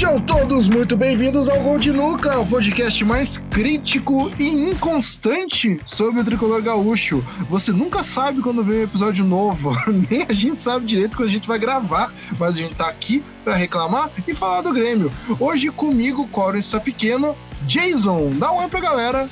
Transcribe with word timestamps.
Sejam 0.00 0.18
todos 0.18 0.66
muito 0.66 0.96
bem-vindos 0.96 1.50
ao 1.50 1.60
Gol 1.60 1.78
de 1.78 1.92
Nuca, 1.92 2.38
o 2.38 2.46
podcast 2.48 3.04
mais 3.04 3.36
crítico 3.36 4.30
e 4.38 4.48
inconstante 4.48 5.78
sobre 5.84 6.22
o 6.22 6.24
tricolor 6.24 6.62
gaúcho. 6.62 7.22
Você 7.50 7.70
nunca 7.70 8.02
sabe 8.02 8.40
quando 8.40 8.64
vem 8.64 8.78
um 8.78 8.84
episódio 8.84 9.22
novo, 9.22 9.76
nem 10.08 10.24
a 10.26 10.32
gente 10.32 10.62
sabe 10.62 10.86
direito 10.86 11.18
quando 11.18 11.28
a 11.28 11.32
gente 11.32 11.46
vai 11.46 11.58
gravar, 11.58 12.10
mas 12.38 12.56
a 12.56 12.58
gente 12.62 12.76
tá 12.76 12.88
aqui 12.88 13.22
para 13.44 13.54
reclamar 13.54 14.10
e 14.26 14.32
falar 14.34 14.62
do 14.62 14.72
Grêmio. 14.72 15.12
Hoje 15.38 15.68
comigo, 15.68 16.26
Coro 16.28 16.56
está 16.56 16.80
pequeno, 16.80 17.36
Jason, 17.66 18.30
dá 18.38 18.50
um 18.50 18.56
oi 18.56 18.68
pra 18.68 18.80
galera. 18.80 19.28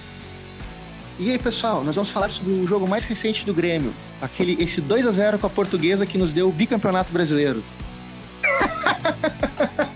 E 1.19 1.31
aí, 1.31 1.39
pessoal, 1.39 1.83
nós 1.83 1.95
vamos 1.95 2.11
falar 2.11 2.31
sobre 2.31 2.53
o 2.53 2.67
jogo 2.67 2.87
mais 2.87 3.05
recente 3.05 3.47
do 3.47 3.55
Grêmio, 3.55 3.95
aquele 4.21 4.63
esse 4.63 4.83
2 4.83 5.07
a 5.07 5.13
0 5.13 5.39
com 5.39 5.47
a 5.47 5.51
Portuguesa 5.51 6.05
que 6.05 6.19
nos 6.19 6.35
deu 6.35 6.47
o 6.47 6.53
bicampeonato 6.53 7.11
brasileiro. 7.11 7.65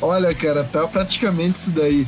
Olha, 0.00 0.34
cara, 0.34 0.64
tá 0.64 0.86
praticamente 0.86 1.58
isso 1.58 1.70
daí. 1.70 2.06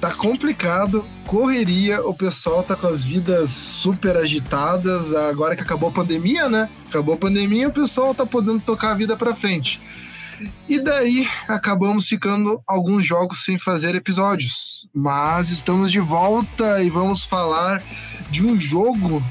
Tá 0.00 0.12
complicado, 0.12 1.04
correria, 1.26 2.06
o 2.06 2.12
pessoal 2.12 2.62
tá 2.62 2.76
com 2.76 2.86
as 2.86 3.02
vidas 3.02 3.50
super 3.50 4.16
agitadas. 4.16 5.14
Agora 5.14 5.56
que 5.56 5.62
acabou 5.62 5.88
a 5.88 5.92
pandemia, 5.92 6.48
né? 6.48 6.68
Acabou 6.88 7.14
a 7.14 7.18
pandemia, 7.18 7.68
o 7.68 7.72
pessoal 7.72 8.14
tá 8.14 8.26
podendo 8.26 8.60
tocar 8.60 8.90
a 8.90 8.94
vida 8.94 9.16
pra 9.16 9.34
frente. 9.34 9.80
E 10.68 10.78
daí 10.78 11.28
acabamos 11.48 12.08
ficando 12.08 12.60
alguns 12.66 13.06
jogos 13.06 13.44
sem 13.44 13.58
fazer 13.58 13.94
episódios. 13.94 14.86
Mas 14.92 15.50
estamos 15.50 15.90
de 15.90 16.00
volta 16.00 16.82
e 16.82 16.90
vamos 16.90 17.24
falar 17.24 17.82
de 18.30 18.44
um 18.44 18.58
jogo 18.58 19.22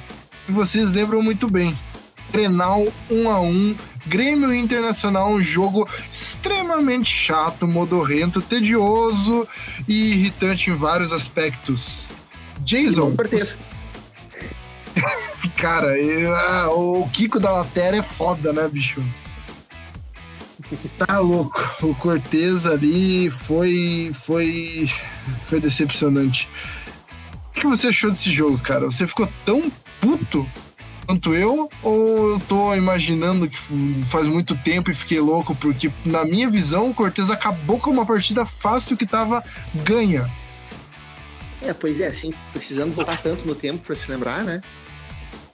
que 0.45 0.51
vocês 0.51 0.91
lembram 0.91 1.21
muito 1.21 1.49
bem. 1.49 1.77
Grenal 2.31 2.87
1 3.11 3.29
a 3.29 3.39
1 3.39 3.75
Grêmio 4.05 4.53
Internacional, 4.53 5.31
um 5.31 5.41
jogo 5.41 5.87
extremamente 6.11 7.09
chato, 7.09 7.67
modorrento, 7.67 8.41
tedioso 8.41 9.47
e 9.87 10.13
irritante 10.13 10.69
em 10.69 10.75
vários 10.75 11.13
aspectos. 11.13 12.07
Jason. 12.59 13.15
Cara, 15.57 15.93
ah, 16.37 16.69
o 16.71 17.07
Kiko 17.09 17.39
da 17.39 17.51
Latéria 17.51 17.99
é 17.99 18.03
foda, 18.03 18.51
né, 18.51 18.67
bicho? 18.67 19.01
Tá 20.97 21.19
louco. 21.19 21.61
O 21.81 21.93
Cortez 21.95 22.65
ali 22.65 23.29
foi 23.29 24.11
foi 24.13 24.89
foi 25.45 25.59
decepcionante. 25.59 26.49
O 27.49 27.51
que 27.53 27.67
você 27.67 27.87
achou 27.89 28.09
desse 28.09 28.31
jogo, 28.31 28.57
cara? 28.59 28.85
Você 28.85 29.05
ficou 29.07 29.29
tão 29.45 29.71
puto 30.01 30.47
quanto 31.05 31.33
eu? 31.33 31.69
Ou 31.81 32.31
eu 32.31 32.39
tô 32.39 32.73
imaginando 32.73 33.49
que 33.49 33.57
faz 34.05 34.27
muito 34.27 34.55
tempo 34.55 34.91
e 34.91 34.93
fiquei 34.93 35.19
louco? 35.19 35.55
Porque, 35.55 35.91
na 36.05 36.25
minha 36.25 36.49
visão, 36.49 36.89
o 36.89 36.93
Cortez 36.93 37.29
acabou 37.29 37.79
com 37.79 37.91
uma 37.91 38.05
partida 38.05 38.45
fácil 38.45 38.97
que 38.97 39.05
tava 39.05 39.43
ganha. 39.83 40.29
É, 41.61 41.73
pois 41.73 41.99
é, 42.01 42.07
assim, 42.07 42.33
precisando 42.51 42.93
voltar 42.93 43.21
tanto 43.21 43.47
no 43.47 43.55
tempo 43.55 43.85
para 43.85 43.95
se 43.95 44.09
lembrar, 44.11 44.43
né? 44.43 44.61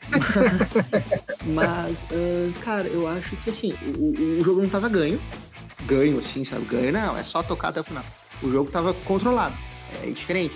Mas, 1.46 2.04
uh, 2.04 2.52
cara, 2.62 2.88
eu 2.88 3.08
acho 3.08 3.36
que 3.38 3.50
assim, 3.52 3.74
o, 3.96 4.40
o, 4.40 4.44
jogo 4.44 4.62
não 4.62 4.70
tava 4.70 4.90
ganho. 4.90 5.22
Ganho, 5.86 6.18
assim, 6.20 6.44
sabe? 6.44 6.66
Ganho 6.66 6.92
não, 6.92 7.16
é 7.16 7.24
só 7.24 7.44
tocar 7.44 7.70
até 7.70 7.82
o 7.82 7.84
final. 7.84 8.04
O 8.42 8.50
jogo 8.52 8.72
tava 8.72 8.94
controlado. 8.94 9.56
É 10.04 10.08
diferente. 10.08 10.56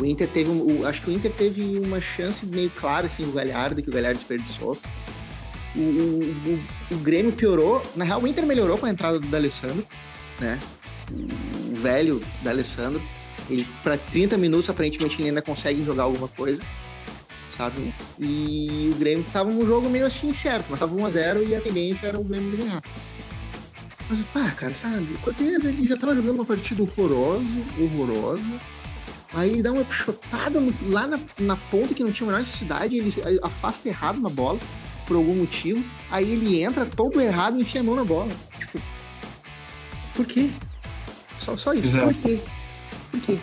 O 0.00 0.04
Inter 0.04 0.28
teve 0.28 0.50
um, 0.50 0.80
o, 0.80 0.86
acho 0.86 1.02
que 1.02 1.10
o 1.10 1.12
Inter 1.12 1.32
teve 1.32 1.78
uma 1.78 2.00
chance 2.00 2.44
meio 2.44 2.70
clara 2.70 3.06
assim 3.06 3.24
o 3.24 3.32
Galhardo 3.32 3.82
que 3.82 3.88
o 3.88 3.92
Galhardo 3.92 4.18
desperdiçou. 4.18 4.78
O, 5.74 5.78
o, 5.78 6.64
o, 6.90 6.96
Grêmio 6.98 7.32
piorou, 7.32 7.82
na 7.94 8.04
real 8.04 8.22
o 8.22 8.26
Inter 8.26 8.46
melhorou 8.46 8.78
com 8.78 8.86
a 8.86 8.90
entrada 8.90 9.18
do 9.18 9.26
D'Alessandro, 9.26 9.86
né? 10.40 10.58
O 11.10 11.76
velho 11.76 12.22
D'Alessandro, 12.42 13.00
ele 13.50 13.66
para 13.82 13.98
30 13.98 14.38
minutos 14.38 14.68
aparentemente 14.70 15.20
ele 15.20 15.28
ainda 15.28 15.42
consegue 15.42 15.84
jogar 15.84 16.04
alguma 16.04 16.28
coisa, 16.28 16.62
sabe? 17.56 17.94
E 18.18 18.90
o 18.94 18.98
Grêmio 18.98 19.24
tava 19.32 19.50
num 19.50 19.66
jogo 19.66 19.88
meio 19.88 20.06
assim 20.06 20.32
certo, 20.32 20.66
mas 20.70 20.80
tava 20.80 20.94
1 20.94 21.06
a 21.06 21.10
0 21.10 21.44
e 21.46 21.54
a 21.54 21.60
tendência 21.60 22.06
era 22.06 22.18
o 22.18 22.24
Grêmio 22.24 22.56
ganhar. 22.56 22.82
Mas, 24.08 24.22
pá, 24.22 24.50
cara, 24.52 24.74
sabe? 24.74 25.12
O 25.14 25.18
Cortez 25.18 25.64
ele 25.64 25.86
já 25.86 25.96
tava 25.96 26.14
jogando 26.14 26.36
uma 26.36 26.44
partida 26.44 26.82
horrorosa, 26.82 27.44
horrorosa 27.78 28.60
Aí 29.36 29.50
ele 29.50 29.62
dá 29.62 29.70
uma 29.70 29.84
chutada 29.90 30.58
lá 30.88 31.06
na, 31.06 31.20
na 31.38 31.56
ponta 31.56 31.92
que 31.92 32.02
não 32.02 32.10
tinha 32.10 32.26
a 32.26 32.28
menor 32.28 32.38
necessidade, 32.38 32.96
ele 32.96 33.12
afasta 33.42 33.86
errado 33.86 34.18
na 34.18 34.30
bola, 34.30 34.58
por 35.06 35.14
algum 35.14 35.34
motivo. 35.34 35.84
Aí 36.10 36.32
ele 36.32 36.62
entra 36.62 36.86
todo 36.86 37.20
errado 37.20 37.58
e 37.58 37.60
enfia 37.60 37.82
a 37.82 37.84
mão 37.84 37.94
na 37.94 38.02
bola. 38.02 38.30
Tipo, 38.58 38.80
por 40.14 40.24
quê? 40.24 40.50
Só, 41.38 41.54
só 41.54 41.74
isso. 41.74 41.88
Exato. 41.88 42.06
Por 42.06 42.14
quê? 42.14 42.40
Por 43.10 43.20
quê? 43.20 43.38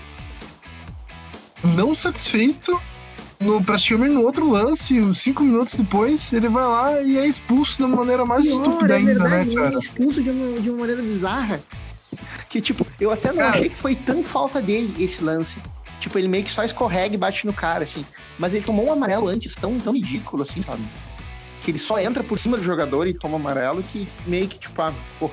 Não 1.64 1.94
satisfeito, 1.94 2.82
no, 3.40 3.64
praticamente 3.64 4.16
no 4.16 4.24
outro 4.24 4.50
lance, 4.50 5.00
cinco 5.14 5.44
minutos 5.44 5.76
depois, 5.76 6.34
ele 6.34 6.50
vai 6.50 6.66
lá 6.66 7.02
e 7.02 7.20
é 7.20 7.28
expulso 7.28 7.78
de 7.78 7.84
uma 7.84 7.98
maneira 7.98 8.26
mais 8.26 8.46
Pior, 8.46 8.64
estúpida 8.64 8.94
é 8.96 8.98
ainda, 8.98 9.14
né, 9.14 9.20
verdade, 9.20 9.50
né, 9.50 9.56
cara? 9.56 9.68
Ele 9.68 9.76
é 9.76 9.80
expulso 9.80 10.24
de 10.24 10.32
uma, 10.32 10.60
de 10.60 10.70
uma 10.72 10.80
maneira 10.80 11.04
bizarra. 11.04 11.62
Que, 12.50 12.60
tipo, 12.60 12.86
eu 13.00 13.12
até 13.12 13.30
não 13.30 13.38
cara, 13.38 13.50
achei 13.50 13.70
que 13.70 13.76
foi 13.76 13.96
tão 13.96 14.24
falta 14.24 14.60
dele 14.60 14.94
esse 15.00 15.24
lance. 15.24 15.58
Tipo, 16.04 16.20
ele 16.20 16.28
meio 16.28 16.44
que 16.44 16.52
só 16.52 16.66
escorrega 16.66 17.16
e 17.16 17.18
bate 17.18 17.48
no 17.48 17.54
cara, 17.54 17.86
assim. 17.86 18.06
Mas 18.38 18.54
ele 18.54 18.66
tomou 18.66 18.88
um 18.88 18.92
amarelo 18.92 19.30
antes 19.30 19.56
tão, 19.56 19.80
tão 19.80 19.94
ridículo, 19.94 20.44
assim, 20.44 20.62
sabe? 20.62 20.84
Que 21.64 21.72
ele 21.72 21.80
só 21.80 21.98
entra 21.98 22.22
por 22.22 22.38
cima 22.38 22.58
do 22.58 22.64
jogador 22.64 23.08
e 23.08 23.14
toma 23.14 23.38
amarelo 23.38 23.82
que 23.84 24.06
meio 24.28 24.50
que, 24.50 24.60
tipo, 24.60 24.82
ah, 24.82 24.94
pô. 25.18 25.32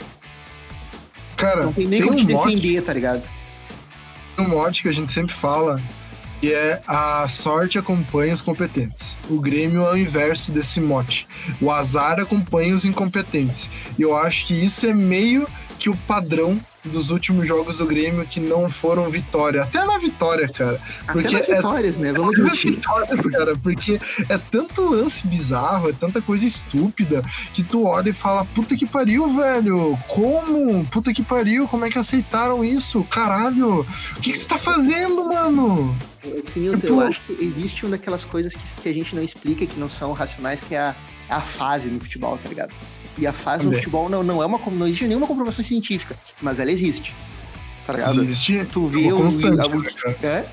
Cara, 1.37 1.65
não 1.65 1.73
tem 1.73 1.89
nem 1.89 2.01
como 2.01 2.13
um 2.13 2.17
te 2.17 2.25
defender, 2.25 2.83
tá 2.83 2.93
ligado? 2.93 3.29
Tem 4.37 4.47
um 4.47 4.49
mote 4.49 4.83
que 4.83 4.89
a 4.89 4.93
gente 4.93 5.11
sempre 5.11 5.35
fala 5.35 5.75
que 6.41 6.53
é 6.53 6.81
a 6.87 7.27
sorte 7.27 7.77
acompanha 7.77 8.33
os 8.33 8.41
competentes. 8.41 9.17
O 9.29 9.41
Grêmio 9.41 9.83
é 9.83 9.91
o 9.91 9.97
inverso 9.97 10.53
desse 10.53 10.81
mote. 10.81 11.27
O 11.61 11.69
azar 11.69 12.21
acompanha 12.21 12.77
os 12.77 12.85
incompetentes. 12.85 13.69
E 13.99 14.03
eu 14.03 14.17
acho 14.17 14.47
que 14.47 14.55
isso 14.55 14.87
é 14.87 14.95
meio 14.95 15.49
que 15.81 15.89
o 15.89 15.97
padrão 15.97 16.61
dos 16.85 17.11
últimos 17.11 17.49
jogos 17.49 17.79
do 17.79 17.87
Grêmio 17.87 18.25
que 18.27 18.39
não 18.39 18.69
foram 18.69 19.11
vitória. 19.11 19.63
Até 19.63 19.85
na 19.85 19.99
vitória, 19.99 20.47
cara. 20.49 20.79
Porque 21.07 21.29
Até 21.29 21.39
nas 21.39 21.49
é 21.49 21.57
vitórias, 21.57 21.99
é, 21.99 22.03
né? 22.03 22.13
Vamos 22.13 22.35
Até 22.35 22.43
nas 22.43 22.63
vitórias, 22.63 23.27
cara. 23.27 23.57
Porque 23.57 23.99
é 24.29 24.39
tanto 24.39 24.89
lance 24.89 25.27
bizarro, 25.27 25.89
é 25.89 25.93
tanta 25.93 26.21
coisa 26.21 26.45
estúpida 26.45 27.23
que 27.55 27.63
tu 27.63 27.85
olha 27.85 28.11
e 28.11 28.13
fala, 28.13 28.45
puta 28.45 28.77
que 28.77 28.87
pariu, 28.87 29.29
velho. 29.35 29.99
Como? 30.07 30.85
Puta 30.87 31.13
que 31.13 31.23
pariu, 31.23 31.67
como 31.67 31.87
é 31.87 31.91
que 31.91 31.99
aceitaram 31.99 32.63
isso? 32.63 33.03
Caralho. 33.05 33.81
O 33.81 34.21
que, 34.21 34.33
que 34.33 34.39
você 34.39 34.47
tá 34.47 34.59
fazendo, 34.59 35.25
mano? 35.25 35.97
Nilton, 36.55 36.81
tipo... 36.81 36.93
eu 36.93 37.01
acho 37.01 37.21
que 37.23 37.43
existe 37.43 37.85
uma 37.85 37.93
daquelas 37.93 38.25
coisas 38.25 38.55
que, 38.55 38.83
que 38.83 38.89
a 38.89 38.93
gente 38.93 39.15
não 39.15 39.23
explica, 39.23 39.67
que 39.67 39.81
não 39.81 39.89
são 39.89 40.13
racionais, 40.13 40.61
que 40.61 40.75
é 40.75 40.79
a, 40.79 40.95
a 41.31 41.41
fase 41.41 41.89
no 41.89 41.99
futebol, 42.01 42.39
tá 42.43 42.49
ligado? 42.49 42.75
E 43.21 43.27
a 43.27 43.33
fase 43.35 43.65
Também. 43.65 43.79
do 43.79 43.83
futebol 43.83 44.09
não, 44.09 44.23
não 44.23 44.43
é 44.43 44.47
uma 44.47 44.59
não 44.59 44.87
existe 44.87 45.07
nenhuma 45.07 45.27
comprovação 45.27 45.63
científica, 45.63 46.19
mas 46.41 46.59
ela 46.59 46.73
existe. 46.73 47.15
Tá 47.87 47.93
ligado? 47.93 48.23
Existe 48.23 48.65
tu 48.73 48.87
viu 48.87 49.15
uma 49.15 49.25
constante, 49.25 49.69
o, 49.69 49.79
né, 49.79 50.17
é? 50.23 50.47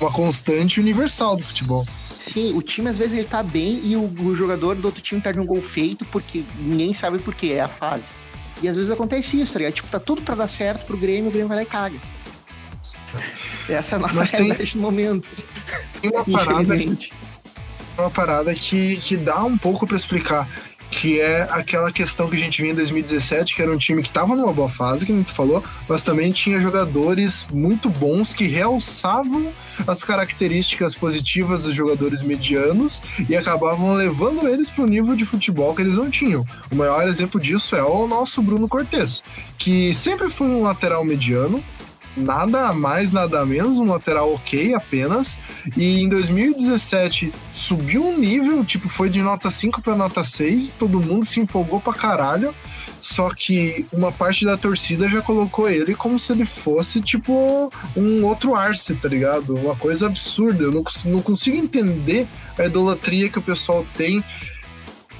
Uma 0.00 0.10
constante 0.10 0.80
universal 0.80 1.36
do 1.36 1.44
futebol. 1.44 1.86
Sim, 2.16 2.54
o 2.54 2.62
time 2.62 2.88
às 2.88 2.96
vezes 2.96 3.18
ele 3.18 3.26
tá 3.26 3.42
bem 3.42 3.80
e 3.84 3.94
o, 3.94 4.04
o 4.04 4.34
jogador 4.34 4.74
do 4.74 4.86
outro 4.86 5.02
time 5.02 5.20
tá 5.20 5.30
de 5.32 5.38
um 5.38 5.44
gol 5.44 5.60
feito 5.60 6.04
porque 6.06 6.44
ninguém 6.58 6.94
sabe 6.94 7.18
por 7.18 7.34
quê, 7.34 7.52
é 7.52 7.60
a 7.60 7.68
fase. 7.68 8.06
E 8.62 8.68
às 8.68 8.74
vezes 8.74 8.90
acontece 8.90 9.38
isso, 9.38 9.52
tá 9.52 9.58
ligado? 9.58 9.74
Tipo, 9.74 9.88
tá 9.88 10.00
tudo 10.00 10.22
para 10.22 10.34
dar 10.34 10.48
certo 10.48 10.86
pro 10.86 10.96
Grêmio, 10.96 11.28
o 11.28 11.30
Grêmio 11.30 11.48
vai 11.48 11.58
lá 11.58 11.62
e 11.62 11.66
caga. 11.66 11.98
Essa 13.68 13.94
é 13.94 13.96
a 13.96 13.98
nossa 13.98 14.14
Mas 14.14 14.30
realidade 14.30 14.72
tem, 14.72 14.80
no 14.80 14.82
momento. 14.82 15.28
Tem 16.00 16.10
uma 16.10 16.24
parada, 16.24 16.74
uma 17.98 18.10
parada 18.10 18.54
que, 18.54 18.96
que 18.96 19.16
dá 19.16 19.44
um 19.44 19.58
pouco 19.58 19.86
para 19.86 19.96
explicar 19.96 20.48
que 20.90 21.20
é 21.20 21.46
aquela 21.50 21.92
questão 21.92 22.28
que 22.28 22.36
a 22.36 22.38
gente 22.38 22.60
vinha 22.60 22.72
em 22.72 22.76
2017, 22.76 23.54
que 23.54 23.62
era 23.62 23.72
um 23.72 23.76
time 23.76 24.02
que 24.02 24.08
estava 24.08 24.34
numa 24.34 24.52
boa 24.52 24.68
fase, 24.68 25.04
que 25.04 25.12
a 25.12 25.16
gente 25.16 25.32
falou, 25.32 25.62
mas 25.88 26.02
também 26.02 26.32
tinha 26.32 26.60
jogadores 26.60 27.46
muito 27.52 27.88
bons 27.88 28.32
que 28.32 28.46
realçavam 28.46 29.52
as 29.86 30.02
características 30.02 30.94
positivas 30.94 31.64
dos 31.64 31.74
jogadores 31.74 32.22
medianos 32.22 33.02
e 33.28 33.36
acabavam 33.36 33.94
levando 33.94 34.48
eles 34.48 34.70
para 34.70 34.84
o 34.84 34.86
nível 34.86 35.14
de 35.14 35.24
futebol 35.24 35.74
que 35.74 35.82
eles 35.82 35.96
não 35.96 36.10
tinham. 36.10 36.44
O 36.70 36.76
maior 36.76 37.06
exemplo 37.08 37.40
disso 37.40 37.76
é 37.76 37.82
o 37.82 38.06
nosso 38.06 38.42
Bruno 38.42 38.68
Cortes, 38.68 39.22
que 39.58 39.92
sempre 39.94 40.28
foi 40.28 40.46
um 40.46 40.62
lateral 40.62 41.04
mediano, 41.04 41.62
nada 42.16 42.72
mais, 42.72 43.12
nada 43.12 43.44
menos, 43.44 43.78
um 43.78 43.86
lateral 43.86 44.32
ok 44.32 44.74
apenas. 44.74 45.38
E 45.76 46.00
em 46.00 46.08
2017 46.08 47.32
subiu 47.50 48.06
um 48.06 48.18
nível, 48.18 48.64
tipo, 48.64 48.88
foi 48.88 49.08
de 49.08 49.20
nota 49.20 49.50
5 49.50 49.82
para 49.82 49.94
nota 49.94 50.24
6, 50.24 50.70
todo 50.78 51.00
mundo 51.00 51.26
se 51.26 51.40
empolgou 51.40 51.80
pra 51.80 51.92
caralho. 51.92 52.54
Só 53.00 53.30
que 53.30 53.86
uma 53.92 54.10
parte 54.10 54.44
da 54.44 54.56
torcida 54.56 55.08
já 55.08 55.20
colocou 55.22 55.68
ele 55.68 55.94
como 55.94 56.18
se 56.18 56.32
ele 56.32 56.44
fosse, 56.44 57.00
tipo, 57.00 57.70
um 57.96 58.24
outro 58.24 58.54
Arce, 58.54 58.94
tá 58.94 59.08
ligado? 59.08 59.54
Uma 59.54 59.76
coisa 59.76 60.06
absurda. 60.06 60.64
Eu 60.64 60.72
não, 60.72 60.82
não 61.04 61.22
consigo 61.22 61.56
entender 61.56 62.26
a 62.58 62.64
idolatria 62.64 63.28
que 63.28 63.38
o 63.38 63.42
pessoal 63.42 63.86
tem 63.96 64.24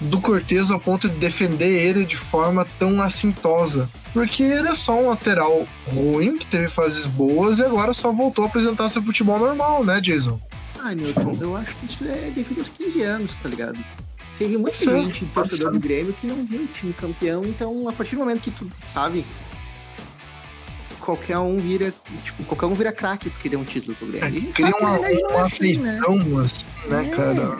do 0.00 0.20
Cortez 0.20 0.70
ao 0.70 0.78
ponto 0.78 1.08
de 1.08 1.16
defender 1.16 1.68
ele 1.68 2.04
de 2.04 2.16
forma 2.16 2.66
tão 2.78 3.00
assintosa. 3.00 3.88
Porque 4.12 4.42
ele 4.42 4.68
é 4.68 4.74
só 4.74 4.98
um 4.98 5.08
lateral 5.08 5.66
ruim, 5.86 6.36
que 6.36 6.46
teve 6.46 6.68
fases 6.68 7.06
boas 7.06 7.58
e 7.58 7.64
agora 7.64 7.92
só 7.92 8.12
voltou 8.12 8.44
a 8.44 8.48
apresentar 8.48 8.88
seu 8.88 9.02
futebol 9.02 9.38
normal, 9.38 9.84
né, 9.84 10.00
Jason? 10.00 10.40
Ah, 10.80 10.94
Newton, 10.94 11.36
eu 11.40 11.56
acho 11.56 11.74
que 11.76 11.86
isso 11.86 12.04
é 12.04 12.30
devido 12.34 12.58
aos 12.60 12.68
15 12.70 13.02
anos, 13.02 13.34
tá 13.36 13.48
ligado? 13.48 13.78
Teve 14.38 14.58
muita 14.58 14.76
Sim, 14.76 15.04
gente, 15.04 15.24
torcedor 15.26 15.72
do 15.72 15.80
Grêmio, 15.80 16.12
que 16.12 16.26
não 16.26 16.44
viu 16.44 16.62
o 16.62 16.66
time 16.66 16.92
campeão, 16.92 17.44
então 17.44 17.88
a 17.88 17.92
partir 17.92 18.16
do 18.16 18.18
momento 18.20 18.42
que 18.42 18.50
tu, 18.50 18.70
sabe, 18.86 19.24
qualquer 21.00 21.38
um 21.38 21.56
vira, 21.56 21.94
tipo, 22.22 22.44
qualquer 22.44 22.66
um 22.66 22.74
vira 22.74 22.92
craque 22.92 23.30
porque 23.30 23.48
deu 23.48 23.60
um 23.60 23.64
título 23.64 23.96
pro 23.96 24.06
Grêmio. 24.08 24.50
É, 24.50 24.52
cria 24.52 24.76
uma, 24.76 24.98
uma 24.98 25.08
é 25.08 25.40
assim, 25.40 25.78
né? 25.78 26.00
assim, 26.44 26.66
né, 26.88 27.08
é. 27.10 27.16
cara? 27.16 27.58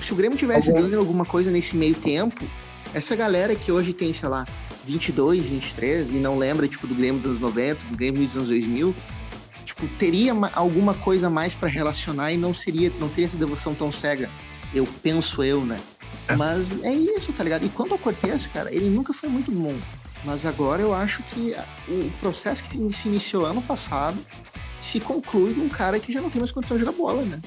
Se 0.00 0.12
o 0.12 0.16
Grêmio 0.16 0.36
tivesse 0.36 0.70
Algum... 0.70 0.82
ganho 0.82 0.98
alguma 0.98 1.24
coisa 1.24 1.50
nesse 1.50 1.76
meio 1.76 1.94
tempo, 1.94 2.44
essa 2.92 3.14
galera 3.14 3.54
que 3.54 3.70
hoje 3.70 3.92
tem, 3.92 4.12
sei 4.12 4.28
lá, 4.28 4.46
22, 4.84 5.48
23 5.48 6.10
e 6.10 6.14
não 6.14 6.38
lembra, 6.38 6.68
tipo, 6.68 6.86
do 6.86 6.94
Grêmio 6.94 7.20
dos 7.20 7.30
anos 7.32 7.40
90, 7.40 7.84
do 7.90 7.96
Grêmio 7.96 8.24
dos 8.24 8.36
anos 8.36 8.48
2000, 8.48 8.94
tipo, 9.64 9.86
teria 9.98 10.32
alguma 10.54 10.94
coisa 10.94 11.28
mais 11.28 11.54
para 11.54 11.68
relacionar 11.68 12.32
e 12.32 12.36
não 12.36 12.54
seria, 12.54 12.90
não 13.00 13.08
teria 13.08 13.26
essa 13.26 13.36
devoção 13.36 13.74
tão 13.74 13.90
cega. 13.90 14.30
Eu 14.74 14.86
penso 15.02 15.42
eu, 15.42 15.64
né? 15.64 15.78
É. 16.28 16.36
Mas 16.36 16.82
é 16.82 16.92
isso, 16.92 17.32
tá 17.32 17.44
ligado? 17.44 17.64
E 17.64 17.68
quanto 17.68 17.92
ao 17.92 17.98
Cortez, 17.98 18.46
cara, 18.46 18.74
ele 18.74 18.90
nunca 18.90 19.12
foi 19.12 19.28
muito 19.28 19.50
bom. 19.52 19.76
Mas 20.24 20.44
agora 20.44 20.82
eu 20.82 20.94
acho 20.94 21.22
que 21.24 21.54
o 21.88 22.10
processo 22.20 22.64
que 22.64 22.92
se 22.92 23.08
iniciou 23.08 23.46
ano 23.46 23.62
passado 23.62 24.18
se 24.80 24.98
conclui 25.00 25.54
com 25.54 25.62
um 25.62 25.68
cara 25.68 25.98
que 26.00 26.12
já 26.12 26.20
não 26.20 26.30
tem 26.30 26.40
mais 26.40 26.52
condição 26.52 26.76
de 26.76 26.84
jogar 26.84 26.96
bola, 26.96 27.22
né? 27.22 27.40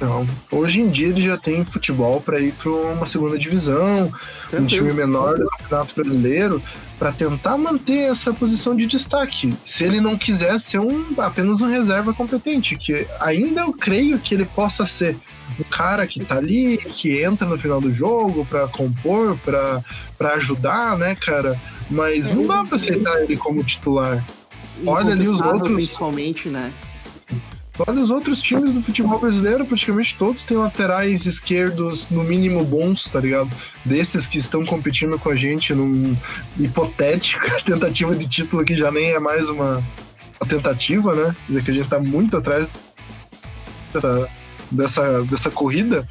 Não. 0.00 0.26
Hoje 0.50 0.80
em 0.80 0.90
dia 0.90 1.08
ele 1.08 1.22
já 1.22 1.38
tem 1.38 1.64
futebol 1.64 2.20
para 2.20 2.40
ir 2.40 2.52
para 2.52 2.70
uma 2.70 3.06
segunda 3.06 3.38
divisão, 3.38 4.12
um 4.52 4.66
time 4.66 4.92
menor 4.92 5.38
do 5.38 5.48
Campeonato 5.48 5.94
Brasileiro, 5.94 6.62
para 6.98 7.12
tentar 7.12 7.56
manter 7.56 8.10
essa 8.10 8.32
posição 8.32 8.76
de 8.76 8.86
destaque. 8.86 9.54
Se 9.64 9.84
ele 9.84 10.00
não 10.00 10.16
quiser 10.16 10.58
ser 10.58 10.78
um, 10.78 11.04
apenas 11.18 11.60
um 11.60 11.68
reserva 11.68 12.12
competente, 12.12 12.76
que 12.76 13.06
ainda 13.20 13.62
eu 13.62 13.72
creio 13.72 14.18
que 14.18 14.34
ele 14.34 14.44
possa 14.44 14.84
ser 14.84 15.16
um 15.58 15.64
cara 15.64 16.06
que 16.06 16.24
tá 16.24 16.36
ali, 16.36 16.76
que 16.76 17.22
entra 17.22 17.46
no 17.46 17.58
final 17.58 17.80
do 17.80 17.92
jogo 17.92 18.44
para 18.46 18.66
compor, 18.68 19.38
para 19.38 20.34
ajudar, 20.34 20.98
né, 20.98 21.14
cara? 21.14 21.58
Mas 21.90 22.28
é, 22.28 22.34
não 22.34 22.46
dá 22.46 22.64
para 22.64 22.76
aceitar 22.76 23.22
ele 23.22 23.36
como 23.36 23.62
titular. 23.62 24.24
Olha 24.84 25.12
ali 25.12 25.28
os 25.28 25.40
outros. 25.40 25.74
Principalmente, 25.74 26.48
né? 26.48 26.72
Olha 27.76 28.00
os 28.00 28.10
outros 28.10 28.40
times 28.40 28.72
do 28.72 28.80
futebol 28.80 29.18
brasileiro, 29.18 29.66
praticamente 29.66 30.14
todos 30.16 30.44
têm 30.44 30.56
laterais 30.56 31.26
esquerdos, 31.26 32.08
no 32.08 32.22
mínimo 32.22 32.64
bons, 32.64 33.04
tá 33.04 33.18
ligado? 33.18 33.50
Desses 33.84 34.28
que 34.28 34.38
estão 34.38 34.64
competindo 34.64 35.18
com 35.18 35.28
a 35.28 35.34
gente 35.34 35.74
num 35.74 36.16
hipotética 36.56 37.60
tentativa 37.64 38.14
de 38.14 38.28
título 38.28 38.64
que 38.64 38.76
já 38.76 38.92
nem 38.92 39.10
é 39.10 39.18
mais 39.18 39.48
uma, 39.48 39.82
uma 40.40 40.48
tentativa, 40.48 41.14
né? 41.14 41.34
Já 41.50 41.60
que 41.60 41.70
a 41.72 41.74
gente 41.74 41.88
tá 41.88 41.98
muito 41.98 42.36
atrás 42.36 42.68
dessa, 43.92 44.28
dessa, 44.70 45.22
dessa 45.24 45.50
corrida, 45.50 46.06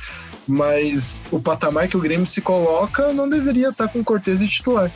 mas 0.46 1.18
o 1.32 1.40
patamar 1.40 1.88
que 1.88 1.96
o 1.96 2.02
Grêmio 2.02 2.28
se 2.28 2.42
coloca 2.42 3.14
não 3.14 3.30
deveria 3.30 3.70
estar 3.70 3.88
tá 3.88 3.94
com 3.94 4.04
Cortez 4.04 4.40
de 4.40 4.50
titular. 4.50 4.92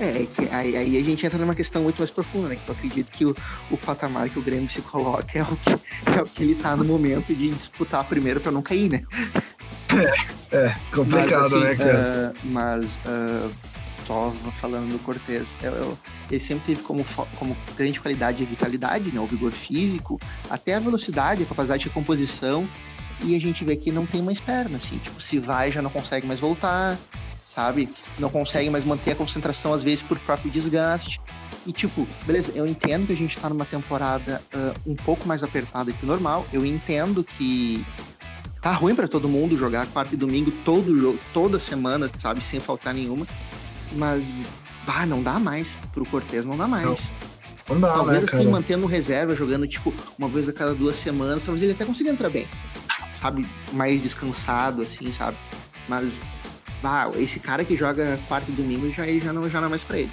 É, 0.00 0.22
é, 0.22 0.54
aí, 0.54 0.76
aí, 0.78 0.96
a 0.96 1.04
gente 1.04 1.26
entra 1.26 1.38
numa 1.38 1.54
questão 1.54 1.82
muito 1.82 1.98
mais 1.98 2.10
profunda, 2.10 2.48
né? 2.48 2.56
Que 2.56 2.66
eu 2.66 2.74
acredito 2.74 3.12
que 3.12 3.26
o, 3.26 3.36
o 3.70 3.76
patamar 3.76 4.30
que 4.30 4.38
o 4.38 4.42
Grêmio 4.42 4.68
se 4.70 4.80
coloca 4.80 5.38
é 5.38 5.42
o 5.42 5.56
que, 5.56 5.72
é 6.18 6.22
o 6.22 6.24
que 6.24 6.42
ele 6.42 6.54
tá 6.54 6.74
no 6.74 6.84
momento 6.84 7.34
de 7.34 7.50
disputar 7.50 8.02
primeiro 8.04 8.40
para 8.40 8.50
não 8.50 8.62
cair, 8.62 8.90
né? 8.90 9.02
É, 10.50 10.56
é 10.56 10.76
complicado, 10.90 11.30
mas, 11.30 11.52
assim, 11.52 11.64
né, 11.64 11.74
cara? 11.74 12.34
Uh, 12.34 12.46
mas 12.46 12.96
uh, 12.98 13.50
só 14.06 14.32
falando 14.58 14.90
do 14.90 14.98
Cortez, 15.00 15.54
eu, 15.62 15.72
eu, 15.72 15.98
ele 16.30 16.40
sempre 16.40 16.74
teve 16.74 16.82
como, 16.82 17.04
como 17.36 17.54
grande 17.76 18.00
qualidade 18.00 18.42
a 18.42 18.46
vitalidade, 18.46 19.12
né? 19.12 19.20
O 19.20 19.26
vigor 19.26 19.52
físico, 19.52 20.18
até 20.48 20.76
a 20.76 20.80
velocidade, 20.80 21.42
a 21.42 21.46
capacidade 21.46 21.82
de 21.82 21.90
composição. 21.90 22.66
E 23.22 23.36
a 23.36 23.38
gente 23.38 23.66
vê 23.66 23.76
que 23.76 23.92
não 23.92 24.06
tem 24.06 24.22
mais 24.22 24.40
perna, 24.40 24.78
assim. 24.78 24.96
Tipo, 24.96 25.20
se 25.20 25.38
vai, 25.38 25.70
já 25.70 25.82
não 25.82 25.90
consegue 25.90 26.26
mais 26.26 26.40
voltar 26.40 26.96
sabe? 27.60 27.90
Não 28.18 28.30
consegue 28.30 28.70
mais 28.70 28.84
manter 28.84 29.12
a 29.12 29.14
concentração, 29.14 29.74
às 29.74 29.82
vezes, 29.82 30.02
por 30.02 30.18
próprio 30.18 30.50
desgaste. 30.50 31.20
E, 31.66 31.72
tipo, 31.72 32.08
beleza, 32.26 32.52
eu 32.54 32.66
entendo 32.66 33.06
que 33.06 33.12
a 33.12 33.16
gente 33.16 33.38
tá 33.38 33.50
numa 33.50 33.66
temporada 33.66 34.42
uh, 34.54 34.90
um 34.90 34.96
pouco 34.96 35.28
mais 35.28 35.42
apertada 35.42 35.92
que 35.92 36.04
o 36.04 36.06
normal. 36.06 36.46
Eu 36.52 36.64
entendo 36.64 37.22
que 37.22 37.84
tá 38.62 38.72
ruim 38.72 38.94
para 38.94 39.06
todo 39.06 39.28
mundo 39.28 39.58
jogar 39.58 39.86
quarta 39.88 40.14
e 40.14 40.16
domingo 40.16 40.50
todo 40.64 41.18
toda 41.34 41.58
semana, 41.58 42.10
sabe? 42.18 42.40
Sem 42.40 42.60
faltar 42.60 42.94
nenhuma. 42.94 43.26
Mas, 43.92 44.42
bah, 44.86 45.04
não 45.04 45.22
dá 45.22 45.38
mais. 45.38 45.76
Pro 45.92 46.06
Cortez 46.06 46.46
não 46.46 46.56
dá 46.56 46.66
mais. 46.66 47.12
Não. 47.68 47.74
Não 47.74 47.80
dá, 47.80 47.92
talvez 47.92 48.18
né, 48.18 48.24
assim, 48.26 48.38
cara? 48.38 48.50
mantendo 48.50 48.86
reserva, 48.86 49.36
jogando 49.36 49.66
tipo 49.68 49.94
uma 50.18 50.28
vez 50.28 50.48
a 50.48 50.52
cada 50.52 50.74
duas 50.74 50.96
semanas, 50.96 51.44
talvez 51.44 51.62
ele 51.62 51.72
até 51.72 51.84
consiga 51.84 52.10
entrar 52.10 52.30
bem. 52.30 52.48
Sabe? 53.12 53.46
Mais 53.72 54.02
descansado, 54.02 54.82
assim, 54.82 55.12
sabe? 55.12 55.36
Mas 55.86 56.18
ah, 56.82 57.10
esse 57.16 57.40
cara 57.40 57.64
que 57.64 57.76
joga 57.76 58.18
quarta 58.28 58.50
e 58.50 58.54
domingo 58.54 58.90
já, 58.90 59.06
já, 59.06 59.32
não, 59.32 59.48
já 59.48 59.60
não 59.60 59.66
é 59.68 59.70
mais 59.70 59.84
pra 59.84 59.98
ele. 59.98 60.10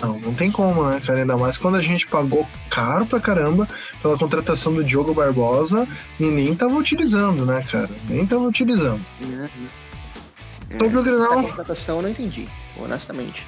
Não, 0.00 0.18
não 0.18 0.34
tem 0.34 0.50
como, 0.50 0.84
né, 0.88 1.00
cara? 1.04 1.20
Ainda 1.20 1.36
mais 1.36 1.56
quando 1.56 1.76
a 1.76 1.80
gente 1.80 2.06
pagou 2.06 2.46
caro 2.68 3.06
pra 3.06 3.20
caramba 3.20 3.68
pela 4.02 4.18
contratação 4.18 4.74
do 4.74 4.84
Diogo 4.84 5.14
Barbosa 5.14 5.86
e 6.18 6.24
nem 6.24 6.54
tava 6.54 6.74
utilizando, 6.74 7.46
né, 7.46 7.62
cara? 7.70 7.88
Nem 8.08 8.26
tava 8.26 8.42
utilizando. 8.42 9.00
É, 9.22 9.48
é. 10.74 10.78
Sobre 10.78 10.98
o 10.98 11.02
Grenal. 11.02 11.32
Essa 11.32 11.42
contratação 11.42 11.96
eu 11.96 12.02
não 12.02 12.10
entendi, 12.10 12.48
honestamente. 12.76 13.46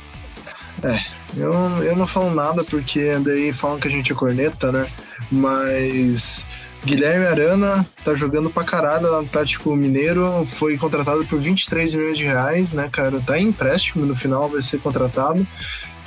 É, 0.83 1.03
eu, 1.37 1.53
eu 1.83 1.97
não 1.97 2.07
falo 2.07 2.35
nada 2.35 2.63
porque 2.63 3.19
daí 3.19 3.53
falam 3.53 3.79
que 3.81 3.89
a 3.89 3.91
gente 3.91 4.13
é 4.13 4.15
corneta, 4.15 4.71
né? 4.71 4.91
Mas 5.31 6.45
Guilherme 6.85 7.27
Arana 7.27 7.87
tá 8.05 8.15
jogando 8.15 8.49
pra 8.49 8.63
caralho 8.63 9.09
no 9.09 9.19
Atlético 9.19 9.75
Mineiro, 9.75 10.47
foi 10.47 10.77
contratado 10.77 11.25
por 11.27 11.39
23 11.39 11.95
milhões 11.95 12.19
de 12.19 12.25
reais, 12.25 12.71
né, 12.71 12.89
cara? 12.91 13.21
Tá 13.21 13.39
em 13.39 13.49
empréstimo, 13.49 14.07
no 14.07 14.15
final 14.15 14.49
vai 14.49 14.63
ser 14.63 14.81
contratado. 14.81 15.47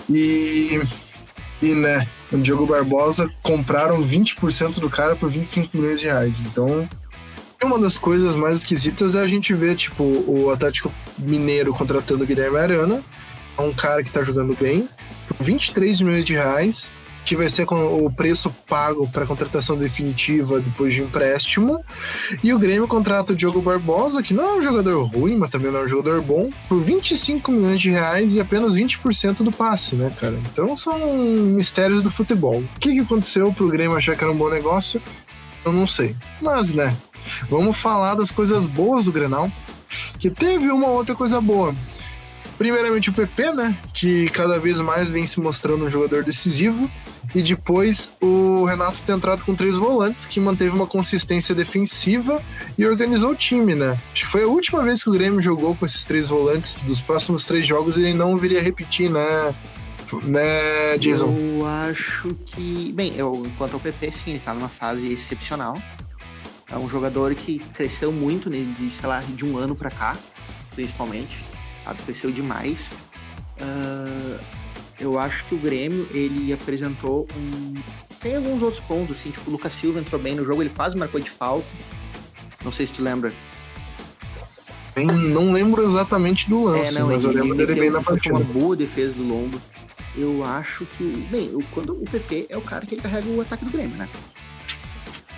E, 0.10 0.81
e 1.62 1.68
né, 1.68 2.07
o 2.31 2.38
Diogo 2.38 2.66
Barbosa 2.66 3.30
compraram 3.44 4.01
20% 4.01 4.80
do 4.80 4.89
cara 4.89 5.16
por 5.16 5.30
25 5.30 5.77
milhões 5.77 6.00
de 6.00 6.07
reais. 6.07 6.36
Então, 6.39 6.88
uma 7.62 7.77
das 7.77 7.98
coisas 7.98 8.36
mais 8.36 8.57
esquisitas 8.57 9.16
é 9.16 9.21
a 9.21 9.27
gente 9.27 9.54
ver, 9.54 9.75
tipo, 9.75 10.04
o 10.04 10.50
Atlético 10.50 10.92
Mineiro 11.18 11.74
contratando 11.74 12.23
o 12.23 12.28
Guilherme 12.28 12.57
Arana, 12.57 13.04
é 13.57 13.61
um 13.61 13.73
cara 13.73 14.02
que 14.02 14.09
tá 14.09 14.23
jogando 14.23 14.56
bem, 14.57 14.88
por 15.28 15.44
23 15.44 15.99
milhões 15.99 16.23
de 16.23 16.33
reais, 16.33 16.92
que 17.26 17.35
vai 17.35 17.49
ser 17.49 17.66
com 17.66 18.06
o 18.06 18.11
preço 18.11 18.49
pago 18.68 19.07
para 19.09 19.26
contratação 19.26 19.78
definitiva 19.78 20.59
depois 20.59 20.94
de 20.94 21.02
empréstimo. 21.02 21.83
E 22.44 22.54
o 22.54 22.59
Grêmio 22.59 22.88
contrata 22.88 23.33
o 23.33 23.35
Diogo 23.35 23.61
Barbosa, 23.61 24.23
que 24.23 24.33
não 24.33 24.44
é 24.44 24.54
um 24.56 24.64
jogador 24.64 25.04
ruim, 25.04 25.35
mas 25.35 25.49
também 25.49 25.71
não 25.71 25.81
é 25.81 25.83
um 25.83 25.88
jogador 25.88 26.21
bom, 26.21 26.49
por 26.68 26.81
25 26.81 27.52
milhões 27.52 27.81
de 27.81 27.92
reais 27.92 28.33
e 28.33 28.40
apenas 28.40 28.76
20% 28.76 29.44
do 29.44 29.52
passe, 29.52 29.95
né, 29.95 30.11
cara? 30.19 30.40
Então 30.52 30.76
são 30.76 30.97
mistérios 31.16 32.02
do 32.02 32.11
futebol. 32.11 32.59
O 32.59 32.80
que, 32.80 32.94
que 32.94 32.99
aconteceu 32.99 33.52
pro 33.54 33.69
Grêmio 33.69 33.95
achar 33.95 34.16
que 34.16 34.23
era 34.23 34.33
um 34.33 34.38
bom 34.38 34.49
negócio? 34.49 35.02
Eu 35.64 35.73
não 35.73 35.85
sei. 35.85 36.16
Mas, 36.42 36.73
né, 36.73 36.95
vamos 37.49 37.78
falar 37.78 38.16
das 38.16 38.31
coisas 38.31 38.66
boas 38.66 39.06
do 39.06 39.11
Grenal. 39.11 39.52
Que 40.19 40.30
teve 40.30 40.69
uma 40.69 40.88
outra 40.88 41.16
coisa 41.16 41.42
boa. 41.42 41.73
Primeiramente 42.59 43.09
o 43.09 43.13
PP, 43.13 43.54
né? 43.54 43.78
Que 43.94 44.30
cada 44.31 44.59
vez 44.59 44.81
mais 44.81 45.09
vem 45.09 45.25
se 45.25 45.39
mostrando 45.39 45.85
um 45.85 45.89
jogador 45.89 46.25
decisivo. 46.25 46.92
E 47.33 47.42
depois 47.42 48.11
o 48.21 48.66
Renato 48.66 49.01
ter 49.01 49.13
entrado 49.13 49.45
com 49.45 49.56
três 49.56 49.75
volantes, 49.78 50.25
que 50.25 50.42
manteve 50.42 50.71
uma 50.71 50.85
consistência 50.85 51.56
defensiva 51.56 52.42
e 52.78 52.85
organizou 52.85 53.31
o 53.31 53.35
time, 53.35 53.75
né? 53.75 53.97
Acho 54.11 54.25
que 54.25 54.28
foi 54.28 54.44
a 54.44 54.47
última 54.47 54.83
vez 54.83 55.01
que 55.01 55.09
o 55.09 55.13
Grêmio 55.13 55.39
jogou 55.39 55.73
com 55.73 55.85
esses 55.85 56.04
três 56.04 56.28
volantes. 56.28 56.75
Dos 56.83 56.99
próximos 56.99 57.45
três 57.45 57.66
jogos 57.66 57.97
ele 57.97 58.13
não 58.13 58.35
viria 58.35 58.61
repetir, 58.61 59.09
né? 59.09 59.56
Né, 60.23 60.97
Jason? 60.97 61.33
Eu 61.33 61.66
acho 61.66 62.35
que. 62.45 62.92
Bem, 62.94 63.13
eu, 63.16 63.49
quanto 63.57 63.75
ao 63.75 63.80
PP, 63.80 64.11
sim, 64.11 64.31
ele 64.31 64.39
tá 64.39 64.54
numa 64.54 64.68
fase 64.68 65.13
excepcional. 65.13 65.78
É 66.69 66.78
um 66.78 66.89
jogador 66.89 67.33
que 67.35 67.59
cresceu 67.73 68.11
muito, 68.11 68.49
né, 68.49 68.57
de, 68.78 68.89
sei 68.89 69.07
lá, 69.07 69.21
de 69.21 69.45
um 69.45 69.57
ano 69.57 69.78
para 69.78 69.89
cá, 69.89 70.18
principalmente. 70.75 71.49
Cresceu 71.98 72.31
demais. 72.31 72.92
Uh, 73.60 74.40
eu 75.00 75.18
acho 75.18 75.46
que 75.46 75.56
o 75.56 75.58
Grêmio, 75.58 76.08
ele 76.14 76.52
apresentou 76.52 77.28
um... 77.36 77.74
Tem 78.19 78.36
alguns 78.36 78.62
outros 78.62 78.84
pontos, 78.84 79.18
assim, 79.18 79.31
tipo, 79.31 79.50
o 79.50 79.54
Lucas 79.54 79.74
Silva 79.74 80.00
entrou 80.00 80.22
bem 80.22 80.36
no 80.36 80.44
jogo, 80.44 80.62
ele 80.62 80.69
quase 80.69 80.98
marcou 80.98 81.19
de 81.19 81.30
falta. 81.30 81.68
Não 82.64 82.72
sei 82.72 82.86
se 82.86 82.94
tu 82.94 83.02
lembra. 83.02 83.31
Bem, 84.94 85.06
não 85.06 85.54
lembro 85.54 85.81
exatamente 85.81 86.50
do 86.50 86.66
lance, 86.66 86.98
é, 86.98 87.00
não, 87.00 87.08
mas 87.08 87.24
ele, 87.24 87.40
eu 87.40 87.44
lembro 87.44 87.56
dele 87.56 87.80
bem 87.80 87.90
na 87.90 88.02
partida. 88.02 88.36
uma 88.36 88.44
boa 88.44 88.76
defesa 88.76 89.14
do 89.14 89.24
Lombo. 89.24 89.62
Eu 90.18 90.44
acho 90.44 90.86
que... 90.98 91.06
Bem, 91.31 91.58
quando 91.72 91.94
o 91.94 92.04
PP 92.04 92.48
é 92.50 92.58
o 92.58 92.62
cara 92.62 92.86
que 92.86 92.98
carrega 92.98 93.30
o 93.30 93.40
ataque 93.40 93.64
do 93.64 93.72
Grêmio, 93.72 93.96
né? 93.96 94.10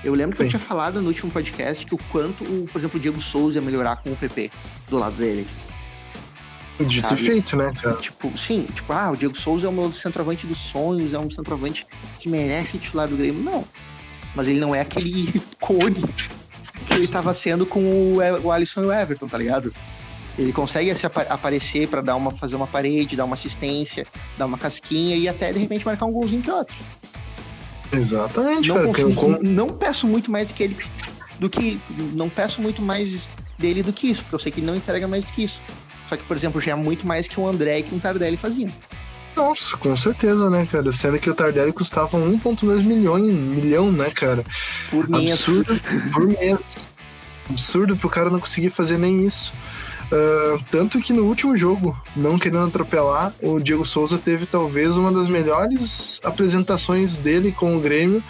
Eu 0.04 0.16
lembro 0.16 0.36
que 0.36 0.42
Sim. 0.42 0.46
eu 0.46 0.50
tinha 0.50 0.60
falado 0.60 1.00
no 1.00 1.08
último 1.10 1.32
podcast 1.32 1.86
que 1.86 1.94
o 1.94 2.00
quanto, 2.12 2.44
o, 2.44 2.66
por 2.72 2.80
exemplo, 2.80 2.98
o 2.98 3.02
Diego 3.02 3.22
Souza 3.22 3.60
ia 3.60 3.62
melhorar 3.62 3.98
com 3.98 4.12
o 4.12 4.16
PP 4.16 4.50
do 4.90 4.98
lado 4.98 5.16
dele. 5.16 5.46
Dito 6.80 7.10
sabe? 7.10 7.22
e 7.22 7.26
feito, 7.26 7.56
né, 7.56 7.72
cara? 7.80 7.98
Tipo, 7.98 8.36
sim, 8.38 8.68
tipo, 8.74 8.92
ah, 8.94 9.12
o 9.12 9.18
Diego 9.18 9.38
Souza 9.38 9.68
é 9.68 9.70
o 9.70 9.74
meu 9.74 9.92
centroavante 9.92 10.48
dos 10.48 10.58
sonhos, 10.58 11.14
é 11.14 11.20
um 11.20 11.30
centroavante 11.30 11.86
que 12.20 12.30
merece 12.30 12.78
titular 12.78 13.08
do 13.08 13.16
Grêmio. 13.16 13.42
Não. 13.42 13.64
Mas 14.36 14.48
ele 14.48 14.60
não 14.60 14.74
é 14.74 14.82
aquele 14.82 15.42
cone 15.60 16.04
que 16.88 16.94
ele 16.94 17.08
tava 17.08 17.34
sendo 17.34 17.66
com 17.66 17.80
o, 17.80 18.18
o 18.44 18.52
Alisson 18.52 18.84
e 18.84 18.86
o 18.86 18.94
Everton, 18.94 19.28
tá 19.28 19.38
ligado? 19.38 19.74
Ele 20.38 20.54
consegue 20.54 20.96
se 20.96 21.06
ap 21.06 21.18
aparecer 21.30 21.88
para 21.88 22.02
dar 22.02 22.16
uma 22.16 22.32
fazer 22.32 22.56
uma 22.56 22.68
parede, 22.68 23.16
dar 23.16 23.26
uma 23.26 23.34
assistência, 23.34 24.08
dar 24.38 24.46
uma 24.46 24.58
casquinha 24.58 25.16
e 25.16 25.28
até 25.28 25.52
de 25.52 25.60
repente 25.60 25.86
marcar 25.86 26.06
um 26.06 26.12
golzinho 26.12 26.42
que 26.42 26.50
outro. 26.50 26.76
Exatamente, 27.92 28.70
não, 28.70 28.76
cara, 28.76 28.88
consigo, 28.88 29.40
não 29.44 29.68
peço 29.68 30.08
muito 30.08 30.32
mais 30.32 30.52
que 30.52 30.64
ele 30.64 30.78
do 31.38 31.50
que 31.50 31.80
não 32.14 32.30
peço 32.30 32.62
muito 32.62 32.82
mais 32.82 33.30
dele 33.60 33.84
do 33.84 33.92
que 33.92 34.08
isso, 34.08 34.22
porque 34.24 34.36
eu 34.36 34.40
sei 34.40 34.52
que 34.52 34.60
ele 34.60 34.68
não 34.68 34.76
entrega 34.76 35.08
mais 35.08 35.26
do 35.26 35.34
que 35.34 35.44
isso. 35.44 35.62
Só 36.12 36.18
que, 36.18 36.24
por 36.24 36.36
exemplo, 36.36 36.60
já 36.60 36.74
é 36.74 36.76
muito 36.76 37.08
mais 37.08 37.26
que 37.26 37.40
o 37.40 37.48
André 37.48 37.80
e 37.80 37.84
que 37.84 37.96
um 37.96 38.00
Tardelli 38.00 38.36
faziam. 38.36 38.70
Nossa, 39.34 39.78
com 39.78 39.96
certeza, 39.96 40.50
né, 40.50 40.68
cara? 40.70 40.92
Sendo 40.92 41.18
que 41.18 41.30
o 41.30 41.34
Tardelli 41.34 41.72
custava 41.72 42.18
1,2 42.18 42.84
milhões, 42.84 43.34
milhão, 43.34 43.90
né, 43.90 44.12
cara? 44.12 44.44
Por 44.90 45.08
mês. 45.08 45.32
Absurdo, 45.32 45.82
por 46.12 46.28
mês. 46.28 46.60
Absurdo 47.50 47.96
pro 47.96 48.10
cara 48.10 48.30
não 48.30 48.42
conseguir 48.42 48.72
fazer 48.72 48.98
nem 48.98 49.26
isso. 49.26 49.54
Uh, 50.12 50.62
tanto 50.70 51.00
que 51.00 51.14
no 51.14 51.24
último 51.24 51.56
jogo, 51.56 51.98
não 52.14 52.38
querendo 52.38 52.68
atropelar, 52.68 53.34
o 53.42 53.58
Diego 53.58 53.86
Souza 53.86 54.18
teve 54.18 54.46
talvez 54.46 54.98
uma 54.98 55.14
das 55.14 55.30
melhores 55.30 56.20
apresentações 56.26 57.16
dele 57.16 57.54
com 57.54 57.78
o 57.78 57.80
Grêmio, 57.80 58.22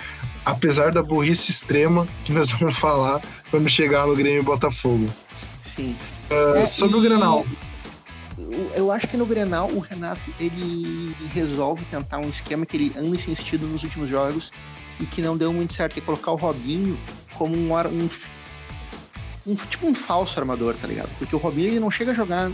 apesar 0.45 0.91
da 0.91 1.01
burrice 1.01 1.49
extrema 1.49 2.07
que 2.25 2.31
nós 2.31 2.51
vamos 2.53 2.77
falar 2.77 3.21
quando 3.49 3.67
chegar 3.67 4.05
no 4.05 4.15
Grêmio 4.15 4.43
Botafogo. 4.43 5.07
Sim. 5.63 5.95
Uh, 6.29 6.57
é, 6.57 6.65
sobre 6.67 6.97
e... 6.97 6.99
o 6.99 7.01
Grenal. 7.01 7.43
Eu 8.75 8.91
acho 8.91 9.07
que 9.07 9.17
no 9.17 9.25
Grenal 9.25 9.69
o 9.71 9.79
Renato 9.79 10.21
ele 10.39 11.15
resolve 11.33 11.85
tentar 11.85 12.19
um 12.19 12.29
esquema 12.29 12.65
que 12.65 12.77
ele 12.77 12.91
anda 12.97 13.07
insistindo 13.07 13.65
nos 13.67 13.83
últimos 13.83 14.09
jogos 14.09 14.51
e 14.99 15.05
que 15.05 15.21
não 15.21 15.37
deu 15.37 15.51
muito 15.53 15.73
certo, 15.73 15.93
que 15.93 15.99
é 15.99 16.03
colocar 16.03 16.31
o 16.31 16.35
Robinho 16.35 16.97
como 17.35 17.55
um, 17.55 17.73
um 17.73 18.09
um, 19.45 19.55
tipo 19.55 19.87
um 19.87 19.95
falso 19.95 20.39
armador, 20.39 20.75
tá 20.75 20.87
ligado? 20.87 21.09
Porque 21.17 21.35
o 21.35 21.39
Robinho 21.39 21.69
ele 21.69 21.79
não 21.79 21.89
chega 21.89 22.11
a 22.11 22.13
jogar 22.13 22.51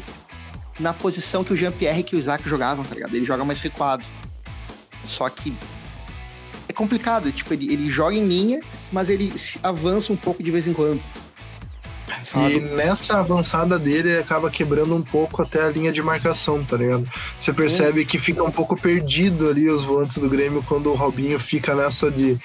na 0.80 0.94
posição 0.94 1.44
que 1.44 1.54
o 1.54 1.56
Jean-Pierre 1.56 2.06
e 2.12 2.16
o 2.16 2.20
Isaac 2.20 2.48
jogavam, 2.48 2.86
tá 2.86 2.96
ligado? 2.96 3.14
Ele 3.14 3.26
joga 3.26 3.44
mais 3.44 3.60
recuado. 3.60 4.04
Só 5.06 5.30
que 5.30 5.56
é 6.70 6.74
complicado, 6.74 7.32
tipo, 7.32 7.54
ele, 7.54 7.72
ele 7.72 7.90
joga 7.90 8.16
em 8.16 8.26
linha, 8.26 8.60
mas 8.92 9.10
ele 9.10 9.34
avança 9.64 10.14
um 10.14 10.18
pouco 10.18 10.44
de 10.44 10.52
vez 10.52 10.68
em 10.68 10.74
quando. 10.74 11.02
E 12.36 12.60
nessa 12.60 13.20
avançada 13.20 13.78
dele 13.78 14.18
acaba 14.18 14.50
quebrando 14.50 14.96
um 14.96 15.02
pouco 15.02 15.42
até 15.42 15.64
a 15.64 15.70
linha 15.70 15.92
de 15.92 16.02
marcação, 16.02 16.64
tá 16.64 16.78
ligado? 16.78 17.08
Você 17.40 17.54
percebe 17.54 18.06
que 18.06 18.18
fica 18.18 18.44
um 18.44 18.52
pouco 18.52 18.80
perdido 18.80 19.50
ali 19.50 19.70
os 19.70 19.84
volantes 19.84 20.18
do 20.18 20.30
Grêmio 20.30 20.64
quando 20.64 20.92
o 20.92 20.96
Robinho 20.96 21.40
fica 21.40 21.76
nessa 21.76 22.12
de 22.12 22.38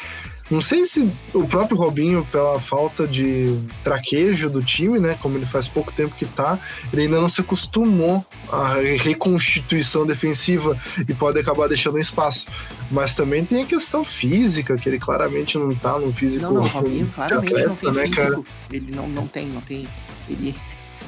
não 0.52 0.61
sei 0.61 0.85
se 0.85 1.11
o 1.32 1.49
próprio 1.49 1.78
Robinho, 1.78 2.26
pela 2.30 2.61
falta 2.61 3.06
de 3.06 3.59
traquejo 3.82 4.50
do 4.50 4.62
time, 4.62 4.99
né? 4.99 5.16
Como 5.21 5.38
ele 5.38 5.47
faz 5.47 5.66
pouco 5.66 5.90
tempo 5.90 6.14
que 6.14 6.26
tá, 6.26 6.59
ele 6.92 7.02
ainda 7.02 7.18
não 7.18 7.28
se 7.30 7.40
acostumou 7.40 8.25
à 8.50 8.75
reconstituição 9.00 10.06
defensiva 10.06 10.78
e 11.09 11.14
pode 11.14 11.38
acabar 11.38 11.68
deixando 11.68 11.99
espaço. 11.99 12.47
Mas 12.90 13.14
também 13.14 13.47
tem 13.47 13.62
a 13.62 13.66
questão 13.66 14.04
física, 14.04 14.76
que 14.76 14.90
ele 14.90 14.99
claramente 14.99 15.56
não 15.56 15.75
tá 15.75 15.99
no 15.99 16.12
físico. 16.12 16.44
Não, 16.44 16.52
não, 16.52 16.62
o 16.64 16.66
Robinho 16.66 17.06
claramente 17.06 17.54
atleta, 17.54 17.68
não 17.68 17.76
tem 17.76 17.92
né, 17.92 18.02
físico. 18.02 18.23
Cara? 18.23 18.42
Ele 18.71 18.92
não, 18.94 19.09
não 19.09 19.26
tem, 19.26 19.47
não 19.47 19.61
tem. 19.62 19.88
Ele 20.28 20.54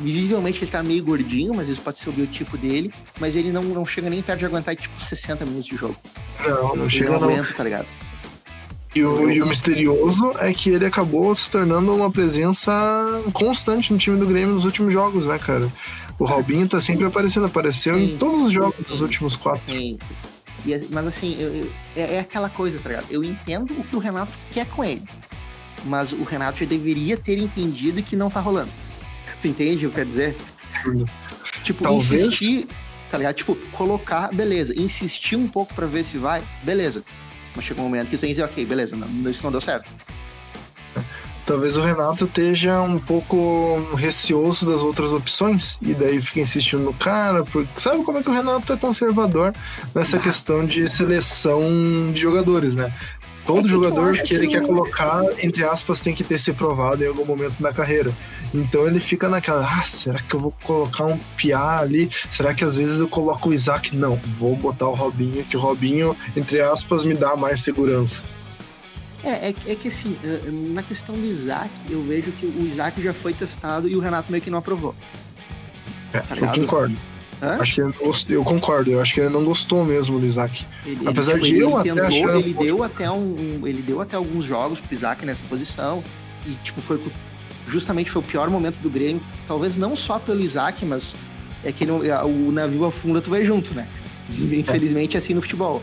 visivelmente 0.00 0.64
ele 0.64 0.70
tá 0.70 0.82
meio 0.82 1.04
gordinho, 1.04 1.54
mas 1.54 1.68
isso 1.68 1.82
pode 1.82 1.98
ser 1.98 2.08
o 2.08 2.12
biotipo 2.12 2.56
dele, 2.56 2.90
mas 3.20 3.36
ele 3.36 3.52
não, 3.52 3.62
não 3.62 3.84
chega 3.84 4.08
nem 4.08 4.22
perto 4.22 4.40
de 4.40 4.46
aguentar 4.46 4.74
tipo 4.74 4.98
60 4.98 5.44
minutos 5.44 5.66
de 5.66 5.76
jogo. 5.76 5.96
Não, 6.46 6.74
não 6.74 6.88
chega 6.88 7.18
não. 7.18 7.28
Aguenta, 7.28 7.52
tá 7.52 7.62
ligado? 7.62 7.86
E 8.94 9.02
o, 9.02 9.30
e 9.30 9.42
o 9.42 9.46
misterioso 9.46 10.32
é 10.38 10.52
que 10.52 10.70
ele 10.70 10.86
acabou 10.86 11.34
se 11.34 11.50
tornando 11.50 11.92
uma 11.92 12.10
presença 12.10 12.72
constante 13.32 13.92
no 13.92 13.98
time 13.98 14.16
do 14.16 14.26
Grêmio 14.26 14.54
nos 14.54 14.64
últimos 14.64 14.92
jogos, 14.92 15.26
né, 15.26 15.38
cara? 15.38 15.70
O 16.18 16.24
Robinho 16.24 16.68
tá 16.68 16.80
sempre 16.80 17.04
aparecendo, 17.04 17.46
apareceu 17.46 17.96
sim, 17.96 18.14
em 18.14 18.16
todos 18.16 18.46
os 18.46 18.52
jogos 18.52 18.86
dos 18.86 19.00
últimos 19.00 19.34
quatro. 19.34 19.62
Sim. 19.66 19.98
E, 20.64 20.86
mas 20.90 21.06
assim, 21.08 21.36
eu, 21.40 21.52
eu, 21.52 21.70
é, 21.96 22.14
é, 22.14 22.20
aquela 22.20 22.48
coisa, 22.48 22.78
tá 22.78 22.88
ligado? 22.88 23.06
Eu 23.10 23.24
entendo 23.24 23.72
o 23.72 23.84
que 23.84 23.96
o 23.96 23.98
Renato 23.98 24.32
quer 24.52 24.66
com 24.66 24.84
ele. 24.84 25.02
Mas 25.84 26.12
o 26.12 26.22
Renato 26.22 26.60
já 26.60 26.66
deveria 26.66 27.16
ter 27.16 27.38
entendido 27.38 28.02
que 28.02 28.16
não 28.16 28.30
tá 28.30 28.40
rolando. 28.40 28.70
Tu 29.42 29.48
entende 29.48 29.86
o 29.86 29.90
que 29.90 29.96
quer 29.96 30.06
dizer? 30.06 30.36
Tipo, 31.62 31.82
Talvez... 31.82 32.22
insistir, 32.22 32.66
tá 33.10 33.18
ligado? 33.18 33.34
Tipo, 33.34 33.56
colocar, 33.72 34.32
beleza. 34.32 34.72
Insistir 34.80 35.36
um 35.36 35.48
pouco 35.48 35.74
para 35.74 35.86
ver 35.86 36.04
se 36.04 36.16
vai, 36.16 36.42
beleza. 36.62 37.04
Mas 37.54 37.64
chega 37.64 37.80
um 37.80 37.84
momento 37.84 38.08
que 38.08 38.18
você 38.18 38.26
diz, 38.26 38.38
ok, 38.38 38.64
beleza, 38.64 38.96
não, 38.96 39.30
isso 39.30 39.44
não 39.44 39.52
deu 39.52 39.60
certo. 39.60 39.90
Talvez 41.46 41.76
o 41.76 41.82
Renato 41.82 42.24
esteja 42.24 42.80
um 42.80 42.98
pouco 42.98 43.78
receoso 43.96 44.64
das 44.64 44.80
outras 44.80 45.12
opções 45.12 45.76
e 45.82 45.92
daí 45.92 46.20
fica 46.22 46.40
insistindo 46.40 46.82
no 46.82 46.94
cara, 46.94 47.44
porque 47.44 47.68
sabe 47.78 48.02
como 48.02 48.16
é 48.16 48.22
que 48.22 48.30
o 48.30 48.32
Renato 48.32 48.72
é 48.72 48.76
conservador 48.78 49.52
nessa 49.94 50.18
questão 50.20 50.64
de 50.64 50.90
seleção 50.90 51.60
de 52.14 52.18
jogadores, 52.18 52.74
né? 52.74 52.90
Todo 53.46 53.66
é 53.66 53.70
jogador 53.70 54.14
que, 54.14 54.22
que 54.22 54.34
ele 54.34 54.46
quer 54.46 54.62
colocar, 54.62 55.22
entre 55.38 55.64
aspas, 55.64 56.00
tem 56.00 56.14
que 56.14 56.24
ter 56.24 56.38
se 56.38 56.52
provado 56.52 57.04
em 57.04 57.06
algum 57.06 57.24
momento 57.24 57.60
na 57.60 57.72
carreira. 57.72 58.12
Então 58.54 58.86
ele 58.86 59.00
fica 59.00 59.28
naquela, 59.28 59.66
ah, 59.66 59.82
será 59.82 60.18
que 60.18 60.34
eu 60.34 60.40
vou 60.40 60.54
colocar 60.62 61.04
um 61.04 61.18
Piá 61.36 61.78
ali? 61.78 62.10
Será 62.30 62.54
que 62.54 62.64
às 62.64 62.76
vezes 62.76 63.00
eu 63.00 63.08
coloco 63.08 63.50
o 63.50 63.54
Isaac? 63.54 63.94
Não, 63.94 64.16
vou 64.38 64.56
botar 64.56 64.88
o 64.88 64.94
Robinho, 64.94 65.44
que 65.44 65.56
o 65.56 65.60
Robinho, 65.60 66.16
entre 66.36 66.60
aspas, 66.60 67.04
me 67.04 67.14
dá 67.14 67.36
mais 67.36 67.60
segurança. 67.60 68.22
É, 69.22 69.48
é, 69.48 69.54
é 69.66 69.74
que 69.74 69.88
assim, 69.88 70.16
eh, 70.22 70.50
na 70.50 70.82
questão 70.82 71.14
do 71.14 71.24
Isaac, 71.24 71.70
eu 71.88 72.02
vejo 72.02 72.30
que 72.32 72.44
o 72.44 72.66
Isaac 72.66 73.02
já 73.02 73.14
foi 73.14 73.32
testado 73.32 73.88
e 73.88 73.96
o 73.96 74.00
Renato 74.00 74.30
meio 74.30 74.42
que 74.42 74.50
não 74.50 74.58
aprovou. 74.58 74.94
É, 76.12 76.20
tá 76.20 76.36
eu 76.36 76.60
concordo. 76.60 76.94
Hã? 77.42 77.58
Acho 77.60 77.74
que 77.74 77.80
ele, 77.80 77.94
eu 78.28 78.44
concordo, 78.44 78.90
eu 78.90 79.00
acho 79.00 79.14
que 79.14 79.20
ele 79.20 79.28
não 79.28 79.44
gostou 79.44 79.84
mesmo 79.84 80.18
do 80.18 80.26
Isaac. 80.26 80.64
Ele, 80.86 81.06
Apesar 81.06 81.34
tipo, 81.34 81.44
de 81.44 81.58
eu 81.58 81.76
até 81.76 81.90
achar... 81.90 82.38
ele 82.38 82.54
deu 82.54 82.82
até 82.82 83.10
um, 83.10 83.60
ele 83.64 83.82
deu 83.82 84.00
até 84.00 84.16
alguns 84.16 84.44
jogos 84.44 84.80
pro 84.80 84.94
Isaac 84.94 85.24
nessa 85.26 85.44
posição 85.48 86.02
e 86.46 86.52
tipo 86.62 86.80
foi 86.80 87.00
justamente 87.66 88.10
foi 88.10 88.22
o 88.22 88.24
pior 88.24 88.48
momento 88.50 88.76
do 88.76 88.90
Grêmio, 88.90 89.22
talvez 89.48 89.76
não 89.76 89.96
só 89.96 90.18
pelo 90.18 90.40
Isaac, 90.40 90.84
mas 90.84 91.16
é 91.64 91.72
que 91.72 91.84
o 91.84 92.52
navio 92.52 92.84
afunda 92.84 93.20
tu 93.20 93.30
vai 93.30 93.44
junto, 93.44 93.72
né? 93.74 93.88
Infelizmente 94.30 95.16
é 95.16 95.18
assim 95.18 95.34
no 95.34 95.42
futebol. 95.42 95.82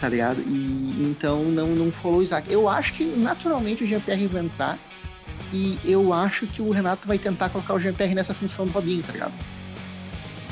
Tá 0.00 0.08
ligado? 0.08 0.40
E 0.40 1.06
então 1.08 1.44
não 1.44 1.68
não 1.68 1.90
falou 1.90 2.18
o 2.18 2.22
Isaac. 2.22 2.52
Eu 2.52 2.68
acho 2.68 2.92
que 2.92 3.04
naturalmente 3.04 3.84
o 3.84 3.86
Jean-Pierre 3.86 4.26
vai 4.26 4.44
entrar 4.44 4.78
e 5.52 5.78
eu 5.84 6.12
acho 6.12 6.46
que 6.46 6.60
o 6.60 6.70
Renato 6.70 7.06
vai 7.06 7.18
tentar 7.18 7.48
colocar 7.48 7.74
o 7.74 7.80
Jean-Pierre 7.80 8.14
nessa 8.14 8.34
função 8.34 8.66
do 8.66 8.72
Robinho, 8.72 9.02
tá 9.02 9.12
ligado? 9.12 9.32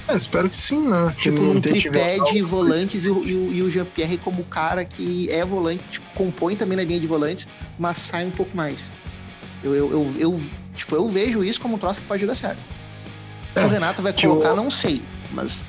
É, 0.06 0.16
espero 0.16 0.50
que 0.50 0.56
sim, 0.56 0.86
né? 0.86 1.14
Tipo, 1.18 1.40
um 1.40 1.60
tripé 1.60 2.18
de 2.18 2.42
volantes 2.42 3.04
e, 3.04 3.08
e, 3.08 3.56
e 3.56 3.62
o 3.62 3.70
Jean-Pierre 3.70 4.18
como 4.18 4.44
cara 4.44 4.84
que 4.84 5.30
é 5.30 5.44
volante, 5.44 5.82
tipo, 5.90 6.06
compõe 6.14 6.56
também 6.56 6.76
na 6.76 6.84
linha 6.84 7.00
de 7.00 7.06
volantes, 7.06 7.48
mas 7.78 7.98
sai 7.98 8.26
um 8.26 8.30
pouco 8.30 8.54
mais. 8.56 8.90
Eu, 9.62 9.74
eu, 9.74 9.90
eu, 9.90 10.14
eu 10.18 10.40
tipo, 10.76 10.94
eu 10.94 11.08
vejo 11.08 11.42
isso 11.42 11.60
como 11.60 11.76
um 11.76 11.78
troço 11.78 12.00
que 12.00 12.06
pode 12.06 12.26
dar 12.26 12.34
certo. 12.34 12.58
Se 13.56 13.62
é, 13.62 13.66
o 13.66 13.68
Renato 13.68 14.02
vai 14.02 14.12
colocar, 14.12 14.52
o... 14.52 14.56
não 14.56 14.70
sei, 14.70 15.00
mas 15.32 15.64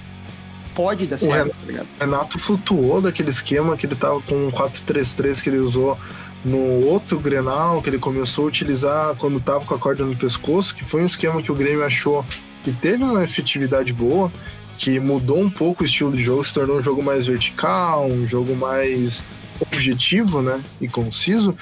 pode 0.73 1.07
dar 1.07 1.17
certo, 1.17 1.31
Renato, 1.31 1.59
tá 1.59 1.65
ligado? 1.65 1.87
O 1.95 1.99
Renato 2.03 2.39
flutuou 2.39 3.01
daquele 3.01 3.29
esquema 3.29 3.77
que 3.77 3.85
ele 3.85 3.95
tava 3.95 4.19
com 4.21 4.47
o 4.47 4.51
4-3-3 4.51 5.41
que 5.41 5.49
ele 5.49 5.59
usou 5.59 5.97
no 6.43 6.85
outro 6.85 7.19
Grenal, 7.19 7.81
que 7.81 7.89
ele 7.89 7.97
começou 7.97 8.45
a 8.45 8.47
utilizar 8.49 9.15
quando 9.15 9.39
tava 9.39 9.65
com 9.65 9.73
a 9.73 9.79
corda 9.79 10.03
no 10.03 10.15
pescoço, 10.15 10.75
que 10.75 10.83
foi 10.83 11.01
um 11.01 11.05
esquema 11.05 11.41
que 11.41 11.51
o 11.51 11.55
Grêmio 11.55 11.83
achou 11.83 12.25
que 12.65 12.71
teve 12.71 13.03
uma 13.03 13.23
efetividade 13.23 13.93
boa, 13.93 14.31
que 14.75 14.99
mudou 14.99 15.39
um 15.39 15.51
pouco 15.51 15.83
o 15.83 15.85
estilo 15.85 16.11
de 16.11 16.23
jogo, 16.23 16.43
se 16.43 16.51
tornou 16.51 16.79
um 16.79 16.83
jogo 16.83 17.03
mais 17.03 17.27
vertical, 17.27 18.07
um 18.07 18.27
jogo 18.27 18.55
mais 18.55 19.21
objetivo, 19.61 20.41
né, 20.41 20.59
e 20.81 20.87
conciso, 20.87 21.55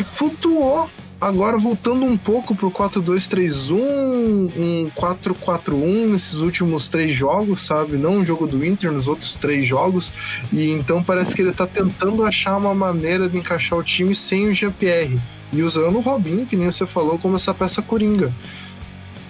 e 0.00 0.02
flutuou. 0.02 0.88
Agora 1.20 1.58
voltando 1.58 2.04
um 2.06 2.16
pouco 2.16 2.54
pro 2.54 2.70
4-2-3-1, 2.70 3.74
um 4.56 4.90
4-4-1 4.96 6.08
nesses 6.08 6.34
últimos 6.34 6.88
três 6.88 7.14
jogos, 7.14 7.60
sabe? 7.62 7.96
Não 7.96 8.18
um 8.18 8.24
jogo 8.24 8.46
do 8.46 8.64
Inter 8.64 8.92
nos 8.92 9.08
outros 9.08 9.34
três 9.34 9.66
jogos. 9.66 10.12
E 10.52 10.70
então 10.70 11.02
parece 11.02 11.34
que 11.34 11.42
ele 11.42 11.52
tá 11.52 11.66
tentando 11.66 12.24
achar 12.24 12.56
uma 12.56 12.72
maneira 12.72 13.28
de 13.28 13.36
encaixar 13.36 13.76
o 13.76 13.82
time 13.82 14.14
sem 14.14 14.46
o 14.46 14.54
Jean-Pierre. 14.54 15.18
E 15.52 15.60
usando 15.60 15.96
o 15.96 16.00
Robinho, 16.00 16.46
que 16.46 16.54
nem 16.54 16.70
você 16.70 16.86
falou, 16.86 17.18
como 17.18 17.34
essa 17.34 17.52
peça 17.52 17.82
coringa. 17.82 18.32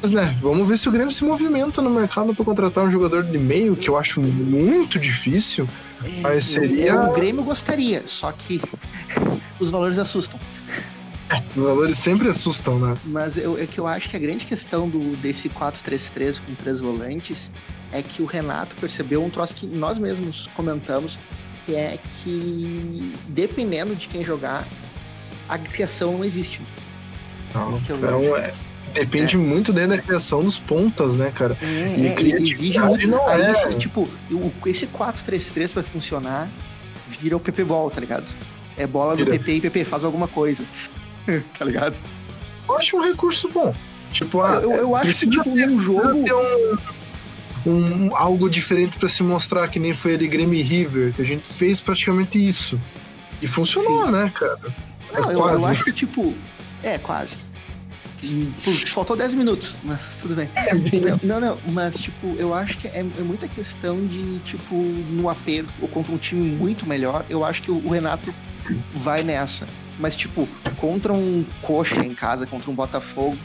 Mas, 0.00 0.10
né, 0.10 0.36
vamos 0.40 0.68
ver 0.68 0.78
se 0.78 0.88
o 0.88 0.92
Grêmio 0.92 1.12
se 1.12 1.24
movimenta 1.24 1.82
no 1.82 1.90
mercado 1.90 2.34
para 2.34 2.44
contratar 2.44 2.84
um 2.84 2.90
jogador 2.90 3.24
de 3.24 3.36
meio, 3.36 3.74
que 3.74 3.88
eu 3.88 3.96
acho 3.96 4.20
muito 4.20 4.98
difícil. 4.98 5.68
É, 6.04 6.20
mas 6.20 6.44
seria. 6.44 7.00
o 7.00 7.12
Grêmio 7.12 7.42
gostaria, 7.42 8.06
só 8.06 8.30
que 8.30 8.60
os 9.58 9.70
valores 9.70 9.98
assustam. 9.98 10.38
Os 11.54 11.62
valores 11.62 11.98
sempre 11.98 12.28
assustam, 12.28 12.78
né? 12.78 12.94
Mas 13.04 13.36
eu, 13.36 13.58
é 13.58 13.66
que 13.66 13.78
eu 13.78 13.86
acho 13.86 14.08
que 14.08 14.16
a 14.16 14.20
grande 14.20 14.46
questão 14.46 14.88
do, 14.88 15.16
desse 15.16 15.48
4-3-3 15.48 16.40
com 16.40 16.54
três 16.54 16.80
volantes 16.80 17.50
é 17.92 18.00
que 18.00 18.22
o 18.22 18.24
Renato 18.24 18.74
percebeu 18.76 19.22
um 19.22 19.28
troço 19.28 19.54
que 19.54 19.66
nós 19.66 19.98
mesmos 19.98 20.48
comentamos, 20.54 21.18
que 21.66 21.74
é 21.74 21.98
que 22.22 23.12
dependendo 23.28 23.94
de 23.94 24.08
quem 24.08 24.22
jogar, 24.22 24.64
a 25.48 25.58
criação 25.58 26.12
não 26.12 26.24
existe. 26.24 26.62
Não, 27.52 27.70
não 27.70 28.36
é, 28.36 28.54
depende 28.92 29.36
é. 29.36 29.38
muito 29.38 29.72
da 29.72 29.98
criação 29.98 30.40
dos 30.40 30.58
pontas, 30.58 31.14
né, 31.14 31.32
cara? 31.34 31.56
É, 31.62 31.94
e 31.98 32.06
é, 32.06 32.40
exige 32.40 32.78
muito. 32.80 33.06
Não 33.06 33.30
é. 33.30 33.50
esse, 33.50 33.74
tipo, 33.76 34.08
esse 34.66 34.86
4-3-3 34.86 35.72
pra 35.72 35.82
funcionar, 35.82 36.48
vira 37.08 37.36
o 37.36 37.40
PP 37.40 37.64
Ball, 37.64 37.90
tá 37.90 38.00
ligado? 38.00 38.24
É 38.76 38.86
bola 38.86 39.16
do 39.16 39.26
PP 39.26 39.52
e 39.54 39.60
PP 39.60 39.84
faz 39.84 40.04
alguma 40.04 40.28
coisa. 40.28 40.64
tá 41.58 41.64
ligado? 41.64 41.96
Eu 42.68 42.76
acho 42.76 42.96
um 42.96 43.02
recurso 43.02 43.48
bom. 43.48 43.74
Tipo, 44.12 44.42
ah, 44.42 44.60
eu, 44.62 44.72
eu 44.72 44.96
acho 44.96 45.18
que 45.18 45.30
tipo, 45.30 45.50
um 45.50 45.80
jogo. 45.80 46.24
Ter 46.24 46.34
um, 46.34 46.76
um, 47.66 48.16
algo 48.16 48.48
diferente 48.48 48.98
para 48.98 49.08
se 49.08 49.22
mostrar, 49.22 49.68
que 49.68 49.78
nem 49.78 49.94
foi 49.94 50.12
ele 50.12 50.26
Grêmio 50.26 50.62
River, 50.64 51.12
que 51.12 51.22
a 51.22 51.24
gente 51.24 51.46
fez 51.46 51.80
praticamente 51.80 52.44
isso. 52.44 52.80
E 53.40 53.46
funcionou, 53.46 54.06
Sim. 54.06 54.12
né, 54.12 54.32
cara? 54.34 54.58
Não, 55.12 55.30
é 55.30 55.34
eu, 55.34 55.38
eu, 55.38 55.66
acho 55.66 55.84
que, 55.84 55.92
tipo. 55.92 56.34
É, 56.82 56.98
quase. 56.98 57.34
Faltou 58.86 59.16
10 59.16 59.34
minutos, 59.34 59.76
mas 59.84 60.00
tudo 60.20 60.34
bem. 60.34 60.48
É, 60.56 60.74
não, 61.22 61.40
não, 61.40 61.58
mas 61.68 61.98
tipo, 61.98 62.26
eu 62.36 62.52
acho 62.52 62.76
que 62.78 62.88
é, 62.88 63.00
é, 63.00 63.22
muita 63.22 63.46
questão 63.46 64.04
de, 64.06 64.38
tipo, 64.40 64.74
no 64.74 65.28
aperto 65.28 65.72
ou 65.80 65.88
contra 65.88 66.12
um 66.12 66.18
time 66.18 66.50
muito 66.56 66.86
melhor, 66.86 67.24
eu 67.30 67.44
acho 67.44 67.62
que 67.62 67.70
o, 67.70 67.76
o 67.76 67.90
Renato 67.90 68.34
vai 68.94 69.22
nessa. 69.22 69.66
Mas, 69.98 70.16
tipo, 70.16 70.48
contra 70.76 71.12
um 71.12 71.44
coxa 71.62 72.04
em 72.04 72.14
casa, 72.14 72.46
contra 72.46 72.70
um 72.70 72.74
Botafogo, 72.74 73.36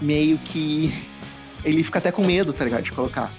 meio 0.00 0.38
que 0.38 0.92
ele 1.64 1.82
fica 1.82 1.98
até 1.98 2.10
com 2.10 2.24
medo, 2.24 2.52
tá 2.52 2.64
ligado? 2.64 2.82
De 2.82 2.92
colocar. 2.92 3.30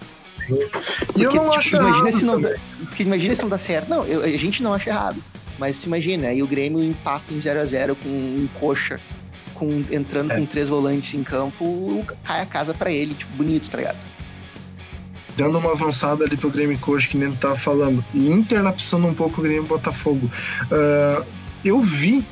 Porque, 0.48 1.26
eu 1.26 1.34
não 1.34 1.50
tipo, 1.50 1.58
acho 1.58 1.76
imagina 1.76 2.12
se 2.12 2.26
não 2.26 2.42
dá, 2.42 2.56
porque 2.86 3.04
imagina 3.04 3.36
se 3.36 3.42
não 3.42 3.50
dá 3.50 3.58
certo. 3.58 3.90
Não, 3.90 4.04
eu, 4.06 4.24
a 4.24 4.38
gente 4.38 4.64
não 4.64 4.74
acha 4.74 4.90
errado. 4.90 5.22
Mas 5.58 5.78
tu 5.78 5.86
imagina, 5.86 6.28
aí 6.28 6.42
o 6.42 6.48
Grêmio 6.48 6.84
empata 6.84 7.32
em 7.32 7.38
0x0 7.38 7.96
com 8.02 8.10
um 8.10 8.48
coxa, 8.60 9.00
com, 9.62 9.84
entrando 9.92 10.32
é. 10.32 10.38
com 10.38 10.46
três 10.48 10.68
volantes 10.68 11.14
em 11.14 11.24
campo, 11.24 12.04
cai 12.24 12.42
a 12.42 12.46
casa 12.48 12.74
para 12.74 12.92
ele, 12.92 13.14
tipo, 13.14 13.32
bonito, 13.38 13.70
tá 13.70 13.78
ligado? 13.78 14.00
Dando 15.38 15.60
uma 15.60 15.74
avançada 15.74 16.24
ali 16.24 16.36
pro 16.36 16.50
Grêmio 16.50 16.80
Coxa, 16.80 17.08
que 17.08 17.16
nem 17.16 17.32
tu 17.32 17.38
tava 17.38 17.56
falando, 17.60 18.04
e 18.12 18.28
interlapsando 18.28 19.06
um 19.06 19.14
pouco 19.14 19.40
o 19.40 19.44
Grêmio 19.44 19.64
Botafogo. 19.64 20.32
Uh, 20.64 21.24
eu 21.64 21.80
vi, 21.80 22.26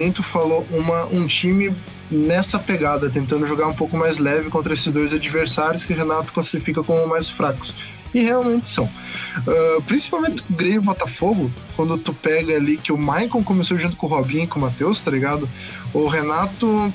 nem 0.00 0.10
tu 0.10 0.24
falou, 0.24 0.66
uma, 0.72 1.06
um 1.06 1.28
time 1.28 1.72
nessa 2.10 2.58
pegada, 2.58 3.08
tentando 3.08 3.46
jogar 3.46 3.68
um 3.68 3.74
pouco 3.74 3.96
mais 3.96 4.18
leve 4.18 4.50
contra 4.50 4.74
esses 4.74 4.92
dois 4.92 5.14
adversários 5.14 5.84
que 5.84 5.92
o 5.92 5.96
Renato 5.96 6.32
classifica 6.32 6.82
como 6.82 7.06
mais 7.06 7.28
fracos. 7.30 7.72
E 8.14 8.20
realmente 8.20 8.68
são. 8.68 8.84
Uh, 8.84 9.82
principalmente 9.82 10.42
o 10.48 10.54
Grêmio 10.54 10.80
e 10.80 10.84
Botafogo, 10.84 11.50
quando 11.74 11.98
tu 11.98 12.14
pega 12.14 12.54
ali 12.54 12.76
que 12.76 12.92
o 12.92 12.96
Maicon 12.96 13.42
começou 13.42 13.76
junto 13.76 13.96
com 13.96 14.06
o 14.06 14.08
Robinho 14.08 14.44
e 14.44 14.46
com 14.46 14.60
o 14.60 14.62
Matheus, 14.62 15.00
tá 15.00 15.10
ligado? 15.10 15.48
O 15.92 16.06
Renato, 16.06 16.94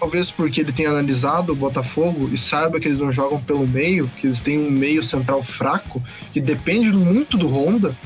talvez 0.00 0.32
porque 0.32 0.60
ele 0.60 0.72
tenha 0.72 0.90
analisado 0.90 1.52
o 1.52 1.56
Botafogo 1.56 2.28
e 2.32 2.36
saiba 2.36 2.80
que 2.80 2.88
eles 2.88 2.98
não 2.98 3.12
jogam 3.12 3.40
pelo 3.40 3.66
meio, 3.68 4.10
que 4.18 4.26
eles 4.26 4.40
têm 4.40 4.58
um 4.58 4.70
meio 4.70 5.02
central 5.02 5.44
fraco, 5.44 6.02
que 6.32 6.40
depende 6.40 6.90
muito 6.90 7.38
do 7.38 7.46
Honda, 7.46 7.96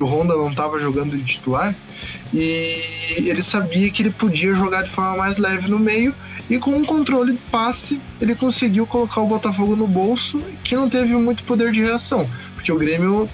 o 0.00 0.04
Honda 0.04 0.34
não 0.34 0.50
estava 0.50 0.78
jogando 0.78 1.16
de 1.16 1.24
titular, 1.24 1.74
e 2.32 2.82
ele 3.16 3.42
sabia 3.42 3.90
que 3.90 4.02
ele 4.02 4.10
podia 4.10 4.54
jogar 4.54 4.82
de 4.82 4.90
forma 4.90 5.16
mais 5.16 5.38
leve 5.38 5.68
no 5.68 5.78
meio, 5.78 6.14
e 6.48 6.58
com 6.58 6.70
um 6.70 6.84
controle 6.84 7.32
de 7.32 7.38
passe, 7.50 8.00
ele 8.20 8.34
conseguiu 8.34 8.86
colocar 8.86 9.20
o 9.20 9.26
Botafogo 9.26 9.76
no 9.76 9.86
bolso, 9.86 10.42
que 10.64 10.74
não 10.74 10.88
teve 10.88 11.14
muito 11.14 11.44
poder 11.44 11.72
de 11.72 11.82
reação, 11.82 12.28
porque 12.54 12.72
o 12.72 12.78
Grêmio 12.78 13.28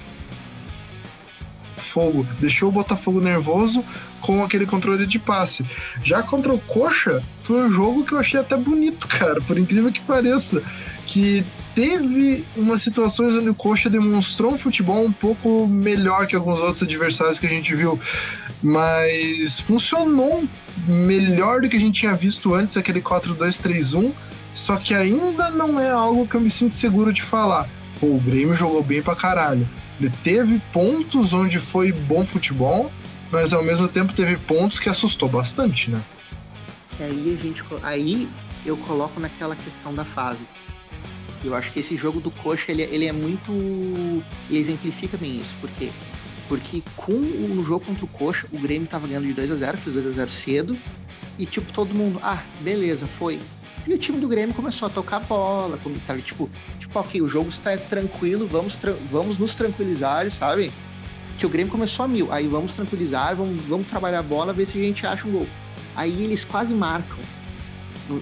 Fogo 1.76 2.26
deixou 2.40 2.70
o 2.70 2.72
Botafogo 2.72 3.20
nervoso 3.20 3.84
com 4.20 4.42
aquele 4.42 4.66
controle 4.66 5.06
de 5.06 5.18
passe. 5.18 5.64
Já 6.02 6.22
contra 6.22 6.52
o 6.52 6.58
Coxa, 6.58 7.22
foi 7.42 7.62
um 7.62 7.70
jogo 7.70 8.04
que 8.04 8.12
eu 8.12 8.18
achei 8.18 8.40
até 8.40 8.56
bonito, 8.56 9.06
cara, 9.08 9.40
por 9.40 9.56
incrível 9.56 9.92
que 9.92 10.00
pareça, 10.00 10.60
que 11.06 11.44
teve 11.74 12.44
umas 12.56 12.82
situações 12.82 13.34
onde 13.34 13.48
o 13.48 13.54
Coxa 13.54 13.90
demonstrou 13.90 14.54
um 14.54 14.58
futebol 14.58 15.04
um 15.04 15.12
pouco 15.12 15.66
melhor 15.66 16.26
que 16.26 16.36
alguns 16.36 16.60
outros 16.60 16.82
adversários 16.82 17.40
que 17.40 17.46
a 17.46 17.50
gente 17.50 17.74
viu, 17.74 17.98
mas 18.62 19.60
funcionou 19.60 20.44
melhor 20.86 21.60
do 21.60 21.68
que 21.68 21.76
a 21.76 21.80
gente 21.80 22.00
tinha 22.00 22.14
visto 22.14 22.54
antes, 22.54 22.76
aquele 22.76 23.00
4-2-3-1, 23.00 24.12
só 24.52 24.76
que 24.76 24.94
ainda 24.94 25.50
não 25.50 25.80
é 25.80 25.90
algo 25.90 26.26
que 26.26 26.36
eu 26.36 26.40
me 26.40 26.50
sinto 26.50 26.74
seguro 26.74 27.12
de 27.12 27.22
falar. 27.22 27.68
Pô, 27.98 28.06
o 28.06 28.20
Grêmio 28.20 28.54
jogou 28.54 28.82
bem 28.82 29.02
pra 29.02 29.16
caralho. 29.16 29.68
Ele 30.00 30.12
teve 30.22 30.60
pontos 30.72 31.32
onde 31.32 31.58
foi 31.58 31.92
bom 31.92 32.24
futebol, 32.24 32.90
mas 33.30 33.52
ao 33.52 33.64
mesmo 33.64 33.88
tempo 33.88 34.14
teve 34.14 34.36
pontos 34.36 34.78
que 34.78 34.88
assustou 34.88 35.28
bastante, 35.28 35.90
né? 35.90 36.00
Aí 37.00 37.36
a 37.38 37.42
gente, 37.42 37.64
aí 37.82 38.28
eu 38.64 38.76
coloco 38.76 39.18
naquela 39.18 39.56
questão 39.56 39.92
da 39.92 40.04
fase 40.04 40.38
eu 41.44 41.54
acho 41.54 41.70
que 41.72 41.80
esse 41.80 41.96
jogo 41.96 42.20
do 42.20 42.30
Coxa, 42.30 42.72
ele, 42.72 42.82
ele 42.82 43.06
é 43.06 43.12
muito... 43.12 43.52
Ele 44.48 44.58
exemplifica 44.58 45.16
bem 45.16 45.38
isso. 45.38 45.54
Por 45.60 45.70
quê? 45.70 45.90
Porque 46.48 46.82
com 46.96 47.12
o 47.12 47.64
jogo 47.66 47.84
contra 47.84 48.04
o 48.04 48.08
Coxa, 48.08 48.46
o 48.52 48.58
Grêmio 48.58 48.88
tava 48.88 49.06
ganhando 49.06 49.26
de 49.26 49.34
2 49.34 49.52
a 49.52 49.56
0 49.56 49.78
fez 49.78 49.94
2 49.94 50.06
a 50.06 50.10
0 50.12 50.30
cedo. 50.30 50.76
E, 51.38 51.46
tipo, 51.46 51.72
todo 51.72 51.94
mundo... 51.94 52.18
Ah, 52.22 52.42
beleza, 52.60 53.06
foi. 53.06 53.38
E 53.86 53.92
o 53.92 53.98
time 53.98 54.18
do 54.18 54.26
Grêmio 54.26 54.54
começou 54.54 54.86
a 54.86 54.90
tocar 54.90 55.20
bola, 55.20 55.78
tá, 56.06 56.16
tipo, 56.16 56.48
tipo, 56.78 56.98
ok, 56.98 57.20
o 57.20 57.28
jogo 57.28 57.50
está 57.50 57.76
tranquilo, 57.76 58.46
vamos, 58.46 58.78
tra 58.78 58.94
vamos 59.10 59.36
nos 59.36 59.54
tranquilizar, 59.54 60.30
sabe? 60.30 60.72
Que 61.38 61.44
o 61.44 61.50
Grêmio 61.50 61.70
começou 61.70 62.06
a 62.06 62.08
mil, 62.08 62.32
aí 62.32 62.48
vamos 62.48 62.72
tranquilizar, 62.72 63.36
vamos, 63.36 63.62
vamos 63.64 63.86
trabalhar 63.86 64.20
a 64.20 64.22
bola, 64.22 64.54
ver 64.54 64.64
se 64.64 64.78
a 64.78 64.80
gente 64.80 65.06
acha 65.06 65.28
um 65.28 65.32
gol. 65.32 65.46
Aí 65.94 66.24
eles 66.24 66.46
quase 66.46 66.74
marcam, 66.74 67.18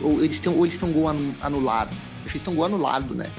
ou 0.02 0.20
eles 0.24 0.40
têm, 0.40 0.52
ou 0.52 0.66
eles 0.66 0.76
têm 0.76 0.88
um 0.88 0.92
gol 0.92 1.08
anulado 1.40 1.94
eles 2.22 2.36
estão 2.36 2.62
anulado, 2.62 3.14
né? 3.14 3.30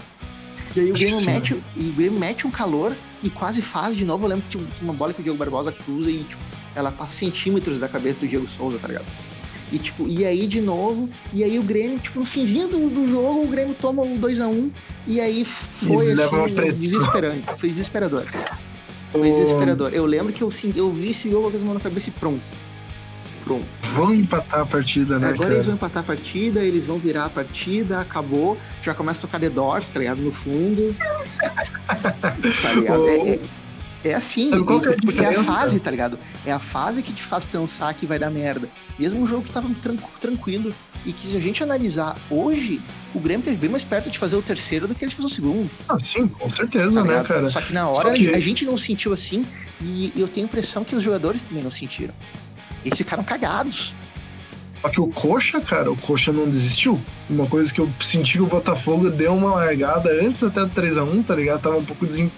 E 0.75 0.79
aí 0.79 0.91
o 0.91 0.93
Grêmio, 0.93 1.21
mete, 1.21 1.63
e 1.75 1.89
o 1.89 1.93
Grêmio 1.93 2.19
mete 2.19 2.47
um 2.47 2.51
calor 2.51 2.95
e 3.21 3.29
quase 3.29 3.61
faz 3.61 3.95
de 3.95 4.03
novo. 4.03 4.25
Eu 4.25 4.29
lembro 4.29 4.43
que 4.49 4.57
tinha 4.57 4.67
uma 4.81 4.93
bola 4.93 5.13
que 5.13 5.19
o 5.19 5.23
Diego 5.23 5.37
Barbosa 5.37 5.71
cruza 5.71 6.09
e 6.09 6.23
tipo, 6.23 6.41
ela 6.75 6.91
passa 6.91 7.11
centímetros 7.13 7.79
da 7.79 7.87
cabeça 7.87 8.21
do 8.21 8.27
Diego 8.27 8.47
Souza, 8.47 8.79
tá 8.79 8.87
ligado? 8.87 9.05
E, 9.71 9.79
tipo, 9.79 10.07
e 10.07 10.25
aí 10.25 10.45
de 10.45 10.61
novo, 10.61 11.09
e 11.31 11.43
aí 11.43 11.57
o 11.57 11.63
Grêmio, 11.63 11.97
tipo, 11.99 12.19
no 12.19 12.25
finzinho 12.25 12.67
do, 12.67 12.89
do 12.89 13.07
jogo, 13.07 13.43
o 13.43 13.47
Grêmio 13.47 13.75
toma 13.75 14.03
um 14.03 14.17
2x1 14.19 14.47
um, 14.51 14.71
e 15.07 15.19
aí 15.19 15.43
foi 15.43 16.09
e 16.09 16.11
assim, 16.11 16.79
desesperante. 16.79 17.47
Foi 17.57 17.69
desesperador. 17.69 18.25
Foi 19.11 19.31
desesperador. 19.31 19.93
Eu 19.93 20.05
lembro 20.05 20.33
que 20.33 20.41
eu, 20.41 20.51
eu 20.75 20.91
vi 20.91 21.09
esse 21.09 21.29
jogo 21.29 21.49
com 21.49 21.57
as 21.57 21.63
mãos 21.63 21.75
na 21.75 21.79
cabeça 21.79 22.09
e 22.09 22.11
pronto. 22.11 22.41
Pronto. 23.43 23.65
Vão 23.81 24.13
empatar 24.13 24.61
a 24.61 24.65
partida, 24.65 25.19
né? 25.19 25.27
Agora 25.27 25.39
cara? 25.39 25.53
eles 25.53 25.65
vão 25.65 25.75
empatar 25.75 26.03
a 26.03 26.05
partida, 26.05 26.61
eles 26.61 26.85
vão 26.85 26.97
virar 26.97 27.25
a 27.25 27.29
partida, 27.29 27.99
acabou. 27.99 28.57
Já 28.81 28.93
começa 28.93 29.19
a 29.19 29.21
tocar 29.21 29.39
The 29.39 29.49
Doors, 29.49 29.91
tá 29.91 29.99
ligado? 29.99 30.21
No 30.21 30.31
fundo. 30.31 30.95
tá 31.41 32.73
ligado? 32.73 33.07
É, 33.09 33.29
é, 33.29 33.39
é, 34.05 34.13
assim, 34.13 34.51
é, 34.53 34.57
porque 35.01 35.19
é 35.19 35.35
a 35.35 35.43
fase, 35.43 35.79
tá 35.79 35.91
ligado? 35.91 36.17
É 36.45 36.51
a 36.51 36.59
fase 36.59 37.03
que 37.03 37.13
te 37.13 37.23
faz 37.23 37.43
pensar 37.43 37.93
que 37.93 38.05
vai 38.05 38.17
dar 38.17 38.29
merda. 38.29 38.67
Mesmo 38.97 39.21
um 39.21 39.25
jogo 39.25 39.43
que 39.43 39.51
tava 39.51 39.69
tranquilo. 40.19 40.73
E 41.05 41.11
que 41.11 41.27
se 41.27 41.35
a 41.35 41.39
gente 41.39 41.61
analisar 41.61 42.15
hoje, 42.29 42.79
o 43.13 43.19
Grêmio 43.19 43.43
teve 43.43 43.57
bem 43.57 43.69
mais 43.69 43.83
perto 43.83 44.09
de 44.09 44.17
fazer 44.17 44.37
o 44.37 44.41
terceiro 44.41 44.87
do 44.87 44.95
que 44.95 45.03
eles 45.03 45.13
fez 45.13 45.25
o 45.25 45.29
segundo. 45.29 45.69
Ah, 45.89 45.97
sim, 46.01 46.29
com 46.29 46.49
certeza, 46.49 47.03
tá 47.03 47.05
né, 47.05 47.23
cara? 47.23 47.49
Só 47.49 47.59
que 47.59 47.73
na 47.73 47.89
hora 47.89 48.13
que... 48.13 48.29
a 48.29 48.39
gente 48.39 48.63
não 48.63 48.77
sentiu 48.77 49.11
assim 49.11 49.43
e 49.81 50.13
eu 50.15 50.29
tenho 50.29 50.45
a 50.45 50.49
impressão 50.49 50.85
que 50.85 50.95
os 50.95 51.03
jogadores 51.03 51.41
também 51.41 51.61
não 51.61 51.71
sentiram. 51.71 52.13
Eles 52.85 52.97
ficaram 52.97 53.23
cagados. 53.23 53.93
Só 54.83 54.89
que 54.89 54.99
o 54.99 55.07
Coxa, 55.07 55.61
cara, 55.61 55.89
o 55.89 55.95
Coxa 55.95 56.33
não 56.33 56.45
desistiu. 56.49 56.99
Uma 57.29 57.47
coisa 57.47 57.73
que 57.73 57.79
eu 57.79 57.89
senti 58.01 58.33
que 58.33 58.41
o 58.41 58.47
Botafogo 58.47 59.09
deu 59.09 59.33
uma 59.33 59.55
largada 59.55 60.09
antes 60.11 60.43
até 60.43 60.59
do 60.59 60.69
3x1, 60.69 61.23
tá 61.23 61.33
ligado? 61.33 61.61
Tava 61.61 61.77
um 61.77 61.85
pouco 61.85 62.05
desem... 62.05 62.29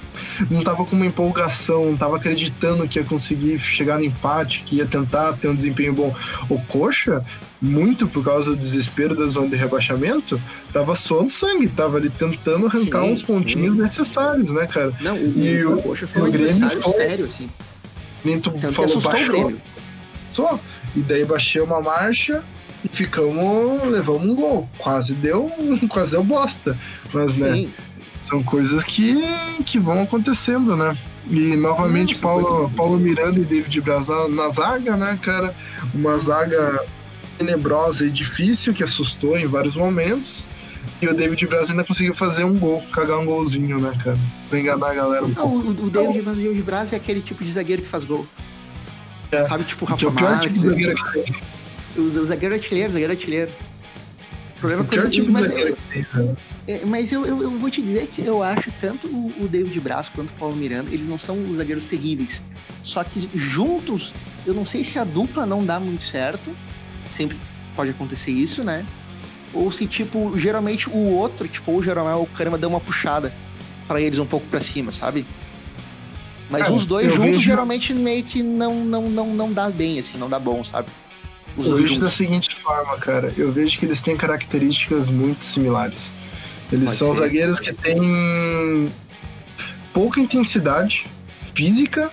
Não 0.52 0.64
tava 0.64 0.86
com 0.86 0.96
uma 0.96 1.08
empolgação, 1.08 1.86
não 1.86 1.98
tava 1.98 2.18
acreditando 2.18 2.88
que 2.88 3.00
ia 3.00 3.04
conseguir 3.04 3.58
chegar 3.58 3.98
no 3.98 4.06
empate, 4.06 4.62
que 4.64 4.76
ia 4.76 4.86
tentar 4.86 5.34
ter 5.34 5.48
um 5.48 5.56
desempenho 5.56 5.92
bom. 5.92 6.16
O 6.48 6.62
Coxa, 6.62 7.26
muito 7.60 8.06
por 8.08 8.24
causa 8.24 8.52
do 8.52 8.58
desespero 8.58 9.16
da 9.16 9.26
zona 9.26 9.48
de 9.48 9.56
rebaixamento, 9.56 10.40
tava 10.72 10.96
suando 10.96 11.32
sangue, 11.32 11.68
tava 11.68 11.98
ali 11.98 12.12
tentando 12.12 12.68
arrancar 12.68 13.02
sim, 13.02 13.12
uns 13.12 13.24
pontinhos 13.24 13.76
sim. 13.76 13.82
necessários, 13.82 14.52
né, 14.52 14.68
cara? 14.68 14.94
Não, 15.02 15.16
o, 15.16 15.44
e 15.44 15.66
o, 15.66 15.80
o 15.80 15.82
Coxa 15.82 16.06
foi 16.06 16.22
um 16.22 16.32
Grêmio 16.32 16.70
foi... 16.70 16.94
sério, 16.94 17.26
assim. 17.26 17.50
Nem 18.24 18.40
tu 18.40 18.52
Tanto 18.52 18.72
falou, 18.72 19.02
baixou 19.02 19.52
gostou. 20.36 20.60
E 20.96 21.00
daí 21.00 21.26
baixei 21.26 21.62
uma 21.62 21.82
marcha 21.82 22.44
e 22.84 22.90
ficamos, 22.90 23.82
levamos 23.84 24.24
um 24.24 24.36
gol. 24.36 24.70
Quase 24.78 25.14
deu, 25.14 25.50
quase 25.90 26.12
deu 26.12 26.24
bosta. 26.24 26.78
Mas, 27.14 27.36
né, 27.38 27.54
Sim. 27.54 27.74
são 28.22 28.44
coisas 28.44 28.84
que, 28.84 29.24
que 29.66 29.80
vão 29.80 30.04
acontecendo, 30.04 30.76
né? 30.76 30.98
E 31.28 31.56
novamente 31.56 32.22
Nossa, 32.22 32.22
Paulo, 32.22 32.72
Paulo 32.76 32.98
Miranda 33.00 33.40
e 33.40 33.46
David 33.46 33.82
Braz 33.82 34.06
na, 34.06 34.28
na 34.28 34.50
zaga, 34.50 34.96
né, 34.96 35.18
cara? 35.22 35.56
Uma 35.94 36.20
zaga 36.20 36.86
tenebrosa 37.38 38.06
e 38.06 38.12
difícil 38.12 38.74
que 38.74 38.84
assustou 38.84 39.38
em 39.38 39.48
vários 39.48 39.76
momentos. 39.76 40.48
E 41.02 41.08
o 41.08 41.16
David 41.16 41.48
Braz 41.48 41.72
ainda 41.72 41.84
conseguiu 41.84 42.14
fazer 42.14 42.44
um 42.44 42.58
gol, 42.58 42.82
cagar 42.94 43.18
um 43.18 43.26
golzinho, 43.26 43.80
né, 43.80 43.92
cara? 44.04 44.18
Pra 44.50 44.60
enganar 44.60 44.92
a 44.92 44.94
galera 44.94 45.26
um 45.26 45.30
Não, 45.30 45.34
pouco. 45.34 45.68
O, 45.68 45.86
o 45.88 45.90
David, 45.90 46.22
Braz, 46.22 46.38
David 46.38 46.62
Braz 46.62 46.94
é 46.94 46.96
aquele 46.96 47.22
tipo 47.22 47.44
de 47.44 47.52
zagueiro 47.52 47.82
que 47.82 47.88
faz 47.88 48.06
gol. 48.06 48.26
É, 49.32 49.46
Sabe, 49.46 49.64
tipo 49.64 49.86
o 49.86 49.88
Rafa 49.88 50.00
que 50.00 50.06
é 50.06 50.08
o 50.08 50.12
pior 50.12 50.40
tipo 50.40 50.54
de 50.54 50.60
zagueiro 50.60 50.96
tem. 51.12 51.26
O, 51.98 52.02
o 52.02 52.26
zagueiro 52.26 52.56
artilheiro, 52.56 52.94
zagueiro 52.94 53.14
artilheiro. 53.14 53.52
O 54.56 54.60
problema 54.60 54.84
o 54.84 54.86
pior 54.86 55.10
tipo 55.10 55.32
de 55.32 55.48
zagueiro 55.48 55.78
né? 55.94 56.36
É, 56.68 56.82
mas 56.86 57.12
eu, 57.12 57.26
eu, 57.26 57.44
eu, 57.44 57.52
vou 57.52 57.70
te 57.70 57.82
dizer 57.82 58.08
que 58.08 58.26
eu 58.26 58.42
acho 58.42 58.72
tanto 58.82 59.08
o, 59.08 59.32
o 59.40 59.48
David 59.48 59.80
Braz 59.80 60.10
quanto 60.10 60.30
o 60.30 60.34
Paulo 60.34 60.56
Miranda, 60.56 60.92
eles 60.92 61.08
não 61.08 61.18
são 61.18 61.38
os 61.48 61.58
zagueiros 61.58 61.86
terríveis. 61.86 62.42
Só 62.84 63.04
que 63.04 63.30
juntos, 63.36 64.14
eu 64.46 64.54
não 64.54 64.66
sei 64.66 64.84
se 64.84 64.98
a 64.98 65.04
dupla 65.04 65.46
não 65.46 65.64
dá 65.64 65.80
muito 65.80 66.04
certo. 66.04 66.56
Sempre 67.10 67.38
pode 67.76 67.92
acontecer 67.92 68.32
isso, 68.32 68.64
né? 68.64 68.86
Ou 69.54 69.72
se, 69.72 69.86
tipo, 69.86 70.38
geralmente 70.38 70.90
o 70.90 71.12
outro, 71.14 71.48
tipo, 71.48 71.72
ou 71.72 71.84
geralmente 71.84 72.18
o 72.18 72.26
Kahneman 72.36 72.60
dá 72.60 72.68
uma 72.68 72.82
puxada 72.82 73.32
para 73.88 74.02
eles 74.02 74.20
um 74.20 74.26
pouco 74.26 74.46
para 74.48 74.60
cima, 74.60 74.92
sabe? 74.92 75.26
Mas 76.50 76.70
os 76.70 76.86
dois 76.86 77.08
juntos 77.08 77.26
vejo... 77.26 77.42
geralmente 77.42 77.94
meio 77.94 78.24
que 78.24 78.44
não, 78.44 78.76
não, 78.86 79.10
não, 79.10 79.28
não 79.34 79.54
dá 79.54 79.70
bem, 79.70 80.00
assim, 80.00 80.18
não 80.18 80.30
dá 80.30 80.38
bom, 80.38 80.64
sabe? 80.64 80.88
Os 81.58 81.66
eu 81.66 81.76
vejo 81.76 81.88
juntos. 81.88 82.04
da 82.04 82.12
seguinte 82.12 82.56
forma, 82.56 82.98
cara. 82.98 83.34
Eu 83.38 83.52
vejo 83.52 83.78
que 83.80 83.86
eles 83.86 84.02
têm 84.02 84.16
características 84.16 85.10
muito 85.10 85.44
similares. 85.44 86.12
Eles 86.72 86.86
Pode 86.86 86.98
são 86.98 87.16
ser. 87.16 87.22
zagueiros 87.22 87.60
que 87.60 87.74
têm 87.74 88.92
pouca 89.94 90.20
intensidade 90.20 91.06
física 91.54 92.12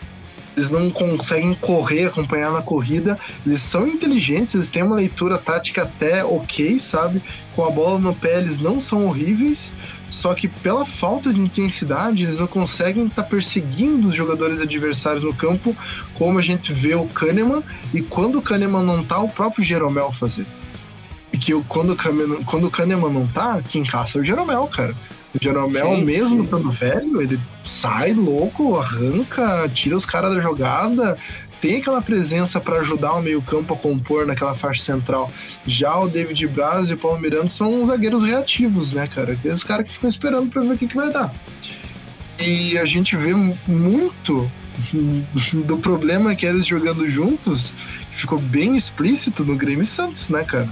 eles 0.56 0.68
não 0.68 0.90
conseguem 0.90 1.54
correr, 1.54 2.06
acompanhar 2.06 2.52
na 2.52 2.62
corrida. 2.62 3.18
Eles 3.46 3.62
são 3.62 3.86
inteligentes, 3.86 4.54
eles 4.54 4.68
têm 4.68 4.82
uma 4.82 4.96
leitura 4.96 5.38
tática 5.38 5.82
até 5.82 6.24
ok, 6.24 6.78
sabe? 6.78 7.22
Com 7.54 7.64
a 7.64 7.70
bola 7.70 7.98
no 7.98 8.14
pé, 8.14 8.38
eles 8.38 8.58
não 8.58 8.80
são 8.80 9.06
horríveis, 9.06 9.72
só 10.12 10.34
que 10.34 10.46
pela 10.46 10.84
falta 10.84 11.32
de 11.32 11.40
intensidade, 11.40 12.24
eles 12.24 12.36
não 12.36 12.46
conseguem 12.46 13.06
estar 13.06 13.22
tá 13.22 13.28
perseguindo 13.28 14.08
os 14.08 14.14
jogadores 14.14 14.60
adversários 14.60 15.24
no 15.24 15.32
campo, 15.32 15.74
como 16.14 16.38
a 16.38 16.42
gente 16.42 16.70
vê 16.70 16.94
o 16.94 17.06
Kahneman, 17.06 17.62
e 17.94 18.02
quando 18.02 18.38
o 18.38 18.42
Kahneman 18.42 18.82
não 18.82 19.02
tá, 19.02 19.18
o 19.18 19.28
próprio 19.28 19.64
Jeromel 19.64 20.12
fazer. 20.12 20.44
E 21.32 21.38
que 21.38 21.54
quando 21.62 21.94
o, 21.94 21.96
Kahneman, 21.96 22.44
quando 22.44 22.66
o 22.66 22.70
Kahneman 22.70 23.10
não 23.10 23.26
tá, 23.26 23.62
quem 23.66 23.84
caça 23.84 24.18
é 24.18 24.20
o 24.20 24.24
Jeromel, 24.24 24.66
cara. 24.66 24.94
O 25.34 25.42
Jeromel, 25.42 25.96
sim, 25.96 26.04
mesmo 26.04 26.44
estando 26.44 26.70
velho, 26.70 27.22
ele 27.22 27.40
sai 27.64 28.12
louco, 28.12 28.78
arranca, 28.78 29.66
tira 29.72 29.96
os 29.96 30.04
caras 30.04 30.34
da 30.34 30.40
jogada, 30.42 31.16
tem 31.62 31.76
aquela 31.76 32.02
presença 32.02 32.60
para 32.60 32.80
ajudar 32.80 33.12
o 33.12 33.22
meio-campo 33.22 33.72
a 33.72 33.76
compor 33.76 34.26
naquela 34.26 34.56
faixa 34.56 34.82
central. 34.82 35.30
Já 35.64 35.96
o 35.96 36.08
David 36.08 36.48
Braz 36.48 36.90
e 36.90 36.94
o 36.94 36.98
Paulo 36.98 37.20
Miranda 37.20 37.46
são 37.46 37.86
zagueiros 37.86 38.24
reativos, 38.24 38.92
né, 38.92 39.06
cara? 39.06 39.34
Aqueles 39.34 39.62
caras 39.62 39.86
que 39.86 39.92
ficam 39.92 40.10
esperando 40.10 40.50
para 40.50 40.60
ver 40.62 40.72
o 40.72 40.76
que, 40.76 40.88
que 40.88 40.96
vai 40.96 41.12
dar. 41.12 41.32
E 42.40 42.76
a 42.76 42.84
gente 42.84 43.16
vê 43.16 43.32
muito 43.32 44.50
do 45.64 45.78
problema 45.78 46.34
que 46.34 46.44
eles 46.44 46.66
jogando 46.66 47.08
juntos, 47.08 47.72
que 48.10 48.16
ficou 48.16 48.40
bem 48.40 48.74
explícito 48.74 49.44
no 49.44 49.54
Grêmio 49.54 49.86
Santos, 49.86 50.28
né, 50.28 50.42
cara? 50.42 50.68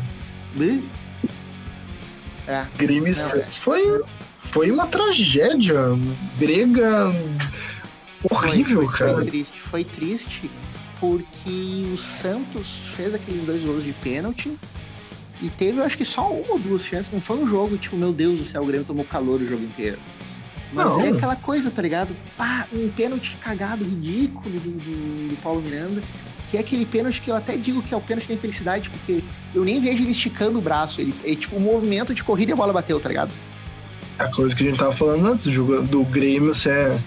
É. 2.49 2.67
Grêmio 2.77 3.15
Santos 3.15 3.59
é. 3.59 3.61
foi 3.61 4.03
foi 4.43 4.73
uma 4.73 4.89
tragédia 4.89 5.81
grega 6.37 7.15
horrível, 8.29 8.81
foi, 8.81 8.89
foi, 8.89 8.99
cara. 8.99 9.15
Foi 9.15 9.27
triste, 9.27 9.61
foi 9.61 9.85
triste 9.85 10.51
porque 11.01 11.87
o 11.93 11.97
Santos 11.97 12.69
fez 12.95 13.15
aqueles 13.15 13.45
dois 13.45 13.63
gols 13.63 13.83
de 13.83 13.93
pênalti 13.95 14.55
e 15.43 15.49
teve, 15.49 15.81
eu 15.81 15.85
acho 15.85 15.97
que 15.97 16.05
só 16.05 16.31
uma 16.31 16.53
ou 16.53 16.59
duas 16.59 16.83
chances. 16.85 17.11
Não 17.11 17.21
foi 17.21 17.39
um 17.39 17.49
jogo, 17.49 17.79
tipo, 17.79 17.97
meu 17.97 18.13
Deus 18.13 18.39
do 18.39 18.45
céu, 18.45 18.63
o 18.63 18.67
Grêmio 18.67 18.87
tomou 18.87 19.05
calor 19.05 19.41
o 19.41 19.49
jogo 19.49 19.65
inteiro. 19.65 19.99
Mas 20.73 20.87
não. 20.87 21.01
é 21.01 21.09
aquela 21.09 21.35
coisa, 21.35 21.71
tá 21.71 21.81
ligado? 21.83 22.15
Ah, 22.39 22.67
um 22.73 22.89
pênalti 22.91 23.37
cagado, 23.41 23.83
ridículo 23.83 24.51
do, 24.51 24.71
do, 24.71 25.29
do, 25.31 25.43
Paulo 25.43 25.63
Miranda. 25.63 26.01
Que 26.51 26.57
é 26.57 26.61
aquele 26.61 26.85
pênalti 26.85 27.21
que 27.21 27.31
eu 27.31 27.37
até 27.37 27.57
digo 27.57 27.81
que 27.81 27.95
é 27.95 27.97
o 27.97 28.01
pênalti 28.01 28.29
da 28.29 28.35
infelicidade, 28.35 28.91
porque 28.91 29.23
eu 29.55 29.65
nem 29.65 29.81
vejo 29.81 30.03
ele 30.03 30.11
esticando 30.11 30.59
o 30.59 30.63
braço. 30.63 31.01
Ele 31.01 31.15
é 31.25 31.35
tipo 31.35 31.57
um 31.57 31.61
movimento 31.61 32.13
de 32.13 32.23
corrida 32.23 32.51
e 32.51 32.55
a 32.55 32.57
bola 32.57 32.73
bateu, 32.73 33.01
tá 33.01 33.09
ligado? 33.09 33.33
a 34.21 34.29
coisa 34.29 34.55
que 34.55 34.63
a 34.63 34.67
gente 34.67 34.79
tava 34.79 34.93
falando 34.93 35.27
antes, 35.27 35.47
do, 35.47 35.83
do 35.83 36.05
Grêmio, 36.05 36.55
você 36.55 36.69
é 36.69 36.99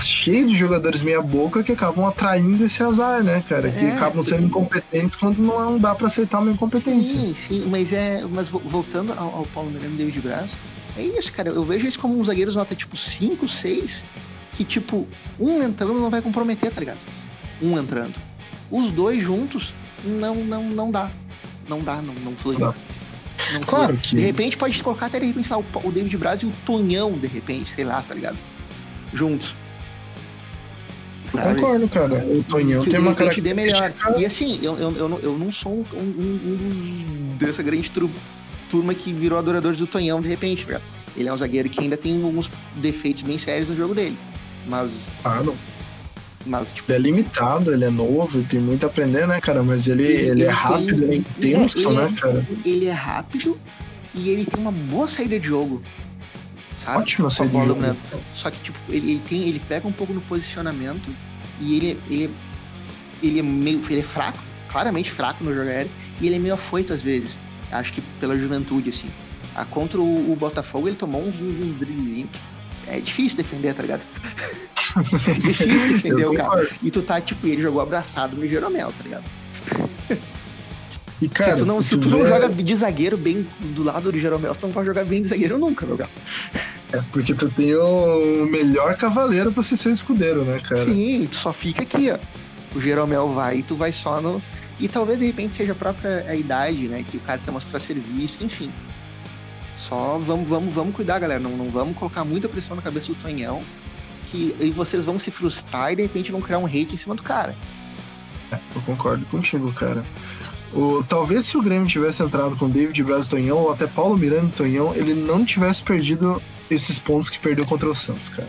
cheio 0.00 0.46
de 0.46 0.56
jogadores 0.56 1.00
meia 1.02 1.22
boca 1.22 1.62
que 1.62 1.72
acabam 1.72 2.06
atraindo 2.06 2.64
esse 2.64 2.82
azar, 2.82 3.22
né, 3.22 3.42
cara? 3.48 3.70
Que 3.70 3.84
é, 3.84 3.92
acabam 3.92 4.22
sendo 4.22 4.44
incompetentes 4.44 5.16
quando 5.16 5.40
não 5.40 5.78
dá 5.78 5.94
para 5.94 6.06
aceitar 6.06 6.38
uma 6.40 6.50
incompetência. 6.50 7.18
Sim, 7.18 7.34
sim, 7.34 7.64
mas 7.66 7.92
é. 7.92 8.24
Mas 8.28 8.48
voltando 8.48 9.12
ao, 9.12 9.34
ao 9.36 9.46
Paulo 9.46 9.70
Miranda 9.70 9.94
e 9.94 9.96
David 9.96 10.20
Braz, 10.20 10.56
é 10.96 11.02
isso, 11.02 11.32
cara. 11.32 11.50
Eu 11.50 11.64
vejo 11.64 11.84
eles 11.84 11.96
como 11.96 12.18
uns 12.18 12.26
zagueiros 12.26 12.56
nota 12.56 12.74
tipo 12.74 12.96
5, 12.96 13.46
6, 13.46 14.04
que 14.56 14.64
tipo, 14.64 15.06
um 15.38 15.62
entrando 15.62 15.94
não 15.94 16.10
vai 16.10 16.22
comprometer, 16.22 16.72
tá 16.72 16.80
ligado? 16.80 16.98
Um 17.62 17.78
entrando. 17.78 18.14
Os 18.70 18.90
dois 18.90 19.22
juntos 19.22 19.72
não, 20.04 20.34
não, 20.36 20.64
não 20.64 20.90
dá. 20.90 21.10
Não 21.68 21.80
dá, 21.80 21.96
não, 21.96 22.14
não 22.24 22.36
flui. 22.36 22.56
Não. 22.58 22.74
Não 23.52 23.60
claro 23.62 23.96
que. 23.96 24.16
De 24.16 24.22
repente 24.22 24.56
pode 24.56 24.82
colocar 24.82 25.06
até 25.06 25.20
de 25.20 25.26
repente 25.26 25.50
lá, 25.50 25.58
o 25.58 25.92
David 25.92 26.16
Braz 26.16 26.42
e 26.42 26.46
o 26.46 26.52
Tonhão, 26.64 27.12
de 27.12 27.26
repente, 27.26 27.74
sei 27.74 27.84
lá, 27.84 28.02
tá 28.02 28.14
ligado? 28.14 28.38
Juntos. 29.12 29.54
Eu 31.36 31.54
concordo, 31.54 31.88
cara. 31.88 32.24
O 32.26 32.42
Tonhão 32.42 32.82
que 32.82 32.90
tem 32.90 33.00
uma 33.00 33.14
característica... 33.14 33.54
melhor. 33.54 33.92
E 34.18 34.24
assim, 34.24 34.58
eu, 34.62 34.76
eu, 34.78 34.96
eu, 34.96 35.20
eu 35.22 35.38
não 35.38 35.52
sou 35.52 35.72
um, 35.72 35.98
um, 35.98 37.32
um 37.32 37.36
dessa 37.38 37.62
grande 37.62 37.90
turma 38.70 38.94
que 38.94 39.12
virou 39.12 39.38
adoradores 39.38 39.78
do 39.78 39.86
Tonhão 39.86 40.20
de 40.20 40.28
repente, 40.28 40.64
velho. 40.64 40.80
Ele 41.16 41.28
é 41.28 41.32
um 41.32 41.36
zagueiro 41.36 41.68
que 41.68 41.80
ainda 41.80 41.96
tem 41.96 42.22
alguns 42.22 42.50
defeitos 42.76 43.22
bem 43.22 43.38
sérios 43.38 43.68
no 43.68 43.76
jogo 43.76 43.94
dele. 43.94 44.16
Mas. 44.66 45.10
Ah, 45.24 45.42
não. 45.42 45.54
Mas, 46.44 46.70
tipo... 46.70 46.92
Ele 46.92 47.08
é 47.08 47.10
limitado, 47.10 47.72
ele 47.72 47.84
é 47.84 47.90
novo, 47.90 48.42
tem 48.44 48.60
muito 48.60 48.84
a 48.84 48.86
aprender, 48.86 49.26
né, 49.26 49.40
cara? 49.40 49.62
Mas 49.62 49.88
ele, 49.88 50.04
ele, 50.04 50.30
ele 50.30 50.44
é 50.44 50.48
rápido, 50.48 51.02
ele 51.02 51.12
é 51.12 51.16
intenso, 51.16 51.88
ele 51.88 51.96
né, 51.96 52.12
é, 52.16 52.20
cara? 52.20 52.46
Ele 52.64 52.86
é 52.86 52.92
rápido 52.92 53.58
e 54.14 54.30
ele 54.30 54.44
tem 54.44 54.60
uma 54.60 54.70
boa 54.70 55.08
saída 55.08 55.38
de 55.40 55.48
jogo. 55.48 55.82
Sabe? 56.86 57.30
Saída 57.30 57.60
de 57.60 57.66
jogo. 57.66 57.80
Né? 57.80 57.96
Só 58.32 58.50
que, 58.50 58.58
tipo, 58.60 58.78
ele, 58.88 59.12
ele, 59.12 59.22
tem, 59.28 59.48
ele 59.48 59.60
pega 59.60 59.86
um 59.86 59.92
pouco 59.92 60.12
no 60.12 60.20
posicionamento 60.22 61.10
e 61.60 61.76
ele, 61.76 62.00
ele, 62.08 62.34
ele 63.22 63.38
é 63.40 63.42
meio. 63.42 63.82
Ele 63.90 64.00
é 64.00 64.04
fraco, 64.04 64.38
claramente 64.70 65.10
fraco 65.10 65.42
no 65.42 65.52
jogo 65.52 65.68
aéreo, 65.68 65.90
e 66.20 66.26
ele 66.26 66.36
é 66.36 66.38
meio 66.38 66.54
afoito 66.54 66.92
às 66.92 67.02
vezes. 67.02 67.38
Acho 67.72 67.92
que 67.92 68.00
pela 68.20 68.36
juventude, 68.38 68.90
assim. 68.90 69.10
Ah, 69.54 69.64
contra 69.64 69.98
o, 70.00 70.32
o 70.32 70.36
Botafogo, 70.36 70.86
ele 70.86 70.96
tomou 70.96 71.22
uns, 71.22 71.34
uns 71.40 71.76
dribblezinhos. 71.78 72.30
É 72.86 73.00
difícil 73.00 73.36
defender, 73.36 73.74
tá 73.74 73.82
ligado? 73.82 74.06
Difícil 75.42 75.94
defender 75.98 76.26
o 76.26 76.34
cara. 76.34 76.68
E 76.82 76.90
tu 76.90 77.02
tá, 77.02 77.20
tipo, 77.20 77.46
ele 77.46 77.62
jogou 77.62 77.80
abraçado 77.80 78.36
no 78.36 78.46
Jeromel, 78.46 78.92
tá 78.92 79.02
ligado? 79.02 79.24
E, 81.20 81.28
cara, 81.28 81.52
se 81.52 81.56
tu 81.58 81.66
não, 81.66 81.82
se 81.82 81.96
tu, 81.96 82.08
vê... 82.08 82.26
joga 82.26 82.48
de 82.48 82.76
zagueiro 82.76 83.16
bem 83.16 83.46
do 83.60 83.82
lado 83.82 84.12
do 84.12 84.18
Jeromel, 84.18 84.54
tu 84.54 84.66
não 84.66 84.72
pode 84.72 84.86
jogar 84.86 85.04
bem 85.04 85.22
de 85.22 85.28
zagueiro 85.28 85.58
nunca, 85.58 85.86
meu 85.86 85.96
galo. 85.96 86.10
É, 86.92 87.02
porque 87.10 87.34
tu 87.34 87.48
tem 87.50 87.74
o 87.74 88.46
melhor 88.46 88.96
cavaleiro 88.96 89.50
pra 89.50 89.62
ser 89.62 89.76
seu 89.76 89.92
escudeiro, 89.92 90.44
né, 90.44 90.60
cara? 90.60 90.84
Sim, 90.84 91.26
tu 91.30 91.36
só 91.36 91.52
fica 91.52 91.82
aqui, 91.82 92.10
ó. 92.10 92.18
O 92.76 92.80
Jeromel 92.80 93.32
vai 93.32 93.58
e 93.58 93.62
tu 93.62 93.74
vai 93.74 93.92
só 93.92 94.20
no. 94.20 94.42
E 94.78 94.88
talvez 94.88 95.20
de 95.20 95.26
repente 95.26 95.56
seja 95.56 95.72
a 95.72 95.74
própria 95.74 96.26
a 96.28 96.34
idade, 96.34 96.86
né? 96.86 97.02
Que 97.08 97.16
o 97.16 97.20
cara 97.20 97.40
quer 97.42 97.50
mostrar 97.50 97.80
serviço, 97.80 98.44
enfim. 98.44 98.70
Só 99.76 100.18
vamos, 100.18 100.46
vamos, 100.46 100.74
vamos 100.74 100.94
cuidar, 100.94 101.18
galera. 101.18 101.40
Não, 101.40 101.52
não 101.52 101.70
vamos 101.70 101.96
colocar 101.96 102.24
muita 102.24 102.48
pressão 102.48 102.76
na 102.76 102.82
cabeça 102.82 103.08
do 103.08 103.14
Tonhão 103.14 103.62
que 104.26 104.54
e 104.60 104.70
vocês 104.70 105.04
vão 105.04 105.18
se 105.18 105.30
frustrar 105.30 105.92
e 105.92 105.96
de 105.96 106.02
repente 106.02 106.30
vão 106.30 106.40
criar 106.40 106.58
um 106.58 106.66
hate 106.66 106.92
em 106.92 106.96
cima 106.96 107.14
do 107.14 107.22
cara. 107.22 107.54
É, 108.52 108.58
eu 108.74 108.82
concordo 108.82 109.24
contigo, 109.26 109.72
cara. 109.72 110.04
O, 110.76 111.02
talvez 111.02 111.46
se 111.46 111.56
o 111.56 111.62
Grêmio 111.62 111.88
tivesse 111.88 112.22
entrado 112.22 112.54
com 112.56 112.68
David 112.68 113.02
Braz 113.02 113.26
Tonhão 113.26 113.56
ou 113.56 113.72
até 113.72 113.86
Paulo 113.86 114.16
Miranda 114.16 114.52
Tonhão, 114.54 114.94
ele 114.94 115.14
não 115.14 115.42
tivesse 115.42 115.82
perdido 115.82 116.40
esses 116.70 116.98
pontos 116.98 117.30
que 117.30 117.38
perdeu 117.38 117.64
contra 117.64 117.88
o 117.88 117.94
Santos, 117.94 118.28
cara. 118.28 118.48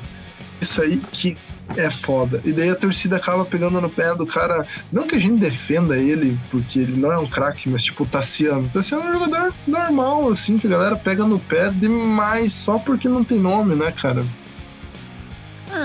Isso 0.60 0.82
aí 0.82 0.98
que 1.12 1.38
é 1.76 1.90
foda. 1.90 2.42
E 2.44 2.52
daí 2.52 2.70
a 2.70 2.76
torcida 2.76 3.16
acaba 3.16 3.46
pegando 3.46 3.80
no 3.80 3.90
pé 3.90 4.14
do 4.14 4.26
cara. 4.26 4.66
Não 4.92 5.08
que 5.08 5.16
a 5.16 5.20
gente 5.20 5.40
defenda 5.40 5.98
ele, 5.98 6.38
porque 6.50 6.80
ele 6.80 7.00
não 7.00 7.12
é 7.12 7.18
um 7.18 7.28
craque, 7.28 7.70
mas 7.70 7.84
tipo 7.84 8.04
o 8.04 8.08
Tassiano. 8.08 8.66
O 8.66 8.70
Tassiano 8.70 9.04
é 9.06 9.10
um 9.10 9.14
jogador 9.14 9.54
normal, 9.66 10.30
assim, 10.30 10.58
que 10.58 10.68
a 10.68 10.70
galera 10.70 10.96
pega 10.96 11.26
no 11.26 11.40
pé 11.40 11.70
demais 11.70 12.54
só 12.54 12.78
porque 12.78 13.08
não 13.08 13.24
tem 13.24 13.40
nome, 13.40 13.76
né, 13.76 13.92
cara? 13.92 14.26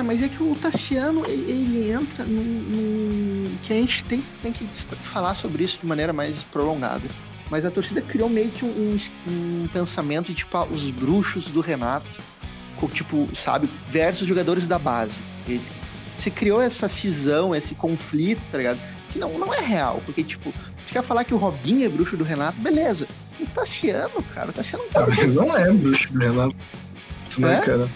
Mas 0.02 0.22
é 0.22 0.28
que 0.28 0.42
o 0.42 0.54
Tassiano, 0.54 1.24
ele, 1.26 1.50
ele 1.50 1.92
entra 1.92 2.24
num, 2.24 2.42
num, 2.42 3.56
que 3.62 3.72
a 3.72 3.76
gente 3.76 4.04
tem, 4.04 4.22
tem 4.42 4.52
que 4.52 4.66
falar 4.66 5.34
sobre 5.34 5.64
isso 5.64 5.78
de 5.78 5.86
maneira 5.86 6.12
mais 6.12 6.42
prolongada. 6.44 7.02
Mas 7.50 7.66
a 7.66 7.70
torcida 7.70 8.00
criou 8.00 8.28
meio 8.28 8.50
que 8.50 8.64
um, 8.64 8.96
um 9.28 9.68
pensamento 9.72 10.28
de, 10.28 10.34
tipo, 10.36 10.56
ah, 10.56 10.64
os 10.64 10.90
bruxos 10.90 11.46
do 11.46 11.60
Renato, 11.60 12.06
tipo, 12.94 13.28
sabe, 13.34 13.68
versus 13.88 14.26
jogadores 14.26 14.66
da 14.66 14.78
base. 14.78 15.20
Você 16.16 16.30
criou 16.30 16.60
essa 16.60 16.88
cisão, 16.88 17.54
esse 17.54 17.74
conflito, 17.74 18.40
tá 18.50 18.58
ligado? 18.58 18.80
Que 19.10 19.18
não, 19.18 19.38
não 19.38 19.52
é 19.52 19.60
real, 19.60 20.02
porque, 20.04 20.24
tipo, 20.24 20.52
você 20.52 20.92
quer 20.92 21.02
falar 21.02 21.24
que 21.24 21.34
o 21.34 21.36
Robinho 21.36 21.84
é 21.84 21.88
bruxo 21.88 22.16
do 22.16 22.24
Renato, 22.24 22.60
beleza. 22.60 23.06
O 23.40 23.46
Tassiano, 23.46 24.22
cara, 24.34 24.50
o 24.50 24.52
Tassiano 24.52 24.84
tá. 24.92 25.06
Não, 25.06 25.46
não 25.46 25.56
é 25.56 25.70
bruxo 25.72 26.12
do 26.12 26.18
Renato. 26.18 26.56
Né, 27.40 27.56
é? 27.56 27.60
cara? 27.60 27.88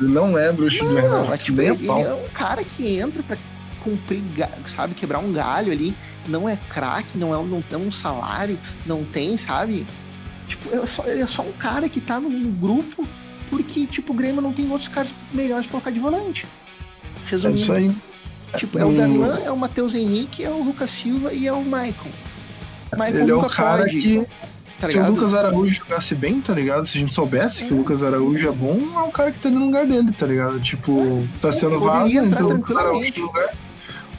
Ele 0.00 0.08
não 0.10 0.38
é 0.38 0.52
bruxo 0.52 0.84
não, 0.84 0.90
do 0.90 0.96
Renato. 0.96 1.32
É, 1.32 1.36
tipo, 1.36 1.60
ele, 1.60 1.70
ele 1.70 1.88
é 1.88 2.14
um 2.14 2.28
cara 2.32 2.62
que 2.64 2.98
entra 2.98 3.22
pra 3.22 3.36
cumprir, 3.82 4.22
sabe, 4.66 4.94
quebrar 4.94 5.18
um 5.18 5.32
galho 5.32 5.72
ali. 5.72 5.94
Não 6.26 6.48
é 6.48 6.58
craque, 6.70 7.18
não, 7.18 7.34
é, 7.34 7.46
não 7.46 7.60
tem 7.60 7.78
um 7.78 7.92
salário, 7.92 8.58
não 8.86 9.04
tem, 9.04 9.36
sabe? 9.36 9.86
Tipo, 10.48 10.74
é 10.74 10.86
só, 10.86 11.06
ele 11.06 11.22
é 11.22 11.26
só 11.26 11.42
um 11.42 11.52
cara 11.52 11.88
que 11.88 12.00
tá 12.00 12.18
no 12.18 12.30
grupo 12.50 13.06
porque, 13.50 13.86
tipo, 13.86 14.12
o 14.12 14.16
Grêmio 14.16 14.40
não 14.40 14.52
tem 14.52 14.70
outros 14.70 14.88
caras 14.88 15.14
melhores 15.32 15.66
pra 15.66 15.72
colocar 15.72 15.90
de 15.90 16.00
volante. 16.00 16.46
Resumindo. 17.26 17.60
É 17.60 17.62
isso 17.62 17.72
aí. 17.72 17.90
Tipo, 18.56 18.78
é 18.78 18.84
o 18.84 18.92
Darlan, 18.92 19.38
é 19.44 19.50
o 19.50 19.56
Matheus 19.56 19.94
Henrique, 19.94 20.44
é 20.44 20.50
o 20.50 20.62
Lucas 20.62 20.90
Silva 20.90 21.32
e 21.32 21.46
é 21.46 21.52
o 21.52 21.62
Maicon. 21.62 22.08
Michael 22.92 23.18
ele 23.18 23.30
é 23.30 23.34
o 23.34 23.48
cara 23.48 23.82
pode, 23.82 24.00
que. 24.00 24.26
Tá 24.80 24.90
se 24.90 24.98
o 24.98 25.10
Lucas 25.10 25.32
Araújo 25.32 25.74
jogasse 25.74 26.14
bem, 26.14 26.40
tá 26.40 26.52
ligado? 26.52 26.86
Se 26.86 26.98
a 26.98 27.00
gente 27.00 27.12
soubesse 27.12 27.64
é. 27.64 27.68
que 27.68 27.74
o 27.74 27.78
Lucas 27.78 28.02
Araújo 28.02 28.48
é 28.48 28.52
bom, 28.52 28.78
é 28.96 29.02
o 29.02 29.12
cara 29.12 29.30
que 29.30 29.38
tá 29.38 29.48
no 29.48 29.66
lugar 29.66 29.86
dele, 29.86 30.12
tá 30.12 30.26
ligado? 30.26 30.60
Tipo, 30.60 31.26
tá 31.40 31.52
sendo 31.52 31.80
vaso, 31.80 32.16
então 32.16 32.48
o 32.48 32.54
Lucas 32.54 32.76
Araújo 32.76 33.12
no 33.16 33.26
lugar. 33.26 33.50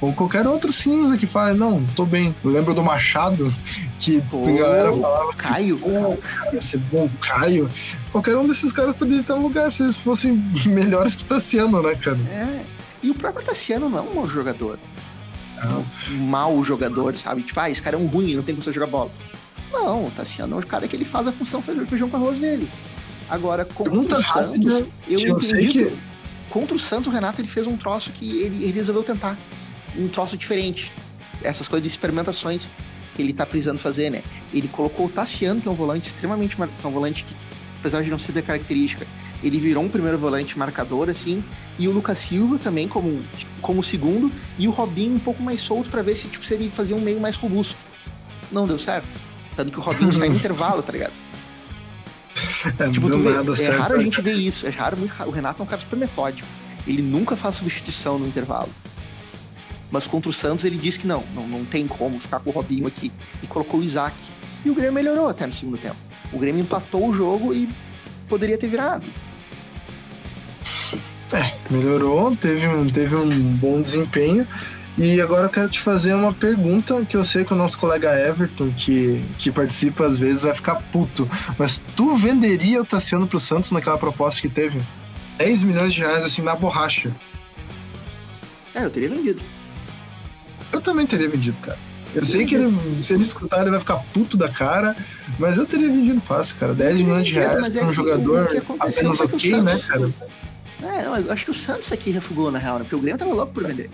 Ou 0.02 0.14
qualquer 0.14 0.46
outro 0.46 0.74
cinza 0.74 1.18
que 1.18 1.26
fale, 1.26 1.58
não, 1.58 1.84
tô 1.96 2.06
bem. 2.06 2.36
Eu 2.44 2.52
lembro 2.52 2.74
do 2.74 2.84
Machado, 2.84 3.54
que 4.00 4.22
Pô, 4.30 4.46
a 4.46 4.52
galera 4.52 4.94
falava. 4.94 5.34
Caio. 5.34 5.78
Pô, 5.78 6.18
cara, 6.18 6.54
ia 6.54 6.62
ser 6.62 6.78
bom, 6.78 7.10
Caio. 7.22 7.70
Qualquer 8.12 8.36
um 8.36 8.48
desses 8.48 8.74
caras 8.74 8.96
poderia 8.96 9.22
estar 9.22 9.36
no 9.36 9.44
lugar 9.44 9.72
se 9.72 9.84
eles 9.84 9.96
fossem 9.96 10.34
melhores 10.68 11.16
que 11.16 11.24
o 11.24 11.26
Tassiano, 11.28 11.82
né, 11.82 11.96
cara? 11.96 12.18
É. 12.30 12.64
E 13.02 13.10
o 13.10 13.16
próprio 13.16 13.46
Tassiano 13.46 13.90
não 13.90 14.00
é 14.00 14.02
um 14.02 14.16
mau 14.16 14.28
jogador. 14.28 14.78
Não. 15.64 15.86
Um 16.12 16.28
mau 16.28 16.64
jogador, 16.64 17.16
sabe? 17.16 17.44
Tipo, 17.44 17.60
ah, 17.62 17.70
esse 17.70 17.82
cara 17.82 17.96
é 17.96 18.00
um 18.00 18.08
ruim, 18.08 18.36
não 18.36 18.44
tem 18.44 18.56
como 18.56 18.74
jogar 18.74 18.88
bola. 18.88 19.12
Não, 19.76 20.06
o 20.06 20.12
Tassiano 20.12 20.56
é 20.56 20.60
o 20.60 20.66
cara 20.66 20.88
que 20.88 20.96
ele 20.96 21.06
faz 21.06 21.28
a 21.28 21.32
função 21.32 21.62
feijão 21.62 22.10
com 22.10 22.18
arroz 22.18 22.40
dele. 22.40 22.68
Agora, 23.30 23.66
contra 23.66 24.20
o 24.20 24.24
Santos, 24.24 24.26
rápida, 24.26 24.88
eu 25.08 25.20
entendi 25.20 25.68
que... 25.68 25.92
Contra 26.50 26.76
o 26.76 26.80
Santos, 26.80 27.08
o 27.08 27.12
Renato 27.12 27.42
ele 27.42 27.48
fez 27.48 27.68
um 27.68 27.76
troço 27.76 28.12
que 28.12 28.40
ele, 28.40 28.64
ele 28.64 28.72
resolveu 28.72 29.04
tentar 29.04 29.38
um 29.98 30.08
troço 30.08 30.38
diferente. 30.38 30.92
Essas 31.44 31.68
coisas 31.68 31.84
de 31.84 31.90
experimentações 31.90 32.70
que 33.14 33.22
ele 33.22 33.34
tá 33.34 33.46
precisando 33.46 33.78
fazer, 33.78 34.10
né? 34.10 34.24
Ele 34.54 34.68
colocou 34.70 35.08
o 35.08 35.10
Tassiano, 35.10 35.60
que 35.60 35.68
é 35.68 35.72
um 35.72 35.76
volante 35.76 36.08
extremamente. 36.08 36.56
É 36.62 36.88
um 36.88 36.92
volante 36.92 37.26
que, 37.26 37.36
apesar 37.80 38.04
de 38.04 38.10
não 38.10 38.18
ser 38.18 38.32
da 38.32 38.42
característica, 38.42 39.06
ele 39.44 39.60
virou 39.60 39.84
um 39.84 39.90
primeiro 39.90 40.18
volante 40.18 40.58
marcador, 40.58 41.10
assim. 41.10 41.44
E 41.78 41.90
o 41.90 41.92
Lucas 41.92 42.20
Silva 42.20 42.58
também 42.58 42.88
como, 42.88 43.22
como 43.62 43.84
segundo. 43.84 44.32
E 44.58 44.68
o 44.68 44.72
Robinho 44.72 45.16
um 45.16 45.20
pouco 45.20 45.44
mais 45.44 45.60
solto 45.60 45.90
para 45.90 46.02
ver 46.02 46.16
se, 46.16 46.28
tipo, 46.28 46.46
se 46.46 46.54
ele 46.54 46.70
fazia 46.70 46.96
um 46.96 47.02
meio 47.02 47.20
mais 47.20 47.36
robusto. 47.36 47.76
Não 48.50 48.66
deu 48.66 48.80
certo. 48.80 49.08
Tanto 49.56 49.72
que 49.72 49.80
o 49.80 49.82
Robinho 49.82 50.12
sai 50.12 50.30
no 50.30 50.36
intervalo, 50.38 50.82
tá 50.84 50.92
ligado? 50.92 51.14
É, 52.80 52.90
tipo, 52.90 53.10
tu 53.10 53.20
vê, 53.20 53.30
é 53.30 53.56
certo. 53.56 53.80
raro 53.80 53.96
a 53.96 54.02
gente 54.02 54.22
ver 54.22 54.34
isso. 54.34 54.66
É 54.66 54.70
raro, 54.70 54.98
o 55.26 55.32
Renato 55.32 55.62
é 55.62 55.64
um 55.64 55.68
cara 55.68 55.82
super 55.82 55.98
metódico. 55.98 56.48
Ele 56.86 57.02
nunca 57.02 57.36
faz 57.36 57.56
substituição 57.56 58.20
no 58.20 58.28
intervalo. 58.28 58.70
Mas 59.92 60.06
contra 60.06 60.30
o 60.30 60.34
Santos 60.34 60.66
ele 60.66 60.78
disse 60.78 61.00
que 61.00 61.08
não, 61.08 61.24
não, 61.34 61.48
não 61.48 61.66
tem 61.66 61.88
como 61.88 62.20
ficar 62.20 62.40
com 62.40 62.50
o 62.50 62.54
Robinho 62.54 62.88
aqui. 62.88 63.12
E 63.42 63.48
colocou 63.48 63.80
o 63.80 63.84
Isaac. 63.84 64.16
E 64.64 64.70
o 64.70 64.76
Grêmio 64.76 64.94
melhorou 64.94 65.30
até 65.30 65.46
no 65.46 65.54
segundo 65.54 65.78
tempo. 65.78 65.96
O 66.34 66.40
Grêmio 66.40 66.62
empatou 66.62 67.08
o 67.08 67.14
jogo 67.14 67.54
e 67.54 67.70
poderia 68.28 68.58
ter 68.58 68.68
virado. 68.68 69.06
É, 71.32 71.54
melhorou, 71.70 72.36
teve 72.36 72.68
um, 72.68 72.90
teve 72.90 73.16
um 73.16 73.30
bom 73.58 73.82
desempenho. 73.82 74.48
E 74.98 75.20
agora 75.20 75.48
eu 75.48 75.50
quero 75.50 75.70
te 75.70 75.82
fazer 75.82 76.14
uma 76.14 76.34
pergunta 76.34 77.04
que 77.04 77.18
eu 77.18 77.26
sei 77.26 77.44
que 77.44 77.54
o 77.54 77.56
nosso 77.56 77.78
colega 77.78 78.18
Everton, 78.18 78.72
que, 78.72 79.26
que 79.38 79.52
participa 79.52 80.06
às 80.06 80.18
vezes, 80.18 80.44
vai 80.44 80.56
ficar 80.56 80.76
puto. 80.92 81.30
Mas 81.60 81.82
tu 81.96 82.16
venderia 82.16 82.82
o 82.82 82.86
Tassiano 82.86 83.28
pro 83.28 83.40
Santos 83.40 83.72
naquela 83.72 83.98
proposta 83.98 84.42
que 84.42 84.48
teve? 84.48 84.80
10 85.38 85.64
milhões 85.64 85.94
de 85.94 86.00
reais 86.00 86.24
assim 86.24 86.42
na 86.42 86.56
borracha. 86.56 87.12
É, 88.74 88.86
eu 88.86 88.90
teria 88.90 89.10
vendido. 89.10 89.42
Eu 90.72 90.80
também 90.80 91.06
teria 91.06 91.28
vendido, 91.28 91.58
cara. 91.62 91.78
Eu 92.14 92.24
sei 92.24 92.46
que 92.46 92.56
ele, 92.56 92.74
se 93.04 93.14
ele 93.14 93.24
escutar, 93.24 93.62
ele 93.62 93.72
vai 93.72 93.80
ficar 93.80 93.98
puto 94.14 94.38
da 94.38 94.48
cara, 94.48 94.96
mas 95.38 95.58
eu 95.58 95.66
teria 95.66 95.90
vendido 95.90 96.22
fácil, 96.22 96.56
cara. 96.58 96.74
10 96.74 97.02
milhões 97.02 97.28
de 97.28 97.34
reais 97.34 97.68
para 97.68 97.82
é 97.82 97.86
um 97.86 97.94
jogador 97.94 98.50
apenas 98.80 99.20
ok, 99.20 99.62
né, 99.62 99.78
cara? 99.86 100.10
É, 100.84 101.06
eu 101.08 101.32
acho 101.32 101.46
que 101.46 101.52
o 101.52 101.54
Santos 101.54 101.92
aqui 101.92 102.12
refugou, 102.12 102.50
na 102.50 102.60
real, 102.60 102.78
né? 102.78 102.84
Porque 102.84 102.96
o 102.96 103.00
Grêmio 103.00 103.18
tava 103.18 103.34
louco 103.34 103.54
por 103.54 103.66
vender. 103.66 103.90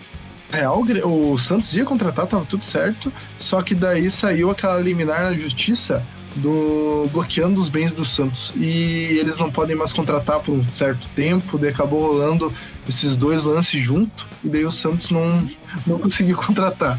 Real, 0.52 0.84
o 1.04 1.38
Santos 1.38 1.74
ia 1.74 1.84
contratar, 1.84 2.26
tava 2.26 2.44
tudo 2.44 2.62
certo, 2.62 3.12
só 3.38 3.62
que 3.62 3.74
daí 3.74 4.10
saiu 4.10 4.50
aquela 4.50 4.78
liminar 4.80 5.22
na 5.22 5.34
justiça 5.34 6.04
do 6.36 7.08
bloqueando 7.10 7.60
os 7.60 7.68
bens 7.68 7.92
do 7.92 8.04
Santos 8.04 8.52
e 8.56 9.18
eles 9.18 9.38
não 9.38 9.50
podem 9.50 9.76
mais 9.76 9.92
contratar 9.92 10.40
por 10.40 10.52
um 10.52 10.64
certo 10.68 11.08
tempo, 11.14 11.58
daí 11.58 11.70
acabou 11.70 12.12
rolando 12.12 12.52
esses 12.88 13.16
dois 13.16 13.44
lances 13.44 13.82
junto 13.82 14.26
e 14.44 14.48
daí 14.48 14.64
o 14.64 14.72
Santos 14.72 15.10
não, 15.10 15.48
não 15.86 15.98
conseguiu 15.98 16.36
contratar. 16.38 16.98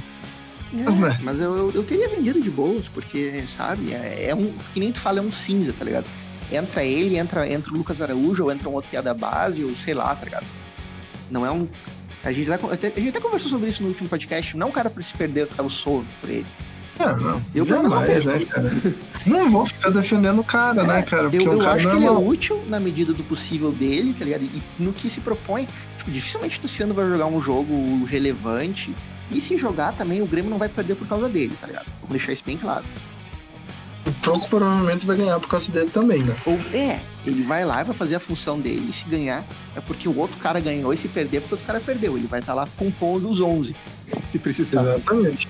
É, 0.74 0.84
mas, 0.84 0.96
né? 0.96 1.20
mas 1.22 1.39
eu, 1.39 1.72
eu, 1.72 1.84
teria 1.84 2.10
vendido 2.10 2.42
de 2.42 2.50
boas, 2.50 2.88
porque, 2.88 3.44
sabe, 3.46 3.94
é, 3.94 4.30
é, 4.30 4.36
um. 4.36 4.52
Que 4.74 4.80
nem 4.80 4.92
tu 4.92 5.00
fala, 5.00 5.20
é 5.20 5.22
um 5.22 5.32
cinza, 5.32 5.72
tá 5.72 5.86
ligado? 5.86 6.06
Entra 6.52 6.84
ele, 6.84 7.16
entra, 7.16 7.48
entra 7.48 7.72
o 7.72 7.78
Lucas 7.78 8.02
Araújo, 8.02 8.44
ou 8.44 8.52
entra 8.52 8.68
um 8.68 8.74
outro 8.74 8.89
que 8.89 8.98
é 8.98 9.02
da 9.02 9.13
base, 9.13 9.63
ou 9.63 9.70
sei 9.76 9.94
lá, 9.94 10.16
tá 10.16 10.26
ligado? 10.26 10.46
Não 11.30 11.46
é 11.46 11.52
um. 11.52 11.68
A 12.23 12.31
gente, 12.31 12.51
até, 12.51 12.88
a 12.88 12.99
gente 12.99 13.09
até 13.09 13.19
conversou 13.19 13.49
sobre 13.49 13.69
isso 13.69 13.83
no 13.83 13.89
último 13.89 14.07
podcast. 14.07 14.55
Não 14.55 14.67
é 14.67 14.69
um 14.69 14.73
cara 14.73 14.89
pra 14.89 15.03
se 15.03 15.13
perder 15.13 15.47
o 15.59 15.69
solto 15.69 16.07
por 16.21 16.29
ele. 16.29 16.45
É, 16.99 17.05
não. 17.05 17.43
Eu 17.53 17.65
jamais, 17.65 18.23
né, 18.23 18.45
cara? 18.45 18.71
não 19.25 19.49
vou 19.49 19.65
ficar 19.65 19.89
defendendo 19.89 20.39
o 20.39 20.43
cara, 20.43 20.83
é, 20.83 20.88
né, 20.88 21.01
cara? 21.01 21.29
Porque 21.29 21.47
eu, 21.47 21.53
eu 21.53 21.59
cara 21.59 21.73
acho 21.73 21.89
que 21.89 21.95
ele 21.95 22.05
é 22.05 22.12
útil 22.12 22.63
na 22.67 22.79
medida 22.79 23.13
do 23.13 23.23
possível 23.23 23.71
dele, 23.71 24.15
tá 24.17 24.25
ligado? 24.25 24.43
E 24.43 24.62
no 24.79 24.93
que 24.93 25.09
se 25.09 25.19
propõe. 25.19 25.67
Tipo, 25.97 26.12
dificilmente 26.12 26.59
o 26.59 26.62
Luciano 26.62 26.93
vai 26.93 27.09
jogar 27.09 27.25
um 27.25 27.41
jogo 27.41 28.05
relevante. 28.05 28.95
E 29.31 29.41
se 29.41 29.57
jogar 29.57 29.93
também, 29.93 30.21
o 30.21 30.25
Grêmio 30.27 30.51
não 30.51 30.57
vai 30.57 30.69
perder 30.69 30.95
por 30.95 31.07
causa 31.07 31.27
dele, 31.27 31.53
tá 31.59 31.65
ligado? 31.65 31.86
Vamos 32.01 32.12
deixar 32.12 32.33
isso 32.33 32.43
bem 32.45 32.57
claro. 32.57 32.83
O 34.06 34.12
Troco 34.22 34.50
provavelmente 34.50 35.06
vai 35.06 35.16
ganhar 35.16 35.39
por 35.39 35.48
causa 35.48 35.72
dele 35.72 35.89
também, 35.89 36.24
né? 36.24 36.36
Ou 36.46 36.60
é, 36.74 37.00
ele 37.26 37.42
vai 37.44 37.63
lá 37.63 37.82
e 37.82 37.86
vai 37.86 37.96
fazer 37.96 38.16
a 38.16 38.20
função 38.20 38.60
dele. 38.60 38.88
E 38.89 38.94
se 38.94 39.06
ganhar, 39.06 39.46
é 39.76 39.82
porque 39.82 40.10
o 40.10 40.18
outro 40.18 40.38
cara 40.38 40.60
ganhou. 40.60 40.94
E 40.94 40.98
se 40.98 41.08
perder, 41.08 41.38
é 41.38 41.39
porque 41.39 41.56
o 41.56 41.58
outro 41.58 41.68
cara 41.68 41.80
perdeu. 41.80 42.18
Ele 42.18 42.28
vai 42.28 42.42
estar 42.42 42.54
tá 42.54 42.62
lá 42.62 42.68
compondo 42.78 43.30
os 43.30 43.39
11, 43.39 43.76
se 44.28 44.39
precisar. 44.39 44.82
Exatamente. 44.82 45.48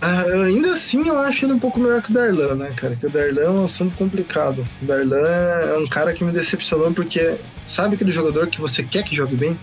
Uh, 0.00 0.42
ainda 0.44 0.72
assim, 0.72 1.08
eu 1.08 1.18
acho 1.18 1.44
ele 1.44 1.54
um 1.54 1.58
pouco 1.58 1.80
melhor 1.80 2.00
que 2.00 2.10
o 2.12 2.14
Darlan, 2.14 2.54
né, 2.54 2.72
cara? 2.76 2.94
Que 2.94 3.06
o 3.06 3.10
Darlan 3.10 3.42
é 3.42 3.50
um 3.50 3.64
assunto 3.64 3.96
complicado. 3.96 4.64
O 4.80 4.84
Darlan 4.86 5.26
é 5.26 5.78
um 5.78 5.88
cara 5.88 6.12
que 6.12 6.22
me 6.22 6.30
decepcionou 6.30 6.92
porque 6.92 7.36
sabe 7.66 7.96
aquele 7.96 8.12
jogador 8.12 8.46
que 8.46 8.60
você 8.60 8.84
quer 8.84 9.02
que 9.02 9.16
jogue 9.16 9.34
bem? 9.34 9.58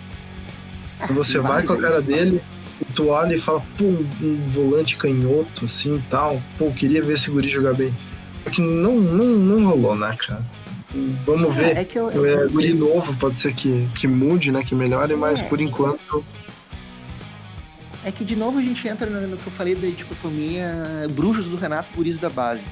É, 0.99 1.07
você 1.07 1.39
vai 1.39 1.63
com 1.63 1.73
a 1.73 1.77
cara 1.77 2.01
dele, 2.01 2.41
e 2.41 2.54
tu 2.93 3.07
olha 3.07 3.35
e 3.35 3.39
fala, 3.39 3.61
pô, 3.77 3.85
um 3.85 4.47
volante 4.47 4.97
canhoto, 4.97 5.65
assim 5.65 6.01
tal. 6.09 6.41
Pô, 6.57 6.71
queria 6.71 7.01
ver 7.01 7.13
esse 7.13 7.29
guri 7.29 7.47
jogar 7.47 7.73
bem. 7.73 7.93
Só 8.43 8.49
que 8.49 8.61
não, 8.61 8.95
não, 8.95 9.25
não 9.25 9.67
rolou, 9.67 9.95
né, 9.95 10.15
cara? 10.17 10.45
Vamos 11.25 11.55
é, 11.57 11.59
ver. 11.59 11.77
É 11.77 11.83
que 11.83 11.97
eu, 11.97 12.09
eu, 12.11 12.25
é, 12.25 12.47
guri 12.47 12.73
novo, 12.73 13.15
pode 13.17 13.37
ser 13.39 13.53
que, 13.53 13.87
que 13.97 14.07
mude, 14.07 14.51
né? 14.51 14.63
Que 14.63 14.75
melhore, 14.75 15.15
mas 15.15 15.41
é. 15.41 15.43
por 15.43 15.59
enquanto 15.59 16.23
é 18.05 18.11
que 18.11 18.23
de 18.23 18.35
novo 18.35 18.59
a 18.59 18.61
gente 18.61 18.87
entra 18.87 19.09
no, 19.09 19.35
que 19.35 19.47
eu 19.47 19.51
falei 19.51 19.73
da 19.73 19.87
dicotomia 19.87 21.07
bruxos 21.09 21.47
do 21.47 21.55
Renato, 21.55 21.89
guris 21.95 22.19
da 22.19 22.29
base. 22.29 22.63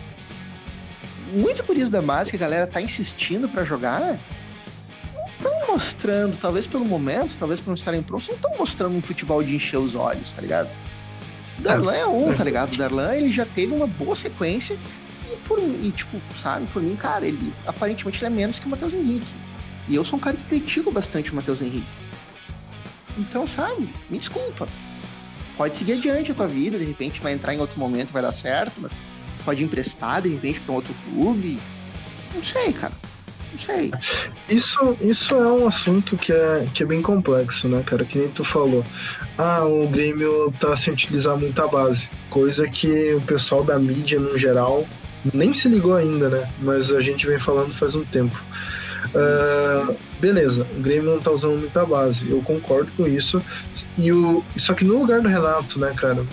Muitos 1.33 1.65
guris 1.65 1.89
da 1.89 2.03
base 2.03 2.29
que 2.29 2.37
a 2.37 2.39
galera 2.39 2.67
tá 2.67 2.79
insistindo 2.79 3.49
para 3.49 3.63
jogar, 3.63 4.19
estão 5.43 5.67
mostrando, 5.67 6.37
talvez 6.37 6.65
pelo 6.65 6.85
momento, 6.85 7.37
talvez 7.37 7.59
por 7.59 7.67
não 7.67 7.75
estarem 7.75 8.01
prontos, 8.01 8.27
não 8.27 8.35
estão 8.35 8.57
mostrando 8.57 8.95
um 8.95 9.01
futebol 9.01 9.43
de 9.43 9.55
encher 9.55 9.77
os 9.77 9.95
olhos, 9.95 10.31
tá 10.31 10.41
ligado? 10.41 10.69
Darlan 11.59 11.93
é 11.93 12.05
um, 12.05 12.33
tá 12.33 12.43
ligado? 12.43 12.75
Darlan, 12.75 13.13
ele 13.15 13.31
já 13.31 13.45
teve 13.45 13.73
uma 13.73 13.87
boa 13.87 14.15
sequência 14.15 14.77
e, 15.31 15.35
por, 15.47 15.59
e 15.59 15.91
tipo, 15.91 16.19
sabe, 16.35 16.65
por 16.67 16.81
mim, 16.81 16.95
cara, 16.95 17.25
ele 17.25 17.53
aparentemente 17.65 18.19
ele 18.19 18.33
é 18.33 18.35
menos 18.35 18.59
que 18.59 18.65
o 18.65 18.69
Matheus 18.69 18.93
Henrique. 18.93 19.27
E 19.87 19.95
eu 19.95 20.05
sou 20.05 20.17
um 20.17 20.21
cara 20.21 20.35
que 20.35 20.43
critico 20.43 20.91
bastante 20.91 21.31
o 21.31 21.35
Matheus 21.35 21.61
Henrique. 21.61 21.87
Então, 23.17 23.45
sabe, 23.45 23.89
me 24.09 24.17
desculpa 24.17 24.67
pode 25.57 25.75
seguir 25.75 25.93
adiante 25.93 26.31
a 26.31 26.35
tua 26.35 26.47
vida, 26.47 26.77
de 26.77 26.85
repente 26.85 27.21
vai 27.21 27.33
entrar 27.33 27.53
em 27.53 27.59
outro 27.59 27.79
momento, 27.79 28.11
vai 28.11 28.21
dar 28.21 28.31
certo, 28.31 28.73
mas 28.77 28.91
pode 29.45 29.63
emprestar 29.63 30.21
de 30.21 30.29
repente 30.29 30.59
para 30.59 30.71
um 30.71 30.75
outro 30.75 30.93
clube. 31.05 31.59
Não 32.33 32.43
sei, 32.43 32.73
cara. 32.73 32.93
Sei. 33.57 33.91
Isso, 34.49 34.97
isso 35.01 35.35
é 35.35 35.51
um 35.51 35.67
assunto 35.67 36.17
que 36.17 36.31
é, 36.31 36.65
que 36.73 36.83
é 36.83 36.85
bem 36.85 37.01
complexo, 37.01 37.67
né, 37.67 37.83
cara? 37.85 38.03
Que 38.03 38.17
nem 38.17 38.27
tu 38.29 38.43
falou. 38.43 38.83
Ah, 39.37 39.63
o 39.65 39.87
Grêmio 39.87 40.53
tá 40.59 40.75
sem 40.75 40.93
utilizar 40.93 41.37
muita 41.37 41.67
base. 41.67 42.09
Coisa 42.29 42.67
que 42.67 43.13
o 43.13 43.21
pessoal 43.21 43.63
da 43.63 43.79
mídia, 43.79 44.19
no 44.19 44.37
geral, 44.37 44.85
nem 45.33 45.53
se 45.53 45.67
ligou 45.67 45.95
ainda, 45.95 46.29
né? 46.29 46.49
Mas 46.59 46.91
a 46.91 47.01
gente 47.01 47.25
vem 47.25 47.39
falando 47.39 47.73
faz 47.73 47.95
um 47.95 48.03
tempo. 48.03 48.41
Uh, 49.13 49.95
beleza, 50.19 50.65
o 50.75 50.81
Grêmio 50.81 51.11
não 51.11 51.19
tá 51.19 51.29
usando 51.29 51.59
muita 51.59 51.85
base, 51.85 52.29
eu 52.29 52.41
concordo 52.41 52.91
com 52.97 53.05
isso. 53.05 53.41
E 53.97 54.11
o, 54.11 54.43
só 54.57 54.73
que 54.73 54.83
no 54.83 54.97
lugar 54.97 55.21
do 55.21 55.27
Renato, 55.27 55.79
né, 55.79 55.93
cara? 55.95 56.25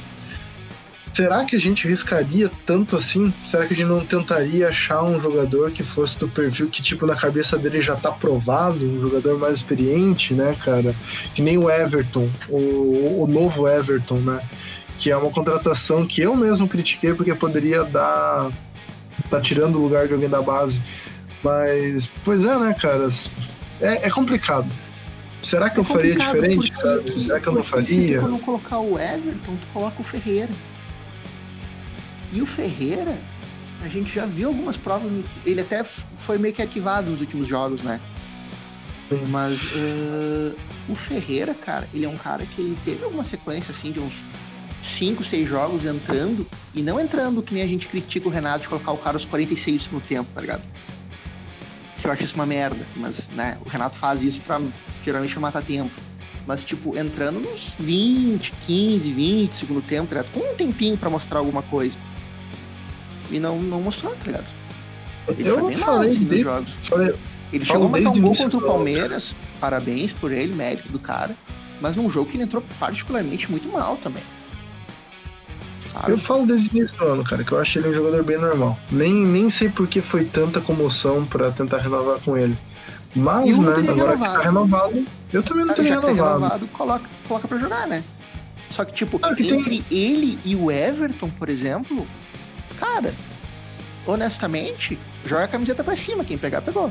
Será 1.20 1.44
que 1.44 1.54
a 1.54 1.60
gente 1.60 1.86
riscaria 1.86 2.50
tanto 2.64 2.96
assim? 2.96 3.30
Será 3.44 3.66
que 3.66 3.74
a 3.74 3.76
gente 3.76 3.86
não 3.86 4.02
tentaria 4.02 4.68
achar 4.68 5.02
um 5.02 5.20
jogador 5.20 5.70
que 5.70 5.82
fosse 5.82 6.18
do 6.18 6.26
perfil 6.26 6.70
que, 6.70 6.82
tipo, 6.82 7.04
na 7.04 7.14
cabeça 7.14 7.58
dele 7.58 7.82
já 7.82 7.94
tá 7.94 8.10
provado, 8.10 8.82
um 8.82 9.02
jogador 9.02 9.38
mais 9.38 9.58
experiente, 9.58 10.32
né, 10.32 10.56
cara? 10.64 10.94
Que 11.34 11.42
nem 11.42 11.58
o 11.58 11.68
Everton, 11.68 12.26
o, 12.48 13.22
o 13.22 13.26
novo 13.30 13.68
Everton, 13.68 14.14
né? 14.14 14.40
Que 14.98 15.10
é 15.10 15.16
uma 15.18 15.30
contratação 15.30 16.06
que 16.06 16.22
eu 16.22 16.34
mesmo 16.34 16.66
critiquei 16.66 17.12
porque 17.12 17.34
poderia 17.34 17.84
dar. 17.84 18.50
tá 19.28 19.42
tirando 19.42 19.76
o 19.76 19.82
lugar 19.82 20.08
de 20.08 20.14
alguém 20.14 20.30
da 20.30 20.40
base. 20.40 20.80
Mas, 21.44 22.08
pois 22.24 22.46
é, 22.46 22.58
né, 22.58 22.74
cara? 22.80 23.08
É, 23.78 24.06
é 24.06 24.10
complicado. 24.10 24.72
Será 25.42 25.68
que 25.68 25.76
é 25.76 25.80
eu 25.80 25.84
faria 25.84 26.14
diferente, 26.14 26.72
sabe? 26.74 27.20
Será 27.20 27.38
que 27.38 27.46
eu 27.46 27.52
não 27.52 27.62
faria? 27.62 28.20
Se 28.20 28.24
tu 28.24 28.30
não 28.30 28.38
colocar 28.38 28.78
o 28.78 28.98
Everton, 28.98 29.52
tu 29.52 29.66
coloca 29.74 30.00
o 30.00 30.04
Ferreira. 30.04 30.48
E 32.32 32.40
o 32.40 32.46
Ferreira, 32.46 33.18
a 33.82 33.88
gente 33.88 34.14
já 34.14 34.26
viu 34.26 34.48
algumas 34.48 34.76
provas, 34.76 35.10
ele 35.44 35.60
até 35.60 35.82
foi 35.82 36.38
meio 36.38 36.54
que 36.54 36.62
arquivado 36.62 37.10
nos 37.10 37.20
últimos 37.20 37.48
jogos, 37.48 37.82
né? 37.82 38.00
Mas 39.28 39.60
uh, 39.64 40.54
o 40.88 40.94
Ferreira, 40.94 41.52
cara, 41.54 41.88
ele 41.92 42.04
é 42.04 42.08
um 42.08 42.16
cara 42.16 42.46
que 42.46 42.60
ele 42.60 42.78
teve 42.84 43.02
alguma 43.02 43.24
sequência 43.24 43.72
assim 43.72 43.90
de 43.90 43.98
uns 43.98 44.22
5, 44.82 45.24
6 45.24 45.48
jogos 45.48 45.84
entrando, 45.84 46.46
e 46.72 46.82
não 46.82 47.00
entrando 47.00 47.42
que 47.42 47.52
nem 47.52 47.62
a 47.62 47.66
gente 47.66 47.88
critica 47.88 48.28
o 48.28 48.30
Renato 48.30 48.60
de 48.60 48.68
colocar 48.68 48.92
o 48.92 48.98
cara 48.98 49.16
aos 49.16 49.24
46 49.24 49.90
no 49.90 50.00
tempo, 50.00 50.28
tá 50.32 50.40
ligado? 50.40 50.62
Que 52.00 52.06
eu 52.06 52.12
acho 52.12 52.22
isso 52.22 52.34
uma 52.36 52.46
merda, 52.46 52.86
mas 52.96 53.28
né, 53.30 53.58
o 53.64 53.68
Renato 53.68 53.98
faz 53.98 54.22
isso 54.22 54.40
pra 54.42 54.60
geralmente 55.04 55.38
matar 55.38 55.62
tempo. 55.62 55.90
Mas, 56.46 56.64
tipo, 56.64 56.96
entrando 56.96 57.40
nos 57.40 57.74
20, 57.78 58.52
15, 58.66 59.12
20 59.12 59.52
segundo 59.54 59.82
tempo, 59.82 60.08
tá 60.08 60.20
ligado? 60.20 60.32
Com 60.32 60.52
um 60.52 60.54
tempinho 60.54 60.96
para 60.96 61.10
mostrar 61.10 61.38
alguma 61.38 61.62
coisa 61.62 61.98
e 63.30 63.38
não, 63.38 63.60
não 63.60 63.80
mostrou, 63.80 64.14
tá 64.16 64.26
ligado? 64.26 64.46
Ele 65.28 65.48
eu 65.48 65.58
foi 65.58 65.68
bem 65.70 65.78
mal 65.78 66.00
assim, 66.00 66.24
nos 66.24 66.40
jogos. 66.40 66.76
Falei, 66.82 67.14
ele 67.52 67.64
chegou 67.64 67.86
a 67.86 67.88
marcar 67.88 68.10
um 68.10 68.20
gol 68.20 68.36
contra 68.36 68.58
o 68.58 68.62
Palmeiras, 68.62 69.34
parabéns 69.60 70.12
por 70.12 70.32
ele, 70.32 70.54
mérito 70.54 70.88
do 70.90 70.98
cara, 70.98 71.34
mas 71.80 71.96
num 71.96 72.08
jogo 72.08 72.30
que 72.30 72.36
ele 72.36 72.44
entrou 72.44 72.62
particularmente 72.78 73.50
muito 73.50 73.68
mal 73.68 73.96
também. 73.96 74.22
Sabe? 75.92 76.12
Eu 76.12 76.18
falo 76.18 76.46
desde 76.46 76.68
o 76.68 76.78
início 76.78 76.96
do 76.96 77.04
ano, 77.04 77.24
cara, 77.24 77.42
que 77.42 77.52
eu 77.52 77.58
acho 77.58 77.78
ele 77.78 77.88
um 77.88 77.94
jogador 77.94 78.22
bem 78.22 78.38
normal. 78.38 78.78
Nem, 78.90 79.12
nem 79.12 79.50
sei 79.50 79.68
por 79.68 79.88
que 79.88 80.00
foi 80.00 80.24
tanta 80.24 80.60
comoção 80.60 81.24
para 81.24 81.50
tentar 81.50 81.78
renovar 81.78 82.20
com 82.20 82.36
ele. 82.36 82.56
Mas, 83.14 83.58
né, 83.58 83.72
agora 83.72 83.82
renovado. 83.82 84.18
que 84.18 84.24
tá 84.24 84.42
renovado, 84.42 85.04
eu 85.32 85.42
também 85.42 85.64
não 85.64 85.72
ah, 85.72 85.74
teria 85.74 85.90
renovado. 86.00 86.16
Tá 86.16 86.32
renovado. 86.32 86.66
Coloca, 86.68 87.04
coloca 87.26 87.48
pra 87.48 87.58
jogar, 87.58 87.88
né? 87.88 88.04
Só 88.70 88.84
que, 88.84 88.92
tipo, 88.92 89.18
que 89.18 89.52
entre 89.52 89.82
tem... 89.82 89.84
ele 89.90 90.38
e 90.44 90.54
o 90.54 90.70
Everton, 90.70 91.28
por 91.28 91.48
exemplo, 91.48 92.06
Cara, 92.80 93.14
honestamente, 94.06 94.98
joga 95.26 95.44
a 95.44 95.48
camiseta 95.48 95.84
pra 95.84 95.94
cima. 95.94 96.24
Quem 96.24 96.38
pegar, 96.38 96.62
pegou. 96.62 96.90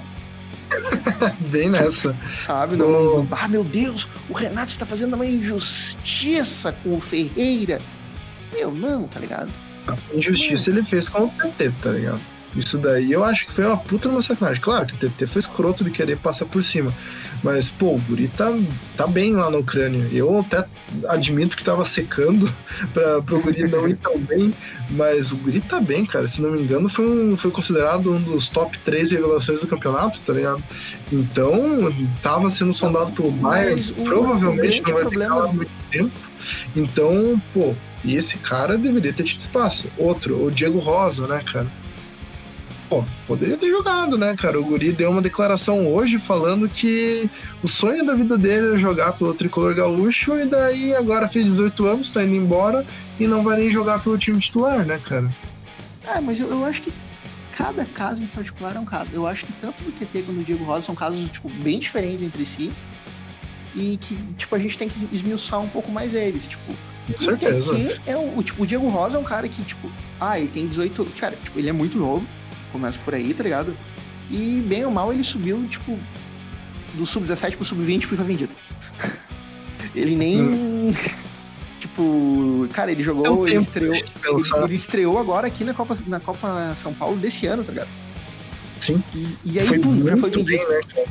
Bem 1.51 1.69
nessa. 1.69 2.15
Sabe? 2.37 2.75
Não, 2.75 3.27
Ah, 3.31 3.47
meu 3.47 3.63
Deus, 3.63 4.07
o 4.29 4.33
Renato 4.33 4.71
está 4.71 4.85
fazendo 4.85 5.15
uma 5.15 5.25
injustiça 5.25 6.71
com 6.83 6.95
o 6.95 7.01
Ferreira. 7.01 7.81
Meu, 8.53 8.71
não, 8.71 9.07
tá 9.07 9.19
ligado? 9.19 9.49
A 9.87 9.97
injustiça 10.15 10.69
ele 10.69 10.83
fez 10.83 11.09
com 11.09 11.23
o 11.23 11.29
PT, 11.31 11.71
tá 11.81 11.89
ligado? 11.89 12.21
Isso 12.55 12.77
daí 12.77 13.11
eu 13.11 13.23
acho 13.23 13.45
que 13.45 13.53
foi 13.53 13.65
uma 13.65 13.77
puta 13.77 14.09
uma 14.09 14.21
sacanagem. 14.21 14.61
Claro 14.61 14.85
que 14.85 14.93
o 14.93 15.09
TT 15.09 15.27
foi 15.27 15.39
escroto 15.39 15.83
de 15.83 15.91
querer 15.91 16.17
passar 16.17 16.45
por 16.45 16.63
cima. 16.63 16.93
Mas, 17.41 17.69
pô, 17.69 17.95
o 17.95 17.99
Guri 17.99 18.27
tá, 18.27 18.53
tá 18.97 19.07
bem 19.07 19.33
lá 19.33 19.49
na 19.49 19.57
Ucrânia. 19.57 20.05
Eu 20.11 20.39
até 20.39 20.65
admito 21.07 21.55
que 21.55 21.63
tava 21.63 21.85
secando 21.85 22.53
pra, 22.93 23.21
pro 23.21 23.39
Guri 23.39 23.67
não 23.67 23.87
ir 23.87 23.95
tão 23.95 24.17
bem, 24.19 24.53
mas 24.89 25.31
o 25.31 25.37
Guri 25.37 25.61
tá 25.61 25.79
bem, 25.79 26.05
cara. 26.05 26.27
Se 26.27 26.41
não 26.41 26.51
me 26.51 26.61
engano, 26.61 26.89
foi, 26.89 27.07
um, 27.07 27.37
foi 27.37 27.51
considerado 27.51 28.11
um 28.11 28.19
dos 28.19 28.49
top 28.49 28.77
3 28.79 29.11
revelações 29.11 29.61
do 29.61 29.67
campeonato, 29.67 30.19
tá 30.21 30.33
ligado? 30.33 30.61
Então, 31.11 31.93
tava 32.21 32.49
sendo 32.49 32.73
sondado 32.73 33.11
pelo 33.13 33.31
Bayern, 33.31 33.81
provavelmente 34.03 34.81
não 34.81 34.93
vai 34.93 35.01
problema... 35.03 35.47
ter 35.47 35.53
muito 35.53 35.71
tempo. 35.89 36.19
Então, 36.75 37.41
pô, 37.53 37.73
e 38.03 38.15
esse 38.15 38.37
cara 38.37 38.77
deveria 38.77 39.13
ter 39.13 39.23
tido 39.23 39.39
espaço. 39.39 39.87
Outro, 39.97 40.45
o 40.45 40.51
Diego 40.51 40.79
Rosa, 40.79 41.27
né, 41.27 41.41
cara? 41.45 41.67
Pô, 42.89 43.03
poderia 43.27 43.55
ter 43.55 43.69
jogado, 43.69 44.17
né, 44.17 44.35
cara? 44.35 44.59
O 44.59 44.65
Guri 44.65 44.91
deu 44.91 45.11
uma 45.11 45.21
declaração 45.21 45.85
hoje 45.93 46.17
falando 46.17 46.67
que 46.67 47.29
o 47.61 47.67
sonho 47.67 48.03
da 48.03 48.15
vida 48.15 48.35
dele 48.35 48.69
era 48.69 48.77
jogar 48.77 49.13
pelo 49.13 49.31
tricolor 49.31 49.75
gaúcho 49.75 50.35
e 50.39 50.45
daí 50.45 50.95
agora 50.95 51.27
fez 51.27 51.45
18 51.45 51.85
anos, 51.85 52.09
tá 52.09 52.23
indo 52.23 52.33
embora 52.33 52.83
e 53.19 53.27
não 53.27 53.43
vai 53.43 53.59
nem 53.59 53.69
jogar 53.69 54.03
pelo 54.03 54.17
time 54.17 54.39
titular, 54.39 54.83
né, 54.83 54.99
cara? 55.05 55.29
É, 56.07 56.19
mas 56.19 56.39
eu, 56.39 56.49
eu 56.49 56.65
acho 56.65 56.81
que 56.81 56.91
cada 57.55 57.85
caso 57.85 58.23
em 58.23 58.27
particular 58.27 58.75
é 58.75 58.79
um 58.79 58.85
caso. 58.85 59.11
Eu 59.13 59.27
acho 59.27 59.45
que 59.45 59.53
tanto 59.53 59.83
o 59.83 59.91
TT 59.91 60.23
quanto 60.23 60.39
o 60.39 60.43
Diego 60.43 60.63
Rosa 60.63 60.87
são 60.87 60.95
casos, 60.95 61.29
tipo, 61.29 61.47
bem 61.47 61.77
diferentes 61.77 62.23
entre 62.23 62.43
si 62.43 62.71
e 63.75 63.97
que, 64.01 64.15
tipo, 64.35 64.55
a 64.55 64.59
gente 64.59 64.75
tem 64.75 64.89
que 64.89 65.07
esmiuçar 65.11 65.59
um 65.59 65.69
pouco 65.69 65.91
mais 65.91 66.15
eles, 66.15 66.47
tipo... 66.47 66.73
Com 67.11 67.23
certeza. 67.23 67.71
O 67.71 67.75
TT 67.75 68.01
é 68.07 68.17
o, 68.17 68.41
tipo, 68.41 68.63
o 68.63 68.65
Diego 68.65 68.87
Rosa 68.87 69.17
é 69.17 69.19
um 69.19 69.23
cara 69.23 69.47
que, 69.47 69.61
tipo, 69.63 69.91
ah, 70.19 70.39
ele 70.39 70.47
tem 70.47 70.67
18... 70.67 71.05
Cara, 71.19 71.35
tipo, 71.35 71.59
ele 71.59 71.69
é 71.69 71.73
muito 71.73 71.95
novo, 71.99 72.25
Começa 72.71 72.99
por 73.03 73.13
aí, 73.13 73.33
tá 73.33 73.43
ligado? 73.43 73.75
E 74.29 74.63
bem 74.67 74.85
ou 74.85 74.91
mal 74.91 75.11
ele 75.11 75.23
subiu, 75.23 75.65
tipo, 75.67 75.97
do 76.93 77.05
sub-17 77.05 77.55
pro 77.55 77.65
sub-20 77.65 78.03
foi 78.03 78.17
vendido. 78.17 78.51
ele 79.95 80.15
nem. 80.15 80.41
Hum. 80.41 80.93
tipo, 81.79 82.67
cara, 82.73 82.91
ele 82.91 83.03
jogou, 83.03 83.47
é 83.47 83.51
ele, 83.51 83.61
estreou, 83.61 83.95
ele, 83.95 84.05
ele, 84.63 84.75
estreou 84.75 85.17
agora 85.17 85.47
aqui 85.47 85.63
na 85.63 85.73
Copa, 85.73 85.97
na 86.05 86.19
Copa 86.19 86.75
São 86.75 86.93
Paulo 86.93 87.17
desse 87.17 87.47
ano, 87.47 87.63
tá 87.63 87.71
ligado? 87.71 87.89
Sim. 88.79 89.03
E, 89.13 89.35
e 89.45 89.59
aí, 89.59 89.67
foi 89.67 89.79
pum, 89.79 89.97
já 90.05 90.17
foi 90.17 90.29
vendido. 90.29 90.67
Bem, 90.67 90.69
né, 90.69 91.05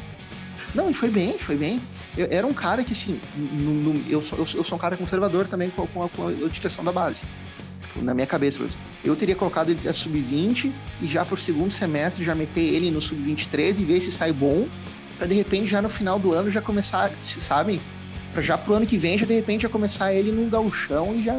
Não, 0.75 0.91
e 0.91 0.95
foi 0.95 1.11
bem, 1.11 1.39
foi 1.39 1.57
bem. 1.57 1.81
Eu, 2.17 2.29
era 2.31 2.47
um 2.47 2.53
cara 2.53 2.85
que, 2.85 2.93
assim, 2.93 3.21
no, 3.37 3.93
no, 3.93 4.11
eu, 4.11 4.23
sou, 4.23 4.39
eu, 4.39 4.65
sou 4.65 4.77
um 4.77 4.81
cara 4.81 4.97
conservador 4.97 5.47
também 5.47 5.71
com, 5.71 5.87
com, 5.87 6.05
a, 6.05 6.09
com 6.09 6.23
a 6.23 6.27
utilização 6.27 6.85
da 6.85 6.93
base 6.93 7.23
na 7.97 8.15
minha 8.15 8.27
cabeça. 8.27 8.65
Eu 9.05 9.17
teria 9.17 9.35
colocado 9.35 9.71
ele 9.71 9.89
a 9.89 9.93
sub-20 9.93 10.73
e 11.03 11.07
já 11.07 11.25
por 11.25 11.39
segundo 11.39 11.71
semestre 11.71 12.25
já 12.25 12.35
meter 12.35 12.61
ele 12.61 12.91
no 12.91 13.01
sub-23 13.01 13.81
e 13.81 13.85
ver 13.85 14.01
se 14.01 14.13
sai 14.13 14.33
bom, 14.33 14.67
para 15.17 15.27
de 15.27 15.35
repente 15.35 15.67
já 15.67 15.83
no 15.83 15.89
final 15.89 16.19
do 16.19 16.33
ano 16.33 16.51
já 16.51 16.61
começar, 16.61 17.11
sabe? 17.19 17.81
Para 18.33 18.43
já 18.43 18.57
pro 18.59 18.75
ano 18.75 18.87
que 18.87 18.97
vem 18.97 19.19
já 19.19 19.27
de 19.27 19.35
repente 19.35 19.63
já 19.63 19.69
começar 19.69 20.13
ele 20.13 20.31
no 20.31 20.49
gauchão 20.49 21.15
e 21.15 21.25
já, 21.25 21.39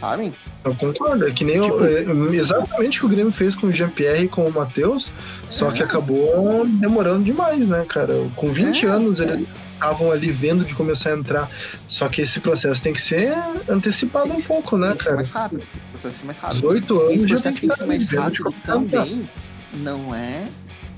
sabe? 0.00 0.32
Eu 0.64 0.74
concordo, 0.74 1.28
é 1.28 1.30
que 1.30 1.44
nem 1.44 1.60
tipo, 1.60 1.76
o, 1.76 1.86
é, 2.32 2.36
exatamente 2.36 2.98
o 2.98 3.00
que 3.00 3.06
o 3.06 3.08
Grêmio 3.08 3.32
fez 3.32 3.54
com 3.54 3.66
o 3.66 3.72
Jean-Pierre 3.72 4.24
e 4.24 4.28
com 4.28 4.44
o 4.44 4.52
Matheus, 4.52 5.12
só 5.50 5.70
é. 5.70 5.72
que 5.72 5.82
acabou 5.82 6.66
demorando 6.66 7.22
demais, 7.22 7.68
né, 7.68 7.84
cara? 7.88 8.14
Com 8.34 8.50
20 8.50 8.86
é, 8.86 8.88
anos 8.88 9.20
ele 9.20 9.46
estavam 9.74 10.10
ali 10.10 10.30
vendo 10.30 10.64
de 10.64 10.74
começar 10.74 11.10
a 11.10 11.16
entrar. 11.16 11.50
Só 11.88 12.08
que 12.08 12.22
esse 12.22 12.40
processo 12.40 12.82
tem 12.82 12.92
que 12.92 13.00
ser 13.00 13.34
antecipado 13.68 14.32
um 14.32 14.40
pouco, 14.40 14.76
né, 14.76 14.94
cara? 14.96 15.16
mais 15.16 15.30
rápido. 15.30 15.62
O 15.62 15.90
processo 15.92 16.18
ser 16.20 16.24
mais 16.24 16.38
rápido. 16.38 16.60
18 16.60 17.00
anos 17.00 17.12
esse 17.14 17.26
processo 17.26 17.60
tem 17.60 17.68
que 17.68 17.76
ser 17.76 17.86
mais 17.86 18.06
rápido 18.06 18.54
também. 18.64 19.28
Não 19.74 20.14
é. 20.14 20.46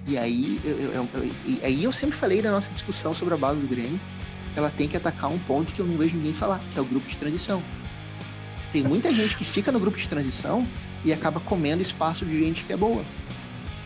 E 0.07 0.17
aí 0.17 0.61
eu, 0.65 0.79
eu, 0.79 0.93
eu, 0.93 1.31
e 1.45 1.61
aí 1.65 1.83
eu 1.83 1.93
sempre 1.93 2.17
falei 2.17 2.41
da 2.41 2.53
nossa 2.53 2.71
discussão 2.73 3.13
sobre 3.13 3.35
a 3.35 3.37
base 3.37 3.61
do 3.61 3.67
Grêmio. 3.67 3.99
Ela 4.55 4.71
tem 4.71 4.89
que 4.89 4.97
atacar 4.97 5.31
um 5.31 5.39
ponto 5.41 5.73
que 5.73 5.81
eu 5.81 5.87
não 5.87 5.99
vejo 5.99 6.17
ninguém 6.17 6.33
falar, 6.33 6.61
que 6.73 6.79
é 6.79 6.83
o 6.83 6.85
grupo 6.85 7.07
de 7.09 7.17
transição. 7.17 7.63
Tem 8.73 8.83
muita 8.83 9.13
gente 9.13 9.37
que 9.37 9.45
fica 9.45 9.73
no 9.73 9.81
grupo 9.81 9.99
de 9.99 10.09
transição 10.09 10.67
e 11.05 11.13
acaba 11.13 11.41
comendo 11.41 11.83
espaço 11.83 12.25
de 12.25 12.39
gente 12.39 12.65
que 12.65 12.73
é 12.73 12.77
boa 12.77 13.03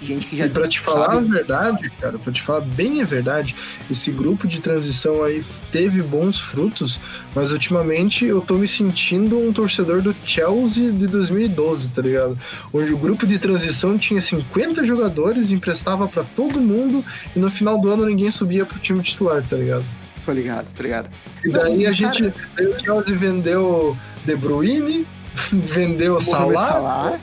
gente 0.02 0.26
que 0.26 0.36
já. 0.36 0.46
E 0.46 0.50
pra 0.50 0.68
te 0.68 0.80
falar 0.80 1.14
sabe... 1.14 1.28
a 1.28 1.32
verdade, 1.32 1.92
cara, 2.00 2.18
pra 2.18 2.32
te 2.32 2.42
falar 2.42 2.60
bem 2.60 3.02
a 3.02 3.04
verdade, 3.04 3.54
esse 3.90 4.10
grupo 4.10 4.46
de 4.46 4.60
transição 4.60 5.22
aí 5.22 5.44
teve 5.70 6.02
bons 6.02 6.38
frutos, 6.38 7.00
mas 7.34 7.52
ultimamente 7.52 8.24
eu 8.24 8.40
tô 8.40 8.54
me 8.54 8.66
sentindo 8.66 9.38
um 9.38 9.52
torcedor 9.52 10.02
do 10.02 10.14
Chelsea 10.24 10.90
de 10.90 11.06
2012, 11.06 11.88
tá 11.88 12.02
ligado? 12.02 12.38
Onde 12.72 12.92
o 12.92 12.98
grupo 12.98 13.26
de 13.26 13.38
transição 13.38 13.98
tinha 13.98 14.20
50 14.20 14.84
jogadores, 14.84 15.50
emprestava 15.50 16.08
para 16.08 16.24
todo 16.24 16.60
mundo 16.60 17.04
e 17.34 17.38
no 17.38 17.50
final 17.50 17.80
do 17.80 17.90
ano 17.90 18.06
ninguém 18.06 18.30
subia 18.30 18.64
pro 18.66 18.78
time 18.78 19.02
titular, 19.02 19.42
tá 19.42 19.56
ligado? 19.56 19.84
Tô 20.24 20.32
ligado, 20.32 20.66
tô 20.74 20.82
ligado. 20.82 21.10
E 21.44 21.50
daí 21.50 21.82
Não, 21.82 21.90
a 21.90 21.92
gente. 21.92 22.32
Daí 22.56 22.66
o 22.66 22.78
Chelsea 22.78 23.16
vendeu 23.16 23.96
De 24.24 24.36
Bruyne, 24.36 25.06
vendeu 25.52 26.20
Salah, 26.20 26.60
Salah. 26.60 27.20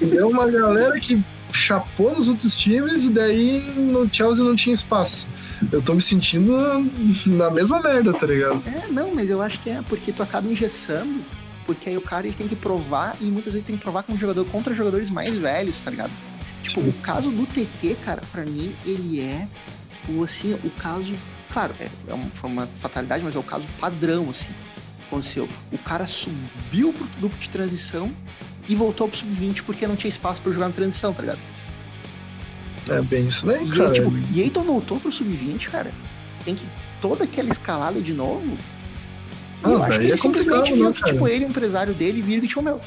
Deu 0.00 0.28
uma 0.28 0.50
galera 0.50 0.98
que 1.00 1.22
chapou 1.54 2.14
nos 2.14 2.28
outros 2.28 2.54
times 2.54 3.04
e 3.04 3.10
daí 3.10 3.60
no 3.76 4.12
Chelsea 4.12 4.44
não 4.44 4.56
tinha 4.56 4.74
espaço. 4.74 5.26
Eu 5.72 5.80
tô 5.80 5.94
me 5.94 6.02
sentindo 6.02 6.52
na 7.26 7.50
mesma 7.50 7.80
merda, 7.80 8.12
tá 8.12 8.26
ligado? 8.26 8.62
É, 8.66 8.88
não, 8.88 9.14
mas 9.14 9.30
eu 9.30 9.40
acho 9.40 9.60
que 9.60 9.70
é 9.70 9.80
porque 9.88 10.12
tu 10.12 10.22
acaba 10.22 10.48
engessando, 10.48 11.24
porque 11.64 11.88
aí 11.88 11.96
o 11.96 12.02
cara 12.02 12.26
ele 12.26 12.36
tem 12.36 12.48
que 12.48 12.56
provar 12.56 13.16
e 13.20 13.24
muitas 13.24 13.52
vezes 13.52 13.66
tem 13.66 13.76
que 13.76 13.82
provar 13.82 14.02
com 14.02 14.12
um 14.12 14.18
jogador 14.18 14.44
contra 14.46 14.74
jogadores 14.74 15.10
mais 15.10 15.34
velhos, 15.36 15.80
tá 15.80 15.90
ligado? 15.90 16.10
Tipo, 16.62 16.82
Sim. 16.82 16.88
o 16.88 16.92
caso 16.94 17.30
do 17.30 17.46
TT, 17.46 17.96
cara, 18.04 18.20
pra 18.32 18.44
mim, 18.44 18.74
ele 18.84 19.20
é 19.20 19.46
o, 20.08 20.22
assim, 20.22 20.54
o 20.64 20.70
caso, 20.70 21.12
claro, 21.52 21.74
é, 21.78 21.88
é 22.08 22.14
uma, 22.14 22.26
foi 22.26 22.50
uma 22.50 22.66
fatalidade, 22.66 23.24
mas 23.24 23.36
é 23.36 23.38
o 23.38 23.42
caso 23.42 23.66
padrão, 23.80 24.28
assim, 24.30 24.48
aconteceu. 25.06 25.48
O 25.72 25.78
cara 25.78 26.06
subiu 26.06 26.92
pro 26.92 27.06
grupo 27.18 27.36
de 27.38 27.48
transição 27.48 28.10
e 28.68 28.74
voltou 28.74 29.08
pro 29.08 29.18
sub-20 29.18 29.62
porque 29.62 29.86
não 29.86 29.96
tinha 29.96 30.08
espaço 30.08 30.40
para 30.40 30.52
jogar 30.52 30.68
na 30.68 30.74
transição, 30.74 31.12
tá 31.12 31.22
ligado? 31.22 31.40
É 32.88 33.00
bem 33.00 33.26
isso 33.28 33.46
né, 33.46 33.62
e 33.62 33.68
cara. 33.68 33.92
Tipo, 33.92 34.12
e 34.32 34.42
aí 34.42 34.50
tu 34.50 34.60
voltou 34.60 34.98
pro 35.00 35.10
sub-20, 35.10 35.70
cara. 35.70 35.92
Tem 36.44 36.54
que 36.54 36.66
toda 37.00 37.24
aquela 37.24 37.50
escalada 37.50 38.00
de 38.00 38.12
novo. 38.12 38.56
Ah, 39.62 39.70
eu 39.70 39.82
acho 39.82 39.98
que 39.98 40.04
ele 40.04 40.12
é 40.12 40.16
simplesmente 40.16 40.72
viu 40.72 40.88
né, 40.88 40.92
que, 40.94 41.04
tipo, 41.04 41.26
ele, 41.26 41.44
o 41.46 41.48
empresário 41.48 41.94
dele, 41.94 42.20
viram 42.20 42.42
que, 42.42 42.48
tipo, 42.48 42.62
meu, 42.62 42.80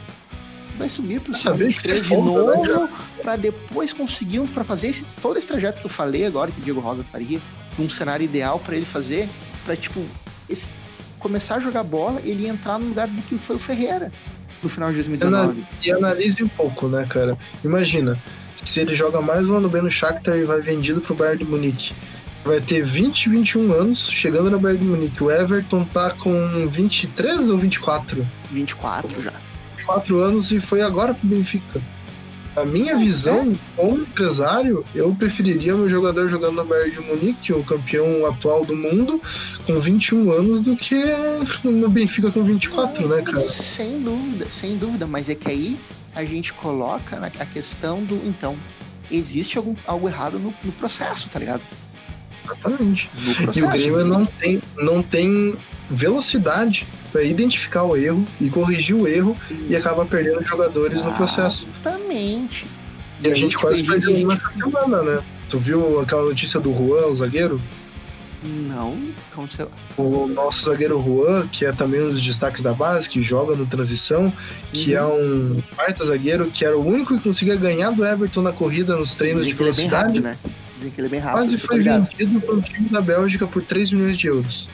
vai 0.77 0.87
subir 0.87 1.19
pro 1.19 1.33
Saber 1.33 1.73
que 1.73 1.93
de 1.93 2.01
foda, 2.03 2.21
novo 2.21 2.81
né, 2.81 2.89
para 3.23 3.35
depois 3.35 3.91
conseguir 3.93 4.41
para 4.49 4.63
fazer 4.63 4.89
esse, 4.89 5.05
todo 5.21 5.37
esse 5.37 5.47
trajeto 5.47 5.79
que 5.79 5.85
eu 5.87 5.89
falei 5.89 6.25
agora 6.25 6.51
que 6.51 6.59
o 6.59 6.63
Diego 6.63 6.79
Rosa 6.79 7.03
faria, 7.03 7.39
um 7.79 7.89
cenário 7.89 8.23
ideal 8.23 8.59
para 8.59 8.75
ele 8.75 8.85
fazer, 8.85 9.27
para 9.65 9.75
tipo 9.75 10.05
esse, 10.47 10.69
começar 11.17 11.55
a 11.55 11.59
jogar 11.59 11.83
bola, 11.83 12.21
ele 12.23 12.47
entrar 12.47 12.77
no 12.77 12.89
lugar 12.89 13.07
do 13.07 13.21
que 13.23 13.37
foi 13.39 13.55
o 13.55 13.59
Ferreira 13.59 14.11
no 14.61 14.69
final 14.69 14.89
de 14.89 14.95
2019. 14.95 15.63
E 15.83 15.91
analise 15.91 16.43
um 16.43 16.47
pouco, 16.47 16.87
né, 16.87 17.05
cara? 17.09 17.37
Imagina, 17.63 18.17
se 18.63 18.79
ele 18.79 18.95
joga 18.95 19.21
mais 19.21 19.47
um 19.47 19.57
ano 19.57 19.69
bem 19.69 19.81
no 19.81 19.91
Shakhtar 19.91 20.35
e 20.35 20.43
vai 20.43 20.61
vendido 20.61 21.01
pro 21.01 21.15
Bayern 21.15 21.43
de 21.43 21.49
Munique. 21.49 21.93
Vai 22.43 22.61
ter 22.61 22.85
20, 22.85 23.29
21 23.29 23.73
anos, 23.73 24.09
chegando 24.09 24.49
no 24.49 24.59
Bayern 24.59 24.83
de 24.83 24.89
Munique. 24.89 25.23
O 25.23 25.31
Everton 25.31 25.83
tá 25.85 26.11
com 26.11 26.67
23 26.67 27.49
ou 27.49 27.57
24? 27.57 28.25
24 28.51 29.21
já. 29.21 29.33
24 29.77 30.19
anos 30.19 30.51
e 30.51 30.59
foi 30.59 30.81
agora 30.81 31.13
pro 31.13 31.27
Benfica. 31.27 31.81
A 32.57 32.65
minha 32.65 32.93
é, 32.93 32.97
visão, 32.97 33.53
como 33.75 33.99
empresário, 33.99 34.83
eu 34.95 35.13
preferiria 35.13 35.75
meu 35.75 35.87
jogador 35.87 36.27
jogando 36.27 36.55
no 36.55 36.65
Bayern 36.65 36.91
de 36.91 36.99
Munique, 37.01 37.53
o 37.53 37.63
campeão 37.63 38.25
atual 38.25 38.65
do 38.65 38.75
mundo, 38.75 39.21
com 39.67 39.79
21 39.79 40.31
anos, 40.31 40.63
do 40.63 40.75
que 40.75 40.99
no 41.63 41.87
Benfica 41.87 42.31
com 42.31 42.43
24, 42.43 43.07
né, 43.07 43.21
cara? 43.21 43.39
Sem 43.39 44.01
dúvida, 44.01 44.49
sem 44.49 44.75
dúvida. 44.75 45.05
Mas 45.05 45.29
é 45.29 45.35
que 45.35 45.47
aí 45.47 45.79
a 46.15 46.23
gente 46.25 46.51
coloca 46.51 47.23
a 47.23 47.45
questão 47.45 48.03
do. 48.03 48.15
Então, 48.27 48.57
existe 49.11 49.59
algum, 49.59 49.75
algo 49.85 50.09
errado 50.09 50.39
no, 50.39 50.51
no 50.63 50.71
processo, 50.71 51.29
tá 51.29 51.37
ligado? 51.37 51.61
Exatamente. 52.47 53.09
E 53.55 53.63
o 53.63 53.69
Grêmio 53.69 54.05
não 54.05 54.25
tem, 54.25 54.61
não 54.77 55.03
tem 55.03 55.55
velocidade 55.89 56.87
para 57.11 57.23
identificar 57.23 57.83
o 57.83 57.95
erro 57.95 58.23
e 58.39 58.49
corrigir 58.49 58.95
o 58.95 59.07
erro 59.07 59.35
Isso. 59.49 59.65
e 59.69 59.75
acaba 59.75 60.05
perdendo 60.05 60.43
jogadores 60.43 61.03
no 61.03 61.13
processo. 61.13 61.67
Exatamente. 61.81 62.65
E, 63.21 63.27
e 63.27 63.31
a, 63.31 63.35
gente, 63.35 63.41
gente 63.41 63.57
quase 63.57 63.83
perdeu 63.83 64.15
gente... 64.15 64.33
essa 64.33 64.51
semana, 64.51 65.01
né? 65.01 65.23
Tu 65.49 65.57
viu 65.57 65.99
aquela 66.01 66.23
notícia 66.23 66.59
do 66.59 66.73
Juan, 66.73 67.07
o 67.07 67.15
zagueiro? 67.15 67.59
Não, 68.43 68.95
aconteceu. 69.31 69.71
O 69.97 70.27
nosso 70.27 70.65
zagueiro 70.65 71.01
Juan, 71.01 71.47
que 71.47 71.65
é 71.65 71.71
também 71.71 72.03
um 72.03 72.09
dos 72.09 72.21
destaques 72.21 72.61
da 72.61 72.73
base, 72.73 73.09
que 73.09 73.21
joga 73.21 73.55
no 73.55 73.65
transição, 73.65 74.31
que 74.71 74.93
uhum. 74.93 74.99
é 74.99 75.05
um 75.05 75.63
baita 75.75 76.05
zagueiro, 76.05 76.45
que 76.51 76.63
era 76.63 76.77
o 76.77 76.85
único 76.85 77.15
que 77.15 77.23
conseguia 77.23 77.55
ganhar 77.55 77.91
do 77.91 78.05
Everton 78.05 78.41
na 78.41 78.51
corrida 78.51 78.95
nos 78.95 79.15
treinos 79.15 79.43
Sim, 79.43 79.49
de 79.49 79.55
velocidade. 79.55 80.17
É 80.17 80.21
rápido, 80.21 80.23
né? 80.23 80.37
Dizem 80.77 80.91
que 80.91 81.01
ele 81.01 81.07
é 81.07 81.09
bem 81.09 81.19
rápido. 81.19 81.39
Quase 81.39 81.57
foi 81.57 81.79
vendido 81.79 82.39
para 82.41 82.55
o 82.55 82.61
time 82.61 82.89
da 82.89 83.01
Bélgica 83.01 83.47
por 83.47 83.63
3 83.63 83.91
milhões 83.91 84.17
de 84.17 84.27
euros. 84.27 84.69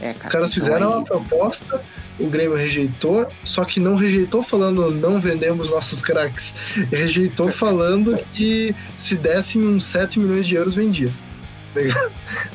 É, 0.00 0.14
cara, 0.14 0.26
Os 0.26 0.32
caras 0.32 0.50
então 0.52 0.64
fizeram 0.64 0.88
aí... 0.88 0.94
uma 0.94 1.04
proposta, 1.04 1.82
o 2.18 2.26
Grêmio 2.26 2.56
rejeitou, 2.56 3.28
só 3.44 3.64
que 3.64 3.78
não 3.78 3.96
rejeitou 3.96 4.42
falando 4.42 4.90
não 4.90 5.20
vendemos 5.20 5.70
nossos 5.70 6.00
craques. 6.00 6.54
Rejeitou 6.90 7.50
falando 7.50 8.18
que 8.32 8.74
se 8.96 9.14
dessem 9.16 9.62
uns 9.64 9.84
7 9.84 10.18
milhões 10.18 10.46
de 10.46 10.54
euros 10.54 10.74
vendia. 10.74 11.10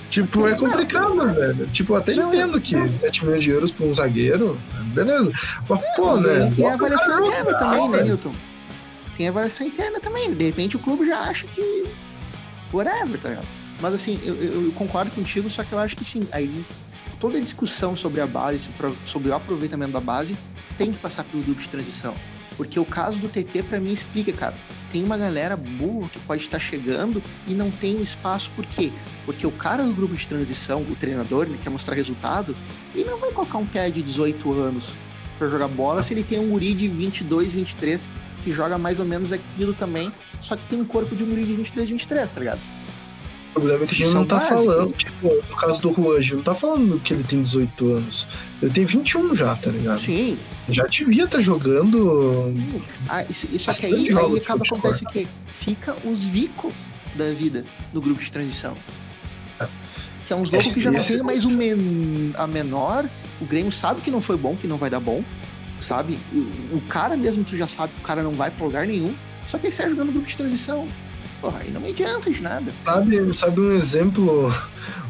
Tipo, 0.10 0.48
é 0.48 0.56
complicado, 0.56 1.14
não, 1.14 1.34
velho. 1.34 1.68
Tipo, 1.68 1.96
até 1.96 2.14
não, 2.16 2.34
entendo 2.34 2.60
que 2.60 2.76
não. 2.76 2.88
7 2.88 3.26
milhões 3.26 3.44
de 3.44 3.50
euros 3.50 3.72
pra 3.72 3.86
um 3.86 3.94
zagueiro, 3.94 4.58
beleza. 4.94 5.32
Mas, 5.70 5.82
pô, 5.96 6.18
né? 6.18 6.52
Tem 6.56 6.70
a 6.70 6.74
avaliação 6.74 7.26
interna 7.26 7.54
também, 7.58 7.90
né, 7.90 8.04
Newton? 8.04 8.34
Tem 9.18 9.28
avaliação 9.28 9.68
interna 9.68 10.00
também. 10.00 10.34
De 10.34 10.46
repente 10.46 10.76
o 10.76 10.80
clube 10.80 11.06
já 11.06 11.20
acha 11.20 11.48
que. 11.48 11.88
Whatever, 12.74 13.20
tá 13.20 13.30
ligado? 13.30 13.48
Mas 13.82 13.94
assim, 13.94 14.20
eu, 14.24 14.36
eu 14.36 14.72
concordo 14.74 15.12
contigo, 15.12 15.50
só 15.50 15.64
que 15.64 15.74
eu 15.74 15.80
acho 15.80 15.96
que 15.96 16.04
sim. 16.04 16.28
Aí 16.32 16.66
toda 17.20 17.38
a 17.38 17.42
discussão 17.42 17.96
sobre 17.96 18.22
a 18.22 18.28
base, 18.28 18.70
sobre 19.06 19.30
o 19.30 19.34
aproveitamento 19.34 19.92
da 19.92 20.02
base, 20.02 20.38
tem 20.78 20.92
que 20.92 20.98
passar 20.98 21.24
pelo 21.24 21.44
grupo 21.44 21.62
de 21.62 21.70
transição. 21.70 22.14
Porque 22.58 22.80
o 22.80 22.86
caso 22.86 23.20
do 23.20 23.28
TT, 23.28 23.64
para 23.64 23.80
mim, 23.80 23.92
explica, 23.92 24.32
cara. 24.32 24.56
Tem 24.92 25.04
uma 25.04 25.18
galera 25.18 25.58
boa 25.58 26.08
que 26.08 26.20
pode 26.20 26.44
estar 26.44 26.60
chegando 26.60 27.22
e 27.48 27.54
não 27.54 27.70
tem 27.70 28.02
espaço, 28.02 28.50
por 28.56 28.66
quê? 28.66 28.92
Porque 29.26 29.46
o 29.46 29.52
cara 29.52 29.84
do 29.84 29.94
grupo 29.94 30.16
de 30.16 30.26
transição, 30.26 30.84
o 30.84 30.96
treinador, 30.96 31.48
ele 31.48 31.58
quer 31.58 31.70
mostrar 31.70 31.96
resultado, 31.96 32.56
ele 32.94 33.10
não 33.10 33.18
vai 33.18 33.32
colocar 33.32 33.58
um 33.58 33.66
pé 33.66 33.90
de 33.90 34.02
18 34.02 34.54
anos 34.54 34.94
para 35.38 35.50
jogar 35.50 35.68
bola 35.68 36.02
se 36.02 36.14
ele 36.14 36.24
tem 36.24 36.40
um 36.40 36.50
guri 36.50 36.74
de 36.74 36.88
22, 36.88 37.52
23 37.52 38.08
que 38.46 38.52
joga 38.52 38.78
mais 38.78 39.00
ou 39.00 39.06
menos 39.06 39.32
aquilo 39.32 39.74
também, 39.74 40.12
só 40.40 40.56
que 40.56 40.64
tem 40.68 40.80
um 40.80 40.86
corpo 40.86 41.16
de 41.16 41.24
um 41.24 41.28
guri 41.28 41.44
de 41.44 41.54
22, 41.54 41.90
23, 41.90 42.32
tá 42.32 42.40
ligado? 42.40 42.60
O 43.50 43.54
problema 43.54 43.84
é 43.84 43.88
que 43.88 43.96
a 43.96 43.98
gente 43.98 44.14
não 44.14 44.26
tá 44.26 44.36
básicos. 44.36 44.66
falando, 44.66 44.94
tipo, 44.94 45.28
no 45.50 45.56
caso 45.56 45.82
do 45.82 45.94
Juan, 45.94 46.18
a 46.18 46.22
gente 46.22 46.36
não 46.36 46.44
tá 46.44 46.54
falando 46.54 47.02
que 47.02 47.14
ele 47.14 47.24
tem 47.24 47.42
18 47.42 47.94
anos. 47.94 48.28
Ele 48.62 48.72
tem 48.72 48.86
21 48.86 49.36
já, 49.36 49.56
tá 49.56 49.72
ligado? 49.72 50.00
Sim. 50.00 50.38
Já 50.70 50.84
devia 50.86 51.24
estar 51.24 51.38
tá 51.38 51.44
jogando. 51.44 52.54
Ah, 53.08 53.24
isso, 53.30 53.48
isso 53.52 53.72
aqui 53.72 53.86
aí, 53.86 54.10
aí 54.10 54.38
acaba 54.38 54.64
acontece 54.64 55.06
o 55.06 55.08
quê? 55.08 55.26
Fica 55.48 55.96
os 56.04 56.26
Vico 56.26 56.72
da 57.16 57.32
vida 57.32 57.64
no 57.94 58.02
grupo 58.02 58.22
de 58.22 58.30
transição. 58.30 58.76
É. 59.60 59.68
Que 60.28 60.34
é 60.34 60.36
uns 60.36 60.52
loucos 60.52 60.72
é, 60.72 60.74
que 60.74 60.82
já 60.82 60.92
não 60.92 61.00
tem 61.02 61.24
mais 61.24 61.46
um 61.46 61.52
men 61.52 62.34
a 62.38 62.46
menor. 62.46 63.06
O 63.40 63.46
Grêmio 63.46 63.72
sabe 63.72 64.02
que 64.02 64.12
não 64.12 64.22
foi 64.22 64.38
bom, 64.38 64.56
que 64.56 64.68
não 64.68 64.78
vai 64.78 64.90
dar 64.90 65.00
bom. 65.00 65.24
Sabe? 65.86 66.18
O, 66.34 66.78
o 66.78 66.82
cara 66.90 67.16
mesmo, 67.16 67.44
tu 67.44 67.56
já 67.56 67.68
sabe 67.68 67.94
que 67.94 68.02
o 68.02 68.04
cara 68.04 68.24
não 68.24 68.32
vai 68.32 68.50
pra 68.50 68.66
lugar 68.66 68.88
nenhum. 68.88 69.14
Só 69.48 69.60
que 69.60 69.68
ele 69.68 69.74
sai 69.74 69.90
jogando 69.90 70.12
grupo 70.12 70.28
de 70.28 70.36
transição 70.36 70.88
porra, 71.46 71.60
aí 71.60 71.70
não 71.72 71.80
me 71.80 71.90
adianta 71.90 72.32
de 72.32 72.42
nada. 72.42 72.72
Sabe, 72.84 73.34
sabe 73.34 73.62
um 73.62 73.76
exemplo, 73.76 74.54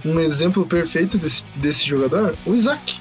um 0.03 0.19
exemplo 0.19 0.65
perfeito 0.65 1.17
desse, 1.17 1.45
desse 1.55 1.87
jogador? 1.87 2.35
O 2.45 2.53
Isaac. 2.53 2.99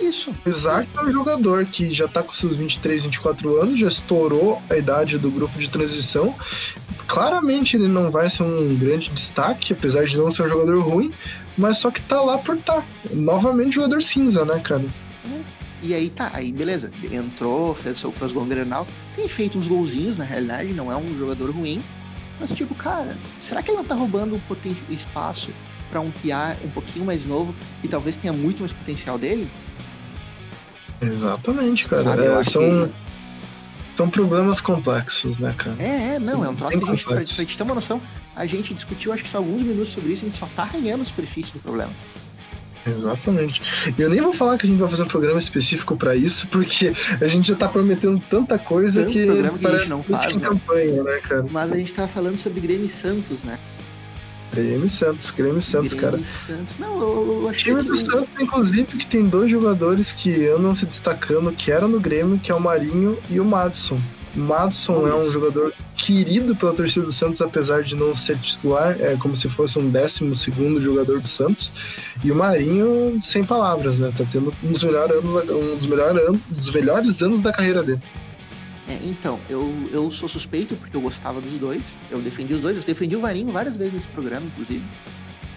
Isso. 0.00 0.32
O 0.44 0.48
Isaac 0.48 0.88
é 0.96 1.00
um 1.02 1.12
jogador 1.12 1.64
que 1.66 1.92
já 1.92 2.08
tá 2.08 2.22
com 2.22 2.32
seus 2.32 2.56
23, 2.56 3.04
24 3.04 3.62
anos, 3.62 3.78
já 3.78 3.88
estourou 3.88 4.60
a 4.68 4.76
idade 4.76 5.18
do 5.18 5.30
grupo 5.30 5.58
de 5.58 5.68
transição. 5.68 6.34
Claramente 7.06 7.76
ele 7.76 7.88
não 7.88 8.10
vai 8.10 8.28
ser 8.28 8.42
um 8.42 8.76
grande 8.76 9.10
destaque, 9.10 9.72
apesar 9.72 10.04
de 10.04 10.16
não 10.16 10.30
ser 10.30 10.42
um 10.42 10.48
jogador 10.48 10.78
ruim, 10.80 11.12
mas 11.56 11.78
só 11.78 11.90
que 11.90 12.02
tá 12.02 12.20
lá 12.20 12.38
por 12.38 12.56
tá. 12.58 12.82
Novamente 13.12 13.76
jogador 13.76 14.02
cinza, 14.02 14.44
né, 14.44 14.60
cara? 14.60 14.84
E 15.82 15.94
aí 15.94 16.10
tá, 16.10 16.30
aí 16.34 16.52
beleza, 16.52 16.90
entrou, 17.10 17.74
fez, 17.74 18.00
fez 18.00 18.32
gol 18.32 18.42
no 18.42 18.48
Grenal, 18.48 18.86
tem 19.14 19.28
feito 19.28 19.56
uns 19.56 19.66
golzinhos 19.66 20.16
na 20.16 20.24
realidade, 20.24 20.72
não 20.72 20.90
é 20.90 20.96
um 20.96 21.16
jogador 21.16 21.50
ruim, 21.50 21.80
mas, 22.40 22.52
tipo, 22.52 22.74
cara, 22.74 23.16
será 23.40 23.62
que 23.62 23.70
ele 23.70 23.78
não 23.78 23.84
tá 23.84 23.94
roubando 23.94 24.34
um 24.34 24.92
espaço 24.92 25.50
para 25.90 26.00
um 26.00 26.10
piar 26.10 26.56
um 26.64 26.70
pouquinho 26.70 27.04
mais 27.04 27.24
novo 27.24 27.54
e 27.82 27.88
talvez 27.88 28.16
tenha 28.16 28.32
muito 28.32 28.60
mais 28.60 28.72
potencial 28.72 29.18
dele? 29.18 29.50
Exatamente, 31.00 31.86
cara. 31.86 32.24
É, 32.24 32.42
são, 32.42 32.62
que... 32.62 32.92
são 33.96 34.10
problemas 34.10 34.60
complexos, 34.60 35.38
né, 35.38 35.54
cara? 35.56 35.76
É, 35.78 36.14
é, 36.14 36.18
não, 36.18 36.44
é 36.44 36.48
um 36.48 36.54
troço 36.54 36.78
que 36.78 36.84
a 36.84 36.90
gente, 36.90 37.04
pra, 37.04 37.14
pra 37.16 37.24
gente 37.24 37.56
ter 37.56 37.62
uma 37.62 37.74
noção, 37.74 38.00
a 38.36 38.46
gente 38.46 38.74
discutiu 38.74 39.12
acho 39.12 39.24
que 39.24 39.28
só 39.28 39.38
alguns 39.38 39.62
minutos 39.62 39.92
sobre 39.92 40.12
isso, 40.12 40.24
a 40.24 40.28
gente 40.28 40.38
só 40.38 40.48
tá 40.54 40.62
arranhando 40.62 41.02
a 41.02 41.04
superfície 41.04 41.52
do 41.52 41.60
problema. 41.60 41.90
Exatamente. 42.86 43.60
E 43.96 44.00
eu 44.00 44.10
nem 44.10 44.20
vou 44.20 44.32
falar 44.32 44.58
que 44.58 44.66
a 44.66 44.68
gente 44.68 44.78
vai 44.78 44.88
fazer 44.88 45.02
um 45.02 45.08
programa 45.08 45.38
específico 45.38 45.96
para 45.96 46.14
isso, 46.14 46.46
porque 46.48 46.92
a 47.20 47.26
gente 47.26 47.48
já 47.48 47.56
tá 47.56 47.68
prometendo 47.68 48.22
tanta 48.30 48.58
coisa 48.58 49.02
Tanto 49.02 49.12
que, 49.12 49.26
programa 49.26 49.58
que 49.58 49.66
a 49.66 49.78
gente 49.78 49.88
não 49.88 50.02
faz, 50.02 50.34
né? 50.34 50.48
campanha, 50.48 51.02
né, 51.02 51.20
cara? 51.22 51.46
Mas 51.50 51.72
a 51.72 51.76
gente 51.76 51.92
tava 51.92 52.08
falando 52.08 52.36
sobre 52.36 52.60
Grêmio 52.60 52.86
e 52.86 52.88
Santos, 52.88 53.44
né? 53.44 53.58
Grêmio 54.52 54.88
Santos, 54.88 55.30
Grêmio 55.30 55.60
Santos, 55.60 55.92
Grêmio 55.92 56.18
cara. 56.18 56.24
Santos. 56.24 56.78
Não, 56.78 57.00
eu, 57.00 57.40
eu 57.42 57.48
achei 57.48 57.72
time 57.72 57.82
que... 57.82 57.88
do 57.88 57.96
Santos, 57.96 58.28
inclusive, 58.40 58.96
que 58.96 59.06
tem 59.06 59.24
dois 59.24 59.50
jogadores 59.50 60.12
que 60.12 60.48
andam 60.48 60.74
se 60.74 60.86
destacando, 60.86 61.52
que 61.52 61.70
eram 61.70 61.88
no 61.88 62.00
Grêmio, 62.00 62.38
que 62.38 62.50
é 62.50 62.54
o 62.54 62.60
Marinho 62.60 63.18
e 63.30 63.38
o 63.38 63.44
Madison. 63.44 63.98
Madison 64.34 65.06
é 65.06 65.14
um 65.14 65.30
jogador 65.30 65.72
querido 65.96 66.54
pela 66.54 66.72
torcida 66.72 67.06
do 67.06 67.12
Santos, 67.12 67.40
apesar 67.40 67.82
de 67.82 67.94
não 67.94 68.14
ser 68.14 68.38
titular, 68.38 68.96
é 69.00 69.16
como 69.16 69.36
se 69.36 69.48
fosse 69.48 69.78
um 69.78 69.90
décimo 69.90 70.34
segundo 70.36 70.80
jogador 70.80 71.20
do 71.20 71.28
Santos. 71.28 71.72
E 72.22 72.30
o 72.30 72.34
Marinho, 72.34 73.18
sem 73.20 73.44
palavras, 73.44 73.98
né? 73.98 74.12
Tá 74.16 74.24
tendo 74.30 74.54
um 74.62 74.72
dos 74.72 74.82
melhores 74.82 75.16
anos, 75.16 75.50
um 75.50 75.76
dos 75.76 75.86
melhores 75.86 76.28
anos, 76.28 76.40
dos 76.48 76.70
melhores 76.70 77.22
anos 77.22 77.40
da 77.40 77.52
carreira 77.52 77.82
dele. 77.82 78.00
É, 78.88 78.98
então, 79.04 79.38
eu, 79.50 79.70
eu 79.92 80.10
sou 80.10 80.28
suspeito 80.28 80.74
porque 80.76 80.96
eu 80.96 81.00
gostava 81.00 81.40
dos 81.40 81.52
dois. 81.52 81.98
Eu 82.10 82.18
defendi 82.20 82.54
os 82.54 82.62
dois, 82.62 82.76
eu 82.76 82.82
defendi 82.82 83.16
o 83.16 83.20
Marinho 83.20 83.52
várias 83.52 83.76
vezes 83.76 83.94
nesse 83.94 84.08
programa, 84.08 84.46
inclusive. 84.46 84.82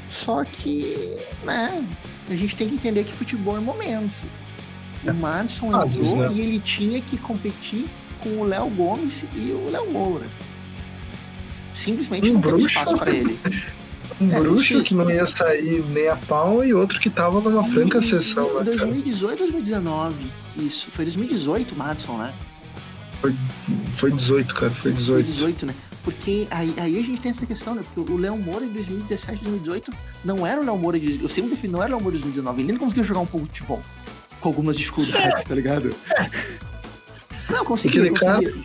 Só 0.09 0.43
que, 0.43 1.17
né, 1.43 1.87
a 2.29 2.35
gente 2.35 2.55
tem 2.57 2.67
que 2.67 2.75
entender 2.75 3.05
que 3.05 3.13
futebol 3.13 3.55
é 3.55 3.61
momento. 3.61 4.21
O 5.05 5.09
é. 5.09 5.13
Madison 5.13 5.67
entrou 5.67 6.17
né? 6.17 6.29
e 6.33 6.41
ele 6.41 6.59
tinha 6.59 7.01
que 7.01 7.17
competir 7.17 7.87
com 8.21 8.29
o 8.41 8.43
Léo 8.43 8.69
Gomes 8.69 9.25
e 9.35 9.51
o 9.51 9.69
Léo 9.69 9.91
Moura. 9.91 10.25
Simplesmente 11.73 12.29
Um 12.29 12.33
não 12.33 12.41
teve 12.41 12.53
bruxo. 12.57 12.67
espaço 12.67 12.97
pra 12.97 13.11
ele. 13.11 13.37
Um 14.19 14.31
É, 14.31 14.39
bruxo 14.39 14.77
sim. 14.77 14.83
que 14.83 14.93
não 14.93 15.09
ia 15.09 15.25
sair 15.25 15.83
nem 15.89 16.07
a 16.07 16.15
pau 16.15 16.63
e 16.63 16.71
outro 16.75 16.99
que 16.99 17.09
tava 17.09 17.41
numa 17.41 17.63
franca 17.67 17.97
Em 17.97 18.01
sessão, 18.01 18.43
né, 18.49 18.53
cara? 18.53 18.65
2018, 18.65 19.39
2019. 19.39 20.15
Isso. 20.57 20.87
Foi 20.91 21.05
2018, 21.05 21.75
Madison, 21.75 22.17
né? 22.17 22.31
Foi 23.95 24.11
18, 24.11 24.53
cara, 24.53 24.71
foi 24.71 24.91
Foi 24.91 24.93
18. 24.93 25.25
18, 25.25 25.65
né? 25.65 25.73
Porque 26.03 26.47
aí, 26.51 26.71
aí 26.77 26.99
a 26.99 27.01
gente 27.03 27.19
tem 27.21 27.31
essa 27.31 27.45
questão, 27.47 27.73
né? 27.73 27.81
Porque 27.95 28.11
o 28.11 28.17
Léo 28.17 28.37
Moura 28.37 28.63
em 28.65 28.69
2017, 28.73 29.43
2018 29.43 29.91
não 30.23 30.45
era 30.45 30.61
o 30.61 30.65
Léo 30.65 30.77
Moura 30.77 30.99
de. 30.99 31.19
Eu 31.19 31.29
sempre 31.29 31.51
defini, 31.51 31.73
não 31.73 31.81
era 31.81 31.91
o 31.91 31.95
Léo 31.95 32.01
Moura 32.03 32.15
de 32.17 32.21
2019. 32.23 32.61
Ele 32.61 32.73
não 32.73 32.79
conseguia 32.79 33.03
jogar 33.03 33.21
um 33.21 33.25
pouco 33.25 33.47
de 33.47 33.53
futebol. 33.53 33.81
Com 34.39 34.49
algumas 34.49 34.77
dificuldades, 34.77 35.45
tá 35.45 35.55
ligado? 35.55 35.95
Não, 37.51 37.65
conseguia, 37.65 38.01
Aquele 38.03 38.15
cara 38.19 38.35
conseguia. 38.37 38.63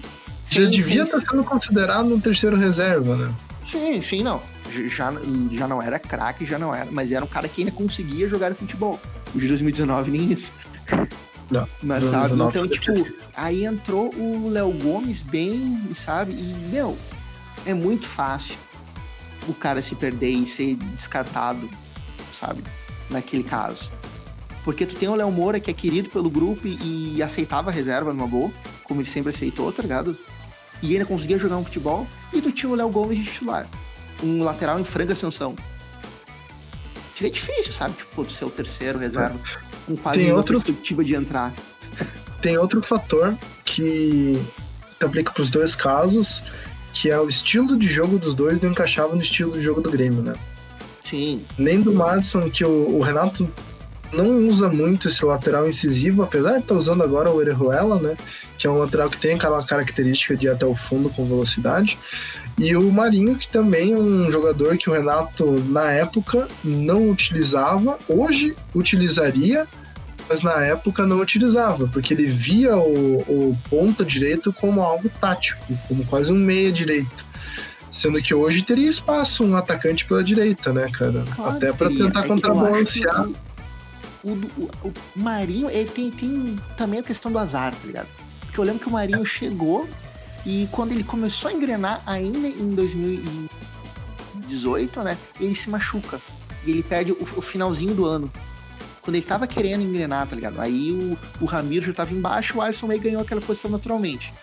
Já 0.49 0.61
devia 0.64 1.07
sem- 1.07 1.18
estar 1.18 1.20
sendo 1.32 1.45
considerado 1.45 2.14
um 2.14 2.20
terceiro 2.20 2.57
reserva, 2.57 3.16
né? 3.16 3.34
Sim, 3.64 4.01
sim, 4.01 4.22
não. 4.22 4.41
Já, 4.89 5.12
já 5.51 5.66
não 5.66 5.80
era 5.82 5.99
craque, 5.99 6.45
já 6.45 6.59
não 6.59 6.74
era, 6.74 6.89
mas 6.91 7.11
era 7.12 7.24
um 7.24 7.28
cara 7.28 7.49
que 7.49 7.62
ainda 7.62 7.72
conseguia 7.72 8.28
jogar 8.28 8.55
futebol. 8.55 9.01
O 9.34 9.39
de 9.39 9.49
2019 9.49 10.11
nem 10.11 10.32
isso. 10.32 10.53
Não, 11.51 11.66
Mas 11.82 12.05
sabe, 12.05 12.28
2019 12.34 12.59
então, 12.59 12.68
tipo, 13.03 13.16
aí 13.37 13.64
entrou 13.64 14.12
o 14.14 14.51
Léo 14.51 14.70
Gomes 14.72 15.20
bem, 15.20 15.80
sabe? 15.95 16.32
E, 16.32 16.55
meu, 16.70 16.97
é 17.64 17.72
muito 17.72 18.07
fácil 18.07 18.57
o 19.49 19.55
cara 19.55 19.80
se 19.80 19.95
perder 19.95 20.30
e 20.30 20.47
ser 20.47 20.74
descartado, 20.95 21.68
sabe? 22.32 22.62
Naquele 23.09 23.45
caso. 23.45 23.91
Porque 24.64 24.84
tu 24.84 24.97
tem 24.97 25.09
o 25.09 25.14
Léo 25.14 25.30
Moura, 25.30 25.61
que 25.61 25.70
é 25.70 25.74
querido 25.74 26.11
pelo 26.11 26.28
grupo 26.28 26.66
e, 26.66 27.14
e 27.16 27.22
aceitava 27.22 27.70
a 27.70 27.72
reserva 27.72 28.12
numa 28.12 28.26
boa, 28.26 28.51
como 28.87 29.01
ele 29.01 29.09
sempre 29.09 29.30
aceitou, 29.30 29.70
tá 29.72 29.82
ligado? 29.82 30.16
E 30.82 30.93
ainda 30.93 31.07
conseguia 31.07 31.39
jogar 31.39 31.57
um 31.57 31.64
futebol. 31.64 32.07
E 32.32 32.41
tu 32.41 32.53
tinha 32.53 32.70
o 32.70 32.74
Léo 32.74 32.89
Gomes 32.91 33.18
de 33.18 33.24
titular. 33.24 33.66
Um 34.22 34.43
lateral 34.43 34.78
em 34.80 34.84
franca 34.84 35.12
ascensão. 35.12 35.55
Fica 37.14 37.30
difícil, 37.30 37.72
sabe? 37.72 37.95
Tipo, 37.95 38.24
tu 38.24 38.32
ser 38.32 38.45
o 38.45 38.51
terceiro 38.51 38.99
reserva. 38.99 39.34
Com 39.87 39.97
quase 39.97 40.18
Tem 40.18 40.32
outro- 40.32 40.55
perspectiva 40.61 41.03
de 41.05 41.14
entrar. 41.14 41.55
Tem 42.43 42.59
outro 42.59 42.82
fator 42.82 43.37
que 43.64 44.43
aplica 45.03 45.32
para 45.32 45.43
os 45.43 45.51
dois 45.51 45.74
casos, 45.74 46.43
que 46.93 47.11
é 47.11 47.18
o 47.18 47.28
estilo 47.28 47.76
de 47.76 47.87
jogo 47.87 48.18
dos 48.18 48.34
dois 48.34 48.61
não 48.61 48.70
encaixava 48.70 49.14
no 49.14 49.22
estilo 49.22 49.53
de 49.53 49.62
jogo 49.62 49.80
do 49.80 49.91
Grêmio, 49.91 50.22
né? 50.22 50.34
Sim, 51.03 51.45
Nem 51.57 51.80
do 51.80 51.93
Madison, 51.95 52.51
que 52.51 52.64
o, 52.64 52.97
o 52.99 53.01
Renato 53.01 53.51
não 54.12 54.46
usa 54.48 54.68
muito 54.68 55.09
esse 55.09 55.24
lateral 55.24 55.68
incisivo, 55.68 56.22
apesar 56.22 56.52
de 56.52 56.61
estar 56.61 56.74
usando 56.74 57.02
agora 57.02 57.30
o 57.30 57.36
Orejuela, 57.36 58.00
né? 58.00 58.16
Que 58.59 58.66
é 58.66 58.70
um 58.70 58.78
lateral 58.78 59.11
que 59.11 59.18
tem 59.18 59.34
aquela 59.34 59.64
característica 59.64 60.36
de 60.36 60.46
ir 60.46 60.50
até 60.50 60.66
o 60.66 60.74
fundo 60.74 61.09
com 61.11 61.26
velocidade. 61.26 61.98
E 62.59 62.74
o 62.74 62.90
Marinho, 62.90 63.36
que 63.36 63.46
também 63.48 63.92
é 63.92 63.98
um 63.98 64.30
jogador 64.30 64.78
que 64.78 64.88
o 64.88 64.92
Renato, 64.92 65.62
na 65.68 65.90
época, 65.92 66.48
não 66.64 67.11
utilizava, 67.11 67.98
hoje 68.09 68.57
utilizaria, 68.74 69.66
mas 70.28 70.40
na 70.40 70.64
época 70.64 71.04
não 71.04 71.20
utilizava, 71.20 71.86
porque 71.88 72.14
ele 72.14 72.26
via 72.26 72.74
o, 72.76 73.16
o 73.28 73.59
ponta 73.68 74.04
direito 74.04 74.52
como 74.54 74.80
algo 74.80 75.11
tático, 75.20 75.62
como 75.86 76.04
quase 76.07 76.32
um 76.32 76.36
meia 76.36 76.72
direito. 76.72 77.26
Sendo 77.90 78.20
que 78.20 78.34
hoje 78.34 78.62
teria 78.62 78.88
espaço 78.88 79.44
um 79.44 79.57
atacante 79.57 80.04
pela 80.04 80.24
direita, 80.24 80.72
né, 80.72 80.88
cara? 80.92 81.24
Claro 81.34 81.57
Até 81.57 81.72
para 81.72 81.88
tentar 81.88 82.24
É 82.24 82.28
contrabalancear. 82.28 83.24
que 83.24 83.34
O, 84.26 84.30
o, 84.60 84.70
o 84.88 84.92
Marinho, 85.14 85.70
ele 85.70 85.88
tem, 85.88 86.10
tem 86.10 86.56
também 86.76 86.98
a 87.00 87.02
questão 87.02 87.30
do 87.30 87.38
azar, 87.38 87.72
tá 87.74 87.86
ligado? 87.86 88.08
Porque 88.40 88.58
eu 88.58 88.64
lembro 88.64 88.80
que 88.80 88.88
o 88.88 88.92
Marinho 88.92 89.24
chegou 89.24 89.86
e 90.44 90.68
quando 90.72 90.90
ele 90.92 91.04
começou 91.04 91.50
a 91.50 91.54
engrenar 91.54 92.02
ainda 92.06 92.48
em 92.48 92.74
2018, 92.74 95.02
né? 95.02 95.16
Ele 95.40 95.54
se 95.54 95.70
machuca. 95.70 96.20
E 96.64 96.70
ele 96.70 96.82
perde 96.82 97.12
o, 97.12 97.18
o 97.36 97.42
finalzinho 97.42 97.94
do 97.94 98.04
ano. 98.04 98.30
Quando 99.02 99.14
ele 99.16 99.24
tava 99.24 99.46
querendo 99.46 99.82
engrenar, 99.82 100.26
tá 100.26 100.34
ligado? 100.34 100.60
Aí 100.60 100.90
o, 100.90 101.16
o 101.44 101.46
Ramiro 101.46 101.86
já 101.86 101.92
tava 101.92 102.12
embaixo, 102.12 102.58
o 102.58 102.62
Alisson 102.62 102.88
meio 102.88 103.00
ganhou 103.00 103.22
aquela 103.22 103.40
posição 103.40 103.70
naturalmente. 103.70 104.34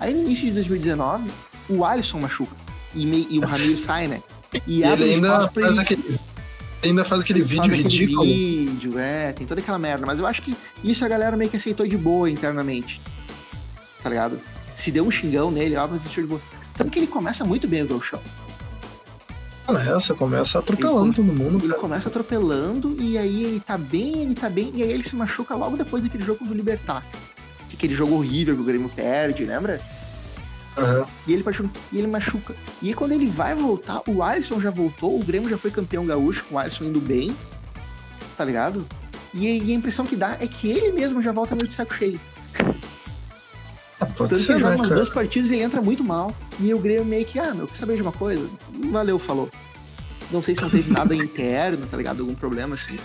Aí 0.00 0.14
no 0.14 0.22
início 0.22 0.46
de 0.46 0.52
2019, 0.52 1.30
o 1.68 1.84
Alisson 1.84 2.20
machuca. 2.20 2.56
E, 2.94 3.04
meio- 3.04 3.26
e 3.28 3.38
o 3.38 3.44
Ramiro 3.46 3.76
sai, 3.76 4.06
né? 4.08 4.22
E, 4.66 4.78
E 4.80 4.84
abre 4.84 5.04
ele 5.04 5.12
espaço 5.14 5.50
pra 5.50 5.68
ele 5.68 5.76
ainda 6.82 7.04
faz 7.04 7.22
aquele 7.22 7.40
ele 7.40 7.48
vídeo 7.48 7.62
faz 7.62 7.72
aquele 7.72 7.88
ridículo. 7.88 8.24
vídeo, 8.24 8.98
é, 8.98 9.32
tem 9.32 9.46
toda 9.46 9.60
aquela 9.60 9.78
merda. 9.78 10.06
Mas 10.06 10.18
eu 10.18 10.26
acho 10.26 10.42
que 10.42 10.56
isso 10.82 11.04
a 11.04 11.08
galera 11.08 11.36
meio 11.36 11.50
que 11.50 11.56
aceitou 11.56 11.86
de 11.86 11.96
boa 11.96 12.30
internamente. 12.30 13.00
Tá 14.02 14.08
ligado? 14.08 14.40
Se 14.74 14.90
deu 14.90 15.04
um 15.06 15.10
xingão 15.10 15.50
nele, 15.50 15.76
ó, 15.76 15.86
mas 15.86 16.02
deixou 16.02 16.22
de 16.22 16.28
boa. 16.28 16.40
Tanto 16.74 16.90
que 16.90 16.98
ele 16.98 17.06
começa 17.06 17.44
muito 17.44 17.66
bem 17.66 17.82
o 17.82 17.88
Gauchão. 17.88 18.20
Começa, 19.66 20.14
começa 20.14 20.58
atropelando 20.60 21.14
todo 21.14 21.24
mundo. 21.24 21.58
Ele 21.58 21.68
cara. 21.68 21.80
começa 21.80 22.08
atropelando 22.08 22.96
e 23.00 23.18
aí 23.18 23.42
ele 23.42 23.60
tá 23.60 23.76
bem, 23.76 24.22
ele 24.22 24.34
tá 24.34 24.48
bem, 24.48 24.70
e 24.76 24.82
aí 24.82 24.92
ele 24.92 25.02
se 25.02 25.16
machuca 25.16 25.56
logo 25.56 25.76
depois 25.76 26.04
daquele 26.04 26.22
jogo 26.22 26.44
do 26.44 26.54
Libertar. 26.54 27.04
Que 27.68 27.74
Aquele 27.74 27.94
jogo 27.94 28.14
horrível 28.14 28.54
que 28.54 28.60
o 28.60 28.64
Grêmio 28.64 28.88
perde, 28.88 29.44
lembra? 29.44 29.80
Aham. 30.76 31.06
E 31.26 31.32
ele 31.32 31.42
machuca. 31.42 31.70
E 31.92 31.98
ele 31.98 32.06
machuca. 32.06 32.54
E 32.82 32.88
aí 32.88 32.94
quando 32.94 33.12
ele 33.12 33.28
vai 33.28 33.54
voltar, 33.54 34.02
o 34.06 34.22
Alisson 34.22 34.60
já 34.60 34.70
voltou, 34.70 35.18
o 35.18 35.24
Grêmio 35.24 35.48
já 35.48 35.56
foi 35.56 35.70
campeão 35.70 36.04
gaúcho, 36.06 36.44
com 36.44 36.56
o 36.56 36.58
Alisson 36.58 36.84
indo 36.84 37.00
bem. 37.00 37.34
Tá 38.36 38.44
ligado? 38.44 38.86
E, 39.32 39.46
e 39.46 39.72
a 39.72 39.74
impressão 39.74 40.04
que 40.06 40.16
dá 40.16 40.36
é 40.40 40.46
que 40.46 40.68
ele 40.70 40.92
mesmo 40.92 41.22
já 41.22 41.32
volta 41.32 41.54
meio 41.54 41.68
de 41.68 41.74
saco 41.74 41.94
cheio. 41.94 42.20
Ah, 43.98 44.04
Pode 44.04 44.28
Tanto 44.28 44.40
que 44.40 44.44
ser, 44.44 44.52
ele 44.52 44.60
joga 44.60 44.70
né, 44.72 44.76
umas 44.76 44.88
cara? 44.88 45.00
duas 45.00 45.08
partidas 45.08 45.50
e 45.50 45.54
ele 45.54 45.62
entra 45.62 45.80
muito 45.80 46.04
mal. 46.04 46.36
E 46.60 46.74
o 46.74 46.78
Grêmio 46.78 47.02
meio 47.02 47.24
que, 47.24 47.38
ah, 47.38 47.54
meu, 47.54 47.66
quer 47.66 47.76
saber 47.76 47.96
de 47.96 48.02
uma 48.02 48.12
coisa? 48.12 48.46
Valeu, 48.92 49.18
falou. 49.18 49.48
Não 50.30 50.42
sei 50.42 50.54
se 50.54 50.60
não 50.60 50.68
teve 50.68 50.92
nada 50.92 51.14
interno, 51.16 51.86
tá 51.86 51.96
ligado? 51.96 52.20
Algum 52.20 52.34
problema 52.34 52.74
assim. 52.74 52.98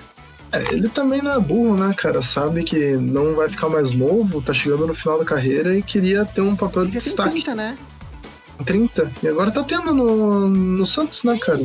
É, 0.54 0.74
ele 0.74 0.90
também 0.90 1.22
não 1.22 1.32
é 1.32 1.40
burro, 1.40 1.76
né, 1.78 1.94
cara? 1.98 2.22
Sabe 2.22 2.64
que 2.64 2.96
não 2.98 3.36
vai 3.36 3.50
ficar 3.50 3.70
mais 3.70 3.92
novo, 3.94 4.42
tá 4.42 4.54
chegando 4.54 4.86
no 4.86 4.94
final 4.94 5.18
da 5.20 5.26
carreira 5.26 5.78
e 5.78 5.82
queria 5.82 6.26
ter 6.26 6.42
um 6.42 6.56
papel 6.56 6.84
de 6.86 6.92
Ele 6.92 7.00
tem 7.00 7.08
destaque. 7.08 7.32
30, 7.32 7.56
né? 7.56 7.78
30. 8.66 9.12
E 9.24 9.28
agora 9.28 9.50
tá 9.50 9.64
tendo 9.64 9.94
no, 9.94 10.48
no 10.50 10.86
Santos, 10.86 11.24
né, 11.24 11.38
cara? 11.40 11.62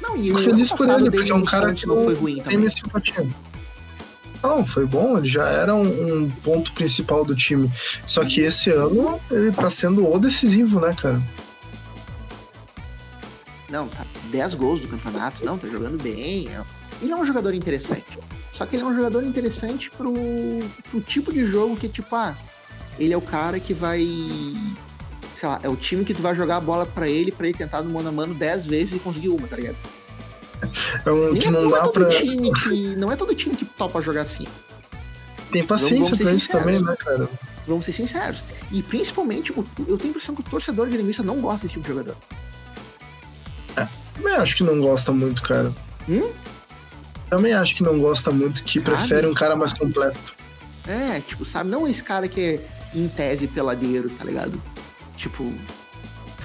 Não, 0.00 0.16
e 0.16 0.26
Fico 0.26 0.38
feliz 0.40 0.70
por 0.70 0.88
ele, 0.88 1.10
porque 1.10 1.30
é 1.30 1.34
um 1.34 1.42
cara 1.44 1.68
Santos 1.68 1.82
que 1.82 1.88
não 1.88 2.04
foi 2.04 2.14
ruim 2.14 2.34
tem 2.36 2.44
também. 2.56 2.70
simpatia. 2.70 3.26
Não, 4.42 4.64
foi 4.64 4.84
bom, 4.86 5.16
ele 5.16 5.28
já 5.28 5.48
era 5.48 5.74
um, 5.74 6.24
um 6.24 6.30
ponto 6.30 6.72
principal 6.72 7.24
do 7.24 7.34
time. 7.34 7.70
Só 8.06 8.24
que 8.24 8.42
esse 8.42 8.70
ano 8.70 9.18
ele 9.30 9.50
tá 9.50 9.70
sendo 9.70 10.06
o 10.08 10.18
decisivo, 10.18 10.78
né, 10.80 10.94
cara? 10.94 11.20
Não, 13.70 13.88
tá 13.88 14.04
10 14.30 14.54
gols 14.54 14.80
do 14.80 14.88
campeonato. 14.88 15.44
Não, 15.44 15.58
tá 15.58 15.66
jogando 15.66 16.00
bem. 16.00 16.48
é- 16.48 16.62
Ele 17.02 17.12
é 17.12 17.16
um 17.16 17.24
jogador 17.24 17.54
interessante. 17.54 18.18
Só 18.52 18.64
que 18.64 18.76
ele 18.76 18.82
é 18.82 18.86
um 18.86 18.94
jogador 18.94 19.22
interessante 19.22 19.90
pro, 19.90 20.12
pro 20.90 21.00
tipo 21.00 21.32
de 21.32 21.44
jogo 21.46 21.76
que, 21.76 21.88
tipo, 21.88 22.14
ah, 22.16 22.34
ele 22.98 23.12
é 23.12 23.16
o 23.16 23.20
cara 23.20 23.60
que 23.60 23.74
vai. 23.74 24.00
Sei 25.38 25.46
lá, 25.48 25.60
é 25.62 25.68
o 25.68 25.76
time 25.76 26.04
que 26.04 26.14
tu 26.14 26.22
vai 26.22 26.34
jogar 26.34 26.56
a 26.56 26.60
bola 26.60 26.86
pra 26.86 27.06
ele, 27.06 27.30
pra 27.30 27.46
ele 27.46 27.58
tentar 27.58 27.82
no 27.82 27.90
mano 27.90 28.08
a 28.08 28.12
mano 28.12 28.32
10 28.34 28.66
vezes 28.66 28.96
e 28.96 28.98
conseguir 28.98 29.28
uma, 29.28 29.46
tá 29.46 29.56
ligado? 29.56 29.76
É 31.04 31.10
um 31.10 31.32
Nem 31.32 31.42
que 31.42 31.48
é- 31.48 31.50
não 31.50 31.66
é 31.66 31.70
dá 31.70 31.80
todo 31.82 31.92
pra. 31.92 32.08
time 32.08 32.52
que. 32.54 32.96
Não 32.96 33.12
é 33.12 33.16
todo 33.16 33.34
time 33.34 33.54
que 33.54 33.66
topa 33.66 34.00
jogar 34.00 34.22
assim. 34.22 34.46
Tem 35.52 35.62
paciência 35.64 36.16
pra 36.16 36.32
isso 36.32 36.50
também, 36.50 36.80
né, 36.82 36.96
cara? 36.96 37.28
Vamos 37.66 37.84
ser 37.84 37.92
sinceros. 37.92 38.42
E 38.72 38.82
principalmente, 38.82 39.52
eu 39.54 39.64
tenho 39.98 40.04
a 40.04 40.06
impressão 40.06 40.34
que 40.34 40.40
o 40.40 40.44
torcedor 40.44 40.88
gremista 40.88 41.22
não 41.22 41.40
gosta 41.40 41.66
desse 41.66 41.74
tipo 41.74 41.82
de 41.82 41.88
jogador. 41.90 42.16
Também 44.14 44.34
acho 44.34 44.56
que 44.56 44.64
não 44.64 44.80
gosta 44.80 45.12
muito, 45.12 45.42
cara. 45.42 45.72
Hum? 46.08 46.30
Também 47.28 47.52
acho 47.52 47.74
que 47.74 47.82
não 47.82 47.98
gosta 47.98 48.30
muito, 48.30 48.62
que 48.62 48.78
Sabe? 48.80 48.90
prefere 48.96 49.26
um 49.26 49.34
cara 49.34 49.56
mais 49.56 49.72
completo. 49.72 50.34
É, 50.86 51.20
tipo, 51.20 51.44
sabe? 51.44 51.68
Não 51.70 51.86
esse 51.88 52.02
cara 52.02 52.28
que 52.28 52.40
é, 52.40 52.60
em 52.94 53.08
tese, 53.08 53.48
peladeiro, 53.48 54.08
tá 54.10 54.24
ligado? 54.24 54.62
Tipo, 55.16 55.52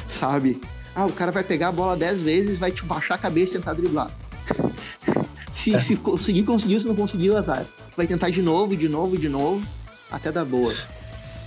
sabe? 0.07 0.59
Ah, 0.95 1.05
o 1.05 1.11
cara 1.11 1.32
vai 1.32 1.43
pegar 1.43 1.67
a 1.69 1.71
bola 1.71 1.95
10 1.95 2.21
vezes, 2.21 2.57
vai 2.59 2.71
te 2.71 2.84
baixar 2.84 3.15
a 3.15 3.17
cabeça 3.17 3.55
e 3.55 3.59
tentar 3.59 3.73
driblar. 3.73 4.09
se, 5.53 5.75
É. 5.75 5.79
se 5.79 5.95
conseguir, 5.95 6.43
conseguiu. 6.43 6.79
Se 6.79 6.88
não 6.88 6.95
conseguiu, 6.95 7.38
azar. 7.38 7.65
Vai 7.95 8.07
tentar 8.07 8.29
de 8.29 8.41
novo, 8.41 8.75
de 8.75 8.89
novo, 8.89 9.17
de 9.17 9.29
novo, 9.29 9.65
até 10.11 10.32
dar 10.32 10.43
boa. 10.45 10.73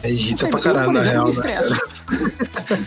É 0.03 0.09
Não 0.09 0.15
irrita 0.15 0.47
pra 0.49 0.59
eu, 0.59 0.63
caralho, 0.63 0.85
por 0.87 0.93
na 0.95 1.01
exemplo, 1.01 1.33
real, 1.43 1.65
me 2.71 2.79
né? 2.79 2.87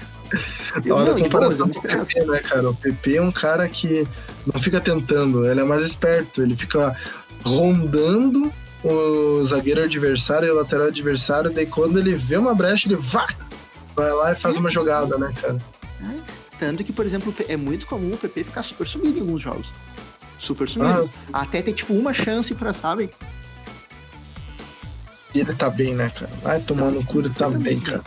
Eu, 0.85 0.95
Olha 0.95 1.05
não, 1.05 1.11
a 1.11 1.15
boa, 1.15 1.19
eu 1.19 1.23
comparação 1.25 1.67
me 1.67 1.73
com 1.73 1.79
o. 1.79 1.81
PP, 2.05 2.25
né, 2.25 2.39
cara? 2.39 2.69
O 2.69 2.75
PP 2.75 3.15
é 3.17 3.21
um 3.21 3.31
cara 3.31 3.67
que 3.67 4.07
não 4.53 4.61
fica 4.61 4.79
tentando, 4.79 5.49
ele 5.49 5.59
é 5.59 5.63
mais 5.63 5.83
esperto, 5.83 6.41
ele 6.41 6.55
fica 6.55 6.95
rondando 7.43 8.51
o 8.83 9.45
zagueiro 9.45 9.83
adversário 9.83 10.47
e 10.47 10.51
o 10.51 10.55
lateral 10.55 10.87
adversário, 10.87 11.51
daí 11.51 11.65
quando 11.65 11.99
ele 11.99 12.15
vê 12.15 12.37
uma 12.37 12.53
brecha, 12.53 12.87
ele 12.87 12.95
vá! 12.95 13.27
Vai 13.95 14.11
lá 14.11 14.31
e 14.31 14.35
faz 14.35 14.57
uma 14.57 14.69
jogada, 14.69 15.17
né, 15.17 15.33
cara? 15.41 15.57
Tanto 16.59 16.83
que, 16.83 16.91
por 16.91 17.05
exemplo, 17.05 17.33
é 17.47 17.57
muito 17.57 17.85
comum 17.87 18.13
o 18.13 18.17
PP 18.17 18.45
ficar 18.45 18.63
super 18.63 18.87
sumido 18.87 19.17
em 19.17 19.21
alguns 19.21 19.41
jogos. 19.41 19.67
Super 20.39 20.67
sumido. 20.67 21.09
Ah, 21.31 21.41
Até 21.41 21.61
ter, 21.61 21.73
tipo, 21.73 21.93
uma 21.93 22.13
chance 22.13 22.53
pra, 22.53 22.73
sabe? 22.73 23.09
E 25.33 25.39
ele 25.39 25.53
tá 25.53 25.69
bem, 25.69 25.93
né, 25.93 26.09
cara? 26.09 26.31
Vai 26.41 26.59
tomar 26.61 26.91
no 26.91 27.03
cu, 27.05 27.19
ele 27.19 27.29
tá 27.29 27.49
bem, 27.49 27.79
cara. 27.79 28.03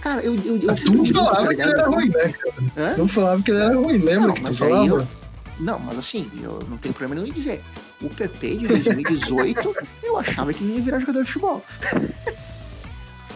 Cara, 0.00 0.22
eu. 0.22 0.34
eu, 0.36 0.58
eu 0.58 0.74
tu 0.76 0.92
não 0.92 1.04
falava 1.04 1.48
que 1.48 1.62
ele 1.62 1.70
era 1.70 1.86
ruim, 1.86 2.08
né, 2.08 2.28
cara? 2.32 2.54
Hã? 2.76 2.94
Tu 2.94 3.08
falava 3.08 3.42
que 3.42 3.50
ele 3.50 3.60
era 3.60 3.74
ruim, 3.74 3.98
lembra 3.98 4.28
não, 4.28 4.34
que 4.34 4.42
tu 4.42 4.54
falava? 4.54 4.86
Eu... 4.86 5.23
Não, 5.58 5.78
mas 5.78 5.98
assim, 5.98 6.30
eu 6.42 6.60
não 6.68 6.76
tenho 6.76 6.94
problema 6.94 7.14
nenhum 7.14 7.26
em 7.26 7.34
dizer. 7.34 7.62
O 8.02 8.10
PP 8.10 8.56
de 8.56 8.66
2018, 8.66 9.76
eu 10.02 10.18
achava 10.18 10.52
que 10.52 10.64
não 10.64 10.74
ia 10.74 10.82
virar 10.82 11.00
jogador 11.00 11.22
de 11.24 11.30
futebol. 11.30 11.64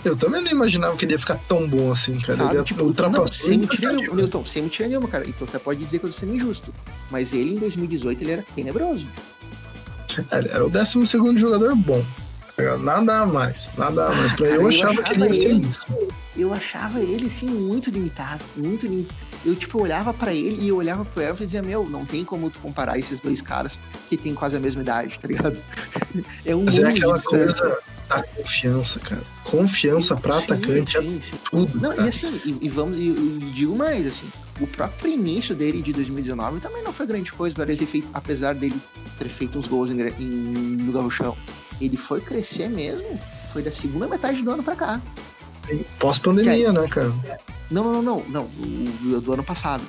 Eu 0.05 0.17
também 0.17 0.43
não 0.43 0.51
imaginava 0.51 0.97
que 0.97 1.05
ele 1.05 1.13
ia 1.13 1.19
ficar 1.19 1.39
tão 1.49 1.67
bom 1.67 1.91
assim, 1.91 2.21
cara. 2.21 2.39
Sabe, 2.39 2.57
ele 2.57 2.65
tipo, 2.65 2.83
ultrapassou. 2.83 3.27
Sem 3.29 3.59
mentira 3.59 3.93
nenhuma, 3.93 4.17
Newton, 4.17 4.47
sem 4.47 4.63
mentira 4.63 4.89
nenhuma, 4.89 5.09
cara. 5.09 5.29
Então 5.29 5.47
até 5.47 5.59
pode 5.59 5.85
dizer 5.85 5.99
que 5.99 6.07
eu 6.07 6.11
tô 6.11 6.17
sendo 6.17 6.35
injusto. 6.35 6.73
Mas 7.11 7.33
ele 7.33 7.55
em 7.55 7.59
2018 7.59 8.23
ele 8.23 8.33
era 8.33 8.43
tenebroso. 8.55 9.09
Ele 10.33 10.49
era 10.49 10.65
o 10.65 10.71
12 10.71 11.07
jogador 11.37 11.75
bom. 11.75 12.05
Nada 12.81 13.25
mais, 13.25 13.71
nada 13.77 14.09
mais. 14.11 14.33
Pra 14.35 14.47
ah, 14.47 14.51
eu, 14.51 14.63
eu 14.63 14.69
achava, 14.69 14.91
achava 14.91 15.03
que 15.03 15.13
ele 15.15 15.27
ia 15.27 15.35
ser 15.35 15.55
isso. 15.55 15.81
Eu 16.37 16.53
achava 16.53 17.01
ele, 17.01 17.27
assim, 17.27 17.47
muito 17.47 17.91
limitado. 17.91 18.45
Muito 18.57 18.87
limitado. 18.87 19.15
Eu, 19.45 19.55
tipo, 19.55 19.81
olhava 19.81 20.13
para 20.13 20.35
ele 20.35 20.65
e 20.65 20.69
eu 20.69 20.77
olhava 20.77 21.05
pro 21.05 21.23
Everton 21.23 21.45
e 21.45 21.47
dizia, 21.47 21.63
meu, 21.63 21.89
não 21.89 22.05
tem 22.05 22.25
como 22.25 22.51
tu 22.51 22.59
comparar 22.59 22.99
esses 22.99 23.21
dois 23.21 23.41
caras 23.41 23.79
que 24.09 24.17
têm 24.17 24.35
quase 24.35 24.57
a 24.57 24.61
mesma 24.61 24.83
idade, 24.83 25.19
tá 25.19 25.29
ligado? 25.29 25.57
é 26.45 26.57
um 26.57 26.65
Mas 26.65 26.79
é 26.79 26.89
aquela 26.89 27.21
coisa 27.21 27.79
da 28.09 28.23
confiança, 28.23 28.99
cara. 29.01 29.23
Confiança 29.45 30.17
para 30.17 30.39
atacante 30.39 30.97
é 30.97 31.03
sim, 31.03 31.23
sim. 31.23 31.35
é 31.35 31.39
tudo. 31.51 31.81
Não, 31.81 31.91
cara. 31.91 32.07
e 32.07 32.09
assim, 32.09 32.41
e, 32.45 32.59
e 32.63 32.69
vamos, 32.69 32.99
e, 32.99 33.11
e, 33.11 33.53
digo 33.55 33.77
mais, 33.77 34.07
assim, 34.07 34.29
o 34.61 34.67
próprio 34.67 35.13
início 35.13 35.55
dele 35.55 35.83
de 35.83 35.93
2019 35.93 36.61
também 36.61 36.83
não 36.83 36.93
foi 36.93 37.07
grande 37.07 37.33
coisa, 37.33 37.63
ele 37.63 37.77
ter 37.77 37.87
feito, 37.87 38.09
apesar 38.13 38.55
dele 38.55 38.81
ter 39.19 39.29
feito 39.29 39.59
uns 39.59 39.69
gols 39.69 39.91
em, 39.91 40.01
em, 40.01 40.77
no 40.77 40.93
Gauchão. 40.93 41.37
Ele 41.81 41.97
foi 41.97 42.21
crescer 42.21 42.69
mesmo, 42.69 43.19
foi 43.53 43.63
da 43.63 43.71
segunda 43.71 44.09
metade 44.09 44.43
do 44.43 44.51
ano 44.51 44.63
para 44.63 44.77
cá. 44.77 45.03
Pós-pandemia, 45.99 46.73
né, 46.73 46.89
cara? 46.89 47.13
Não, 47.71 47.85
não, 47.85 48.03
não, 48.03 48.25
não, 48.29 48.49
não, 49.03 49.21
do 49.21 49.33
ano 49.33 49.45
passado. 49.45 49.85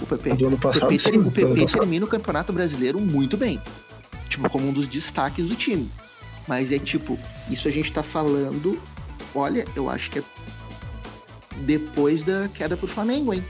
O 0.00 0.06
PP. 0.06 0.34
Do 0.34 0.46
ano 0.46 0.58
passado, 0.58 0.84
o 0.84 0.88
PP, 0.88 0.98
sim, 0.98 1.18
o 1.18 1.30
PP 1.30 1.66
termina 1.66 2.04
o 2.04 2.08
Campeonato 2.08 2.52
Brasileiro 2.52 3.00
muito 3.00 3.36
bem. 3.36 3.60
Tipo, 4.28 4.48
como 4.50 4.68
um 4.68 4.72
dos 4.72 4.86
destaques 4.86 5.48
do 5.48 5.54
time. 5.54 5.90
Mas 6.46 6.72
é 6.72 6.78
tipo, 6.78 7.18
isso 7.50 7.68
a 7.68 7.70
gente 7.70 7.92
tá 7.92 8.02
falando. 8.02 8.80
Olha, 9.34 9.64
eu 9.74 9.88
acho 9.88 10.10
que 10.10 10.18
é 10.18 10.22
depois 11.58 12.22
da 12.22 12.48
queda 12.52 12.76
pro 12.76 12.86
Flamengo, 12.86 13.32
hein? 13.32 13.44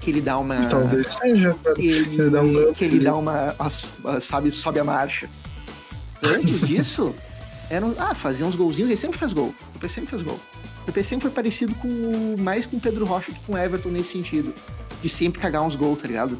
Que 0.00 0.10
ele 0.10 0.20
dá 0.20 0.38
uma. 0.38 0.66
Talvez 0.66 1.14
seja. 1.14 1.54
Que 1.74 1.88
ele, 1.88 2.20
ele 2.20 2.30
dá, 2.30 2.42
um 2.42 2.72
que 2.72 2.84
ele 2.84 3.00
dá 3.00 3.14
uma. 3.14 3.54
Sabe, 4.20 4.50
sobe 4.50 4.80
a 4.80 4.84
marcha. 4.84 5.28
Antes 6.24 6.60
disso, 6.60 7.14
era, 7.70 7.86
ah, 7.98 8.14
fazia 8.14 8.46
uns 8.46 8.56
golzinhos, 8.56 8.90
ele 8.90 9.00
sempre 9.00 9.18
faz 9.18 9.32
gol. 9.32 9.54
O 9.68 9.72
PP 9.74 9.88
sempre 9.88 10.10
faz 10.10 10.22
gol. 10.22 10.40
O 10.82 10.84
PP 10.86 11.04
sempre 11.04 11.22
foi 11.22 11.30
parecido 11.30 11.74
com 11.76 12.34
mais 12.38 12.66
com 12.66 12.76
o 12.76 12.80
Pedro 12.80 13.04
Rocha 13.04 13.32
que 13.32 13.40
com 13.40 13.54
o 13.54 13.58
Everton 13.58 13.90
nesse 13.90 14.12
sentido. 14.12 14.54
De 15.02 15.08
sempre 15.08 15.40
cagar 15.40 15.62
uns 15.62 15.74
gols, 15.74 16.00
tá 16.00 16.08
ligado? 16.08 16.38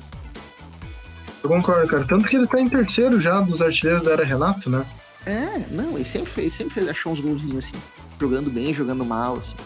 Eu 1.42 1.50
concordo, 1.50 1.86
cara. 1.86 2.06
Tanto 2.06 2.26
que 2.26 2.36
ele 2.36 2.46
tá 2.46 2.60
em 2.60 2.68
terceiro 2.68 3.20
já 3.20 3.40
dos 3.40 3.60
artilheiros 3.60 4.02
da 4.02 4.12
era 4.12 4.24
Renato, 4.24 4.70
né? 4.70 4.84
É, 5.26 5.66
não, 5.70 5.96
ele 5.96 6.04
sempre 6.04 6.30
fez, 6.30 6.54
sempre 6.54 6.74
fez, 6.74 6.88
achou 6.88 7.12
uns 7.12 7.20
golzinhos 7.20 7.66
assim, 7.66 7.74
jogando 8.20 8.50
bem, 8.50 8.74
jogando 8.74 9.04
mal, 9.04 9.36
assim. 9.36 9.56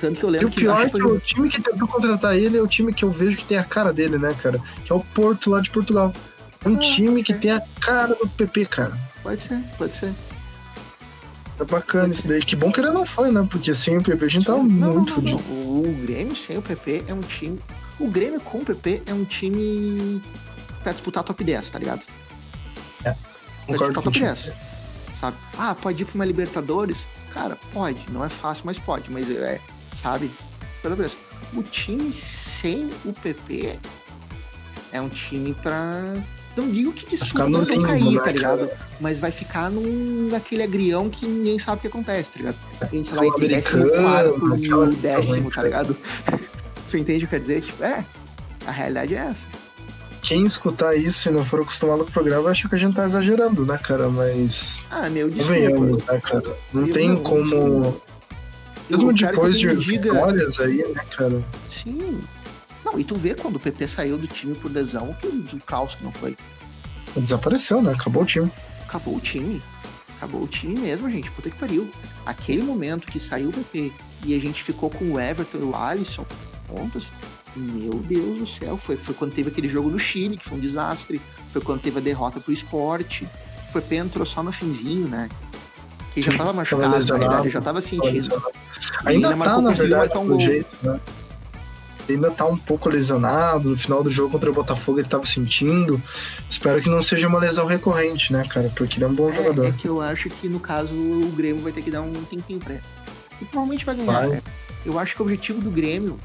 Tanto 0.00 0.18
que 0.18 0.24
eu 0.24 0.30
lembro 0.30 0.48
e 0.48 0.50
o 0.50 0.54
pior 0.54 0.84
é 0.84 0.90
que 0.90 1.02
o 1.02 1.20
time 1.20 1.48
que 1.48 1.62
tentou 1.62 1.86
contratar 1.86 2.36
ele 2.36 2.56
é 2.56 2.60
o 2.60 2.66
time 2.66 2.92
que 2.92 3.04
eu 3.04 3.10
vejo 3.10 3.36
que 3.36 3.44
tem 3.44 3.56
a 3.56 3.62
cara 3.62 3.92
dele, 3.92 4.18
né, 4.18 4.34
cara? 4.42 4.60
Que 4.84 4.92
é 4.92 4.94
o 4.94 5.00
Porto 5.00 5.48
lá 5.48 5.60
de 5.60 5.70
Portugal. 5.70 6.12
É 6.64 6.68
um 6.68 6.76
ah, 6.76 6.80
time 6.80 7.22
que 7.24 7.34
tem 7.34 7.50
a 7.50 7.62
cara 7.80 8.14
do 8.14 8.28
PP, 8.28 8.66
cara. 8.66 8.98
Pode 9.22 9.40
ser, 9.40 9.62
pode 9.76 9.94
ser. 9.94 10.12
É 11.58 11.64
bacana 11.64 12.04
pode 12.04 12.16
isso 12.16 12.28
daí. 12.28 12.42
Que 12.42 12.56
bom 12.56 12.70
que 12.70 12.80
ele 12.80 12.90
não 12.90 13.04
foi, 13.04 13.30
né? 13.30 13.46
Porque 13.50 13.74
sem 13.74 13.98
o 13.98 14.02
PP 14.02 14.24
a 14.24 14.28
gente 14.28 14.46
tá 14.46 14.56
muito 14.56 15.14
fodido. 15.14 15.38
O 15.38 15.82
Grêmio 16.02 16.34
sem 16.36 16.56
o 16.58 16.62
PP 16.62 17.04
é 17.06 17.14
um 17.14 17.20
time. 17.20 17.58
O 17.98 18.08
Grêmio 18.08 18.40
com 18.40 18.58
o 18.58 18.64
PP 18.64 19.02
é 19.06 19.14
um 19.14 19.24
time 19.24 20.20
pra 20.82 20.92
disputar 20.92 21.22
top 21.22 21.42
10, 21.42 21.70
tá 21.70 21.78
ligado? 21.78 22.02
É. 23.04 23.14
Concordo 23.66 24.02
top 24.02 24.18
10. 24.18 24.52
Sabe? 25.18 25.36
Ah, 25.56 25.74
pode 25.74 26.02
ir 26.02 26.06
pra 26.06 26.14
uma 26.16 26.24
Libertadores? 26.24 27.06
Cara, 27.32 27.56
pode. 27.72 28.04
Não 28.10 28.24
é 28.24 28.28
fácil, 28.28 28.64
mas 28.66 28.78
pode. 28.78 29.10
Mas 29.10 29.30
é, 29.30 29.60
sabe? 29.96 30.30
Pelo 30.82 30.96
menos. 30.96 31.16
O 31.54 31.62
time 31.62 32.12
sem 32.14 32.90
o 33.04 33.12
PP 33.12 33.78
é 34.90 35.00
um 35.00 35.08
time 35.08 35.54
pra. 35.54 36.14
Não 36.56 36.70
digo 36.70 36.92
que 36.92 37.06
disputa 37.06 37.48
não 37.48 37.64
cair, 37.64 38.20
tá 38.20 38.30
ligado? 38.30 38.70
Mas 39.00 39.18
vai 39.18 39.30
ficar 39.30 39.70
num, 39.70 40.28
naquele 40.30 40.62
agrião 40.62 41.08
que 41.08 41.26
ninguém 41.26 41.58
sabe 41.58 41.78
o 41.78 41.80
que 41.80 41.86
acontece, 41.86 42.32
tá 42.32 42.38
ligado? 42.38 42.56
Quem 42.90 43.02
sei 43.02 43.16
lá, 43.16 43.26
entre 43.26 43.48
décimo 43.48 43.88
quarto 43.90 44.56
e 44.56 44.74
o 44.74 44.86
décimo, 44.92 45.50
tá 45.50 45.62
ligado? 45.62 45.96
tu 46.90 46.96
entende 46.98 47.24
o 47.24 47.28
que 47.28 47.30
quer 47.30 47.40
dizer? 47.40 47.62
Tipo, 47.62 47.84
é, 47.84 48.04
a 48.66 48.70
realidade 48.70 49.14
é 49.14 49.18
essa 49.18 49.46
quem 50.22 50.44
escutar 50.44 50.96
isso 50.96 51.28
e 51.28 51.32
não 51.32 51.44
for 51.44 51.60
acostumado 51.60 52.04
com 52.04 52.10
o 52.10 52.12
programa 52.12 52.48
acha 52.48 52.68
que 52.68 52.74
a 52.74 52.78
gente 52.78 52.94
tá 52.94 53.04
exagerando, 53.04 53.66
né, 53.66 53.76
cara? 53.76 54.08
Mas. 54.08 54.82
Ah, 54.90 55.10
meu, 55.10 55.28
desculpa. 55.28 55.52
Venhamos, 55.52 55.98
né, 56.06 56.20
cara? 56.20 56.56
Não 56.72 56.86
eu 56.86 56.94
tem 56.94 57.08
não, 57.08 57.16
como. 57.22 57.42
Desculpa. 57.42 58.12
Mesmo 58.88 59.12
depois 59.12 59.58
de 59.58 59.76
diga... 59.76 60.12
vitórias 60.12 60.60
aí, 60.60 60.78
né, 60.94 61.02
cara? 61.16 61.42
Sim. 61.66 62.20
Não, 62.92 63.00
e 63.00 63.04
tu 63.04 63.16
vê 63.16 63.34
quando 63.34 63.56
o 63.56 63.60
PP 63.60 63.88
saiu 63.88 64.18
do 64.18 64.26
time 64.26 64.54
por 64.54 64.70
lesão, 64.70 65.16
que 65.20 65.26
o 65.26 65.60
caos 65.60 65.94
que 65.94 66.04
não 66.04 66.12
foi. 66.12 66.36
Desapareceu, 67.16 67.82
né? 67.82 67.92
Acabou 67.92 68.22
o 68.22 68.26
time. 68.26 68.50
Acabou 68.84 69.16
o 69.16 69.20
time. 69.20 69.62
Acabou 70.16 70.42
o 70.42 70.46
time 70.46 70.78
mesmo, 70.78 71.10
gente. 71.10 71.30
Puta 71.32 71.50
que 71.50 71.56
pariu. 71.56 71.90
Aquele 72.24 72.62
momento 72.62 73.06
que 73.06 73.18
saiu 73.18 73.48
o 73.48 73.52
PP 73.52 73.92
e 74.24 74.36
a 74.36 74.40
gente 74.40 74.62
ficou 74.62 74.88
com 74.88 75.12
o 75.12 75.20
Everton 75.20 75.58
e 75.58 75.64
o 75.64 75.74
Alisson, 75.74 76.24
pontos, 76.68 77.10
meu 77.56 77.94
Deus 77.94 78.40
do 78.40 78.46
céu, 78.46 78.76
foi, 78.76 78.96
foi 78.96 79.14
quando 79.14 79.34
teve 79.34 79.50
aquele 79.50 79.68
jogo 79.68 79.90
no 79.90 79.98
Chile, 79.98 80.36
que 80.36 80.44
foi 80.44 80.58
um 80.58 80.60
desastre. 80.60 81.20
Foi 81.50 81.60
quando 81.60 81.80
teve 81.80 81.98
a 81.98 82.02
derrota 82.02 82.40
pro 82.40 82.52
esporte. 82.52 83.26
O 83.70 83.72
PP 83.72 83.96
entrou 83.96 84.24
só 84.24 84.42
no 84.42 84.52
finzinho, 84.52 85.08
né? 85.08 85.28
Que 86.14 86.20
já 86.20 86.36
tava 86.36 86.52
machucado, 86.52 86.90
na 86.90 86.98
verdade, 86.98 87.50
já 87.50 87.60
tava 87.60 87.80
sentindo. 87.80 88.42
Ainda, 89.04 89.30
ainda 89.30 89.44
tá, 89.44 89.60
na 89.60 89.70
verdade, 89.70 90.18
um 90.18 90.38
jeito, 90.38 90.76
né? 90.82 91.00
Ainda 92.08 92.30
tá 92.30 92.46
um 92.46 92.56
pouco 92.56 92.88
lesionado. 92.88 93.70
No 93.70 93.76
final 93.76 94.02
do 94.02 94.10
jogo 94.10 94.30
contra 94.30 94.50
o 94.50 94.54
Botafogo 94.54 94.98
ele 94.98 95.08
tava 95.08 95.26
sentindo. 95.26 96.02
Espero 96.48 96.80
que 96.82 96.88
não 96.88 97.02
seja 97.02 97.28
uma 97.28 97.38
lesão 97.38 97.66
recorrente, 97.66 98.32
né, 98.32 98.44
cara? 98.48 98.70
Porque 98.74 98.98
ele 98.98 99.04
é 99.04 99.08
um 99.08 99.14
bom 99.14 99.30
é, 99.30 99.34
jogador. 99.34 99.66
É 99.66 99.72
que 99.72 99.88
eu 99.88 100.00
acho 100.00 100.28
que 100.28 100.48
no 100.48 100.60
caso 100.60 100.94
o 100.94 101.32
Grêmio 101.36 101.62
vai 101.62 101.72
ter 101.72 101.82
que 101.82 101.90
dar 101.90 102.02
um 102.02 102.12
tempinho 102.24 102.60
pra 102.60 102.74
ele. 102.74 102.82
E 103.40 103.44
provavelmente 103.44 103.84
vai 103.84 103.94
ganhar, 103.94 104.12
vai. 104.12 104.28
Né? 104.28 104.42
Eu 104.84 104.98
acho 104.98 105.14
que 105.14 105.22
o 105.22 105.24
objetivo 105.24 105.60
do 105.60 105.70
Grêmio 105.70 106.18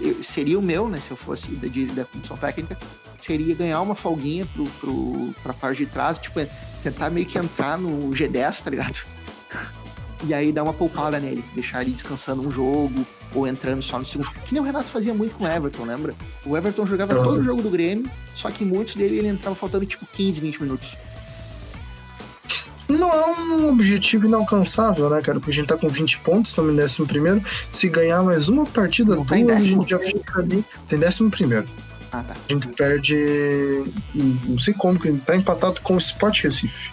eu, 0.00 0.22
seria 0.22 0.58
o 0.58 0.62
meu, 0.62 0.88
né, 0.88 0.98
se 0.98 1.10
eu 1.10 1.16
fosse 1.16 1.50
da, 1.52 1.68
da 1.94 2.04
comissão 2.04 2.36
técnica, 2.36 2.78
seria 3.20 3.54
ganhar 3.54 3.80
uma 3.82 3.94
folguinha 3.94 4.46
pro, 4.46 4.64
pro, 4.80 5.34
pra 5.42 5.52
parte 5.52 5.78
de 5.78 5.86
trás, 5.86 6.18
tipo, 6.18 6.40
é, 6.40 6.48
tentar 6.82 7.10
meio 7.10 7.26
que 7.26 7.38
entrar 7.38 7.78
no 7.78 8.10
G10, 8.10 8.62
tá 8.62 8.70
ligado? 8.70 9.04
E 10.24 10.34
aí 10.34 10.52
dar 10.52 10.62
uma 10.62 10.72
poupada 10.72 11.18
nele, 11.18 11.42
deixar 11.54 11.82
ele 11.82 11.92
descansando 11.92 12.42
um 12.42 12.50
jogo, 12.50 13.06
ou 13.34 13.46
entrando 13.46 13.82
só 13.82 13.98
no 13.98 14.04
segundo. 14.04 14.30
Que 14.46 14.52
nem 14.52 14.62
o 14.62 14.64
Renato 14.64 14.88
fazia 14.88 15.14
muito 15.14 15.34
com 15.36 15.44
o 15.44 15.48
Everton, 15.48 15.84
lembra? 15.84 16.14
O 16.44 16.56
Everton 16.56 16.84
jogava 16.84 17.16
uhum. 17.16 17.24
todo 17.24 17.40
o 17.40 17.44
jogo 17.44 17.62
do 17.62 17.70
Grêmio, 17.70 18.10
só 18.34 18.50
que 18.50 18.64
muitos 18.64 18.94
dele 18.94 19.18
ele 19.18 19.28
entrava 19.28 19.54
faltando 19.54 19.86
tipo 19.86 20.06
15, 20.06 20.40
20 20.40 20.62
minutos 20.62 20.96
não 22.90 23.10
é 23.10 23.26
um 23.40 23.70
objetivo 23.70 24.26
inalcançável, 24.26 25.08
né, 25.10 25.20
cara? 25.20 25.38
Porque 25.38 25.52
a 25.52 25.54
gente 25.54 25.68
tá 25.68 25.76
com 25.76 25.88
20 25.88 26.18
pontos, 26.18 26.50
estamos 26.50 26.72
em 26.72 26.76
décimo 26.76 27.06
primeiro. 27.06 27.42
Se 27.70 27.88
ganhar 27.88 28.22
mais 28.22 28.48
uma 28.48 28.66
partida, 28.66 29.14
não 29.14 29.24
tá 29.24 29.36
duas, 29.36 29.46
tá 29.46 29.54
a 29.54 29.62
gente 29.62 29.90
já 29.90 29.98
fica 29.98 30.40
ali. 30.40 30.64
Tem 30.88 30.98
décimo 30.98 31.30
primeiro. 31.30 31.66
Ah, 32.12 32.22
tá. 32.22 32.34
A 32.34 32.52
gente 32.52 32.66
perde. 32.68 33.84
Não 34.14 34.58
sei 34.58 34.74
como, 34.74 34.98
que 34.98 35.12
tá 35.18 35.36
empatado 35.36 35.80
com 35.80 35.94
o 35.94 35.98
Sport 35.98 36.42
Recife. 36.42 36.90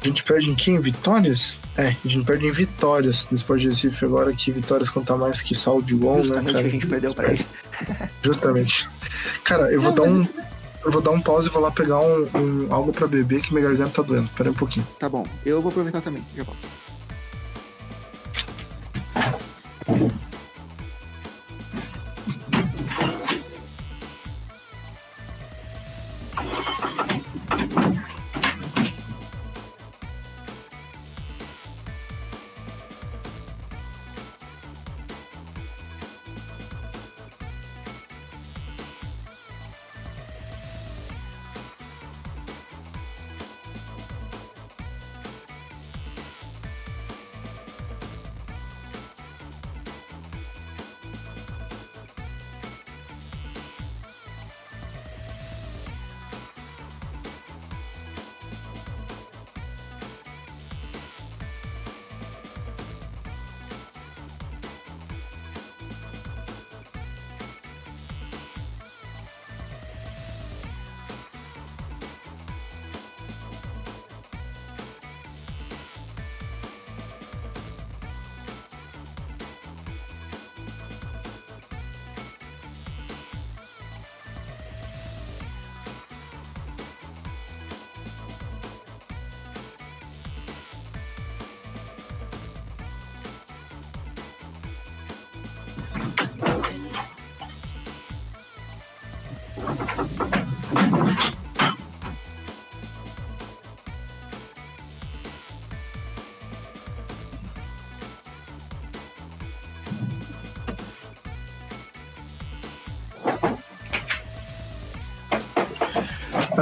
A 0.00 0.06
gente 0.06 0.22
perde 0.22 0.48
em 0.50 0.54
quem? 0.54 0.76
Em 0.76 0.80
vitórias? 0.80 1.60
É, 1.76 1.88
a 1.88 2.08
gente 2.08 2.24
perde 2.24 2.46
em 2.46 2.52
vitórias 2.52 3.26
no 3.30 3.36
Sport 3.36 3.64
Recife 3.64 4.04
agora, 4.04 4.32
que 4.32 4.52
vitórias 4.52 4.88
conta 4.88 5.16
mais 5.16 5.42
que 5.42 5.54
saldo 5.54 5.82
de 5.82 5.94
gol, 5.94 6.16
Justamente 6.22 6.46
né, 6.46 6.52
cara? 6.52 6.62
que 6.62 6.68
a 6.68 6.72
gente 6.72 6.86
perdeu 6.86 7.14
pra 7.14 7.32
isso. 7.32 7.46
Justamente. 8.22 8.88
Cara, 9.44 9.72
eu 9.72 9.80
vou 9.80 9.92
dar 9.92 10.04
um. 10.04 10.26
Eu 10.84 10.92
vou 10.92 11.02
dar 11.02 11.10
um 11.10 11.20
pause 11.20 11.48
e 11.48 11.50
vou 11.50 11.60
lá 11.60 11.70
pegar 11.72 11.98
um, 12.00 12.24
um 12.34 12.72
algo 12.72 12.92
para 12.92 13.08
beber 13.08 13.42
que 13.42 13.52
minha 13.52 13.66
garganta 13.66 13.90
tá 13.90 14.02
doendo. 14.02 14.30
Pera 14.36 14.50
um 14.50 14.54
pouquinho. 14.54 14.86
Tá 14.98 15.08
bom. 15.08 15.26
Eu 15.44 15.60
vou 15.60 15.70
aproveitar 15.70 16.00
também. 16.00 16.24
Já 16.34 16.44
volto. 16.44 16.68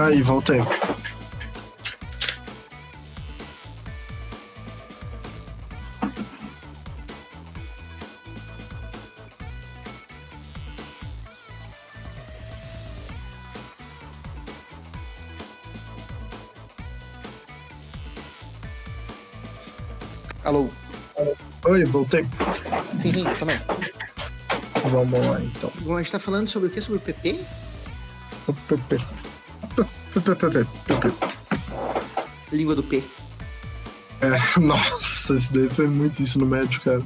Aí, 0.07 0.23
voltei. 0.23 0.61
Alô? 20.45 20.69
Oi, 21.65 21.85
voltei. 21.87 22.25
Sim, 23.03 23.13
sim, 23.13 23.25
também. 23.41 23.61
Vamos 24.85 25.27
lá, 25.27 25.41
então. 25.41 25.73
Bom, 25.81 25.97
a 25.97 25.99
gente 26.01 26.13
tá 26.13 26.21
falando 26.21 26.47
sobre 26.47 26.69
o 26.69 26.71
quê? 26.71 26.81
Sobre 26.81 26.99
o 26.99 27.01
PP? 27.01 27.45
O 28.47 28.53
PP. 28.53 29.16
Língua 32.53 32.75
do 32.75 32.83
P. 32.83 33.03
É, 34.21 34.39
nossa, 34.61 35.35
esse 35.35 35.53
daí 35.53 35.69
foi 35.69 35.87
muito 35.87 36.23
ensino 36.23 36.47
médio, 36.47 36.81
cara. 36.81 37.03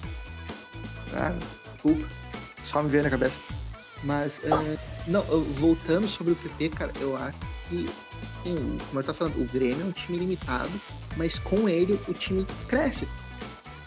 Ah, 1.14 1.34
desculpa. 1.72 2.06
Só 2.64 2.82
me 2.82 2.88
veio 2.88 3.04
na 3.04 3.10
cabeça. 3.10 3.36
Mas, 4.04 4.40
é, 4.44 4.78
não, 5.06 5.22
voltando 5.22 6.08
sobre 6.08 6.32
o 6.32 6.36
PP, 6.36 6.68
cara, 6.70 6.92
eu 7.00 7.16
acho 7.16 7.36
que, 7.68 7.88
sim, 8.42 8.78
como 8.88 9.00
eu 9.00 9.04
tava 9.04 9.18
falando, 9.18 9.40
o 9.40 9.44
Grêmio 9.44 9.82
é 9.82 9.84
um 9.84 9.92
time 9.92 10.18
limitado, 10.18 10.70
mas 11.16 11.38
com 11.38 11.68
ele 11.68 11.98
o 12.08 12.14
time 12.14 12.46
cresce. 12.68 13.06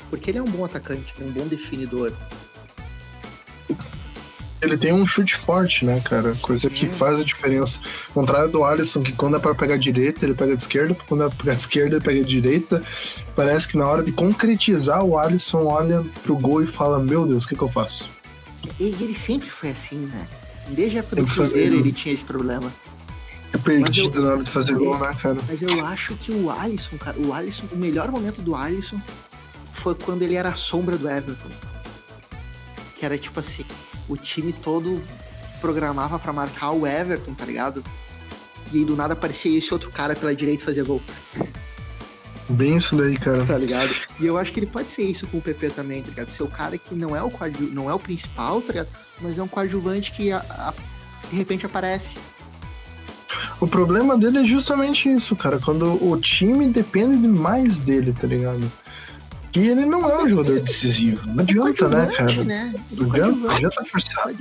Porque 0.10 0.30
ele 0.30 0.38
é 0.38 0.42
um 0.42 0.46
bom 0.46 0.66
atacante, 0.66 1.14
é 1.20 1.24
um 1.24 1.32
bom 1.32 1.48
definidor. 1.48 2.14
Ele 4.64 4.78
tem 4.78 4.94
um 4.94 5.06
chute 5.06 5.36
forte, 5.36 5.84
né, 5.84 6.00
cara? 6.00 6.34
Coisa 6.42 6.70
que 6.70 6.88
faz 6.88 7.20
a 7.20 7.24
diferença. 7.24 7.80
Ao 8.08 8.14
contrário 8.14 8.50
do 8.50 8.64
Alisson, 8.64 9.02
que 9.02 9.12
quando 9.12 9.36
é 9.36 9.40
pra 9.40 9.54
pegar 9.54 9.76
direita, 9.78 10.26
ele 10.26 10.34
pega 10.34 10.56
de 10.56 10.64
esquerda, 10.64 10.96
quando 11.08 11.26
é 11.26 11.28
pra 11.28 11.38
pegar 11.38 11.54
de 11.56 11.62
esquerda, 11.62 11.96
ele 11.98 12.04
pega 12.04 12.24
de 12.24 12.30
direita. 12.30 12.82
Parece 13.36 13.68
que 13.68 13.78
na 13.78 13.86
hora 13.86 14.02
de 14.02 14.14
concretizar, 14.14 15.04
o 15.04 15.18
Alisson 15.18 15.66
olha 15.66 16.06
pro 16.24 16.36
gol 16.38 16.64
e 16.64 16.68
fala: 16.68 16.98
Meu 16.98 17.28
Deus, 17.28 17.44
o 17.44 17.48
que, 17.48 17.56
que 17.56 17.62
eu 17.62 17.68
faço? 17.68 18.10
E 18.80 18.96
ele 19.02 19.14
sempre 19.14 19.50
foi 19.50 19.72
assim, 19.72 19.98
né? 19.98 20.28
Desde 20.70 20.98
a 20.98 21.00
época 21.00 21.18
do 21.18 21.28
Cruzeiro 21.28 21.76
ele 21.76 21.92
tinha 21.92 22.14
esse 22.14 22.24
problema. 22.24 22.72
É 23.52 23.58
perdido 23.58 24.22
na 24.22 24.30
hora 24.30 24.44
de 24.44 24.50
fazer 24.50 24.74
gol, 24.76 24.98
né, 24.98 25.14
cara? 25.22 25.38
Mas 25.48 25.62
eu 25.62 25.86
acho 25.86 26.16
que 26.16 26.32
o 26.32 26.50
Alisson, 26.50 26.98
cara, 26.98 27.20
o 27.20 27.34
Alisson, 27.34 27.66
o 27.72 27.76
melhor 27.76 28.10
momento 28.10 28.42
do 28.42 28.56
Alisson 28.56 29.00
foi 29.74 29.94
quando 29.94 30.24
ele 30.24 30.36
era 30.36 30.50
a 30.50 30.56
sombra 30.56 30.98
do 30.98 31.10
Everton. 31.10 31.50
Que 32.96 33.06
era 33.06 33.18
tipo 33.18 33.40
assim, 33.40 33.66
o 34.10 34.16
time 34.18 34.52
todo 34.54 35.02
programava 35.62 36.20
pra 36.20 36.34
marcar 36.34 36.72
o 36.72 36.86
Everton, 36.86 37.34
tá 37.34 37.46
ligado? 37.46 37.84
E 38.72 38.80
aí 38.80 38.86
do 38.86 38.96
nada 38.96 39.14
aparecia 39.14 39.58
esse 39.58 39.72
outro 39.74 39.90
cara 39.92 40.16
pela 40.16 40.36
direita 40.36 40.64
e 40.64 40.66
fazia 40.66 40.84
gol, 40.84 41.02
Bem 42.50 42.76
isso 42.76 42.96
daí, 42.98 43.16
cara. 43.16 43.46
tá 43.46 43.58
ligado? 43.58 43.90
E 44.20 44.26
eu 44.28 44.38
acho 44.38 44.52
que 44.52 44.60
ele 44.60 44.68
pode 44.68 44.90
ser 44.90 45.04
isso 45.04 45.26
com 45.28 45.38
o 45.38 45.42
PP 45.42 45.70
também, 45.70 46.02
tá 46.02 46.10
ligado? 46.10 46.30
Ser 46.30 46.44
o 46.44 46.48
cara 46.48 46.78
que 46.78 46.94
não 46.94 47.16
é 47.16 47.24
o 47.24 47.30
coadju... 47.32 47.70
não 47.72 47.90
é 47.90 47.94
o 47.94 48.00
principal, 48.00 48.60
tá 48.62 48.68
ligado? 48.74 48.90
Mas 49.22 49.38
é 49.40 49.44
um 49.44 49.48
coadjuvante 49.48 50.12
que 50.12 50.30
a- 50.32 50.40
a- 50.50 50.74
de 51.30 51.38
repente 51.38 51.66
aparece. 51.66 52.18
O 53.62 53.68
problema 53.68 54.18
dele 54.18 54.40
é 54.40 54.44
justamente 54.44 55.08
isso, 55.12 55.36
cara. 55.38 55.58
Quando 55.58 55.86
o 56.06 56.18
time 56.20 56.68
depende 56.68 57.18
demais 57.22 57.78
dele, 57.80 58.12
tá 58.14 58.28
ligado? 58.28 58.70
Que 59.54 59.60
ele 59.60 59.86
não 59.86 60.10
é 60.10 60.24
um 60.24 60.28
jogador 60.28 60.60
decisivo. 60.60 61.28
Não 61.28 61.44
adianta, 61.44 61.88
né, 61.88 62.08
cara? 62.08 62.44
né? 62.44 62.74
Não 62.92 63.12
adianta, 63.12 63.62
já 63.62 63.70
tá 63.70 63.86
forçado. 63.86 64.36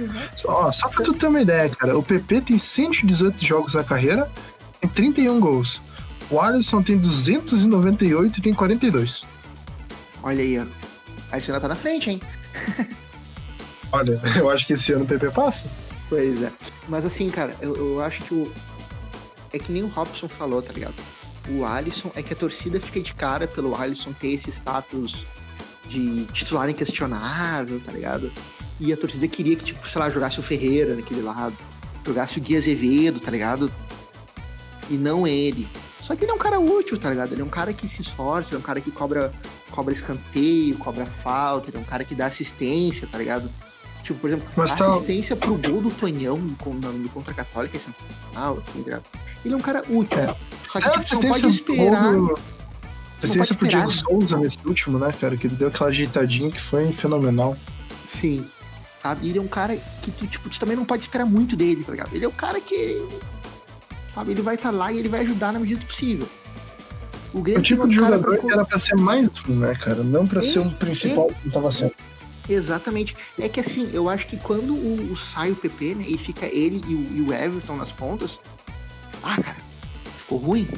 Ó, 0.47 0.73
só 0.73 0.89
pra 0.89 1.05
tu 1.05 1.13
ter 1.13 1.27
uma 1.27 1.43
ideia, 1.43 1.69
cara, 1.69 1.99
o 1.99 2.03
PP 2.03 2.41
tem 2.41 2.57
118 2.57 3.45
jogos 3.45 3.75
na 3.75 3.85
carreira, 3.85 4.31
tem 4.81 4.89
31 4.89 5.39
gols. 5.39 5.83
O 6.31 6.41
Alisson 6.41 6.83
tem 6.83 6.97
298 6.97 8.39
e 8.39 8.43
tem 8.43 8.55
42. 8.55 9.25
Olha 10.23 10.43
aí, 10.43 10.59
ó. 10.59 10.65
A 11.31 11.35
Arsenal 11.37 11.61
tá 11.61 11.69
na 11.69 11.75
frente, 11.75 12.09
hein? 12.09 12.21
Olha, 13.93 14.19
eu 14.37 14.49
acho 14.49 14.67
que 14.67 14.73
esse 14.73 14.95
ano 14.95 15.05
o 15.05 15.07
PP 15.07 15.31
passa. 15.31 15.69
Pois 16.09 16.43
é. 16.43 16.51
Mas 16.89 17.05
assim, 17.05 17.29
cara, 17.29 17.55
eu, 17.61 17.77
eu 17.77 18.03
acho 18.03 18.23
que 18.23 18.33
o. 18.33 18.51
É 19.53 19.59
que 19.59 19.71
nem 19.71 19.83
o 19.83 19.89
Robson 19.89 20.27
falou, 20.27 20.63
tá 20.63 20.73
ligado? 20.73 20.95
O 21.49 21.65
Alisson 21.65 22.11
é 22.15 22.23
que 22.23 22.33
a 22.33 22.37
torcida 22.37 22.81
fica 22.81 23.01
de 23.01 23.15
cara 23.15 23.47
pelo 23.49 23.75
Alisson 23.75 24.13
ter 24.13 24.29
esse 24.29 24.51
status 24.51 25.27
de 25.89 26.25
titular 26.27 26.69
inquestionável, 26.71 27.81
tá 27.81 27.93
ligado? 27.93 28.33
E 28.79 28.93
a 28.93 28.97
torcida 28.97 29.27
queria 29.29 29.57
que, 29.57 29.65
tipo, 29.65 29.89
sei 29.89 30.01
lá, 30.01 30.09
jogasse 30.09 30.41
o 30.41 30.43
Ferreira 30.43 30.95
naquele 30.95 31.21
lado, 31.21 31.57
jogasse 32.07 32.39
o 32.39 32.41
Gui 32.43 32.57
Azevedo, 32.57 33.21
tá 33.21 33.31
ligado? 33.31 33.73
E 34.89 34.95
não 34.95 35.27
ele. 35.27 35.69
Só 36.01 36.17
que 36.17 36.25
ele 36.25 36.33
é 36.33 36.35
um 36.35 36.39
cara 36.39 36.59
útil, 36.59 36.99
tá 36.99 37.11
ligado? 37.11 37.33
Ele 37.33 37.43
é 37.43 37.45
um 37.45 37.49
cara 37.49 37.73
que 37.73 37.89
se 37.89 38.03
esforça, 38.03 38.51
ele 38.51 38.57
é 38.57 38.59
um 38.59 38.63
cara 38.63 38.81
que 38.81 38.91
cobra, 38.91 39.33
cobra 39.71 39.93
escanteio, 39.93 40.77
cobra 40.79 41.07
falta, 41.07 41.71
ele 41.71 41.77
é 41.77 41.81
um 41.81 41.85
cara 41.85 42.05
que 42.05 42.15
dá 42.15 42.27
assistência, 42.27 43.07
tá 43.11 43.19
ligado? 43.19 43.51
Tipo, 44.03 44.19
por 44.21 44.29
exemplo, 44.29 44.49
Mas 44.57 44.73
a 44.73 44.77
tá- 44.77 44.91
assistência 44.91 45.37
pro 45.37 45.55
gol 45.57 45.81
do 45.81 45.91
Tonhão 45.91 46.37
no, 46.37 46.57
contra 47.11 47.33
a 47.33 47.35
Católica 47.35 47.77
é 47.77 47.81
sensacional, 47.81 48.59
assim, 48.67 48.79
tá 48.81 48.85
ligado? 48.85 49.05
Ele 49.45 49.55
é 49.55 49.57
um 49.57 49.61
cara 49.61 49.83
útil. 49.89 50.19
É. 50.19 50.35
Só 50.71 50.81
que 50.81 50.87
É, 50.89 50.91
tipo, 50.91 51.07
você 51.07 51.15
não 51.15 51.23
pode 51.33 51.47
esperar. 51.49 52.03
pro- 52.13 52.39
Assistência 53.23 53.55
pro. 53.55 53.69
Diego 53.69 53.91
Souza 53.93 54.37
nesse 54.39 54.59
último, 54.67 54.99
né, 54.99 55.13
cara? 55.21 55.37
Que 55.37 55.47
ele 55.47 55.55
deu 55.55 55.69
aquela 55.69 55.91
ajeitadinha 55.91 56.51
que 56.51 56.61
foi 56.61 56.93
fenomenal. 56.93 57.57
Sim. 58.09 58.45
Sabe? 59.01 59.29
Ele 59.29 59.39
é 59.39 59.43
um 59.43 59.47
cara 59.47 59.77
que 60.03 60.11
tu, 60.11 60.27
tipo, 60.27 60.49
tu 60.51 60.59
também 60.59 60.77
não 60.77 60.85
pode 60.85 61.05
esperar 61.05 61.25
muito 61.25 61.55
dele, 61.57 61.85
tá 61.85 61.93
ligado? 61.93 62.13
Ele 62.15 62.25
é 62.25 62.29
o 62.29 62.33
cara 62.33 62.61
que. 62.61 63.01
Sabe, 64.13 64.33
ele 64.33 64.43
vai 64.43 64.57
estar 64.57 64.71
lá 64.73 64.93
e 64.93 64.99
ele 64.99 65.09
vai 65.09 65.21
ajudar 65.21 65.53
na 65.53 65.61
medida 65.61 65.81
do 65.81 65.87
possível. 65.87 66.29
O 67.33 67.41
O 67.41 67.63
tipo 67.63 67.89
de 67.89 67.95
jogador 67.95 68.21
pra 68.23 68.39
que 68.39 68.53
era 68.53 68.65
pra 68.65 68.79
ser 68.79 68.95
mais 68.97 69.29
um, 69.49 69.55
né, 69.55 69.75
cara? 69.77 70.03
Não 70.03 70.27
pra 70.27 70.43
ser 70.43 70.59
um 70.59 70.71
principal 70.71 71.29
que 71.29 71.35
não 71.47 71.53
tava 71.53 71.71
sendo. 71.71 71.93
Exatamente. 72.49 73.17
É 73.39 73.49
que 73.49 73.61
assim, 73.61 73.91
eu 73.93 74.09
acho 74.09 74.27
que 74.27 74.37
quando 74.37 74.75
o, 74.75 75.13
o 75.13 75.17
sai 75.17 75.51
o 75.51 75.57
PP, 75.57 75.95
né, 75.95 76.05
e 76.07 76.19
fica 76.19 76.47
ele 76.47 76.83
e 76.87 76.95
o, 76.95 77.17
e 77.19 77.23
o 77.23 77.33
Everton 77.33 77.77
nas 77.77 77.93
pontas, 77.93 78.41
ah, 79.23 79.41
cara, 79.41 79.57
ficou 80.17 80.39
ruim. 80.39 80.69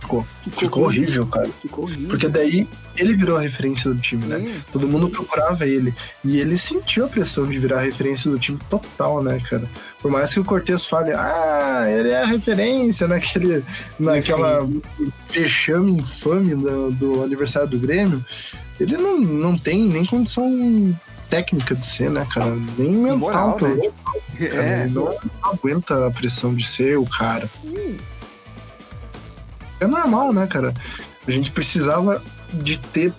Ficou. 0.00 0.26
Ficou 0.50 0.84
ruim. 0.84 0.98
horrível, 0.98 1.26
cara. 1.26 1.48
Ficou 1.60 1.84
horrível. 1.84 2.08
Porque 2.08 2.28
daí 2.28 2.68
ele 2.96 3.14
virou 3.14 3.38
a 3.38 3.40
referência 3.40 3.92
do 3.92 4.00
time, 4.00 4.26
né? 4.26 4.56
É, 4.58 4.72
Todo 4.72 4.86
mundo 4.86 5.08
procurava 5.08 5.66
ele. 5.66 5.94
E 6.24 6.38
ele 6.38 6.58
sentiu 6.58 7.06
a 7.06 7.08
pressão 7.08 7.46
de 7.46 7.58
virar 7.58 7.78
a 7.78 7.82
referência 7.82 8.30
do 8.30 8.38
time 8.38 8.58
total, 8.68 9.22
né, 9.22 9.40
cara? 9.48 9.68
Por 10.00 10.10
mais 10.10 10.32
que 10.32 10.40
o 10.40 10.44
Cortez 10.44 10.84
fale, 10.84 11.12
ah, 11.12 11.84
ele 11.88 12.10
é 12.10 12.22
a 12.22 12.26
referência 12.26 13.06
naquele, 13.08 13.64
naquela 13.98 14.68
vexame 15.30 15.92
infame 15.92 16.54
do, 16.54 16.90
do 16.90 17.22
aniversário 17.22 17.68
do 17.68 17.78
Grêmio, 17.78 18.24
ele 18.80 18.96
não, 18.96 19.18
não 19.18 19.56
tem 19.56 19.82
nem 19.82 20.04
condição 20.04 20.96
técnica 21.28 21.74
de 21.74 21.86
ser, 21.86 22.10
né, 22.10 22.26
cara? 22.30 22.54
Nem 22.76 22.92
mental, 22.92 23.18
moral, 23.18 23.56
pelo 23.56 23.76
né? 23.76 23.90
cara. 24.04 24.54
é, 24.54 24.82
Ele 24.82 24.90
não 24.92 25.16
aguenta 25.42 26.06
a 26.06 26.10
pressão 26.10 26.54
de 26.54 26.66
ser 26.66 26.98
o 26.98 27.06
cara. 27.06 27.48
sim. 27.60 27.96
É 29.80 29.86
normal, 29.86 30.32
né, 30.32 30.46
cara? 30.46 30.72
A 31.26 31.30
gente 31.30 31.50
precisava 31.50 32.22
de 32.52 32.78
ter 32.78 33.12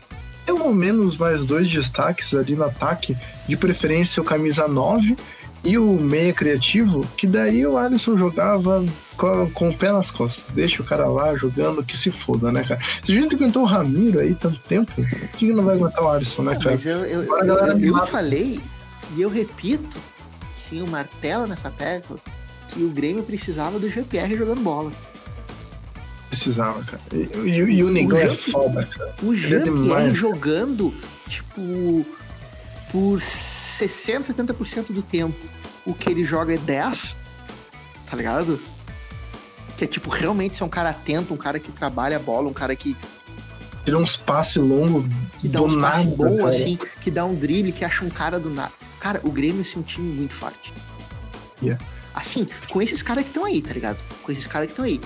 pelo 0.45 0.73
menos 0.73 1.17
mais 1.17 1.43
dois 1.45 1.69
destaques 1.69 2.33
ali 2.33 2.55
no 2.55 2.63
ataque, 2.63 3.17
de 3.47 3.57
preferência 3.57 4.21
o 4.21 4.25
camisa 4.25 4.67
9 4.67 5.17
e 5.63 5.77
o 5.77 5.93
meia 5.93 6.33
criativo, 6.33 7.07
que 7.15 7.25
daí 7.25 7.65
o 7.65 7.77
Alisson 7.77 8.17
jogava 8.17 8.83
com, 9.15 9.49
com 9.51 9.69
o 9.69 9.77
pé 9.77 9.91
nas 9.93 10.11
costas. 10.11 10.43
Deixa 10.53 10.81
o 10.81 10.85
cara 10.85 11.07
lá 11.07 11.35
jogando 11.35 11.83
que 11.83 11.97
se 11.97 12.11
foda, 12.11 12.51
né, 12.51 12.63
cara? 12.63 12.81
Se 13.05 13.11
a 13.11 13.15
gente 13.21 13.35
aguentou 13.35 13.63
o 13.63 13.65
Ramiro 13.65 14.19
aí 14.19 14.35
tanto 14.35 14.59
tempo, 14.59 14.91
por 14.93 15.27
que 15.29 15.53
não 15.53 15.63
vai 15.63 15.75
aguentar 15.75 16.03
o 16.03 16.09
Alisson, 16.09 16.43
né, 16.43 16.55
cara? 16.55 16.71
Mas 16.71 16.85
eu, 16.85 17.05
eu, 17.05 17.23
eu, 17.23 17.37
eu, 17.47 17.79
eu 17.97 18.07
falei, 18.07 18.59
e 19.15 19.21
eu 19.21 19.29
repito, 19.29 19.97
sim, 20.55 20.81
o 20.81 20.87
martelo 20.87 21.47
nessa 21.47 21.71
tecla, 21.71 22.17
que 22.69 22.83
o 22.83 22.89
Grêmio 22.89 23.23
precisava 23.23 23.79
do 23.79 23.87
GPR 23.87 24.35
jogando 24.35 24.61
bola. 24.61 24.91
Precisava, 26.29 26.83
cara. 26.83 27.01
E, 27.13 27.49
e- 27.49 27.75
e 27.77 27.83
o 27.83 27.91
Negão 27.91 28.17
é 28.17 28.29
foda, 28.29 28.83
cara. 28.85 29.13
O 29.21 29.33
é 29.33 29.37
Jean-Pierre 29.37 29.63
demais, 29.65 30.01
cara. 30.01 30.13
jogando, 30.13 30.93
tipo, 31.29 32.05
por 32.91 33.21
60, 33.21 34.33
70% 34.33 34.91
do 34.91 35.01
tempo, 35.03 35.37
o 35.85 35.93
que 35.93 36.09
ele 36.09 36.23
joga 36.23 36.53
é 36.53 36.57
10, 36.57 37.15
tá 38.09 38.17
ligado? 38.17 38.59
Que 39.77 39.85
é, 39.85 39.87
tipo, 39.87 40.09
realmente 40.09 40.55
ser 40.55 40.63
um 40.63 40.69
cara 40.69 40.89
atento, 40.89 41.33
um 41.33 41.37
cara 41.37 41.59
que 41.59 41.71
trabalha 41.71 42.17
a 42.17 42.19
bola, 42.19 42.47
um 42.47 42.53
cara 42.53 42.75
que, 42.75 42.95
Tira 43.83 43.97
uns 43.97 44.15
passes 44.15 44.55
longos 44.55 45.05
que 45.39 45.49
dá 45.49 45.61
passes 45.61 45.77
nada, 45.77 46.03
bons, 46.05 46.37
cara. 46.37 46.49
assim, 46.49 46.77
que 47.01 47.11
dá 47.11 47.25
um 47.25 47.35
drible, 47.35 47.71
que 47.73 47.83
acha 47.83 48.05
um 48.05 48.09
cara 48.09 48.39
do 48.39 48.49
nada. 48.49 48.71
Cara, 48.99 49.19
o 49.23 49.29
Grêmio 49.29 49.61
é 49.61 49.79
um 49.79 49.83
time 49.83 50.13
muito 50.13 50.33
forte. 50.33 50.73
Yeah. 51.61 51.83
Assim, 52.13 52.47
com 52.69 52.81
esses 52.81 53.01
caras 53.01 53.23
que 53.23 53.29
estão 53.31 53.43
aí, 53.43 53.61
tá 53.61 53.73
ligado? 53.73 53.97
Com 54.21 54.31
esses 54.31 54.47
caras 54.47 54.67
que 54.67 54.71
estão 54.71 54.85
aí. 54.85 55.01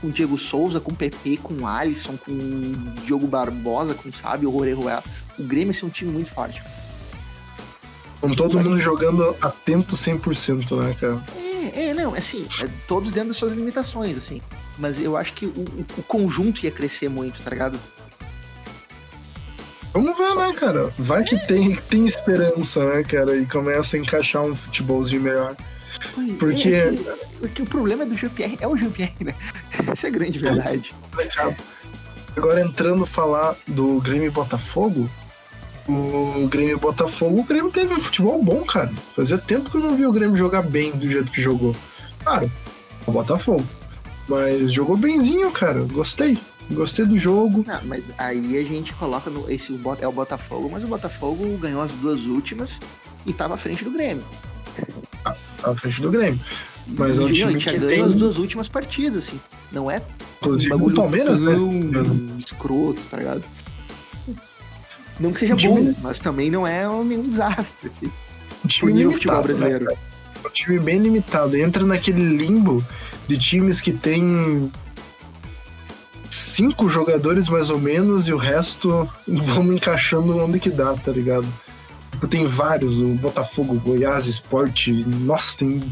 Com 0.00 0.06
o 0.06 0.10
Diego 0.10 0.38
Souza, 0.38 0.80
com 0.80 0.92
o 0.92 0.96
PP, 0.96 1.38
com 1.42 1.52
o 1.54 1.66
Alisson, 1.66 2.16
com 2.16 2.32
o 2.32 2.72
Diogo 3.04 3.26
Barbosa, 3.26 3.94
com 3.94 4.10
sabe, 4.10 4.46
o 4.46 4.56
Orejuela. 4.56 5.04
O 5.38 5.42
Grêmio 5.42 5.74
é 5.78 5.84
um 5.84 5.90
time 5.90 6.10
muito 6.10 6.30
forte. 6.30 6.62
Com 8.20 8.34
todo 8.34 8.58
mundo 8.58 8.80
jogando 8.80 9.36
atento 9.40 9.94
100%, 9.94 10.82
né, 10.82 10.96
cara? 11.00 11.22
É, 11.36 11.88
é, 11.88 11.94
não, 11.94 12.14
assim, 12.14 12.46
é, 12.60 12.68
todos 12.86 13.12
dentro 13.12 13.28
das 13.28 13.36
suas 13.36 13.52
limitações, 13.52 14.16
assim. 14.16 14.40
Mas 14.78 15.00
eu 15.00 15.16
acho 15.16 15.32
que 15.34 15.46
o, 15.46 15.64
o 15.96 16.02
conjunto 16.02 16.64
ia 16.64 16.70
crescer 16.70 17.08
muito, 17.08 17.40
tá 17.42 17.50
ligado? 17.50 17.78
Vamos 19.92 20.16
ver, 20.16 20.34
né, 20.34 20.52
cara? 20.54 20.92
Vai 20.98 21.24
que 21.24 21.36
tem, 21.46 21.74
tem 21.74 22.06
esperança, 22.06 22.84
né, 22.84 23.02
cara? 23.02 23.36
E 23.36 23.46
começa 23.46 23.96
a 23.96 24.00
encaixar 24.00 24.42
um 24.42 24.54
futebolzinho 24.54 25.22
melhor. 25.22 25.56
Porque. 26.38 26.74
É, 26.74 26.94
é 27.42 27.48
que, 27.48 27.62
o 27.62 27.66
problema 27.66 28.04
do 28.04 28.16
GPR 28.16 28.56
é 28.60 28.68
o 28.68 28.76
GPR, 28.76 29.12
né? 29.24 29.34
Essa 29.90 30.06
é 30.06 30.10
a 30.10 30.12
grande 30.12 30.38
verdade. 30.38 30.94
Agora 32.36 32.60
entrando 32.60 33.04
falar 33.04 33.56
do 33.66 34.00
Grêmio 34.00 34.30
Botafogo, 34.30 35.10
o 35.88 36.46
Grêmio 36.48 36.78
Botafogo, 36.78 37.40
o 37.40 37.44
Grêmio 37.44 37.70
teve 37.70 37.94
um 37.94 38.00
futebol 38.00 38.42
bom, 38.42 38.62
cara. 38.64 38.92
Fazia 39.16 39.38
tempo 39.38 39.70
que 39.70 39.76
eu 39.76 39.80
não 39.80 39.96
vi 39.96 40.04
o 40.04 40.12
Grêmio 40.12 40.36
jogar 40.36 40.62
bem 40.62 40.92
do 40.92 41.08
jeito 41.08 41.32
que 41.32 41.40
jogou. 41.40 41.74
Claro, 42.22 42.50
o 43.06 43.12
Botafogo. 43.12 43.64
Mas 44.28 44.70
jogou 44.70 44.96
benzinho, 44.96 45.50
cara. 45.50 45.80
Gostei. 45.90 46.36
Gostei 46.70 47.06
do 47.06 47.16
jogo. 47.16 47.64
Não, 47.66 47.80
mas 47.84 48.12
aí 48.18 48.58
a 48.58 48.64
gente 48.64 48.92
coloca 48.92 49.30
no. 49.30 49.50
Esse 49.50 49.80
é 50.00 50.06
o 50.06 50.12
Botafogo, 50.12 50.68
mas 50.70 50.84
o 50.84 50.86
Botafogo 50.86 51.56
ganhou 51.56 51.80
as 51.80 51.90
duas 51.92 52.20
últimas 52.26 52.78
e 53.24 53.32
tava 53.32 53.54
à 53.54 53.56
frente 53.56 53.82
do 53.82 53.90
Grêmio. 53.90 54.24
Ah, 55.24 55.34
tava 55.56 55.72
à 55.72 55.76
frente 55.76 56.02
do 56.02 56.10
Grêmio. 56.10 56.38
Mas 56.86 57.16
e, 57.16 57.20
é 57.20 57.24
um 57.24 57.32
time 57.32 57.56
que 57.56 57.78
ganhou 57.78 57.88
tem... 57.88 58.02
as 58.02 58.14
duas 58.14 58.36
últimas 58.36 58.68
partidas, 58.68 59.26
assim. 59.26 59.40
Não 59.72 59.90
é 59.90 60.02
Inclusive 60.40 60.74
um 60.74 60.86
o 60.86 60.94
Palmeiras, 60.94 61.40
né? 61.40 61.54
escroto, 62.38 63.00
tá 63.10 63.16
ligado? 63.16 63.42
Não 65.18 65.32
que 65.32 65.40
seja 65.40 65.56
bom, 65.56 65.94
mas 66.00 66.20
também 66.20 66.50
não 66.50 66.66
é 66.66 66.86
nenhum 67.04 67.28
desastre, 67.28 67.90
assim. 67.90 68.12
Time 68.66 68.92
limitado, 68.92 69.12
futebol 69.14 69.42
brasileiro. 69.42 69.84
Né, 69.86 69.96
um 70.44 70.50
time 70.50 70.78
bem 70.78 70.98
limitado. 70.98 71.56
Entra 71.56 71.84
naquele 71.84 72.22
limbo 72.22 72.84
de 73.26 73.38
times 73.38 73.80
que 73.80 73.92
tem 73.92 74.70
cinco 76.30 76.88
jogadores 76.88 77.48
mais 77.48 77.70
ou 77.70 77.78
menos 77.78 78.28
e 78.28 78.32
o 78.32 78.36
resto 78.36 79.08
vamos 79.26 79.74
encaixando 79.74 80.36
onde 80.36 80.58
que 80.58 80.70
dá, 80.70 80.94
tá 80.94 81.10
ligado? 81.10 81.46
Tipo, 82.12 82.26
tem 82.26 82.46
vários, 82.46 82.98
o 82.98 83.14
Botafogo, 83.14 83.78
Goiás, 83.78 84.26
Esporte, 84.26 84.92
nossa, 84.92 85.58
tem 85.58 85.82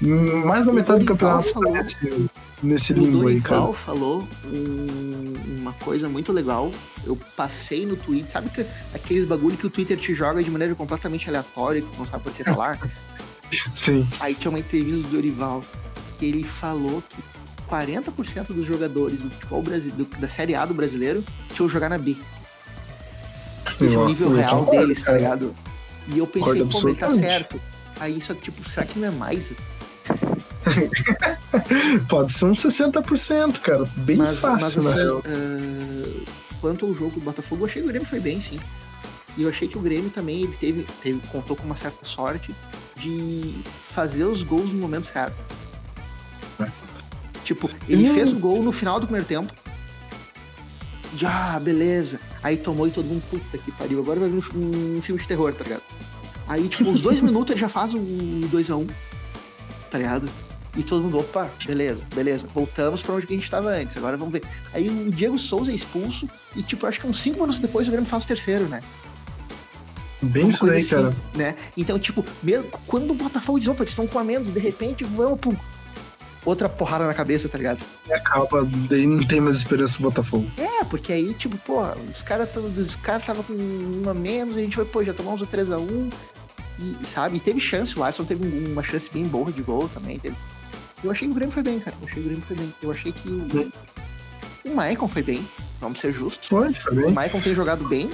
mais 0.00 0.64
da 0.64 0.72
metade 0.72 1.00
do 1.00 1.06
campeonato 1.06 1.50
falou, 1.50 1.72
nesse, 1.72 2.30
nesse 2.62 2.92
limbo 2.92 3.26
aí, 3.26 3.40
cara. 3.40 3.62
O 3.62 3.72
falou 3.72 4.28
um, 4.46 5.32
uma 5.60 5.72
coisa 5.72 6.08
muito 6.08 6.32
legal. 6.32 6.70
Eu 7.04 7.18
passei 7.36 7.84
no 7.84 7.96
Twitter, 7.96 8.30
sabe 8.30 8.50
que, 8.50 8.64
aqueles 8.94 9.24
bagulho 9.24 9.56
que 9.56 9.66
o 9.66 9.70
Twitter 9.70 9.98
te 9.98 10.14
joga 10.14 10.42
de 10.42 10.50
maneira 10.50 10.74
completamente 10.74 11.28
aleatória, 11.28 11.82
que 11.82 11.98
não 11.98 12.06
sabe 12.06 12.22
por 12.22 12.32
que 12.32 12.44
falar? 12.44 12.78
Sim. 13.74 14.06
Aí 14.20 14.34
tinha 14.34 14.50
uma 14.50 14.60
entrevista 14.60 15.02
do 15.02 15.08
Dorival, 15.08 15.64
que 16.18 16.26
ele 16.26 16.44
falou 16.44 17.02
que 17.08 17.22
40% 17.68 18.48
dos 18.48 18.66
jogadores 18.66 19.20
do 19.20 19.30
futebol 19.30 19.62
brasileiro, 19.62 20.10
da 20.18 20.28
Série 20.28 20.54
A 20.54 20.64
do 20.64 20.74
brasileiro 20.74 21.24
tinham 21.54 21.68
jogar 21.68 21.88
na 21.88 21.98
B. 21.98 22.16
Esse 23.80 23.94
é 23.94 23.98
o 23.98 24.06
nível 24.06 24.34
real 24.34 24.64
deles, 24.66 25.04
tá 25.04 25.12
ligado? 25.12 25.54
E 26.08 26.18
eu 26.18 26.26
pensei, 26.26 26.64
pô, 26.64 26.88
ele 26.88 26.96
tá 26.96 27.10
certo. 27.10 27.60
Aí 28.00 28.20
só 28.20 28.34
que, 28.34 28.42
tipo, 28.42 28.68
será 28.68 28.86
que 28.86 28.98
não 28.98 29.08
é 29.08 29.10
mais? 29.10 29.52
Pode 32.08 32.32
ser 32.32 32.44
uns 32.46 32.62
60%, 32.62 33.60
cara. 33.60 33.84
Bem 33.98 34.16
mas, 34.16 34.38
fácil, 34.38 34.82
mas, 34.82 34.96
assim, 34.96 35.08
uh, 35.08 36.24
quanto 36.60 36.86
ao 36.86 36.94
jogo 36.94 37.12
do 37.12 37.20
Botafogo, 37.20 37.62
eu 37.62 37.66
achei 37.66 37.82
que 37.82 37.88
o 37.88 37.90
Grêmio 37.90 38.08
foi 38.08 38.20
bem, 38.20 38.40
sim. 38.40 38.58
E 39.36 39.42
eu 39.42 39.48
achei 39.48 39.68
que 39.68 39.78
o 39.78 39.80
Grêmio 39.80 40.10
também 40.10 40.42
ele 40.42 40.56
teve, 40.60 40.86
teve, 41.02 41.20
contou 41.28 41.56
com 41.56 41.64
uma 41.64 41.76
certa 41.76 42.04
sorte 42.04 42.54
de 42.96 43.54
fazer 43.88 44.24
os 44.24 44.42
gols 44.42 44.70
no 44.72 44.80
momento 44.80 45.06
certo. 45.06 45.36
Tipo, 47.44 47.70
ele 47.88 48.08
fez 48.10 48.32
o 48.32 48.36
gol 48.36 48.62
no 48.62 48.72
final 48.72 49.00
do 49.00 49.06
primeiro 49.06 49.26
tempo. 49.26 49.52
E 51.18 51.24
ah, 51.24 51.58
beleza. 51.58 52.20
Aí 52.42 52.56
tomou 52.56 52.86
e 52.86 52.90
todo 52.90 53.06
mundo, 53.06 53.22
puta 53.30 53.56
que 53.56 53.72
pariu. 53.72 54.00
Agora 54.00 54.20
vai 54.20 54.28
vir 54.28 54.42
um, 54.54 54.96
um 54.96 55.02
filme 55.02 55.20
de 55.20 55.26
terror, 55.26 55.52
tá 55.54 55.64
ligado? 55.64 55.82
Aí, 56.46 56.68
tipo, 56.68 56.90
uns 56.90 57.00
dois 57.00 57.20
minutos 57.22 57.52
ele 57.52 57.60
já 57.60 57.68
faz 57.68 57.94
o 57.94 57.98
2x1. 57.98 58.76
Um, 58.76 58.86
tá 59.90 59.98
ligado? 59.98 60.28
E 60.78 60.82
todo 60.84 61.02
mundo, 61.02 61.18
opa, 61.18 61.50
beleza, 61.66 62.04
beleza. 62.14 62.48
Voltamos 62.54 63.02
pra 63.02 63.16
onde 63.16 63.26
a 63.26 63.28
gente 63.28 63.42
estava 63.42 63.70
antes. 63.70 63.96
Agora 63.96 64.16
vamos 64.16 64.32
ver. 64.32 64.44
Aí 64.72 64.88
o 64.88 65.10
Diego 65.10 65.36
Souza 65.36 65.72
é 65.72 65.74
expulso 65.74 66.28
e, 66.54 66.62
tipo, 66.62 66.86
acho 66.86 67.00
que 67.00 67.06
uns 67.06 67.20
5 67.20 67.34
minutos 67.34 67.58
depois 67.58 67.88
o 67.88 67.90
Grêmio 67.90 68.08
faz 68.08 68.22
o 68.24 68.28
terceiro, 68.28 68.66
né? 68.68 68.78
Bem 70.22 70.48
isso 70.50 70.64
aí, 70.64 70.78
assim, 70.78 70.90
cara. 70.90 71.16
Né? 71.34 71.56
Então, 71.76 71.98
tipo, 71.98 72.24
mesmo, 72.40 72.68
quando 72.86 73.10
o 73.10 73.14
Botafogo 73.14 73.58
diz, 73.58 73.66
opa, 73.66 73.82
eles 73.82 73.90
estão 73.90 74.06
com 74.06 74.20
a 74.20 74.24
menos, 74.24 74.52
de 74.52 74.60
repente, 74.60 75.02
vamos, 75.02 75.40
pum, 75.40 75.56
outra 76.44 76.68
porrada 76.68 77.06
na 77.06 77.14
cabeça, 77.14 77.48
tá 77.48 77.58
ligado? 77.58 77.84
E 78.06 78.12
acaba, 78.12 78.64
daí 78.88 79.04
não 79.04 79.26
tem 79.26 79.40
mais 79.40 79.56
esperança 79.56 79.94
pro 79.94 80.04
Botafogo. 80.04 80.48
É, 80.56 80.84
porque 80.84 81.12
aí, 81.12 81.34
tipo, 81.34 81.58
pô, 81.58 81.82
os 82.08 82.22
caras 82.22 82.48
cara 83.02 83.18
estavam 83.18 83.42
com 83.42 83.52
uma 83.52 84.14
menos, 84.14 84.56
a 84.56 84.60
gente 84.60 84.76
vai, 84.76 84.86
pô, 84.86 85.02
já 85.02 85.12
tomamos 85.12 85.40
o 85.40 85.46
3x1. 85.46 86.12
E, 86.80 87.04
sabe, 87.04 87.38
e 87.38 87.40
teve 87.40 87.58
chance, 87.58 87.98
o 87.98 88.04
Alisson 88.04 88.24
teve 88.24 88.70
uma 88.70 88.84
chance 88.84 89.10
bem 89.12 89.24
boa 89.24 89.50
de 89.50 89.62
gol 89.62 89.88
também. 89.88 90.18
Teve. 90.20 90.36
Eu 91.02 91.10
achei 91.10 91.28
que 91.28 91.32
o 91.32 91.34
Grêmio 91.34 91.52
foi 91.52 91.62
bem, 91.62 91.80
cara. 91.80 91.96
Eu 92.00 92.08
achei 92.08 92.14
que 92.14 92.20
o 92.20 92.30
Grêmio 92.30 92.44
foi 92.46 92.56
bem. 92.56 92.74
Eu 92.82 92.90
achei 92.90 93.12
que 93.12 93.28
o, 93.28 94.70
o 94.70 94.74
Maicon 94.74 95.08
foi 95.08 95.22
bem, 95.22 95.48
vamos 95.80 95.98
ser 96.00 96.12
justos. 96.12 96.48
Foi, 96.48 96.72
foi 96.72 96.94
bem. 96.94 97.06
O 97.06 97.10
Maicon 97.10 97.40
tem 97.40 97.54
jogado 97.54 97.86
bem 97.88 98.10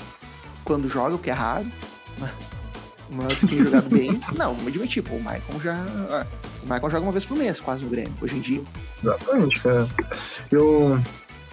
quando 0.64 0.88
joga, 0.88 1.14
o 1.14 1.18
que 1.18 1.30
é 1.30 1.34
raro. 1.34 1.66
Mas 3.10 3.40
tem 3.40 3.62
jogado 3.62 3.88
bem. 3.88 4.20
Não, 4.36 4.54
vamos 4.54 4.68
admitir, 4.68 5.02
pô, 5.02 5.14
o 5.14 5.22
Maicon 5.22 5.60
já. 5.60 5.74
O 6.62 6.72
Michael 6.72 6.90
joga 6.90 7.00
uma 7.00 7.12
vez 7.12 7.24
por 7.24 7.36
mês, 7.36 7.60
quase 7.60 7.84
no 7.84 7.90
Grêmio, 7.90 8.14
hoje 8.20 8.36
em 8.36 8.40
dia. 8.40 8.62
Exatamente, 9.02 9.60
cara. 9.60 9.88
Eu 10.50 11.00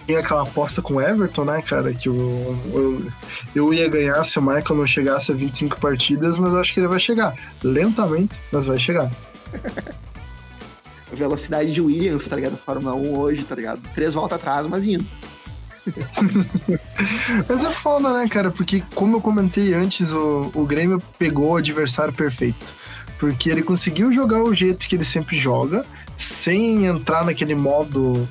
tinha 0.06 0.20
aquela 0.20 0.42
aposta 0.42 0.82
com 0.82 0.94
o 0.94 1.00
Everton, 1.00 1.44
né, 1.44 1.62
cara, 1.62 1.92
que 1.94 2.08
eu, 2.08 2.58
eu, 2.72 3.06
eu 3.54 3.74
ia 3.74 3.88
ganhar 3.88 4.24
se 4.24 4.38
o 4.38 4.42
Michael 4.42 4.76
não 4.76 4.86
chegasse 4.86 5.30
a 5.30 5.34
25 5.34 5.78
partidas, 5.78 6.36
mas 6.38 6.54
acho 6.54 6.74
que 6.74 6.80
ele 6.80 6.88
vai 6.88 6.98
chegar. 6.98 7.34
Lentamente, 7.62 8.38
mas 8.50 8.66
vai 8.66 8.78
chegar. 8.78 9.10
Velocidade 11.12 11.72
de 11.72 11.80
Williams, 11.80 12.28
tá 12.28 12.36
ligado? 12.36 12.56
Fórmula 12.56 12.94
1 12.94 13.18
hoje, 13.18 13.44
tá 13.44 13.54
ligado? 13.54 13.80
Três 13.94 14.14
voltas 14.14 14.38
atrás, 14.38 14.66
mas 14.66 14.86
indo. 14.86 15.04
mas 17.48 17.64
é 17.64 17.70
foda, 17.72 18.12
né, 18.12 18.28
cara? 18.28 18.50
Porque, 18.50 18.82
como 18.94 19.16
eu 19.16 19.20
comentei 19.20 19.74
antes, 19.74 20.12
o, 20.12 20.50
o 20.54 20.64
Grêmio 20.64 20.98
pegou 21.18 21.50
o 21.50 21.56
adversário 21.56 22.12
perfeito 22.12 22.74
porque 23.22 23.48
ele 23.48 23.62
conseguiu 23.62 24.10
jogar 24.10 24.42
o 24.42 24.52
jeito 24.52 24.88
que 24.88 24.96
ele 24.96 25.04
sempre 25.04 25.38
joga, 25.38 25.86
sem 26.16 26.86
entrar 26.86 27.24
naquele 27.24 27.54
modo 27.54 28.28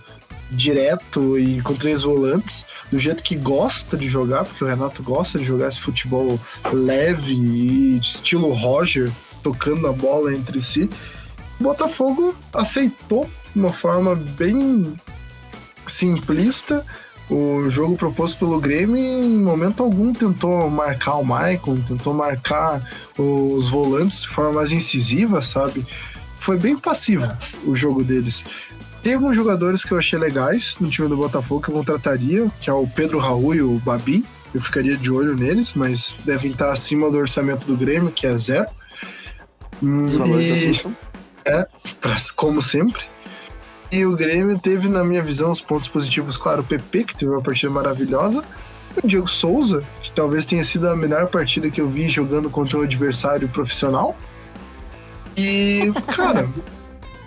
direto 0.52 1.40
e 1.40 1.62
com 1.62 1.74
três 1.74 2.02
volantes, 2.02 2.66
do 2.92 3.00
jeito 3.00 3.24
que 3.24 3.38
gosta 3.38 3.96
de 3.96 4.10
jogar, 4.10 4.44
porque 4.44 4.66
o 4.66 4.68
Renato 4.68 5.02
gosta 5.02 5.40
de 5.40 5.46
jogar 5.46 5.70
esse 5.70 5.80
futebol 5.80 6.38
leve 6.74 7.34
e 7.34 8.00
estilo 8.00 8.52
Roger, 8.54 9.10
tocando 9.42 9.88
a 9.88 9.94
bola 9.94 10.34
entre 10.34 10.62
si. 10.62 10.90
O 11.62 11.64
Botafogo 11.64 12.36
aceitou 12.56 13.30
de 13.54 13.60
uma 13.60 13.72
forma 13.72 14.16
bem 14.16 14.98
simplista 15.88 16.84
o 17.30 17.70
jogo 17.70 17.96
proposto 17.96 18.40
pelo 18.40 18.60
Grêmio 18.60 18.98
em 18.98 19.38
momento 19.38 19.84
algum 19.84 20.12
tentou 20.12 20.68
marcar 20.72 21.18
o 21.18 21.24
Maicon, 21.24 21.80
tentou 21.82 22.16
marcar 22.16 22.82
os 23.16 23.70
volantes 23.70 24.24
de 24.24 24.30
forma 24.30 24.54
mais 24.54 24.72
incisiva, 24.72 25.40
sabe? 25.44 25.86
Foi 26.40 26.58
bem 26.58 26.76
passivo 26.76 27.32
o 27.64 27.76
jogo 27.76 28.04
deles. 28.04 28.44
Tem 29.04 29.14
alguns 29.14 29.36
jogadores 29.36 29.86
que 29.86 29.92
eu 29.92 30.00
achei 30.00 30.18
legais 30.18 30.78
no 30.80 30.90
time 30.90 31.08
do 31.08 31.16
Botafogo 31.16 31.62
que 31.62 31.70
eu 31.70 31.76
contrataria, 31.76 32.52
que 32.60 32.72
é 32.72 32.74
o 32.74 32.88
Pedro 32.88 33.20
Raul 33.20 33.54
e 33.54 33.62
o 33.62 33.78
Babi. 33.86 34.26
Eu 34.52 34.62
ficaria 34.62 34.98
de 34.98 35.12
olho 35.12 35.36
neles, 35.36 35.74
mas 35.76 36.18
devem 36.26 36.50
estar 36.54 36.72
acima 36.72 37.12
do 37.12 37.18
orçamento 37.20 37.68
do 37.68 37.78
Grêmio, 37.78 38.12
que 38.12 38.26
é 38.26 38.36
zero. 38.36 38.66
Os 39.80 40.16
valores 40.16 40.48
e... 40.48 40.54
assustam. 40.54 41.11
É, 41.46 41.68
como 42.36 42.62
sempre. 42.62 43.04
E 43.92 44.06
o 44.06 44.16
Grêmio 44.16 44.58
teve, 44.58 44.88
na 44.88 45.04
minha 45.04 45.22
visão, 45.22 45.52
os 45.52 45.60
pontos 45.60 45.90
positivos, 45.90 46.38
claro, 46.38 46.62
o 46.62 46.64
PP, 46.64 47.04
que 47.04 47.16
teve 47.16 47.30
uma 47.30 47.42
partida 47.42 47.72
maravilhosa, 47.72 48.42
o 49.04 49.06
Diego 49.06 49.28
Souza, 49.28 49.84
que 50.02 50.12
talvez 50.12 50.46
tenha 50.46 50.64
sido 50.64 50.88
a 50.88 50.96
melhor 50.96 51.28
partida 51.28 51.70
que 51.70 51.82
eu 51.82 51.90
vi 51.90 52.08
jogando 52.08 52.50
contra 52.50 52.78
um 52.78 52.84
adversário 52.84 53.50
profissional. 53.50 54.16
E, 55.36 55.92
cara. 56.16 56.50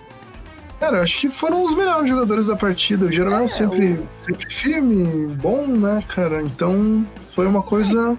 cara, 0.80 1.02
acho 1.02 1.20
que 1.20 1.28
foram 1.28 1.64
os 1.64 1.74
melhores 1.74 2.08
jogadores 2.08 2.46
da 2.46 2.56
partida. 2.56 3.06
O 3.06 3.12
Jeromel 3.12 3.44
é, 3.44 3.48
sempre, 3.48 3.92
o... 3.92 4.08
sempre 4.24 4.50
firme, 4.50 5.34
bom, 5.34 5.66
né, 5.66 6.02
cara? 6.08 6.42
Então 6.42 7.06
foi 7.28 7.46
uma 7.46 7.62
coisa. 7.62 8.16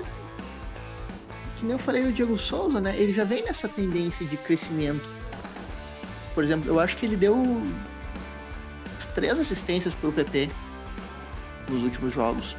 Que 1.57 1.65
nem 1.65 1.73
eu 1.73 1.79
falei 1.79 2.03
do 2.03 2.11
Diego 2.11 2.37
Souza, 2.37 2.79
né? 2.79 2.95
Ele 2.95 3.11
já 3.11 3.23
vem 3.23 3.43
nessa 3.43 3.67
tendência 3.67 4.23
de 4.25 4.37
crescimento. 4.37 5.15
Por 6.35 6.43
exemplo, 6.43 6.69
eu 6.69 6.79
acho 6.79 6.97
que 6.97 7.05
ele 7.05 7.15
deu 7.15 7.65
três 9.15 9.39
assistências 9.39 9.95
pro 9.95 10.11
PP 10.11 10.49
nos 11.69 11.81
últimos 11.81 12.13
jogos. 12.13 12.55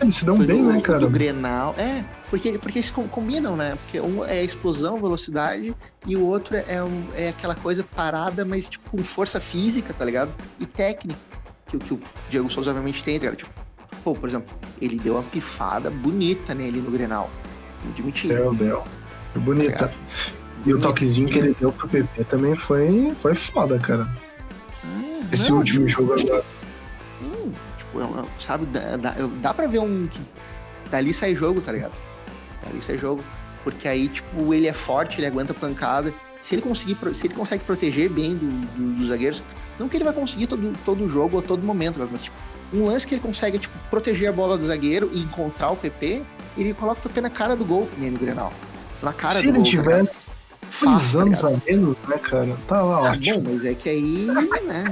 Eles 0.00 0.16
se 0.16 0.24
dão 0.26 0.36
bem, 0.36 0.62
do, 0.62 0.72
né, 0.72 0.80
cara? 0.80 0.98
Do 0.98 1.08
Grenal. 1.08 1.74
É, 1.78 2.04
porque, 2.28 2.58
porque 2.58 2.78
eles 2.78 2.90
combinam, 2.90 3.56
né? 3.56 3.78
Porque 3.82 4.00
um 4.00 4.24
é 4.24 4.44
explosão, 4.44 5.00
velocidade, 5.00 5.74
e 6.06 6.16
o 6.16 6.26
outro 6.26 6.56
é, 6.56 6.82
um, 6.82 7.06
é 7.14 7.28
aquela 7.28 7.54
coisa 7.54 7.82
parada, 7.82 8.44
mas 8.44 8.68
tipo 8.68 8.90
com 8.90 9.02
força 9.02 9.40
física, 9.40 9.94
tá 9.94 10.04
ligado? 10.04 10.34
E 10.60 10.66
técnica, 10.66 11.18
que, 11.66 11.78
que 11.78 11.94
o 11.94 12.00
Diego 12.28 12.50
Souza 12.50 12.70
obviamente 12.70 13.02
tem, 13.02 13.18
tá? 13.18 13.34
Tipo, 13.34 13.50
pô, 14.04 14.12
por 14.12 14.28
exemplo, 14.28 14.54
ele 14.82 14.98
deu 14.98 15.14
uma 15.14 15.22
pifada 15.22 15.90
bonita 15.90 16.54
nele 16.54 16.80
no 16.80 16.90
Grenal. 16.90 17.30
Admitir. 17.88 18.28
Deu, 18.28 18.52
deu. 18.52 18.84
Foi 19.32 19.40
bonita. 19.40 19.88
Tá 19.88 19.94
e 20.66 20.74
o 20.74 20.80
toquezinho 20.80 21.28
que 21.28 21.38
ele 21.38 21.56
deu 21.58 21.70
pro 21.70 21.88
PP 21.88 22.24
também 22.24 22.56
foi, 22.56 23.14
foi 23.22 23.36
foda, 23.36 23.78
cara. 23.78 24.12
Hum, 24.84 25.22
Esse 25.30 25.48
não, 25.48 25.58
último 25.58 25.86
tipo, 25.86 26.00
jogo 26.00 26.20
agora. 26.20 26.44
Hum, 27.22 27.52
tipo, 27.78 28.28
sabe, 28.40 28.66
dá, 28.66 28.96
dá, 28.96 29.14
dá 29.40 29.54
pra 29.54 29.68
ver 29.68 29.78
um. 29.78 30.08
Dali 30.90 31.14
sai 31.14 31.36
jogo, 31.36 31.60
tá 31.60 31.70
ligado? 31.70 31.94
Dali 32.64 32.82
sai 32.82 32.98
jogo. 32.98 33.22
Porque 33.62 33.86
aí, 33.86 34.08
tipo, 34.08 34.52
ele 34.52 34.66
é 34.66 34.72
forte, 34.72 35.20
ele 35.20 35.28
aguenta 35.28 35.54
pancada. 35.54 36.12
Se 36.42 36.56
ele 36.56 36.62
conseguir, 36.62 36.96
se 37.14 37.28
ele 37.28 37.34
consegue 37.34 37.62
proteger 37.62 38.10
bem 38.10 38.34
do, 38.34 38.48
do, 38.48 38.96
dos 38.96 39.06
zagueiros, 39.06 39.44
não 39.78 39.88
que 39.88 39.96
ele 39.96 40.04
vai 40.04 40.12
conseguir 40.12 40.48
todo, 40.48 40.72
todo 40.84 41.08
jogo 41.08 41.36
ou 41.36 41.42
todo 41.42 41.62
momento, 41.62 41.98
mas 42.10 42.24
tipo, 42.24 42.36
um 42.72 42.86
lance 42.86 43.06
que 43.06 43.14
ele 43.14 43.22
consegue, 43.22 43.58
tipo, 43.58 43.74
proteger 43.88 44.28
a 44.28 44.32
bola 44.32 44.58
do 44.58 44.66
zagueiro 44.66 45.10
e 45.12 45.22
encontrar 45.22 45.70
o 45.70 45.76
PP, 45.76 46.22
ele 46.56 46.74
coloca 46.74 47.00
o 47.00 47.02
PP 47.02 47.20
na 47.20 47.30
cara 47.30 47.54
do 47.56 47.64
gol, 47.64 47.88
nem 47.98 48.10
no 48.10 48.18
Grenal. 48.18 48.52
Na 49.02 49.12
cara 49.12 49.36
se 49.36 49.42
do 49.42 49.48
ele 49.48 49.58
gol. 49.58 49.64
Tivesse 49.64 50.26
dois 50.82 51.16
anos 51.16 51.44
a 51.44 51.50
menos, 51.66 51.96
né, 52.08 52.18
cara? 52.18 52.56
Tava 52.66 52.94
ah, 52.94 53.12
ótimo. 53.12 53.40
Bom, 53.40 53.52
mas 53.52 53.64
é 53.64 53.74
que 53.74 53.88
aí, 53.88 54.26
né? 54.66 54.84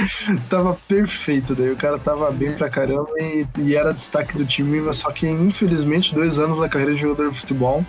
tava 0.48 0.78
perfeito 0.86 1.54
daí. 1.54 1.70
O 1.70 1.76
cara 1.76 1.98
tava 1.98 2.30
bem 2.30 2.52
pra 2.52 2.68
caramba 2.68 3.10
e, 3.18 3.46
e, 3.58 3.74
era 3.74 3.92
destaque 3.92 4.36
do 4.36 4.44
time, 4.44 4.80
mas 4.80 4.98
só 4.98 5.10
que 5.10 5.26
infelizmente 5.26 6.14
dois 6.14 6.38
anos 6.38 6.60
na 6.60 6.68
carreira 6.68 6.94
de 6.94 7.00
jogador 7.00 7.30
de 7.30 7.38
futebol 7.38 7.84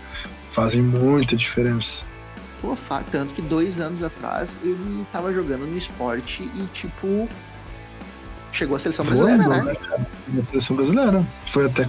fazem 0.50 0.82
muita 0.82 1.36
diferença. 1.36 2.06
Pô, 2.62 2.76
tanto 3.12 3.34
que 3.34 3.42
dois 3.42 3.80
anos 3.80 4.04
atrás 4.04 4.58
ele 4.64 5.06
tava 5.12 5.32
jogando 5.32 5.68
no 5.68 5.78
esporte 5.78 6.50
e 6.56 6.66
tipo. 6.74 7.30
Chegou 8.58 8.76
à 8.76 8.80
seleção 8.80 9.06
brasileira, 9.06 9.48
né? 9.48 9.78
né 10.30 10.44
seleção 10.44 10.76
brasileira. 10.76 11.28
Foi 11.48 11.68
até 11.68 11.88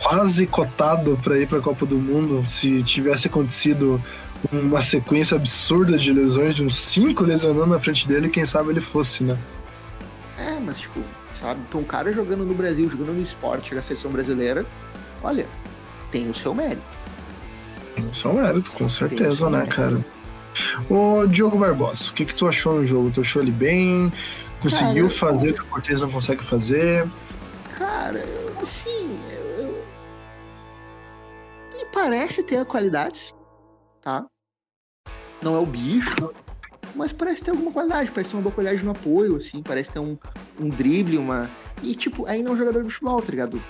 quase 0.00 0.46
cotado 0.46 1.18
para 1.20 1.36
ir 1.36 1.48
para 1.48 1.58
a 1.58 1.60
Copa 1.60 1.84
do 1.84 1.96
Mundo 1.96 2.44
se 2.46 2.84
tivesse 2.84 3.26
acontecido 3.26 4.00
uma 4.52 4.82
sequência 4.82 5.36
absurda 5.36 5.98
de 5.98 6.12
lesões, 6.12 6.54
de 6.54 6.62
uns 6.62 6.78
cinco 6.78 7.24
lesionando 7.24 7.66
na 7.66 7.80
frente 7.80 8.06
dele, 8.06 8.28
quem 8.28 8.46
sabe 8.46 8.70
ele 8.70 8.80
fosse, 8.80 9.24
né? 9.24 9.36
É, 10.38 10.60
mas 10.60 10.78
tipo, 10.78 11.00
sabe, 11.32 11.60
então 11.68 11.80
um 11.80 11.84
cara 11.84 12.12
jogando 12.12 12.44
no 12.44 12.54
Brasil, 12.54 12.88
jogando 12.88 13.12
no 13.12 13.22
esporte, 13.22 13.70
chega 13.70 13.80
a 13.80 13.82
seleção 13.82 14.12
brasileira, 14.12 14.64
olha, 15.24 15.48
tem 16.12 16.30
o 16.30 16.34
seu 16.34 16.54
mérito. 16.54 16.82
Tem 17.96 18.06
o 18.06 18.14
seu 18.14 18.32
mérito, 18.32 18.70
com 18.70 18.88
certeza, 18.88 19.50
né, 19.50 19.58
mérito. 19.58 19.76
cara? 19.76 20.04
Ô, 20.88 21.26
Diogo 21.26 21.58
Barbosa, 21.58 22.10
o 22.10 22.12
que, 22.12 22.24
que 22.24 22.34
tu 22.34 22.46
achou 22.46 22.80
no 22.80 22.86
jogo? 22.86 23.10
Tu 23.10 23.22
achou 23.22 23.42
ele 23.42 23.50
bem? 23.50 24.12
Conseguiu 24.64 25.08
cara, 25.08 25.18
fazer 25.18 25.50
o 25.50 25.54
que 25.54 25.60
o 25.60 25.66
Cortez 25.66 26.00
não 26.00 26.10
consegue 26.10 26.42
fazer? 26.42 27.06
Cara, 27.76 28.24
assim, 28.62 29.20
eu, 29.30 29.44
eu... 29.62 29.84
ele 31.74 31.84
parece 31.92 32.42
ter 32.42 32.64
qualidades, 32.64 33.34
tá? 34.00 34.24
Não 35.42 35.54
é 35.54 35.58
o 35.58 35.66
bicho, 35.66 36.32
mas 36.94 37.12
parece 37.12 37.42
ter 37.42 37.50
alguma 37.50 37.70
qualidade, 37.70 38.10
parece 38.10 38.30
ter 38.30 38.36
uma 38.36 38.42
boa 38.42 38.54
qualidade 38.54 38.82
no 38.82 38.92
apoio, 38.92 39.36
assim, 39.36 39.62
parece 39.62 39.92
ter 39.92 39.98
um, 39.98 40.16
um 40.58 40.70
drible, 40.70 41.18
uma. 41.18 41.50
E, 41.82 41.94
tipo, 41.94 42.24
ainda 42.24 42.48
é 42.48 42.52
um 42.54 42.56
jogador 42.56 42.82
de 42.82 42.88
futebol, 42.88 43.20
tá 43.20 43.30
ligado? 43.30 43.62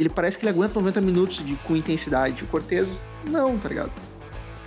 Ele 0.00 0.08
parece 0.08 0.36
que 0.36 0.44
ele 0.44 0.50
aguenta 0.50 0.74
90 0.74 1.00
minutos 1.00 1.36
de, 1.36 1.54
com 1.56 1.76
intensidade. 1.76 2.42
O 2.42 2.48
Cortez, 2.48 2.90
não, 3.30 3.56
tá 3.58 3.68
ligado? 3.68 3.92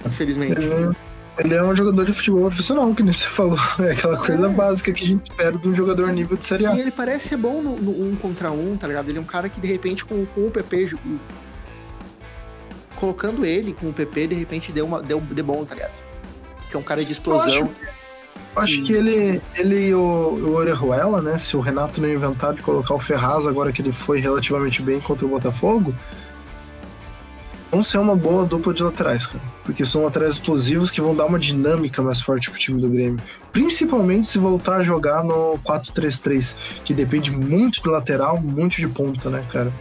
Infelizmente. 0.06 0.62
É, 0.62 1.11
ele 1.44 1.56
é 1.56 1.64
um 1.64 1.76
jogador 1.76 2.06
de 2.06 2.14
futebol 2.14 2.46
profissional, 2.46 2.94
que 2.94 3.04
nem 3.04 3.14
você 3.14 3.28
falou. 3.28 3.58
É 3.80 3.92
aquela 3.92 4.18
coisa 4.18 4.46
é. 4.46 4.50
básica 4.50 4.92
que 4.92 5.04
a 5.04 5.08
gente 5.08 5.24
espera 5.24 5.58
de 5.58 5.68
um 5.68 5.76
jogador 5.76 6.12
nível 6.14 6.38
de 6.38 6.46
Série 6.46 6.66
A. 6.66 6.76
E 6.76 6.80
ele 6.80 6.92
parece 6.92 7.30
ser 7.30 7.38
bom 7.38 7.62
no, 7.62 7.76
no 7.78 7.92
um 7.92 8.16
contra 8.16 8.52
um, 8.52 8.78
tá 8.78 8.88
ligado? 8.88 9.10
Ele 9.10 9.18
é 9.18 9.22
um 9.22 9.26
cara 9.26 9.50
que, 9.50 9.60
de 9.60 9.68
repente, 9.68 10.06
com, 10.06 10.26
com 10.26 10.48
o 10.48 10.52
PP 10.52 10.92
colocando 13.02 13.44
ele 13.44 13.74
com 13.74 13.90
o 13.90 13.94
PP, 13.94 14.28
de 14.28 14.36
repente 14.36 14.72
deu, 14.72 14.86
uma, 14.86 15.02
deu 15.02 15.20
de 15.20 15.42
bom, 15.42 15.66
tá 15.66 15.74
ligado? 15.74 15.94
Que 16.70 16.78
é 16.78 16.80
um 16.80 16.84
cara 16.84 17.04
de 17.04 17.12
explosão. 17.12 17.52
Eu 17.52 17.64
acho, 17.64 17.72
eu 18.56 18.62
acho 18.62 18.84
que 18.84 18.94
ele, 18.94 19.42
ele 19.56 19.88
e 19.88 19.96
o, 19.96 20.00
o 20.00 20.54
Orejuela, 20.54 21.20
né? 21.20 21.40
Se 21.40 21.58
o 21.58 21.62
Renato 21.62 22.00
não 22.00 22.08
inventar 22.08 22.54
de 22.54 22.62
colocar 22.62 22.94
o 22.94 23.00
Ferraz 23.00 23.48
agora 23.48 23.72
que 23.72 23.82
ele 23.82 23.92
foi 23.92 24.20
relativamente 24.20 24.84
bem 24.84 25.02
contra 25.02 25.26
o 25.26 25.30
Botafogo, 25.30 25.96
vão 27.72 27.82
ser 27.82 27.98
uma 27.98 28.16
boa 28.16 28.46
dupla 28.46 28.74
de 28.74 28.84
laterais, 28.84 29.26
cara. 29.26 29.44
Porque 29.64 29.86
são 29.86 30.04
laterais 30.04 30.36
explosivos 30.36 30.92
que 30.92 31.00
vão 31.00 31.16
dar 31.16 31.26
uma 31.26 31.40
dinâmica 31.40 32.02
mais 32.02 32.22
forte 32.22 32.50
pro 32.52 32.60
time 32.60 32.82
do 32.82 32.90
Grêmio. 32.90 33.20
Principalmente 33.52 34.28
se 34.28 34.38
voltar 34.38 34.78
a 34.78 34.84
jogar 34.84 35.24
no 35.24 35.58
4-3-3, 35.66 36.56
que 36.84 36.94
depende 36.94 37.32
muito 37.32 37.82
de 37.82 37.90
lateral, 37.90 38.40
muito 38.42 38.76
de 38.76 38.88
ponta, 38.88 39.30
né, 39.30 39.46
cara? 39.50 39.72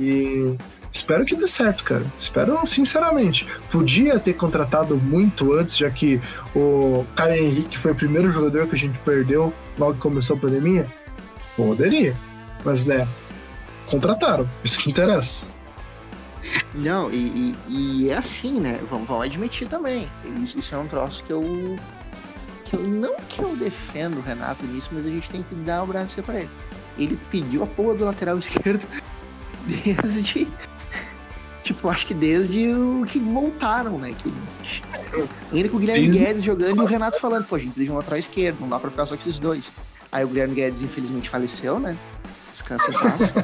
E 0.00 0.56
Espero 0.96 1.26
que 1.26 1.36
dê 1.36 1.46
certo, 1.46 1.84
cara. 1.84 2.02
Espero 2.18 2.66
sinceramente. 2.66 3.46
Podia 3.70 4.18
ter 4.18 4.32
contratado 4.32 4.96
muito 4.96 5.52
antes, 5.52 5.76
já 5.76 5.90
que 5.90 6.18
o 6.54 7.04
Caio 7.14 7.44
Henrique 7.44 7.76
foi 7.76 7.92
o 7.92 7.94
primeiro 7.94 8.32
jogador 8.32 8.66
que 8.66 8.74
a 8.74 8.78
gente 8.78 8.98
perdeu 9.00 9.52
logo 9.78 9.94
que 9.94 10.00
começou 10.00 10.36
a 10.36 10.40
pandemia. 10.40 10.86
Poderia. 11.54 12.16
Mas, 12.64 12.86
né, 12.86 13.06
contrataram. 13.86 14.48
Isso 14.64 14.78
que 14.78 14.88
interessa. 14.88 15.46
Não, 16.74 17.10
e, 17.10 17.54
e, 17.68 18.04
e, 18.04 18.10
é 18.10 18.16
assim, 18.16 18.60
né? 18.60 18.80
Vamos, 18.90 19.08
vamos 19.08 19.24
admitir 19.24 19.68
também. 19.68 20.08
Isso, 20.40 20.58
isso, 20.58 20.74
é 20.74 20.78
um 20.78 20.86
troço 20.86 21.24
que 21.24 21.32
eu. 21.32 21.42
Que 22.64 22.74
eu 22.74 22.82
não 22.82 23.16
que 23.28 23.40
eu 23.40 23.56
defendo 23.56 24.18
o 24.18 24.22
Renato 24.22 24.64
nisso, 24.66 24.90
mas 24.92 25.06
a 25.06 25.08
gente 25.08 25.30
tem 25.30 25.42
que 25.42 25.54
dar 25.54 25.82
o 25.82 25.84
um 25.84 25.88
braço 25.88 26.22
para 26.22 26.40
ele. 26.40 26.50
Ele 26.98 27.18
pediu 27.30 27.62
a 27.62 27.66
porra 27.66 27.94
do 27.94 28.04
lateral 28.04 28.38
esquerdo 28.38 28.86
desde 29.66 30.48
Tipo, 31.62 31.88
acho 31.88 32.06
que 32.06 32.14
desde 32.14 32.72
o 32.72 33.04
que 33.08 33.18
voltaram, 33.18 33.98
né? 33.98 34.14
Que... 34.16 34.32
Ainda 35.52 35.68
com 35.68 35.76
o 35.76 35.80
Guilherme 35.80 36.06
desde... 36.06 36.24
Guedes 36.24 36.42
jogando 36.44 36.76
e 36.76 36.80
o 36.80 36.86
Renato 36.86 37.20
falando, 37.20 37.44
pô, 37.44 37.56
a 37.56 37.58
gente 37.58 37.72
precisa 37.72 37.86
de 37.86 37.92
um 37.92 37.96
lateral 37.96 38.18
esquerdo, 38.18 38.60
não 38.60 38.68
dá 38.68 38.78
pra 38.78 38.88
ficar 38.88 39.04
só 39.04 39.16
com 39.16 39.20
esses 39.20 39.40
dois. 39.40 39.72
Aí 40.12 40.24
o 40.24 40.28
Guilherme 40.28 40.54
Guedes, 40.54 40.82
infelizmente, 40.82 41.28
faleceu, 41.28 41.80
né? 41.80 41.98
Descansa 42.52 42.88
em 42.88 42.94
paz. 42.94 43.34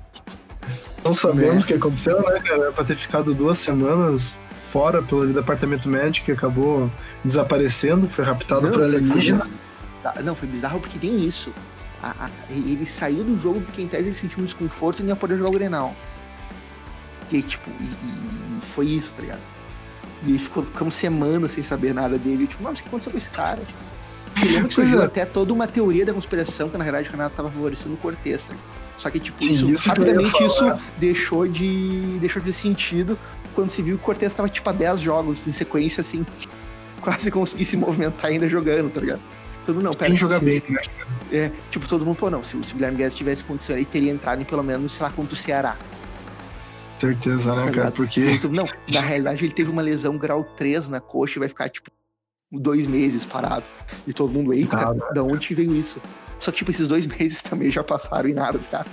não 1.06 1.14
sabemos 1.14 1.64
o 1.64 1.66
que 1.66 1.74
aconteceu, 1.74 2.20
né, 2.22 2.40
cara? 2.40 2.62
Era 2.62 2.72
pra 2.72 2.84
ter 2.84 2.96
ficado 2.96 3.34
duas 3.34 3.58
semanas 3.58 4.38
fora 4.72 5.02
pelo 5.02 5.26
departamento 5.32 5.88
médico 5.88 6.30
e 6.30 6.32
acabou 6.32 6.90
desaparecendo, 7.24 8.08
foi 8.08 8.24
raptado 8.24 8.70
por 8.70 8.82
alienígena. 8.82 9.46
Não, 10.22 10.34
foi 10.34 10.48
bizarro 10.48 10.78
porque 10.78 10.98
tem 10.98 11.24
isso 11.24 11.52
a, 12.02 12.26
a, 12.26 12.30
ele 12.50 12.86
saiu 12.86 13.24
do 13.24 13.38
jogo 13.38 13.60
porque 13.60 13.82
em 13.82 13.88
tese 13.88 14.08
ele 14.08 14.14
sentiu 14.14 14.40
um 14.40 14.44
desconforto 14.44 15.00
e 15.00 15.02
não 15.02 15.10
ia 15.10 15.16
poder 15.16 15.36
jogar 15.36 15.50
o 15.50 15.52
Grenal. 15.52 15.94
E 17.32 17.42
tipo, 17.42 17.68
e, 17.80 17.84
e, 17.84 18.58
e 18.58 18.60
foi 18.74 18.86
isso, 18.86 19.14
tá 19.14 19.22
ligado? 19.22 19.40
E 20.24 20.32
aí 20.32 20.38
ficou, 20.38 20.62
ficamos 20.62 20.94
semanas 20.94 21.52
sem 21.52 21.62
saber 21.62 21.92
nada 21.92 22.16
dele. 22.16 22.44
E, 22.44 22.46
tipo, 22.46 22.62
nossa, 22.62 22.80
o 22.80 22.82
que 22.82 22.88
aconteceu 22.88 23.12
com 23.12 23.18
esse 23.18 23.30
cara? 23.30 23.60
Eu 24.42 24.50
lembro 24.50 24.68
que 24.68 24.74
surgiu 24.74 25.02
é. 25.02 25.04
até 25.04 25.24
toda 25.24 25.52
uma 25.52 25.66
teoria 25.66 26.04
da 26.06 26.12
conspiração 26.12 26.68
que 26.68 26.76
na 26.78 26.84
realidade 26.84 27.08
o 27.08 27.12
Renato 27.12 27.36
tava 27.36 27.50
favorecendo 27.50 27.94
o 27.94 27.98
Cortez. 27.98 28.48
Tá 28.48 28.54
Só 28.96 29.10
que, 29.10 29.20
tipo, 29.20 29.44
isso, 29.44 29.68
isso 29.68 29.88
rapidamente 29.88 30.42
isso 30.42 30.64
deixou 30.98 31.46
de, 31.46 32.18
deixou 32.18 32.40
de 32.40 32.52
sentido 32.52 33.18
quando 33.54 33.70
se 33.70 33.82
viu 33.82 33.96
que 33.96 34.02
o 34.02 34.06
Cortez 34.06 34.32
tava, 34.34 34.48
tipo, 34.48 34.68
a 34.68 34.72
10 34.72 35.00
jogos 35.00 35.46
em 35.46 35.52
sequência, 35.52 36.00
assim, 36.00 36.24
quase 37.00 37.30
conseguir 37.30 37.64
se 37.64 37.76
movimentar 37.76 38.26
ainda 38.26 38.48
jogando, 38.48 38.90
tá 38.90 39.00
ligado? 39.00 39.20
Todo 39.64 39.82
não, 39.82 39.92
pera. 39.92 40.10
Tem 40.10 40.16
jogar 40.16 40.40
bem, 40.40 40.62
né? 40.68 40.82
É, 41.32 41.50
tipo, 41.70 41.88
todo 41.88 42.04
mundo, 42.06 42.16
pô, 42.16 42.30
não, 42.30 42.42
se, 42.42 42.50
se 42.62 42.72
o 42.72 42.76
Guilherme 42.76 42.98
Guedes 42.98 43.14
tivesse 43.14 43.44
condição, 43.44 43.76
ele 43.76 43.84
teria 43.84 44.12
entrado 44.12 44.40
em 44.40 44.44
pelo 44.44 44.62
menos, 44.62 44.92
sei 44.92 45.04
lá, 45.04 45.10
contra 45.10 45.34
o 45.34 45.36
Ceará. 45.36 45.76
Certeza, 47.00 47.54
né, 47.54 47.66
tá 47.66 47.72
cara? 47.72 47.90
Porque. 47.90 48.40
Não, 48.50 48.64
na 48.90 49.00
realidade 49.00 49.44
ele 49.44 49.52
teve 49.52 49.70
uma 49.70 49.82
lesão 49.82 50.16
grau 50.16 50.44
3 50.56 50.88
na 50.88 51.00
coxa 51.00 51.38
e 51.38 51.40
vai 51.40 51.48
ficar, 51.48 51.68
tipo, 51.68 51.90
dois 52.50 52.86
meses 52.86 53.24
parado. 53.24 53.64
E 54.06 54.12
todo 54.12 54.32
mundo, 54.32 54.52
eita, 54.52 54.76
ah, 54.76 55.12
da 55.12 55.22
onde 55.22 55.54
veio 55.54 55.74
isso? 55.74 56.00
Só 56.38 56.50
que, 56.50 56.58
tipo, 56.58 56.70
esses 56.70 56.88
dois 56.88 57.06
meses 57.18 57.42
também 57.42 57.70
já 57.70 57.82
passaram 57.82 58.28
e 58.28 58.34
nada, 58.34 58.58
cara. 58.70 58.86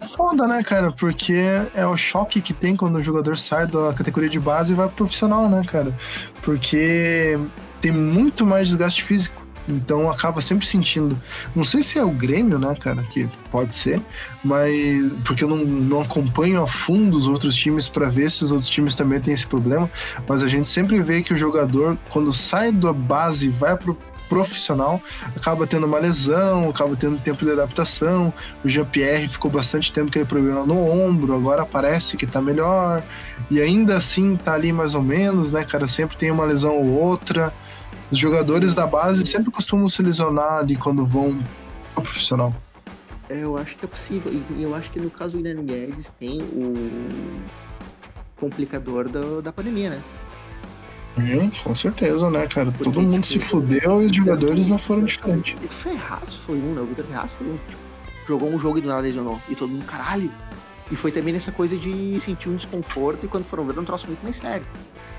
É 0.00 0.06
foda, 0.06 0.46
né, 0.46 0.62
cara? 0.62 0.90
Porque 0.92 1.36
é 1.74 1.86
o 1.86 1.96
choque 1.96 2.40
que 2.40 2.54
tem 2.54 2.74
quando 2.74 2.96
o 2.96 3.02
jogador 3.02 3.36
sai 3.36 3.66
da 3.66 3.92
categoria 3.92 4.30
de 4.30 4.40
base 4.40 4.72
e 4.72 4.76
vai 4.76 4.86
pro 4.86 4.96
profissional, 4.96 5.48
né, 5.48 5.62
cara? 5.66 5.94
Porque 6.42 7.38
tem 7.80 7.92
muito 7.92 8.46
mais 8.46 8.68
desgaste 8.68 9.02
físico. 9.02 9.40
Então 9.68 10.10
acaba 10.10 10.40
sempre 10.40 10.66
sentindo. 10.66 11.16
Não 11.54 11.64
sei 11.64 11.82
se 11.82 11.98
é 11.98 12.04
o 12.04 12.10
Grêmio, 12.10 12.58
né, 12.58 12.74
cara? 12.74 13.02
Que 13.04 13.28
pode 13.50 13.74
ser, 13.74 14.00
mas. 14.42 15.12
Porque 15.24 15.44
eu 15.44 15.48
não, 15.48 15.58
não 15.58 16.00
acompanho 16.00 16.62
a 16.62 16.66
fundo 16.66 17.16
os 17.16 17.28
outros 17.28 17.54
times 17.54 17.86
para 17.86 18.08
ver 18.08 18.30
se 18.30 18.42
os 18.42 18.50
outros 18.50 18.68
times 18.68 18.94
também 18.94 19.20
têm 19.20 19.34
esse 19.34 19.46
problema. 19.46 19.88
Mas 20.26 20.42
a 20.42 20.48
gente 20.48 20.68
sempre 20.68 21.00
vê 21.00 21.22
que 21.22 21.32
o 21.32 21.36
jogador, 21.36 21.96
quando 22.10 22.32
sai 22.32 22.72
da 22.72 22.92
base 22.92 23.46
e 23.46 23.50
vai 23.50 23.76
pro 23.76 23.96
profissional, 24.30 25.02
acaba 25.36 25.66
tendo 25.66 25.84
uma 25.84 25.98
lesão, 25.98 26.70
acaba 26.70 26.94
tendo 26.94 27.18
tempo 27.18 27.44
de 27.44 27.50
adaptação. 27.50 28.32
O 28.64 28.68
Jean-Pierre 28.68 29.28
ficou 29.28 29.50
bastante 29.50 29.92
tempo 29.92 30.06
com 30.06 30.10
aquele 30.10 30.24
problema 30.24 30.64
no 30.64 30.78
ombro, 30.78 31.34
agora 31.34 31.66
parece 31.66 32.16
que 32.16 32.26
tá 32.26 32.40
melhor. 32.40 33.02
E 33.50 33.60
ainda 33.60 33.96
assim 33.96 34.36
tá 34.36 34.54
ali 34.54 34.72
mais 34.72 34.94
ou 34.94 35.02
menos, 35.02 35.50
né, 35.50 35.64
cara? 35.64 35.88
Sempre 35.88 36.16
tem 36.16 36.30
uma 36.30 36.44
lesão 36.44 36.76
ou 36.76 36.86
outra. 36.86 37.52
Os 38.10 38.18
jogadores 38.18 38.72
da 38.72 38.86
base 38.86 39.26
sempre 39.26 39.50
costumam 39.50 39.88
se 39.88 40.00
lesionar 40.00 40.58
ali 40.58 40.76
quando 40.76 41.04
vão 41.04 41.38
ao 41.96 42.02
profissional. 42.02 42.54
É, 43.28 43.42
eu 43.42 43.56
acho 43.56 43.76
que 43.76 43.84
é 43.84 43.88
possível. 43.88 44.32
E 44.56 44.62
eu 44.62 44.74
acho 44.74 44.90
que 44.90 45.00
no 45.00 45.10
caso 45.10 45.32
do 45.32 45.38
Guilherme 45.38 45.64
Guedes 45.64 46.12
tem 46.18 46.40
o 46.40 46.74
complicador 48.36 49.08
do, 49.08 49.42
da 49.42 49.52
pandemia, 49.52 49.90
né? 49.90 50.00
Sim, 51.16 51.50
com 51.62 51.74
certeza, 51.74 52.30
né, 52.30 52.46
cara? 52.46 52.70
Porque, 52.70 52.84
Todo 52.84 53.02
mundo 53.02 53.22
tipo, 53.22 53.44
se 53.44 53.50
fudeu 53.50 54.02
e 54.02 54.06
os 54.06 54.16
jogadores 54.16 54.68
não 54.68 54.78
foram 54.78 55.04
diferentes. 55.04 55.54
O 55.62 55.68
Ferraz 55.68 56.34
foi 56.34 56.56
um, 56.56 56.74
né? 56.74 56.80
O 56.80 56.86
Vitor 56.86 57.04
Ferraz 57.04 57.34
foi 57.34 57.46
um. 57.46 57.56
Tipo, 57.56 57.90
jogou 58.26 58.48
um 58.48 58.58
jogo 58.58 58.78
e 58.78 58.80
do 58.80 58.88
nada 58.88 59.00
lesionou. 59.00 59.40
E 59.48 59.56
todo 59.56 59.70
mundo, 59.70 59.84
caralho. 59.84 60.30
E 60.90 60.96
foi 60.96 61.12
também 61.12 61.32
nessa 61.32 61.52
coisa 61.52 61.76
de 61.76 62.18
sentir 62.18 62.48
um 62.48 62.56
desconforto 62.56 63.24
e 63.24 63.28
quando 63.28 63.44
foram 63.44 63.64
ver, 63.64 63.78
um 63.78 63.84
troço 63.84 64.06
muito 64.06 64.22
mais 64.22 64.36
sério. 64.36 64.66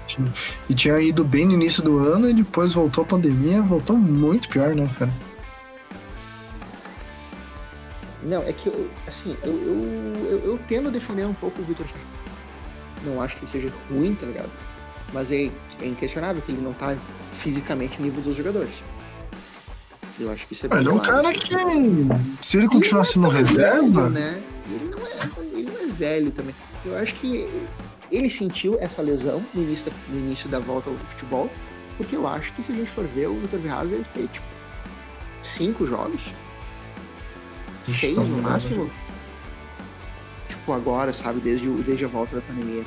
Sim. 0.08 0.26
E 0.70 0.74
tinha 0.74 1.00
ido 1.00 1.24
bem 1.24 1.46
no 1.46 1.54
início 1.54 1.82
do 1.82 2.00
ano 2.00 2.30
e 2.30 2.34
depois 2.34 2.74
voltou 2.74 3.04
a 3.04 3.08
pandemia, 3.08 3.62
voltou 3.62 3.96
muito 3.96 4.50
pior, 4.50 4.76
né, 4.76 4.90
cara? 5.00 5.12
Não, 8.24 8.44
é 8.44 8.54
que 8.54 8.68
eu, 8.68 8.90
assim, 9.08 9.36
eu, 9.44 9.52
eu, 9.52 10.26
eu, 10.26 10.40
eu 10.40 10.60
tendo 10.68 10.90
a 10.90 10.92
defender 10.92 11.26
um 11.26 11.34
pouco 11.34 11.62
o 11.62 11.66
Vitor 11.66 11.88
Não 13.04 13.22
acho 13.22 13.36
que 13.38 13.44
ele 13.46 13.52
seja 13.52 13.74
ruim, 13.90 14.14
tá 14.14 14.26
ligado? 14.26 14.52
Mas 15.14 15.30
é, 15.32 15.52
é 15.82 15.88
inquestionável 15.88 16.42
que 16.42 16.52
ele 16.52 16.62
não 16.62 16.74
tá 16.74 16.96
fisicamente 17.34 18.00
no 18.00 18.06
nível 18.06 18.22
dos 18.22 18.36
jogadores. 18.36 18.84
Eu 20.20 20.32
acho 20.32 20.48
que 20.48 20.54
isso 20.54 20.66
é 20.66 20.70
bem 20.70 20.80
Ele 20.80 20.90
é 20.90 20.92
um 20.92 21.00
cara 21.00 21.34
que, 21.34 21.54
se 22.42 22.58
ele 22.58 22.68
continuasse 22.68 23.18
no 23.18 23.32
é 23.32 23.42
reserva. 23.42 24.10
né? 24.10 24.42
Ele 24.70 24.90
não, 24.90 25.00
é, 25.00 25.60
ele 25.60 25.72
não 25.72 25.82
é 25.82 25.88
velho 25.88 26.32
também. 26.32 26.56
Eu 26.86 26.98
acho 26.98 27.16
que 27.16 27.50
ele 28.12 28.30
sentiu 28.30 28.78
essa 28.80 29.02
lesão 29.02 29.44
no 29.54 29.64
início, 29.64 29.90
da, 29.90 29.98
no 30.10 30.20
início 30.20 30.50
da 30.50 30.60
volta 30.60 30.90
ao 30.90 30.98
futebol, 30.98 31.50
porque 31.98 32.16
eu 32.16 32.28
acho 32.28 32.54
que 32.54 32.62
se 32.62 32.72
a 32.72 32.76
gente 32.76 32.90
for 32.90 33.06
ver, 33.06 33.28
o 33.28 33.40
Vitor 33.40 33.60
Ferraz 33.60 33.90
deve 33.90 34.04
ter, 34.06 34.28
tipo, 34.28 34.46
cinco 35.44 35.88
jogos. 35.88 36.32
Seis 37.84 38.16
no 38.16 38.42
máximo. 38.42 38.90
Tipo, 40.48 40.74
agora, 40.74 41.12
sabe? 41.12 41.40
Desde, 41.40 41.70
desde 41.84 42.06
a 42.06 42.08
volta 42.08 42.36
da 42.36 42.42
pandemia. 42.42 42.86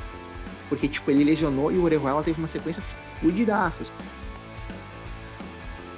Porque, 0.69 0.87
tipo, 0.87 1.11
ele 1.11 1.23
lesionou 1.23 1.71
e 1.71 1.77
o 1.77 1.83
Orejuela 1.83 2.23
teve 2.23 2.39
uma 2.39 2.47
sequência 2.47 2.81
fudidaça. 3.19 3.83
Assim. 3.83 3.93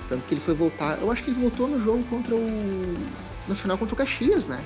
Tanto 0.10 0.24
que 0.28 0.34
ele 0.34 0.42
foi 0.42 0.54
voltar. 0.54 1.00
Eu 1.00 1.12
acho 1.12 1.24
que 1.24 1.32
ele 1.32 1.40
voltou 1.40 1.68
no 1.68 1.82
jogo 1.82 2.04
contra 2.06 2.36
o. 2.36 2.96
No 3.48 3.56
final 3.56 3.78
contra 3.78 3.94
o 3.94 3.98
Caxias, 3.98 4.48
né? 4.48 4.64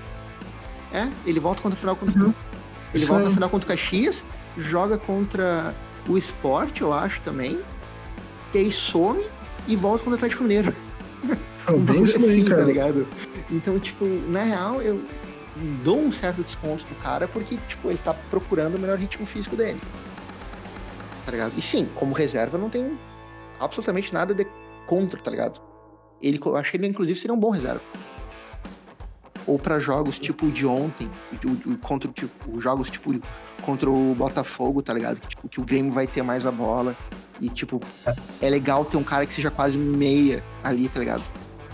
É, 0.91 1.07
ele 1.25 1.39
volta 1.39 1.61
contra 1.61 1.77
o 1.77 1.79
final 1.79 1.95
contra. 1.95 2.23
Uhum. 2.23 2.33
Ele 2.93 3.05
volta 3.05 3.25
no 3.25 3.33
final 3.33 3.49
contra 3.49 3.65
o 3.65 3.69
Caxias, 3.69 4.25
joga 4.57 4.97
contra 4.97 5.73
o 6.07 6.17
Sport, 6.17 6.81
eu 6.81 6.93
acho 6.93 7.21
também. 7.21 7.59
E 8.53 8.57
aí 8.57 8.71
some 8.71 9.23
e 9.67 9.75
volta 9.75 10.03
contra 10.03 10.11
o 10.11 10.15
Atlético 10.15 10.43
Mineiro. 10.43 10.75
É 11.67 11.71
bem 11.77 12.03
assim, 12.03 12.41
aí, 12.41 12.45
tá 12.45 12.57
ligado? 12.57 13.07
Então, 13.49 13.79
tipo, 13.79 14.05
na 14.05 14.43
real, 14.43 14.81
eu 14.81 15.01
dou 15.83 15.99
um 15.99 16.11
certo 16.11 16.43
desconto 16.43 16.85
do 16.85 16.95
cara 16.95 17.27
porque, 17.27 17.57
tipo, 17.67 17.89
ele 17.89 17.99
tá 17.99 18.13
procurando 18.13 18.75
o 18.75 18.79
melhor 18.79 18.97
ritmo 18.97 19.25
físico 19.25 19.55
dele. 19.55 19.79
Tá 21.25 21.31
ligado? 21.31 21.53
E 21.57 21.61
sim, 21.61 21.87
como 21.95 22.13
reserva 22.13 22.57
não 22.57 22.69
tem 22.69 22.97
absolutamente 23.59 24.13
nada 24.13 24.33
de 24.33 24.45
contra, 24.87 25.19
tá 25.21 25.31
ligado? 25.31 25.61
Ele, 26.21 26.39
eu 26.43 26.55
acho 26.55 26.71
que 26.71 26.77
ele, 26.77 26.87
inclusive, 26.87 27.19
seria 27.19 27.33
um 27.33 27.39
bom 27.39 27.49
reserva. 27.49 27.81
Ou 29.47 29.57
para 29.57 29.79
jogos 29.79 30.19
tipo 30.19 30.47
o 30.47 30.51
de 30.51 30.67
ontem, 30.67 31.09
contra 31.81 32.11
tipo, 32.11 32.61
jogos 32.61 32.89
tipo 32.89 33.19
contra 33.61 33.89
o 33.89 34.13
Botafogo, 34.15 34.81
tá 34.81 34.93
ligado? 34.93 35.19
Que, 35.19 35.27
tipo, 35.27 35.49
que 35.49 35.59
o 35.59 35.63
Grêmio 35.63 35.91
vai 35.91 36.05
ter 36.05 36.21
mais 36.21 36.45
a 36.45 36.51
bola. 36.51 36.95
E, 37.39 37.49
tipo, 37.49 37.79
é 38.39 38.49
legal 38.49 38.85
ter 38.85 38.97
um 38.97 39.03
cara 39.03 39.25
que 39.25 39.33
seja 39.33 39.49
quase 39.49 39.79
meia 39.79 40.43
ali, 40.63 40.87
tá 40.87 40.99
ligado? 40.99 41.23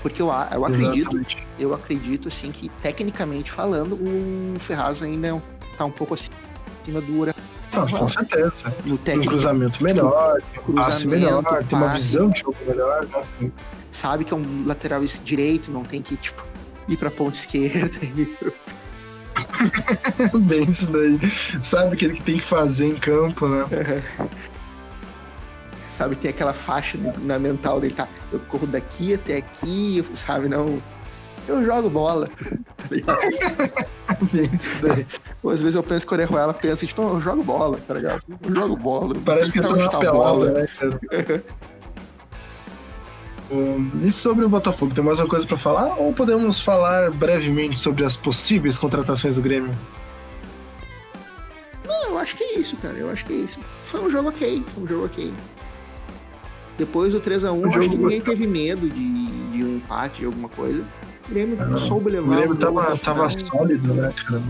Porque 0.01 0.21
eu, 0.21 0.27
eu 0.27 0.65
acredito, 0.65 0.99
Exatamente. 0.99 1.47
eu 1.59 1.73
acredito, 1.73 2.27
assim, 2.27 2.51
que 2.51 2.69
tecnicamente 2.81 3.51
falando, 3.51 3.93
o 3.93 4.59
Ferraz 4.59 5.01
ainda 5.01 5.27
é 5.27 5.41
tá 5.77 5.85
um 5.85 5.91
pouco 5.91 6.13
acima 6.13 7.01
do 7.01 7.19
Ura. 7.19 7.35
com 7.71 8.09
certeza. 8.09 8.73
No 8.85 8.97
técnico, 8.97 9.29
um 9.29 9.33
cruzamento 9.33 9.83
melhor, 9.83 10.41
um 10.67 10.73
passe 10.73 11.07
melhor, 11.07 11.43
passe, 11.43 11.67
tem 11.67 11.77
uma 11.77 11.93
visão 11.93 12.29
de 12.29 12.39
jogo 12.39 12.57
melhor. 12.67 13.05
Né? 13.39 13.51
Sabe 13.91 14.23
que 14.23 14.33
é 14.33 14.37
um 14.37 14.65
lateral 14.65 15.03
direito, 15.23 15.71
não 15.71 15.83
tem 15.83 16.01
que, 16.01 16.15
tipo, 16.17 16.43
ir 16.87 16.97
pra 16.97 17.11
ponta 17.11 17.35
esquerda 17.35 17.97
e 18.01 18.25
pro... 18.25 18.53
Bem 20.39 20.69
isso 20.69 20.87
daí. 20.87 21.19
Sabe 21.61 21.95
o 21.95 21.97
que 21.97 22.05
ele 22.05 22.19
tem 22.19 22.37
que 22.37 22.43
fazer 22.43 22.87
em 22.87 22.95
campo, 22.95 23.47
né? 23.47 23.65
Sabe? 25.97 26.15
Tem 26.15 26.29
aquela 26.29 26.53
faixa 26.53 26.97
na 27.17 27.39
mental 27.39 27.82
dele, 27.82 27.93
tá? 27.93 28.07
Eu 28.32 28.39
corro 28.39 28.67
daqui 28.67 29.15
até 29.15 29.37
aqui, 29.37 30.05
sabe? 30.15 30.47
Não. 30.47 30.82
Eu 31.47 31.65
jogo 31.65 31.89
bola. 31.89 32.28
Tá 33.05 33.17
Isso 34.53 34.75
daí. 34.82 35.05
Às 35.51 35.59
vezes 35.59 35.75
eu 35.75 35.83
penso 35.83 36.07
que 36.07 36.13
o 36.13 36.15
Orejuela 36.15 36.53
pensa, 36.53 36.86
tipo, 36.86 37.01
eu 37.01 37.19
jogo 37.19 37.43
bola, 37.43 37.78
tá 37.86 37.95
ligado? 37.95 38.21
Eu 38.41 38.55
jogo 38.55 38.78
bola. 38.78 39.13
Parece 39.25 39.51
que 39.51 39.59
eu 39.59 39.63
tô 39.63 39.99
pelada, 39.99 40.11
bola. 40.13 40.51
né, 40.51 40.67
e 44.07 44.11
sobre 44.11 44.45
o 44.45 44.49
Botafogo, 44.49 44.93
tem 44.93 45.03
mais 45.03 45.19
alguma 45.19 45.32
coisa 45.32 45.45
para 45.45 45.57
falar? 45.57 45.99
Ou 45.99 46.13
podemos 46.13 46.61
falar 46.61 47.11
brevemente 47.11 47.78
sobre 47.78 48.05
as 48.05 48.15
possíveis 48.15 48.78
contratações 48.78 49.36
do 49.36 49.41
Grêmio? 49.41 49.74
Não, 51.86 52.11
eu 52.11 52.19
acho 52.19 52.37
que 52.37 52.43
é 52.43 52.59
isso, 52.59 52.78
cara. 52.78 52.95
Eu 52.95 53.09
acho 53.09 53.25
que 53.25 53.33
é 53.33 53.37
isso. 53.37 53.59
Foi 53.83 53.99
um 53.99 54.09
jogo 54.09 54.29
ok. 54.29 54.63
Foi 54.74 54.83
um 54.83 54.87
jogo 54.87 55.05
ok. 55.07 55.33
Depois 56.78 57.13
do 57.13 57.21
3x1, 57.21 57.70
acho 57.70 57.79
que 57.79 57.97
ninguém 57.97 58.21
teve 58.21 58.45
medo 58.45 58.89
de, 58.89 59.51
de 59.51 59.63
um 59.63 59.78
empate, 59.78 60.20
de 60.20 60.25
alguma 60.25 60.49
coisa. 60.49 60.83
O 61.25 61.29
Grêmio 61.29 61.58
é, 61.59 61.78
soube 61.78 62.12
levar. 62.12 62.28
O 62.28 62.36
Grêmio 62.36 62.55
o 62.55 62.58
tava, 62.58 62.97
tava 62.97 63.29
sólido, 63.29 63.93
né, 63.93 64.13
cara? 64.25 64.43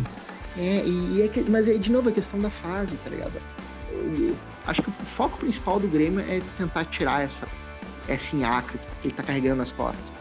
É, 0.57 0.83
e 0.85 1.21
é 1.21 1.27
que, 1.27 1.49
mas 1.49 1.67
é 1.67 1.77
de 1.77 1.91
novo 1.91 2.09
a 2.09 2.11
questão 2.11 2.39
da 2.39 2.49
fase, 2.49 2.95
tá 2.97 3.09
ligado? 3.09 3.33
Eu, 3.91 4.35
acho 4.65 4.81
que 4.81 4.89
o 4.89 4.91
foco 4.91 5.37
principal 5.37 5.79
do 5.79 5.87
Grêmio 5.87 6.19
é 6.19 6.41
tentar 6.57 6.85
tirar 6.85 7.23
essa, 7.23 7.47
essa 8.07 8.35
nhaca 8.35 8.77
que 9.01 9.07
ele 9.07 9.13
tá 9.13 9.23
carregando 9.23 9.57
nas 9.57 9.71
costas 9.71 10.16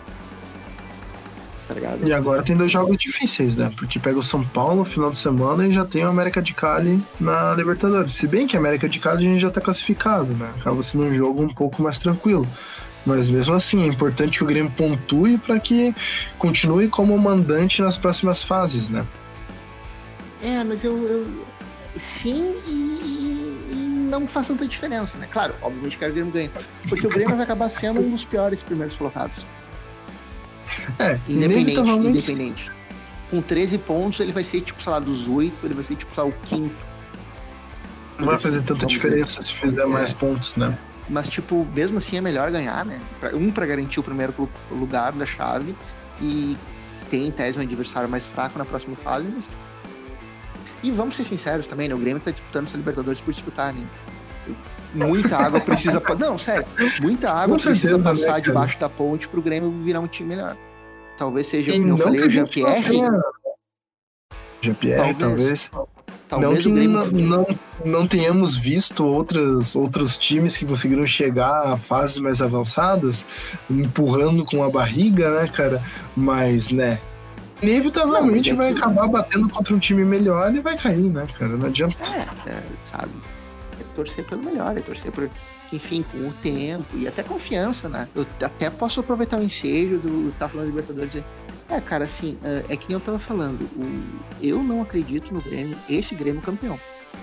tá 1.66 1.74
ligado? 1.74 2.06
E 2.06 2.12
agora 2.12 2.42
tem 2.42 2.56
dois 2.56 2.70
jogos 2.70 2.96
difíceis, 2.96 3.54
né? 3.54 3.72
Porque 3.76 3.98
pega 3.98 4.18
o 4.18 4.22
São 4.22 4.44
Paulo 4.44 4.76
no 4.76 4.84
final 4.84 5.10
de 5.10 5.18
semana 5.18 5.66
e 5.66 5.72
já 5.72 5.84
tem 5.84 6.04
o 6.04 6.08
América 6.08 6.40
de 6.40 6.54
Cali 6.54 7.02
na 7.18 7.54
Libertadores. 7.54 8.12
Se 8.12 8.26
bem 8.26 8.46
que 8.46 8.56
a 8.56 8.60
América 8.60 8.88
de 8.88 8.98
Cali 8.98 9.26
a 9.26 9.30
gente 9.30 9.40
já 9.40 9.50
tá 9.50 9.60
classificado, 9.60 10.32
né? 10.34 10.50
Acaba 10.60 10.82
sendo 10.82 11.04
um 11.04 11.14
jogo 11.14 11.42
um 11.42 11.52
pouco 11.52 11.82
mais 11.82 11.98
tranquilo. 11.98 12.46
Mas 13.04 13.30
mesmo 13.30 13.54
assim, 13.54 13.84
é 13.84 13.86
importante 13.86 14.38
que 14.38 14.44
o 14.44 14.46
Grêmio 14.46 14.72
pontue 14.76 15.38
para 15.38 15.60
que 15.60 15.94
continue 16.38 16.88
como 16.88 17.16
mandante 17.16 17.80
nas 17.80 17.96
próximas 17.96 18.42
fases, 18.42 18.88
né? 18.88 19.06
É, 20.42 20.64
mas 20.64 20.84
eu. 20.84 20.96
eu... 21.06 21.46
Sim 21.96 22.54
e, 22.66 23.70
e, 23.72 23.88
não 24.10 24.26
faz 24.26 24.48
tanta 24.48 24.66
diferença, 24.66 25.16
né? 25.16 25.26
Claro, 25.32 25.54
obviamente 25.62 25.96
que 25.96 26.04
o 26.04 26.12
Grêmio 26.12 26.32
ganhe. 26.32 26.50
Porque 26.88 27.06
o 27.06 27.10
Grêmio 27.10 27.34
vai 27.36 27.44
acabar 27.44 27.70
sendo 27.70 28.00
um 28.00 28.10
dos 28.10 28.24
piores 28.24 28.62
primeiros 28.62 28.96
colocados. 28.96 29.46
É, 30.98 31.18
independente, 31.28 31.80
independente. 31.80 32.72
Com 33.30 33.42
13 33.42 33.78
pontos, 33.78 34.20
ele 34.20 34.32
vai 34.32 34.44
ser, 34.44 34.60
tipo, 34.60 34.82
sei 34.82 34.92
lá, 34.92 35.00
dos 35.00 35.26
8, 35.28 35.54
ele 35.64 35.74
vai 35.74 35.84
ser, 35.84 35.96
tipo, 35.96 36.14
sei 36.14 36.22
lá, 36.22 36.28
o 36.28 36.32
quinto. 36.44 36.84
Não 38.18 38.26
vai 38.26 38.38
fazer 38.38 38.62
tanta 38.62 38.86
diferença 38.86 39.42
se 39.42 39.52
fizer 39.52 39.82
é. 39.82 39.86
mais 39.86 40.12
pontos, 40.12 40.56
né? 40.56 40.76
Mas, 41.08 41.28
tipo, 41.28 41.66
mesmo 41.74 41.98
assim 41.98 42.16
é 42.16 42.20
melhor 42.20 42.50
ganhar, 42.50 42.84
né? 42.84 43.00
Um 43.34 43.50
para 43.50 43.66
garantir 43.66 44.00
o 44.00 44.02
primeiro 44.02 44.34
lugar 44.70 45.12
da 45.12 45.26
chave 45.26 45.74
e 46.20 46.56
tem, 47.10 47.28
em 47.28 47.30
tese, 47.30 47.58
um 47.58 47.62
adversário 47.62 48.08
mais 48.08 48.26
fraco 48.26 48.58
na 48.58 48.64
próxima 48.64 48.96
fase. 48.96 49.28
Mas... 49.32 49.48
E 50.82 50.90
vamos 50.90 51.14
ser 51.14 51.24
sinceros 51.24 51.66
também, 51.66 51.88
né? 51.88 51.94
O 51.94 51.98
Grêmio 51.98 52.20
tá 52.20 52.30
disputando 52.30 52.66
essa 52.66 52.76
Libertadores 52.76 53.20
por 53.20 53.32
disputar, 53.32 53.72
né? 53.72 53.86
Muita 54.94 55.36
água 55.38 55.60
precisa. 55.60 56.02
Não, 56.18 56.36
sério. 56.38 56.66
Muita 57.00 57.30
água 57.30 57.56
precisa 57.56 57.98
passar 57.98 58.40
debaixo 58.40 58.78
da 58.78 58.88
ponte 58.88 59.28
pro 59.28 59.42
Grêmio 59.42 59.70
virar 59.82 60.00
um 60.00 60.06
time 60.08 60.30
melhor. 60.30 60.56
Talvez 61.16 61.46
seja, 61.46 61.72
como 61.72 61.88
eu 61.88 61.96
falei, 61.96 62.22
o 62.22 62.30
Jean-Pierre. 62.30 63.00
Jean-Pierre, 64.60 65.14
talvez. 65.14 65.70
talvez. 66.28 66.66
não 66.66 66.72
que 66.72 66.86
não, 66.86 67.06
não, 67.06 67.46
não 67.84 68.08
tenhamos 68.08 68.56
visto 68.56 69.04
outras, 69.06 69.74
outros 69.74 70.18
times 70.18 70.56
que 70.56 70.66
conseguiram 70.66 71.06
chegar 71.06 71.72
a 71.72 71.76
fases 71.76 72.18
mais 72.18 72.42
avançadas, 72.42 73.26
empurrando 73.70 74.44
com 74.44 74.62
a 74.62 74.70
barriga, 74.70 75.40
né, 75.40 75.48
cara? 75.48 75.82
Mas, 76.16 76.70
né, 76.70 77.00
inevitavelmente 77.62 78.50
não, 78.50 78.58
vai 78.58 78.72
acabar 78.72 79.08
batendo 79.08 79.48
contra 79.48 79.74
um 79.74 79.78
time 79.78 80.04
melhor 80.04 80.54
e 80.54 80.60
vai 80.60 80.76
cair, 80.76 81.10
né, 81.10 81.26
cara? 81.38 81.56
Não 81.56 81.66
adianta. 81.66 81.96
É, 82.14 82.50
é, 82.50 82.62
sabe? 82.84 83.10
é 83.80 83.84
torcer 83.94 84.24
pelo 84.24 84.44
melhor, 84.44 84.76
é 84.76 84.80
torcer 84.80 85.10
por, 85.10 85.30
enfim, 85.72 86.02
com 86.02 86.18
o 86.28 86.32
tempo 86.42 86.96
e 86.96 87.06
até 87.06 87.22
confiança, 87.22 87.88
né? 87.88 88.08
Eu 88.14 88.26
até 88.40 88.70
posso 88.70 89.00
aproveitar 89.00 89.38
o 89.38 89.42
ensejo 89.42 89.98
do 89.98 90.32
tá 90.38 90.48
falando 90.48 90.66
Libertadores 90.66 91.14
e 91.14 91.18
dizer, 91.18 91.24
é, 91.68 91.80
cara, 91.80 92.04
assim, 92.04 92.38
é, 92.44 92.64
é 92.68 92.76
que 92.76 92.88
nem 92.88 92.94
eu 92.94 93.00
tava 93.00 93.18
falando, 93.18 93.62
o, 93.62 94.44
eu 94.44 94.62
não 94.62 94.82
acredito 94.82 95.34
no 95.34 95.40
Grêmio, 95.40 95.76
esse 95.88 96.14
Grêmio 96.14 96.40
campeão. 96.40 96.78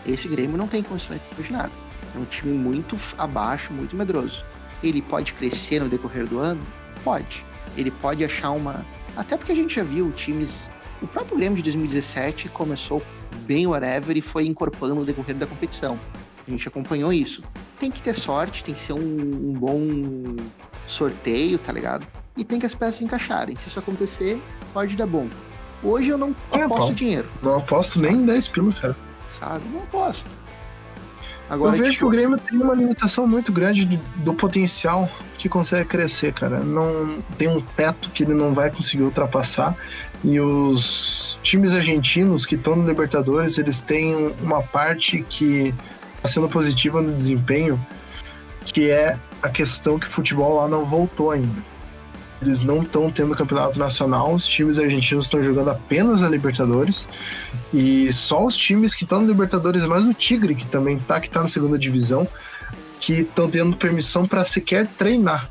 Esse 0.05 0.27
Grêmio 0.27 0.57
não 0.57 0.67
tem 0.67 0.83
condições 0.83 1.21
de 1.37 1.51
nada. 1.51 1.71
É 2.15 2.19
um 2.19 2.25
time 2.25 2.53
muito 2.53 2.97
abaixo, 3.17 3.71
muito 3.71 3.95
medroso. 3.95 4.43
Ele 4.83 5.01
pode 5.01 5.33
crescer 5.33 5.79
no 5.79 5.87
decorrer 5.87 6.27
do 6.27 6.39
ano? 6.39 6.61
Pode. 7.03 7.45
Ele 7.77 7.89
pode 7.89 8.23
achar 8.23 8.51
uma. 8.51 8.85
Até 9.15 9.37
porque 9.37 9.51
a 9.51 9.55
gente 9.55 9.75
já 9.75 9.83
viu 9.83 10.11
times. 10.11 10.69
O 11.01 11.07
próprio 11.07 11.37
Grêmio 11.37 11.57
de 11.57 11.63
2017 11.63 12.49
começou 12.49 13.01
bem 13.45 13.65
whatever 13.65 14.15
e 14.15 14.21
foi 14.21 14.45
incorporando 14.45 14.99
no 14.99 15.05
decorrer 15.05 15.35
da 15.35 15.47
competição. 15.47 15.99
A 16.47 16.51
gente 16.51 16.67
acompanhou 16.67 17.11
isso. 17.13 17.41
Tem 17.79 17.89
que 17.89 18.01
ter 18.01 18.13
sorte, 18.15 18.63
tem 18.63 18.73
que 18.73 18.81
ser 18.81 18.93
um, 18.93 18.99
um 18.99 19.53
bom 19.53 20.35
sorteio, 20.85 21.57
tá 21.57 21.71
ligado? 21.71 22.05
E 22.35 22.43
tem 22.43 22.59
que 22.59 22.65
as 22.65 22.75
peças 22.75 23.01
encaixarem. 23.01 23.55
Se 23.55 23.69
isso 23.69 23.79
acontecer, 23.79 24.41
pode 24.73 24.95
dar 24.95 25.07
bom. 25.07 25.27
Hoje 25.83 26.09
eu 26.09 26.17
não 26.17 26.35
é, 26.51 26.61
aposto 26.61 26.93
dinheiro. 26.93 27.29
Não 27.41 27.57
aposto 27.57 27.99
nem 27.99 28.13
em 28.15 28.25
10 28.25 28.47
pila, 28.47 28.73
cara. 28.73 28.95
Sabe? 29.31 29.63
Não 29.69 29.79
aposto. 29.79 30.29
Agora, 31.49 31.75
eu 31.75 31.79
vejo 31.79 31.91
tipo... 31.91 31.99
que 31.99 32.05
o 32.05 32.09
Grêmio 32.09 32.37
tem 32.37 32.59
uma 32.59 32.73
limitação 32.73 33.27
muito 33.27 33.51
grande 33.51 33.85
de, 33.85 33.97
do 34.17 34.33
potencial 34.33 35.09
que 35.37 35.49
consegue 35.49 35.87
crescer, 35.87 36.33
cara. 36.33 36.59
Não 36.61 37.21
tem 37.37 37.49
um 37.49 37.61
teto 37.61 38.09
que 38.09 38.23
ele 38.23 38.33
não 38.33 38.53
vai 38.53 38.71
conseguir 38.71 39.03
ultrapassar. 39.03 39.75
E 40.23 40.39
os 40.39 41.37
times 41.43 41.73
argentinos 41.73 42.45
que 42.45 42.55
estão 42.55 42.77
no 42.77 42.87
Libertadores, 42.87 43.57
eles 43.57 43.81
têm 43.81 44.33
uma 44.41 44.63
parte 44.63 45.21
que 45.21 45.75
sendo 46.25 46.47
positiva 46.49 47.01
no 47.01 47.13
desempenho, 47.13 47.79
que 48.65 48.89
é 48.89 49.17
a 49.41 49.49
questão 49.49 49.99
que 49.99 50.07
o 50.07 50.09
futebol 50.09 50.55
lá 50.61 50.67
não 50.67 50.85
voltou 50.85 51.31
ainda. 51.31 51.73
Eles 52.41 52.59
não 52.59 52.81
estão 52.81 53.09
tendo 53.09 53.35
campeonato 53.35 53.79
nacional, 53.79 54.33
os 54.33 54.45
times 54.45 54.77
argentinos 54.77 55.25
estão 55.25 55.41
jogando 55.41 55.69
apenas 55.69 56.21
a 56.21 56.29
Libertadores. 56.29 57.07
E 57.73 58.11
só 58.11 58.45
os 58.45 58.55
times 58.55 58.93
que 58.93 59.03
estão 59.03 59.21
no 59.21 59.27
Libertadores, 59.27 59.85
mais 59.85 60.05
o 60.05 60.13
Tigre, 60.13 60.53
que 60.53 60.65
também 60.65 60.99
tá, 60.99 61.19
que 61.21 61.29
tá 61.29 61.41
na 61.41 61.47
segunda 61.47 61.77
divisão, 61.77 62.27
que 62.99 63.21
estão 63.21 63.49
tendo 63.49 63.77
permissão 63.77 64.27
para 64.27 64.43
sequer 64.43 64.87
treinar 64.87 65.49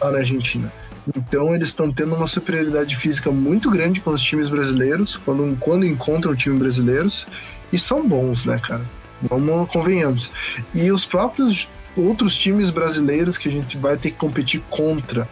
lá 0.00 0.12
na 0.12 0.18
Argentina. 0.18 0.72
Então 1.16 1.54
eles 1.54 1.68
estão 1.68 1.90
tendo 1.90 2.14
uma 2.14 2.26
superioridade 2.26 2.94
física 2.94 3.30
muito 3.30 3.70
grande 3.70 4.00
com 4.00 4.10
os 4.10 4.22
times 4.22 4.48
brasileiros, 4.48 5.16
quando, 5.16 5.56
quando 5.58 5.86
encontram 5.86 6.36
times 6.36 6.58
brasileiros, 6.58 7.26
e 7.72 7.78
são 7.78 8.06
bons, 8.06 8.44
né, 8.44 8.58
cara? 8.58 8.84
Vamos, 9.22 9.70
convenhamos. 9.70 10.32
E 10.74 10.90
os 10.90 11.04
próprios 11.04 11.68
outros 11.96 12.36
times 12.36 12.70
brasileiros 12.70 13.36
que 13.36 13.48
a 13.48 13.52
gente 13.52 13.76
vai 13.76 13.96
ter 13.96 14.10
que 14.10 14.16
competir 14.16 14.62
contra 14.70 15.28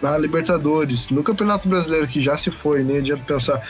na 0.00 0.16
Libertadores, 0.18 1.08
no 1.08 1.22
Campeonato 1.22 1.68
Brasileiro 1.68 2.06
que 2.06 2.20
já 2.20 2.36
se 2.36 2.50
foi, 2.50 2.82
nem 2.82 2.98
adianta 2.98 3.24
pensar 3.24 3.62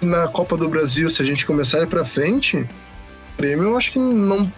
na 0.00 0.28
Copa 0.28 0.56
do 0.56 0.68
Brasil, 0.68 1.08
se 1.08 1.22
a 1.22 1.24
gente 1.24 1.46
começar 1.46 1.78
a 1.78 1.82
ir 1.82 1.86
pra 1.86 2.04
frente, 2.04 2.58
o 2.58 2.68
Grêmio 3.38 3.64
eu 3.64 3.76
acho 3.76 3.92
que 3.92 3.98
não. 3.98 4.50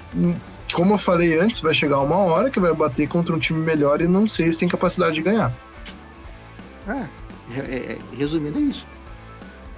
Como 0.73 0.95
eu 0.95 0.99
falei 0.99 1.39
antes, 1.39 1.61
vai 1.61 1.75
chegar 1.75 2.01
uma 2.01 2.17
hora 2.17 2.49
que 2.49 2.61
vai 2.61 2.73
bater 2.73 3.09
contra 3.09 3.35
um 3.35 3.39
time 3.39 3.61
melhor 3.61 4.01
e 4.01 4.07
não 4.07 4.27
sei 4.27 4.51
se 4.53 4.59
tem 4.59 4.69
capacidade 4.69 5.17
de 5.17 5.23
ganhar. 5.23 5.53
É, 6.87 7.07
é, 7.57 7.59
é 7.59 7.99
resumindo 8.17 8.59
é 8.59 8.63
isso. 8.63 8.87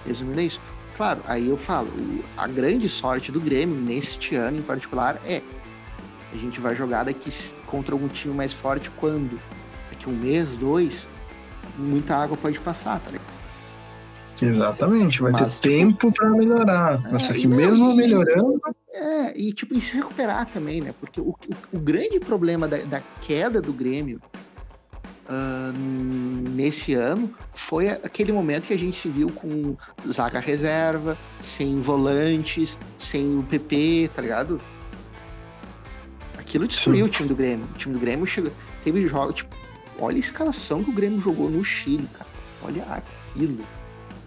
Resumindo 0.06 0.40
é 0.40 0.44
isso. 0.44 0.60
Claro, 0.96 1.22
aí 1.26 1.48
eu 1.48 1.56
falo, 1.56 1.88
a 2.36 2.46
grande 2.46 2.88
sorte 2.88 3.32
do 3.32 3.40
Grêmio 3.40 3.74
neste 3.74 4.34
ano 4.36 4.58
em 4.58 4.62
particular 4.62 5.20
é 5.24 5.42
a 6.32 6.36
gente 6.36 6.60
vai 6.60 6.74
jogar 6.74 7.04
daqui 7.04 7.30
contra 7.66 7.94
algum 7.94 8.08
time 8.08 8.34
mais 8.34 8.52
forte 8.52 8.90
quando? 8.90 9.38
Daqui 9.90 10.08
um 10.08 10.16
mês, 10.16 10.56
dois, 10.56 11.08
muita 11.76 12.16
água 12.16 12.36
pode 12.36 12.58
passar, 12.60 12.98
tá 13.00 13.10
ligado? 13.10 13.42
Exatamente, 14.40 15.22
vai 15.22 15.30
Mas, 15.32 15.60
ter 15.60 15.68
tipo, 15.68 16.08
tempo 16.08 16.12
para 16.12 16.30
melhorar. 16.30 17.14
É, 17.14 17.18
Só 17.18 17.32
que 17.32 17.46
mesmo 17.46 17.92
e, 17.92 17.96
melhorando. 17.96 18.60
É, 18.92 19.38
e 19.38 19.52
tipo, 19.52 19.74
e 19.74 19.80
se 19.80 19.94
recuperar 19.94 20.46
também, 20.46 20.80
né? 20.80 20.92
Porque 20.98 21.20
o, 21.20 21.28
o, 21.28 21.36
o 21.72 21.78
grande 21.78 22.18
problema 22.18 22.66
da, 22.66 22.78
da, 22.78 23.00
queda 23.20 23.60
do 23.60 23.72
Grêmio 23.72 24.20
uh, 25.32 25.72
nesse 26.50 26.94
ano 26.94 27.32
foi 27.52 27.88
aquele 27.88 28.32
momento 28.32 28.66
que 28.66 28.74
a 28.74 28.78
gente 28.78 28.96
se 28.96 29.08
viu 29.08 29.30
com 29.30 29.76
zaga 30.10 30.38
reserva, 30.38 31.16
sem 31.40 31.80
volantes, 31.80 32.78
sem 32.98 33.38
o 33.38 33.42
PP, 33.42 34.10
tá 34.14 34.22
ligado? 34.22 34.60
Aquilo 36.38 36.68
destruiu 36.68 37.06
Sim. 37.06 37.10
o 37.10 37.12
time 37.12 37.28
do 37.28 37.34
Grêmio. 37.34 37.66
O 37.74 37.78
time 37.78 37.94
do 37.94 38.00
Grêmio 38.00 38.26
chegou, 38.26 38.52
teve 38.84 39.06
jogos, 39.06 39.36
tipo, 39.36 39.56
olha 39.98 40.16
a 40.16 40.20
escalação 40.20 40.84
que 40.84 40.90
o 40.90 40.94
Grêmio 40.94 41.20
jogou 41.20 41.50
no 41.50 41.64
Chile, 41.64 42.06
cara. 42.12 42.30
Olha 42.62 42.84
aquilo. 42.84 43.64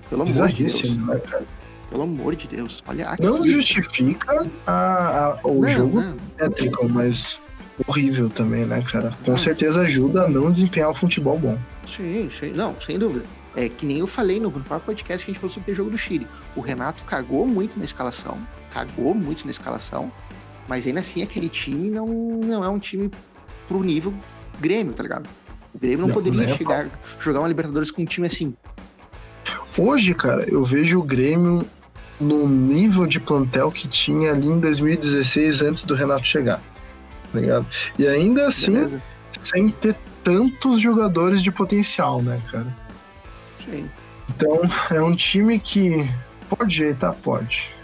Pelo 0.09 0.23
amor 0.23 0.47
de 0.49 0.63
Deus. 0.63 0.97
Né, 0.97 1.19
cara? 1.19 1.45
Pelo 1.89 2.01
amor 2.01 2.35
de 2.35 2.47
Deus, 2.47 2.83
olha 2.87 3.09
aquilo. 3.09 3.37
Não 3.37 3.47
justifica 3.47 4.45
a, 4.65 5.37
a 5.43 5.47
o 5.47 5.61
não, 5.61 5.69
jogo 5.69 6.01
tétrico, 6.35 6.89
mas 6.89 7.39
horrível 7.87 8.29
também, 8.29 8.65
né, 8.65 8.83
cara? 8.89 9.13
Com 9.23 9.37
certeza 9.37 9.81
ajuda 9.81 10.23
a 10.23 10.27
não 10.27 10.51
desempenhar 10.51 10.89
o 10.89 10.95
futebol 10.95 11.37
bom. 11.37 11.57
Sim, 11.85 12.29
sim, 12.37 12.51
não, 12.51 12.75
sem 12.79 12.97
dúvida. 12.97 13.25
É 13.55 13.69
que 13.69 13.85
nem 13.85 13.99
eu 13.99 14.07
falei 14.07 14.39
no, 14.39 14.51
próprio 14.51 14.81
podcast 14.81 15.25
que 15.25 15.31
a 15.31 15.33
gente 15.33 15.41
falou 15.41 15.53
sobre 15.53 15.71
o 15.71 15.75
jogo 15.75 15.89
do 15.89 15.97
Chile. 15.97 16.27
O 16.55 16.61
Renato 16.61 17.03
cagou 17.05 17.47
muito 17.47 17.77
na 17.77 17.85
escalação, 17.85 18.37
cagou 18.71 19.13
muito 19.13 19.45
na 19.45 19.51
escalação, 19.51 20.11
mas 20.67 20.85
ainda 20.85 20.99
assim 20.99 21.23
aquele 21.23 21.47
time 21.47 21.89
não, 21.89 22.05
não 22.05 22.63
é 22.63 22.69
um 22.69 22.79
time 22.79 23.09
pro 23.67 23.81
nível 23.81 24.13
Grêmio, 24.59 24.93
tá 24.93 25.03
ligado? 25.03 25.29
O 25.73 25.79
Grêmio 25.79 25.99
não, 25.99 26.07
não 26.07 26.13
poderia 26.13 26.47
chegar, 26.55 26.87
jogar 27.19 27.39
uma 27.39 27.47
Libertadores 27.47 27.91
com 27.91 28.01
um 28.01 28.05
time 28.05 28.27
assim. 28.27 28.55
Hoje, 29.77 30.13
cara, 30.13 30.47
eu 30.49 30.63
vejo 30.63 30.99
o 30.99 31.03
Grêmio 31.03 31.65
no 32.19 32.47
nível 32.47 33.05
de 33.05 33.19
plantel 33.19 33.71
que 33.71 33.87
tinha 33.87 34.31
ali 34.31 34.47
em 34.47 34.59
2016, 34.59 35.61
antes 35.61 35.83
do 35.83 35.93
Renato 35.93 36.25
chegar. 36.25 36.61
Tá 37.35 37.41
ligado? 37.41 37.65
E 37.99 38.07
ainda 38.07 38.47
assim, 38.47 38.73
Beleza. 38.73 39.01
sem 39.43 39.69
ter 39.69 39.95
tantos 40.23 40.79
jogadores 40.79 41.43
de 41.43 41.51
potencial, 41.51 42.21
né, 42.21 42.41
cara? 42.49 42.67
Sim. 43.63 43.89
Então, 44.29 44.61
é 44.89 45.01
um 45.01 45.15
time 45.15 45.59
que 45.59 46.09
pode 46.49 46.75
jeitar, 46.75 47.13
pode 47.13 47.75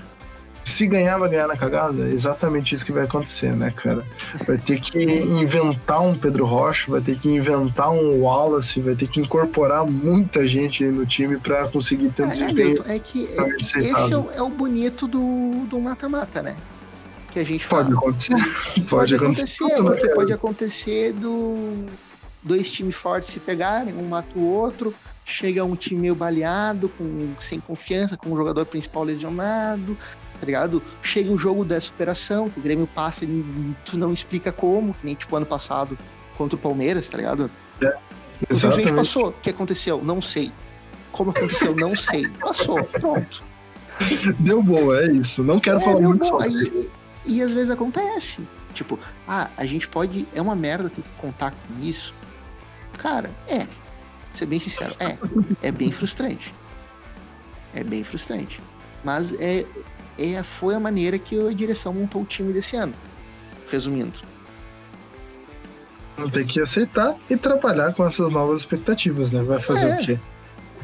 se 0.63 0.87
ganhar, 0.87 1.17
vai 1.17 1.29
ganhar 1.29 1.47
na 1.47 1.57
cagada. 1.57 2.07
É 2.07 2.11
exatamente 2.11 2.73
isso 2.73 2.85
que 2.85 2.91
vai 2.91 3.03
acontecer, 3.03 3.51
né, 3.55 3.71
cara? 3.75 4.03
Vai 4.47 4.57
ter 4.57 4.79
que 4.79 5.03
inventar 5.03 6.01
um 6.01 6.15
Pedro 6.15 6.45
Rocha, 6.45 6.89
vai 6.89 7.01
ter 7.01 7.17
que 7.17 7.29
inventar 7.29 7.91
um 7.91 8.21
Wallace, 8.21 8.79
vai 8.79 8.95
ter 8.95 9.07
que 9.07 9.19
incorporar 9.19 9.85
muita 9.85 10.47
gente 10.47 10.83
no 10.85 11.05
time 11.05 11.37
para 11.37 11.67
conseguir 11.67 12.09
ter 12.09 12.23
um 12.23 12.27
é, 12.27 12.29
desempenho. 12.29 12.83
É, 12.87 12.99
que 12.99 13.27
esse 13.59 14.13
é 14.13 14.17
o, 14.17 14.31
é 14.31 14.41
o, 14.41 14.49
bonito 14.49 15.07
do, 15.07 15.65
do 15.67 15.79
mata-mata, 15.79 16.41
né? 16.41 16.55
Que 17.31 17.39
a 17.39 17.43
gente 17.43 17.65
fala. 17.65 17.85
Pode 17.85 17.95
acontecer. 17.95 18.33
Pode, 18.33 18.81
pode 18.89 19.15
acontecer. 19.15 19.63
acontecer 19.63 20.07
né, 20.07 20.13
pode 20.13 20.33
acontecer 20.33 21.13
do 21.13 21.85
dois 22.43 22.71
times 22.71 22.95
fortes 22.95 23.29
se 23.29 23.39
pegarem, 23.39 23.93
um 23.93 24.07
mata 24.07 24.37
o 24.37 24.43
outro 24.43 24.93
chega 25.25 25.63
um 25.63 25.75
time 25.75 26.01
meio 26.01 26.15
baleado, 26.15 26.89
com, 26.89 27.33
sem 27.39 27.59
confiança, 27.59 28.17
com 28.17 28.31
o 28.31 28.37
jogador 28.37 28.65
principal 28.65 29.03
lesionado, 29.03 29.97
tá 30.39 30.45
ligado? 30.45 30.81
Chega 31.01 31.31
um 31.31 31.37
jogo 31.37 31.63
da 31.63 31.79
superação, 31.79 32.49
que 32.49 32.59
o 32.59 32.63
Grêmio 32.63 32.87
passa 32.87 33.25
e 33.25 33.75
tu 33.85 33.97
não 33.97 34.13
explica 34.13 34.51
como, 34.51 34.93
que 34.93 35.05
nem 35.05 35.15
tipo 35.15 35.35
ano 35.35 35.45
passado 35.45 35.97
contra 36.37 36.55
o 36.55 36.59
Palmeiras, 36.59 37.07
tá 37.09 37.17
ligado? 37.17 37.49
É, 37.81 37.95
exatamente. 38.49 38.93
passou. 38.93 39.29
O 39.29 39.33
que 39.33 39.49
aconteceu? 39.49 40.03
Não 40.03 40.21
sei. 40.21 40.51
Como 41.11 41.31
aconteceu? 41.31 41.75
Não 41.75 41.95
sei. 41.95 42.27
Passou, 42.39 42.83
pronto. 42.83 43.43
Deu 44.39 44.63
bom, 44.63 44.93
é 44.93 45.11
isso. 45.11 45.43
Não 45.43 45.59
quero 45.59 45.77
é, 45.77 45.81
falar 45.81 46.01
muito 46.01 46.25
sobre 46.25 46.47
isso. 46.47 46.89
E, 47.25 47.41
às 47.41 47.53
vezes 47.53 47.69
acontece. 47.69 48.41
Tipo, 48.73 48.99
ah, 49.27 49.49
a 49.57 49.65
gente 49.65 49.87
pode. 49.87 50.27
É 50.33 50.41
uma 50.41 50.55
merda 50.55 50.89
ter 50.89 51.01
que 51.01 51.09
contar 51.17 51.51
com 51.51 51.83
isso. 51.83 52.13
Cara, 52.97 53.29
é. 53.47 53.67
Ser 54.33 54.45
bem 54.45 54.59
sincero, 54.59 54.95
é. 54.99 55.17
É 55.61 55.71
bem 55.71 55.91
frustrante. 55.91 56.53
É 57.73 57.83
bem 57.83 58.03
frustrante. 58.03 58.61
Mas 59.03 59.33
é, 59.39 59.65
é, 60.17 60.41
foi 60.43 60.75
a 60.75 60.79
maneira 60.79 61.19
que 61.19 61.39
a 61.39 61.53
direção 61.53 61.93
montou 61.93 62.21
o 62.21 62.25
time 62.25 62.53
desse 62.53 62.75
ano. 62.75 62.93
Resumindo. 63.69 64.19
Tem 66.31 66.45
que 66.45 66.61
aceitar 66.61 67.15
e 67.29 67.35
trabalhar 67.35 67.93
com 67.93 68.05
essas 68.05 68.29
novas 68.29 68.59
expectativas, 68.59 69.31
né? 69.31 69.41
Vai 69.41 69.59
fazer 69.59 69.87
é. 69.87 69.95
o 69.95 70.05
quê? 70.05 70.19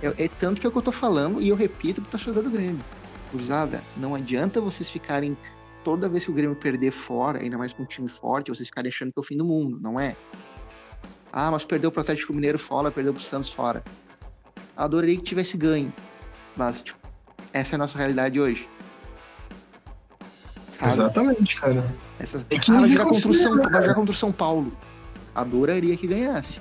É, 0.02 0.26
é, 0.26 0.28
tanto 0.40 0.60
que 0.60 0.68
é 0.68 0.70
o 0.70 0.72
que 0.72 0.78
eu 0.78 0.84
tô 0.84 0.92
falando 0.92 1.42
e 1.42 1.50
eu 1.50 1.56
repito 1.56 2.02
pro 2.02 2.12
torcedor 2.12 2.44
do 2.44 2.50
Grêmio. 2.50 2.80
Cruzada, 3.30 3.84
não 3.96 4.16
adianta 4.16 4.62
vocês 4.62 4.90
ficarem 4.90 5.38
toda 5.88 6.10
vez 6.10 6.26
que 6.26 6.32
o 6.32 6.34
Grêmio 6.34 6.54
perder 6.54 6.92
fora, 6.92 7.40
ainda 7.40 7.58
mais 7.58 7.72
com 7.72 7.84
um 7.84 7.86
time 7.86 8.10
forte, 8.10 8.50
vocês 8.50 8.68
ficarem 8.68 8.90
achando 8.90 9.14
que 9.14 9.18
é 9.18 9.22
o 9.22 9.24
fim 9.24 9.38
do 9.38 9.46
mundo, 9.46 9.80
não 9.82 9.98
é? 9.98 10.18
Ah, 11.32 11.50
mas 11.50 11.64
perdeu 11.64 11.90
pro 11.90 12.02
Atlético 12.02 12.34
Mineiro 12.34 12.60
fora, 12.60 12.92
perdeu 12.92 13.14
pro 13.14 13.24
Santos 13.24 13.50
fora. 13.50 13.82
Adoraria 14.76 15.16
que 15.16 15.24
tivesse 15.24 15.56
ganho. 15.56 15.94
Mas, 16.58 16.82
tipo, 16.82 17.00
essa 17.54 17.74
é 17.74 17.76
a 17.76 17.78
nossa 17.78 17.98
realidade 17.98 18.38
hoje 18.38 18.68
Sabe? 20.72 20.92
Exatamente, 20.92 21.56
cara. 21.56 21.96
Essa... 22.20 22.46
É 22.50 22.60
que 22.60 22.70
ah, 22.70 22.82
vai, 22.82 22.90
jogar 22.90 23.06
contra 23.06 23.30
o 23.30 23.34
São... 23.34 23.56
vai 23.56 23.82
jogar 23.82 23.96
contra 23.96 24.12
o 24.12 24.18
São 24.18 24.32
Paulo. 24.34 24.74
Adoraria 25.34 25.96
que 25.96 26.06
ganhasse. 26.06 26.60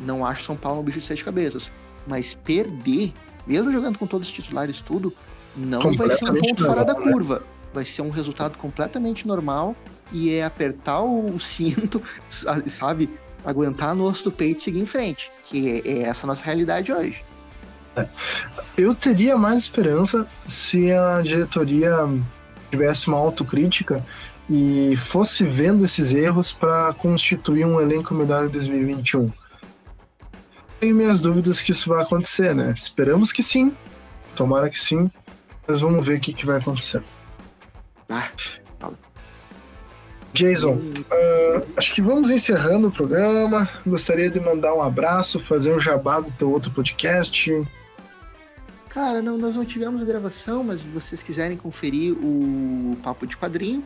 Não 0.00 0.26
acho 0.26 0.42
São 0.42 0.56
Paulo 0.56 0.80
um 0.80 0.82
bicho 0.82 0.98
de 0.98 1.06
sete 1.06 1.24
cabeças. 1.24 1.70
Mas 2.08 2.34
perder, 2.34 3.12
mesmo 3.46 3.70
jogando 3.70 4.00
com 4.00 4.06
todos 4.08 4.26
os 4.26 4.34
titulares 4.34 4.82
tudo, 4.82 5.14
não 5.56 5.94
vai 5.94 6.10
ser 6.10 6.28
um 6.28 6.34
ponto 6.34 6.64
fora 6.64 6.84
da 6.84 6.94
né? 6.94 7.12
curva. 7.12 7.44
Vai 7.72 7.84
ser 7.84 8.02
um 8.02 8.10
resultado 8.10 8.56
completamente 8.56 9.26
normal 9.26 9.76
e 10.12 10.32
é 10.34 10.44
apertar 10.44 11.02
o 11.02 11.38
cinto, 11.38 12.02
sabe? 12.66 13.10
Aguentar 13.44 13.94
no 13.94 14.04
osso 14.04 14.24
do 14.24 14.32
peito 14.32 14.58
e 14.58 14.62
seguir 14.62 14.80
em 14.80 14.86
frente. 14.86 15.30
Que 15.44 15.82
é, 15.84 15.88
é 15.88 16.02
essa 16.02 16.26
nossa 16.26 16.44
realidade 16.44 16.92
hoje. 16.92 17.22
É. 17.96 18.06
Eu 18.76 18.94
teria 18.94 19.36
mais 19.36 19.62
esperança 19.62 20.26
se 20.46 20.92
a 20.92 21.20
diretoria 21.22 21.92
tivesse 22.70 23.08
uma 23.08 23.16
autocrítica 23.16 24.04
e 24.48 24.96
fosse 24.96 25.44
vendo 25.44 25.84
esses 25.84 26.12
erros 26.12 26.52
para 26.52 26.92
constituir 26.94 27.66
um 27.66 27.80
elenco 27.80 28.14
melhor 28.14 28.46
em 28.46 28.48
2021. 28.48 29.30
Tenho 30.80 30.94
minhas 30.94 31.20
dúvidas 31.20 31.60
que 31.60 31.72
isso 31.72 31.88
vai 31.88 32.02
acontecer, 32.02 32.54
né? 32.54 32.72
Esperamos 32.74 33.32
que 33.32 33.42
sim, 33.42 33.74
tomara 34.34 34.70
que 34.70 34.78
sim, 34.78 35.10
mas 35.66 35.80
vamos 35.80 36.06
ver 36.06 36.18
o 36.18 36.20
que, 36.20 36.32
que 36.32 36.46
vai 36.46 36.58
acontecer. 36.58 37.02
Ah, 38.08 38.30
Jason, 40.32 40.74
uh, 40.74 41.66
acho 41.76 41.94
que 41.94 42.02
vamos 42.02 42.30
encerrando 42.30 42.88
o 42.88 42.92
programa. 42.92 43.68
Gostaria 43.86 44.30
de 44.30 44.38
mandar 44.38 44.74
um 44.74 44.82
abraço, 44.82 45.40
fazer 45.40 45.74
um 45.74 45.80
jabá 45.80 46.20
do 46.20 46.30
teu 46.32 46.50
outro 46.50 46.70
podcast. 46.70 47.66
Cara, 48.88 49.22
não, 49.22 49.38
nós 49.38 49.56
não 49.56 49.64
tivemos 49.64 50.02
gravação, 50.02 50.62
mas 50.62 50.80
se 50.80 50.86
vocês 50.88 51.22
quiserem 51.22 51.56
conferir 51.56 52.12
o 52.14 52.96
Papo 53.02 53.26
de 53.26 53.36
Quadrinho, 53.36 53.82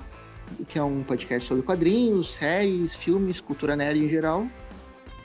que 0.68 0.78
é 0.78 0.82
um 0.82 1.02
podcast 1.02 1.48
sobre 1.48 1.62
quadrinhos, 1.62 2.32
séries, 2.32 2.94
filmes, 2.94 3.40
cultura 3.40 3.76
nerd 3.76 4.04
em 4.04 4.08
geral, 4.08 4.46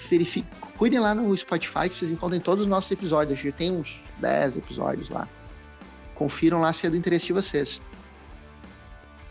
verifique, 0.10 0.48
cuidem 0.78 0.99
lá 0.99 1.14
no 1.14 1.36
Spotify 1.36 1.90
que 1.90 1.95
vocês 1.95 2.11
encontrem 2.11 2.40
todos 2.40 2.64
os 2.64 2.68
nossos 2.68 2.91
episódios. 2.91 3.40
A 3.40 3.41
gente 3.41 3.56
tem 3.56 3.72
uns 3.72 4.02
10 4.19 4.57
episódios 4.57 5.10
lá. 5.10 5.28
Confiram 6.15 6.61
lá 6.61 6.72
se 6.74 6.88
é 6.88 6.90
do 6.90 6.98
interesse 6.98 7.28
de 7.28 7.34
vocês. 7.34 7.82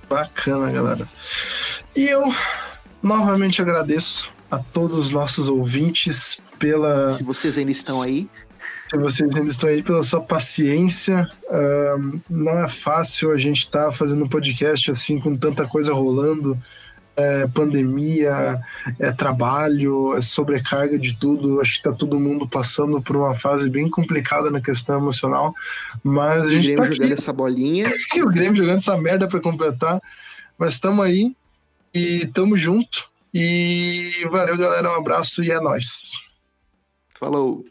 Bacana, 0.09 0.71
galera. 0.71 1.09
E 1.95 2.05
eu 2.05 2.23
novamente 3.03 3.61
agradeço 3.61 4.31
a 4.51 4.59
todos 4.59 4.97
os 4.97 5.11
nossos 5.11 5.49
ouvintes 5.49 6.39
pela. 6.59 7.07
Se 7.07 7.25
vocês 7.25 7.59
ainda 7.59 7.71
estão 7.73 8.03
aí. 8.03 8.29
Se 8.89 8.97
vocês 8.97 9.35
ainda 9.35 9.51
estão 9.51 9.69
aí 9.69 9.83
pela 9.83 10.03
sua 10.03 10.21
paciência. 10.21 11.29
Não 12.31 12.59
é 12.61 12.69
fácil 12.69 13.33
a 13.33 13.37
gente 13.37 13.59
estar 13.59 13.87
tá 13.87 13.93
fazendo 13.93 14.25
um 14.25 14.29
podcast 14.29 14.91
assim 14.91 15.19
com 15.19 15.37
tanta 15.37 15.67
coisa 15.67 15.93
rolando 15.93 16.57
é 17.17 17.47
pandemia, 17.47 18.61
é 18.99 19.11
trabalho, 19.11 20.15
é 20.17 20.21
sobrecarga 20.21 20.99
de 20.99 21.17
tudo. 21.17 21.61
Acho 21.61 21.77
que 21.77 21.83
tá 21.83 21.93
todo 21.93 22.21
mundo 22.21 22.47
passando 22.47 23.01
por 23.01 23.17
uma 23.17 23.35
fase 23.35 23.71
bem 23.71 23.89
complicada 23.89 24.51
na 24.51 24.61
questão 24.61 24.99
emocional. 24.99 25.55
Mas 26.05 26.43
a 26.43 26.51
gente 26.51 26.73
o 26.73 26.77
Grêmio 26.77 26.77
tá 26.77 26.91
jogando 26.91 27.13
essa 27.13 27.33
bolinha. 27.33 27.93
o 28.23 28.29
Grêmio 28.29 28.57
jogando 28.57 28.79
essa 28.79 28.97
merda 28.97 29.27
para 29.27 29.41
completar. 29.41 30.01
Mas 30.59 30.75
estamos 30.75 31.05
aí 31.05 31.35
e 31.95 32.25
estamos 32.25 32.61
junto. 32.61 33.09
E 33.33 34.27
valeu, 34.31 34.57
galera. 34.57 34.91
Um 34.91 34.97
abraço 34.97 35.43
e 35.43 35.51
é 35.51 35.61
nóis. 35.61 36.13
Falou. 37.19 37.65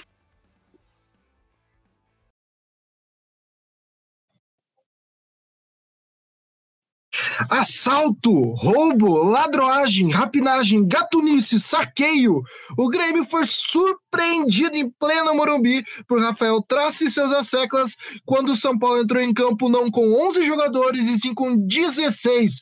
Assalto, 7.50 8.54
roubo, 8.54 9.16
ladroagem, 9.24 10.10
rapinagem, 10.10 10.88
gatunice, 10.88 11.60
saqueio. 11.60 12.42
O 12.78 12.90
Grêmio 12.90 13.26
foi 13.26 13.44
surpreendido 13.46 14.76
em 14.76 14.90
pleno 14.90 15.36
Morumbi 15.36 15.84
por 16.08 16.22
Rafael 16.22 16.62
Trace 16.62 17.06
e 17.06 17.12
seus 17.12 17.32
asseclas 17.32 17.96
quando 18.26 18.54
o 18.54 18.56
São 18.56 18.78
Paulo 18.78 19.02
entrou 19.02 19.22
em 19.22 19.34
campo 19.34 19.70
não 19.70 19.90
com 19.90 20.14
11 20.28 20.44
jogadores 20.44 21.08
e 21.08 21.18
sim 21.20 21.34
com 21.34 21.56
16. 21.56 22.62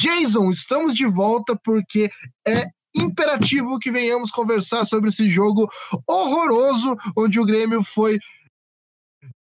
Jason, 0.00 0.50
estamos 0.50 0.94
de 0.94 1.06
volta 1.06 1.58
porque 1.62 2.10
é 2.46 2.68
imperativo 2.94 3.78
que 3.78 3.90
venhamos 3.90 4.30
conversar 4.30 4.84
sobre 4.84 5.08
esse 5.08 5.28
jogo 5.28 5.68
horroroso 6.06 6.96
onde 7.16 7.38
o 7.38 7.44
Grêmio 7.44 7.82
foi 7.82 8.18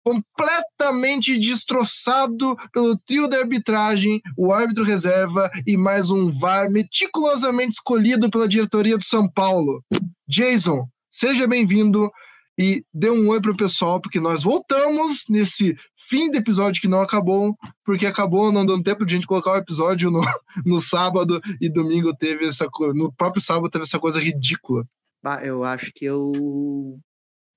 completamente 0.04 1.38
destroçado 1.38 2.56
pelo 2.72 2.96
trio 2.96 3.28
da 3.28 3.38
arbitragem, 3.38 4.20
o 4.36 4.52
árbitro 4.52 4.84
reserva 4.84 5.50
e 5.66 5.76
mais 5.76 6.10
um 6.10 6.30
VAR 6.30 6.70
meticulosamente 6.70 7.74
escolhido 7.74 8.30
pela 8.30 8.48
diretoria 8.48 8.98
do 8.98 9.04
São 9.04 9.28
Paulo. 9.28 9.82
Jason, 10.26 10.86
seja 11.10 11.46
bem-vindo 11.46 12.10
e 12.58 12.84
dê 12.92 13.10
um 13.10 13.28
oi 13.28 13.40
pro 13.40 13.56
pessoal, 13.56 14.00
porque 14.00 14.20
nós 14.20 14.42
voltamos 14.42 15.24
nesse 15.28 15.76
fim 15.96 16.30
do 16.30 16.36
episódio 16.36 16.82
que 16.82 16.88
não 16.88 17.00
acabou, 17.00 17.56
porque 17.84 18.06
acabou 18.06 18.52
não 18.52 18.66
dando 18.66 18.84
tempo 18.84 19.06
de 19.06 19.14
a 19.14 19.16
gente 19.16 19.26
colocar 19.26 19.52
o 19.52 19.56
episódio 19.56 20.10
no, 20.10 20.20
no 20.64 20.80
sábado 20.80 21.40
e 21.60 21.68
domingo 21.68 22.14
teve 22.14 22.46
essa 22.46 22.68
coisa, 22.68 22.94
no 22.94 23.12
próprio 23.12 23.42
sábado 23.42 23.70
teve 23.70 23.84
essa 23.84 23.98
coisa 23.98 24.20
ridícula. 24.20 24.84
Ah, 25.24 25.40
eu 25.44 25.64
acho 25.64 25.92
que 25.94 26.04
eu 26.04 26.98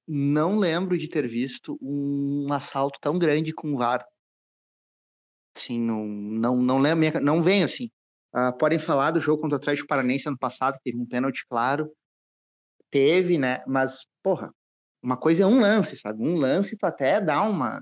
não 0.08 0.58
lembro 0.58 0.98
de 0.98 1.10
ter 1.10 1.28
visto 1.28 1.78
um 1.82 2.48
assalto 2.52 3.00
tão 3.02 3.18
grande 3.18 3.54
com 3.54 3.76
VAR. 3.76 4.06
Assim, 5.56 5.80
não, 5.80 6.06
não, 6.06 6.58
não 6.58 6.80
lembro, 6.80 7.20
não 7.22 7.42
vem 7.42 7.64
assim. 7.64 7.90
Uh, 8.36 8.56
podem 8.58 8.78
falar 8.78 9.12
do 9.12 9.20
jogo 9.20 9.42
contra 9.42 9.56
o 9.56 9.60
Atlético 9.60 9.88
Paranense 9.88 10.28
ano 10.28 10.38
passado, 10.38 10.76
que 10.76 10.92
teve 10.92 10.98
um 10.98 11.08
pênalti 11.08 11.46
claro. 11.48 11.90
Teve, 12.92 13.38
né? 13.38 13.64
Mas, 13.66 14.06
porra, 14.22 14.52
uma 15.02 15.18
coisa 15.18 15.44
é 15.44 15.46
um 15.46 15.60
lance, 15.60 15.96
sabe? 15.96 16.22
Um 16.22 16.36
lance 16.36 16.78
tu 16.78 16.86
até 16.86 17.22
dá 17.22 17.42
uma. 17.44 17.82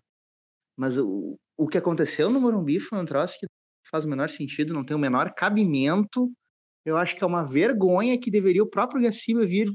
Mas 0.77 0.97
o, 0.97 1.37
o 1.57 1.67
que 1.67 1.77
aconteceu 1.77 2.29
no 2.29 2.39
Morumbi 2.39 2.79
foi 2.79 2.99
um 2.99 3.05
troço 3.05 3.37
que 3.39 3.47
faz 3.89 4.05
o 4.05 4.09
menor 4.09 4.29
sentido, 4.29 4.73
não 4.73 4.85
tem 4.85 4.95
o 4.95 4.99
menor 4.99 5.33
cabimento. 5.33 6.31
Eu 6.85 6.97
acho 6.97 7.15
que 7.15 7.23
é 7.23 7.27
uma 7.27 7.43
vergonha 7.43 8.19
que 8.19 8.29
deveria 8.29 8.63
o 8.63 8.69
próprio 8.69 9.01
Gaciba 9.01 9.45
vir 9.45 9.73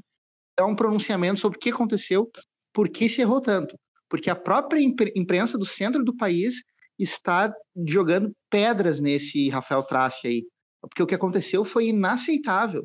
dar 0.58 0.66
um 0.66 0.74
pronunciamento 0.74 1.38
sobre 1.38 1.56
o 1.56 1.60
que 1.60 1.70
aconteceu, 1.70 2.28
por 2.72 2.88
que 2.88 3.08
se 3.08 3.20
errou 3.20 3.40
tanto. 3.40 3.78
Porque 4.08 4.28
a 4.28 4.34
própria 4.36 4.80
imprensa 5.14 5.56
do 5.56 5.64
centro 5.64 6.04
do 6.04 6.16
país 6.16 6.62
está 6.98 7.52
jogando 7.86 8.32
pedras 8.50 8.98
nesse 8.98 9.48
Rafael 9.48 9.84
Trace 9.84 10.26
aí. 10.26 10.46
Porque 10.80 11.02
o 11.02 11.06
que 11.06 11.14
aconteceu 11.14 11.64
foi 11.64 11.88
inaceitável. 11.88 12.84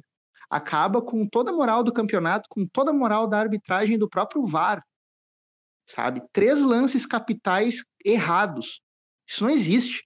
Acaba 0.50 1.02
com 1.02 1.28
toda 1.28 1.50
a 1.50 1.54
moral 1.54 1.84
do 1.84 1.92
campeonato, 1.92 2.48
com 2.50 2.68
toda 2.68 2.92
a 2.92 2.94
moral 2.94 3.28
da 3.28 3.40
arbitragem 3.40 3.98
do 3.98 4.08
próprio 4.08 4.46
VAR. 4.46 4.84
Sabe? 5.90 6.22
Três 6.32 6.62
lances 6.62 7.06
capitais 7.06 7.84
errados. 8.06 8.82
Isso 9.28 9.44
não 9.44 9.50
existe. 9.50 10.04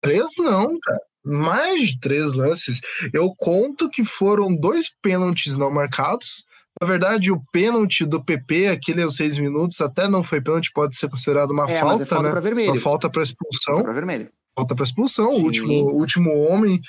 Três 0.00 0.36
não, 0.38 0.78
cara. 0.78 1.00
Mais 1.24 1.80
de 1.80 2.00
três 2.00 2.32
lances. 2.34 2.80
Eu 3.12 3.34
conto 3.36 3.90
que 3.90 4.04
foram 4.04 4.54
dois 4.54 4.88
pênaltis 5.02 5.56
não 5.56 5.70
marcados 5.70 6.44
na 6.80 6.86
verdade, 6.86 7.32
o 7.32 7.42
pênalti 7.52 8.04
do 8.04 8.22
PP, 8.22 8.68
aquele 8.68 9.02
aos 9.02 9.16
seis 9.16 9.36
minutos, 9.36 9.80
até 9.80 10.06
não 10.06 10.22
foi 10.22 10.40
pênalti, 10.40 10.70
pode 10.72 10.96
ser 10.96 11.08
considerado 11.08 11.50
uma 11.50 11.68
é, 11.68 11.80
falta, 11.80 12.02
é 12.02 12.06
falta 12.06 12.34
né? 12.34 12.40
vermelho. 12.40 12.72
Uma 12.72 12.80
falta 12.80 13.10
para 13.10 13.22
expulsão. 13.22 13.82
Para 13.82 13.92
vermelho. 13.92 14.28
Falta 14.56 14.74
para 14.74 14.84
expulsão. 14.84 15.30
O 15.30 15.42
último, 15.42 15.72
último 15.92 16.30
homem 16.44 16.80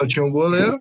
só 0.00 0.06
tinha 0.06 0.24
um 0.24 0.30
goleiro. 0.30 0.80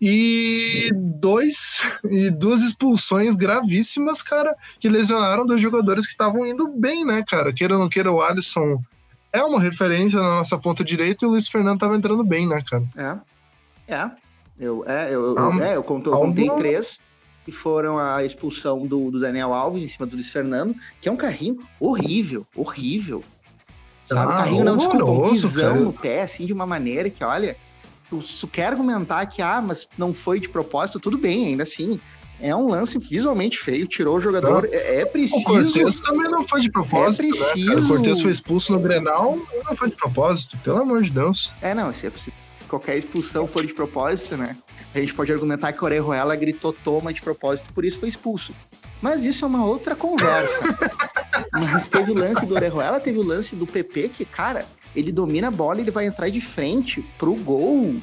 E 0.00 0.90
dois 0.94 1.80
e 2.10 2.28
duas 2.28 2.60
expulsões 2.60 3.34
gravíssimas, 3.34 4.22
cara, 4.22 4.54
que 4.78 4.88
lesionaram 4.88 5.46
dois 5.46 5.62
jogadores 5.62 6.04
que 6.06 6.12
estavam 6.12 6.46
indo 6.46 6.68
bem, 6.68 7.04
né, 7.04 7.24
cara? 7.26 7.52
Queira 7.52 7.74
ou 7.74 7.80
não 7.80 7.88
queira, 7.88 8.12
o 8.12 8.20
Alisson 8.20 8.78
é 9.32 9.42
uma 9.42 9.58
referência 9.58 10.20
na 10.20 10.36
nossa 10.36 10.58
ponta 10.58 10.84
direita 10.84 11.24
e 11.24 11.28
o 11.28 11.30
Luiz 11.30 11.48
Fernando 11.48 11.80
tava 11.80 11.96
entrando 11.96 12.22
bem, 12.22 12.46
né, 12.46 12.62
cara? 12.68 12.84
É. 13.88 13.94
É. 13.94 14.10
Eu, 14.60 14.84
é, 14.86 15.06
eu, 15.12 15.34
eu, 15.34 15.62
é, 15.62 15.76
eu, 15.76 15.82
conto, 15.82 16.10
eu 16.10 16.16
contei 16.18 16.48
três 16.50 17.00
que 17.44 17.52
foram 17.52 17.98
a 17.98 18.24
expulsão 18.24 18.86
do, 18.86 19.10
do, 19.10 19.20
Daniel 19.20 19.52
Alves 19.52 19.84
em 19.84 19.88
cima 19.88 20.06
do 20.06 20.14
Luiz 20.14 20.30
Fernando, 20.30 20.74
que 21.00 21.08
é 21.08 21.12
um 21.12 21.16
carrinho 21.16 21.58
horrível, 21.78 22.46
horrível. 22.56 23.22
Sabe? 24.04 24.32
Ah, 24.32 24.36
carrinho 24.36 24.64
não, 24.64 24.76
desculpa, 24.76 25.04
um 25.04 25.30
pisão 25.30 25.80
no 25.80 25.92
pé, 25.92 26.22
assim, 26.22 26.44
de 26.46 26.52
uma 26.52 26.66
maneira 26.66 27.08
que, 27.10 27.22
olha, 27.22 27.56
tu, 28.08 28.20
quer 28.48 28.66
argumentar 28.66 29.26
que, 29.26 29.42
ah, 29.42 29.62
mas 29.62 29.88
não 29.96 30.12
foi 30.12 30.40
de 30.40 30.48
propósito, 30.48 31.00
tudo 31.00 31.18
bem, 31.18 31.46
ainda 31.46 31.62
assim. 31.62 32.00
É 32.40 32.54
um 32.54 32.68
lance 32.68 32.98
visualmente 32.98 33.58
feio, 33.58 33.86
tirou 33.86 34.16
o 34.16 34.20
jogador. 34.20 34.68
É, 34.70 35.00
é, 35.00 35.04
preciso. 35.06 35.40
O 35.42 35.44
Cortez 35.44 36.00
também 36.00 36.30
não 36.30 36.46
foi 36.46 36.60
de 36.60 36.70
propósito. 36.70 37.22
É 37.22 37.28
preciso. 37.28 37.66
Né, 37.66 37.76
o 37.76 37.86
Cortez 37.86 38.20
foi 38.20 38.30
expulso 38.32 38.72
no 38.72 38.80
Grenal, 38.80 39.38
não 39.64 39.76
foi 39.76 39.88
de 39.88 39.96
propósito, 39.96 40.58
pelo 40.58 40.78
amor 40.78 41.02
de 41.02 41.10
Deus. 41.10 41.52
É, 41.62 41.74
não, 41.74 41.92
se 41.92 42.10
qualquer 42.68 42.96
expulsão 42.96 43.46
for 43.46 43.64
de 43.64 43.72
propósito, 43.72 44.36
né? 44.36 44.56
A 44.94 45.00
gente 45.00 45.14
pode 45.14 45.32
argumentar 45.32 45.72
que 45.72 45.82
o 45.82 45.84
Orejuela 45.84 46.36
gritou 46.36 46.72
toma 46.72 47.12
de 47.12 47.20
propósito, 47.20 47.72
por 47.72 47.84
isso 47.84 47.98
foi 47.98 48.08
expulso. 48.08 48.54
Mas 49.02 49.24
isso 49.24 49.44
é 49.44 49.48
uma 49.48 49.64
outra 49.64 49.94
conversa. 49.94 50.62
Mas 51.52 51.88
teve 51.88 52.12
o 52.12 52.14
lance 52.14 52.46
do 52.46 52.54
Orejuela, 52.54 53.00
teve 53.00 53.18
o 53.18 53.22
lance 53.22 53.54
do 53.54 53.66
PP, 53.66 54.08
que, 54.10 54.24
cara, 54.24 54.66
ele 54.94 55.12
domina 55.12 55.48
a 55.48 55.50
bola, 55.50 55.80
ele 55.80 55.90
vai 55.90 56.06
entrar 56.06 56.28
de 56.30 56.40
frente 56.40 57.04
pro 57.18 57.34
gol. 57.34 57.96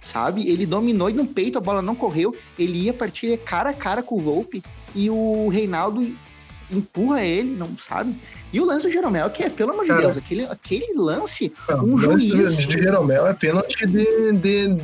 Sabe? 0.00 0.48
Ele 0.48 0.64
dominou 0.64 1.10
e 1.10 1.12
no 1.12 1.26
peito, 1.26 1.58
a 1.58 1.60
bola 1.60 1.82
não 1.82 1.94
correu. 1.94 2.34
Ele 2.58 2.84
ia 2.84 2.94
partir 2.94 3.36
cara 3.38 3.70
a 3.70 3.74
cara 3.74 4.02
com 4.02 4.16
o 4.16 4.20
Volpe 4.20 4.62
e 4.94 5.10
o 5.10 5.48
Reinaldo 5.48 6.16
empurra 6.70 7.22
ele, 7.22 7.56
não 7.56 7.76
sabe? 7.78 8.14
E 8.52 8.60
o 8.60 8.64
lance 8.64 8.86
do 8.86 8.92
Jeromel, 8.92 9.30
que 9.30 9.42
é, 9.42 9.50
pelo 9.50 9.72
amor 9.72 9.84
de 9.84 9.92
Deus, 9.92 10.16
aquele, 10.16 10.44
aquele 10.46 10.94
lance, 10.94 11.52
não, 11.68 11.84
um 11.84 11.98
juiz... 11.98 12.24
O 12.58 12.66
de 12.66 12.72
Jeromel 12.72 13.26
é 13.26 13.34
pênalti 13.34 13.86
de, 13.86 14.32
de, 14.32 14.76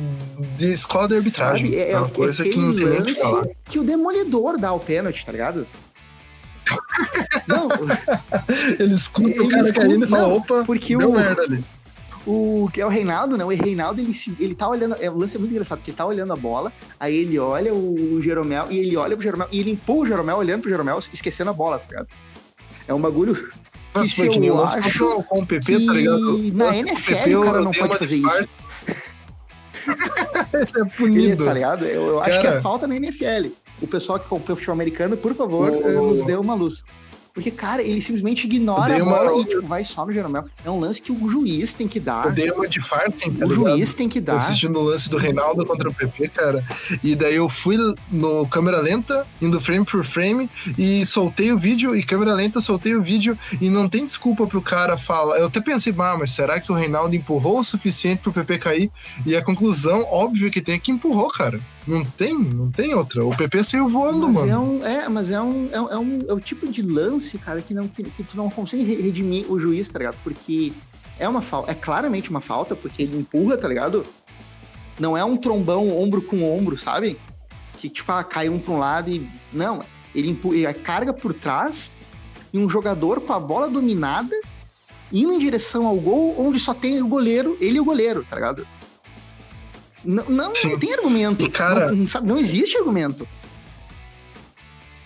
de 0.57 0.71
escola 0.71 1.07
de 1.07 1.15
arbitragem. 1.15 1.67
Sabe? 1.67 1.79
É, 1.79 1.91
é 1.91 1.97
uma 1.97 2.09
coisa 2.09 2.43
que 2.43 2.57
não 2.57 2.75
tem 2.75 2.85
nem 2.85 3.03
que 3.03 3.15
falar. 3.15 3.47
que 3.65 3.79
o 3.79 3.83
Demolidor 3.83 4.57
dá 4.57 4.73
o 4.73 4.79
pênalti, 4.79 5.25
tá 5.25 5.31
ligado? 5.31 5.67
não. 7.47 7.69
Ele 8.79 8.93
escuta 8.93 9.29
ele 9.29 9.39
o 9.41 9.49
cara 9.49 9.63
escuta, 9.63 9.81
caindo 9.81 10.05
e 10.05 10.07
fala, 10.07 10.33
opa, 10.33 10.63
porque 10.65 10.95
o, 10.95 11.11
merda 11.11 11.43
ali 11.43 11.63
o 12.25 12.69
que 12.73 12.81
é 12.81 12.85
o 12.85 12.89
Reinaldo, 12.89 13.37
não, 13.37 13.47
o 13.47 13.49
Reinaldo, 13.49 14.01
ele, 14.01 14.11
ele 14.39 14.55
tá 14.55 14.67
olhando, 14.67 14.95
é, 14.99 15.09
o 15.09 15.17
lance 15.17 15.35
é 15.35 15.39
muito 15.39 15.51
engraçado, 15.51 15.77
porque 15.77 15.91
ele 15.91 15.97
tá 15.97 16.05
olhando 16.05 16.33
a 16.33 16.35
bola, 16.35 16.73
aí 16.99 17.15
ele 17.15 17.37
olha 17.37 17.73
o, 17.73 18.15
o 18.15 18.21
Jeromel, 18.21 18.71
e 18.71 18.79
ele 18.79 18.97
olha 18.97 19.15
pro 19.15 19.23
Jeromel, 19.23 19.47
e 19.51 19.59
ele 19.59 19.71
empurra 19.71 19.99
o 19.99 20.07
Jeromel 20.07 20.37
olhando 20.37 20.61
pro 20.61 20.69
Jeromel, 20.69 20.97
esquecendo 20.99 21.51
a 21.51 21.53
bola, 21.53 21.79
tá 21.79 21.85
ligado? 21.89 22.07
É 22.87 22.93
um 22.93 23.01
bagulho 23.01 23.35
que 23.35 23.99
Nossa, 23.99 24.07
se 24.07 24.45
eu 24.45 24.63
acho 24.63 25.23
com 25.23 25.39
o 25.39 25.45
PP, 25.45 25.85
tá 25.85 25.93
ligado? 25.93 26.53
Na 26.53 26.75
NFL 26.75 27.37
o 27.37 27.43
cara 27.43 27.61
não 27.61 27.71
pode 27.71 27.97
fazer 27.97 28.15
isso. 28.15 28.49
é 30.53 30.85
punido. 30.97 31.45
Tá 31.45 31.53
ligado? 31.53 31.85
Eu, 31.85 32.07
eu 32.07 32.21
acho 32.21 32.41
que 32.41 32.47
é 32.47 32.61
falta 32.61 32.87
na 32.87 32.95
NFL. 32.95 33.49
O 33.81 33.87
pessoal 33.87 34.19
que 34.19 34.27
comprou 34.27 34.53
o 34.53 34.57
futebol 34.57 34.73
americano, 34.73 35.15
por 35.15 35.33
favor, 35.33 35.71
oh. 35.71 36.07
nos 36.07 36.23
dê 36.23 36.35
uma 36.35 36.53
luz. 36.55 36.83
Porque, 37.35 37.51
cara, 37.51 37.83
ele 37.83 38.01
simplesmente 38.01 38.45
ignora 38.45 38.95
a 38.95 39.03
bola 39.03 39.41
e 39.41 39.45
tipo, 39.45 39.67
vai 39.67 39.83
só 39.83 40.05
no 40.05 40.13
Jeromel. 40.13 40.45
É 40.63 40.71
um 40.71 40.79
lance 40.79 41.01
que 41.01 41.11
o 41.11 41.27
juiz 41.27 41.73
tem 41.73 41.85
que 41.85 41.99
dar. 41.99 42.27
Eu 42.27 42.31
dei 42.31 42.49
uma 42.49 42.65
de 42.65 42.79
farsa, 42.79 43.29
tá 43.29 43.45
O 43.45 43.51
juiz 43.51 43.93
tem 43.93 44.07
que 44.07 44.21
dar. 44.21 44.37
assistindo 44.37 44.79
o 44.79 44.83
lance 44.83 45.09
do 45.09 45.17
Reinaldo 45.17 45.65
contra 45.65 45.89
o 45.89 45.93
PP, 45.93 46.29
cara. 46.29 46.63
E 47.03 47.13
daí 47.13 47.35
eu 47.35 47.49
fui 47.49 47.77
no 48.09 48.47
câmera 48.47 48.79
lenta, 48.79 49.27
indo 49.41 49.59
frame 49.59 49.83
por 49.83 50.05
frame, 50.05 50.49
e 50.77 51.05
soltei 51.05 51.51
o 51.51 51.57
vídeo, 51.57 51.93
e 51.93 52.01
câmera 52.01 52.33
lenta, 52.33 52.61
soltei 52.61 52.95
o 52.95 53.01
vídeo, 53.01 53.37
e 53.59 53.69
não 53.69 53.89
tem 53.89 54.05
desculpa 54.05 54.47
pro 54.47 54.61
cara 54.61 54.97
falar. 54.97 55.37
Eu 55.37 55.47
até 55.47 55.59
pensei, 55.59 55.93
ah, 55.97 56.15
mas 56.17 56.31
será 56.31 56.61
que 56.61 56.71
o 56.71 56.75
Reinaldo 56.75 57.17
empurrou 57.17 57.59
o 57.59 57.65
suficiente 57.65 58.21
pro 58.21 58.31
PP 58.31 58.59
cair? 58.59 58.91
E 59.25 59.35
a 59.35 59.43
conclusão, 59.43 60.07
óbvio 60.09 60.49
que 60.49 60.61
tem, 60.61 60.75
é 60.75 60.79
que 60.79 60.89
empurrou, 60.89 61.27
cara. 61.27 61.59
Não 61.87 62.03
tem, 62.03 62.37
não 62.37 62.71
tem 62.71 62.93
outra. 62.95 63.23
O 63.23 63.35
PP 63.35 63.63
saiu 63.63 63.87
voando, 63.87 64.27
mas 64.27 64.35
mano. 64.35 64.51
É, 64.51 64.57
um, 64.57 64.85
é, 64.85 65.09
mas 65.09 65.29
é 65.29 65.39
um, 65.39 65.69
é, 65.71 65.75
é, 65.75 65.97
um, 65.97 66.19
é 66.27 66.33
o 66.33 66.39
tipo 66.39 66.67
de 66.67 66.81
lance, 66.81 67.37
cara, 67.37 67.61
que, 67.61 67.73
não, 67.73 67.87
que, 67.87 68.03
que 68.03 68.23
tu 68.23 68.35
não 68.35 68.49
consegue 68.49 68.83
redimir 68.83 69.51
o 69.51 69.59
juiz, 69.59 69.87
tá 69.89 69.99
ligado? 69.99 70.17
Porque 70.23 70.73
é 71.19 71.29
uma 71.29 71.41
falta, 71.41 71.71
é 71.71 71.75
claramente 71.75 72.29
uma 72.29 72.41
falta, 72.41 72.75
porque 72.75 73.03
ele 73.03 73.17
empurra, 73.17 73.57
tá 73.57 73.67
ligado? 73.67 74.05
Não 74.99 75.15
é 75.15 75.23
um 75.23 75.37
trombão 75.37 75.89
ombro 75.95 76.21
com 76.21 76.43
ombro, 76.43 76.77
sabe? 76.77 77.17
Que, 77.77 77.87
tipo, 77.87 78.11
ah, 78.11 78.23
cai 78.23 78.49
um 78.49 78.57
pra 78.57 78.73
um 78.73 78.77
lado 78.79 79.11
e. 79.11 79.29
Não, 79.53 79.81
ele, 80.13 80.29
empurra, 80.29 80.55
ele 80.55 80.73
carga 80.73 81.13
por 81.13 81.33
trás 81.33 81.91
e 82.51 82.57
um 82.57 82.67
jogador 82.67 83.21
com 83.21 83.33
a 83.33 83.39
bola 83.39 83.69
dominada 83.69 84.35
indo 85.11 85.33
em 85.33 85.39
direção 85.39 85.85
ao 85.85 85.95
gol, 85.97 86.35
onde 86.37 86.59
só 86.59 86.73
tem 86.73 87.01
o 87.01 87.07
goleiro, 87.07 87.55
ele 87.61 87.77
e 87.77 87.79
o 87.79 87.85
goleiro, 87.85 88.25
tá 88.27 88.35
ligado? 88.35 88.67
Não, 90.05 90.23
não, 90.25 90.53
não 90.63 90.79
tem 90.79 90.93
argumento. 90.93 91.43
E, 91.43 91.49
cara, 91.49 91.91
não, 91.91 92.07
sabe, 92.07 92.27
não 92.27 92.37
existe 92.37 92.77
argumento. 92.77 93.27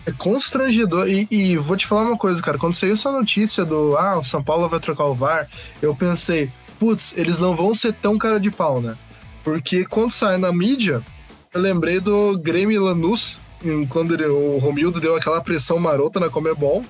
É 0.06 0.12
constrangedor. 0.12 1.08
E, 1.08 1.28
e, 1.30 1.58
vou 1.58 1.78
te 1.78 1.88
falar 1.88 2.04
uma 2.04 2.18
coisa, 2.18 2.42
cara. 2.42 2.58
Quando 2.58 2.74
saiu 2.74 2.94
essa 2.94 3.12
notícia 3.12 3.64
do 3.64 3.98
ah, 3.98 4.20
o 4.20 4.24
São 4.24 4.44
Paulo 4.44 4.68
vai 4.68 4.80
trocar 4.80 5.06
o 5.06 5.16
VAR, 5.16 5.48
eu 5.82 5.96
pensei, 5.96 6.52
putz, 6.80 7.14
eles 7.18 7.40
não 7.40 7.56
vão 7.56 7.74
ser 7.74 7.94
tão 7.94 8.18
cara 8.18 8.40
de 8.40 8.52
pau, 8.52 8.82
né? 8.82 8.96
Porque 9.44 9.86
quando 9.86 10.12
sai 10.12 10.38
na 10.38 10.52
mídia, 10.52 11.04
eu 11.54 11.62
lembrei 11.62 12.00
do 12.00 12.38
Grêmio 12.38 12.84
Lanús, 12.84 13.40
quando 13.90 14.14
ele, 14.14 14.26
o 14.26 14.58
Romildo 14.58 15.00
deu 15.00 15.16
aquela 15.16 15.42
pressão 15.42 15.80
marota 15.80 16.20
na 16.20 16.30
Comebol. 16.30 16.84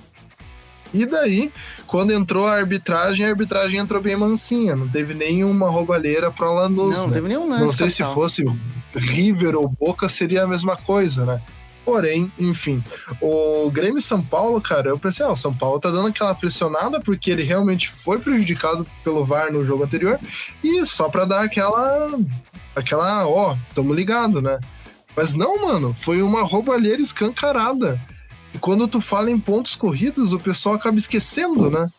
E 0.94 1.06
daí, 1.06 1.52
quando 1.90 2.14
entrou 2.14 2.46
a 2.46 2.54
arbitragem, 2.54 3.26
a 3.26 3.30
arbitragem 3.30 3.80
entrou 3.80 4.00
bem 4.00 4.16
mansinha, 4.16 4.76
não 4.76 4.88
teve 4.88 5.16
nenhuma 5.16 5.68
roubalheira 5.72 6.32
pro 6.32 6.54
Lanús. 6.54 7.00
Não, 7.00 7.08
né? 7.08 7.14
teve 7.14 7.28
nenhum 7.28 7.50
lance. 7.50 7.62
Não 7.64 7.74
sei 7.74 7.90
se 7.90 8.04
fosse 8.04 8.46
River 8.94 9.56
ou 9.56 9.68
Boca, 9.68 10.08
seria 10.08 10.44
a 10.44 10.48
mesma 10.48 10.78
coisa, 10.78 11.26
né? 11.26 11.42
Porém, 11.84 12.32
enfim, 12.38 12.84
o 13.20 13.72
Grêmio 13.72 14.04
São 14.04 14.22
Paulo, 14.22 14.62
cara, 14.62 14.90
eu 14.90 15.00
pensei, 15.00 15.26
ó, 15.26 15.32
o 15.32 15.38
São 15.38 15.52
Paulo 15.52 15.80
tá 15.80 15.90
dando 15.90 16.10
aquela 16.10 16.36
pressionada 16.36 17.00
porque 17.00 17.32
ele 17.32 17.42
realmente 17.42 17.90
foi 17.90 18.20
prejudicado 18.20 18.86
pelo 19.04 19.26
VAR 19.26 19.52
no 19.52 19.66
jogo 19.66 19.84
anterior 19.84 20.20
e 20.64 20.86
só 20.86 21.10
pra 21.10 21.26
dar 21.26 21.42
aquela, 21.42 22.20
aquela, 22.76 23.28
ó, 23.28 23.58
tamo 23.74 23.96
ligado, 23.96 24.40
né? 24.40 24.60
Mas 25.18 25.34
não, 25.34 25.60
mano, 25.66 25.96
foi 26.00 26.22
uma 26.22 26.44
roubalheira 26.44 27.02
escancarada. 27.02 28.00
E 28.54 28.58
quando 28.58 28.88
tu 28.88 29.00
fala 29.00 29.30
em 29.30 29.40
pontos 29.40 29.76
corridos, 29.76 30.34
o 30.34 30.40
pessoal 30.40 30.76
acaba 30.76 30.98
esquecendo, 30.98 31.70
né? 31.70 31.90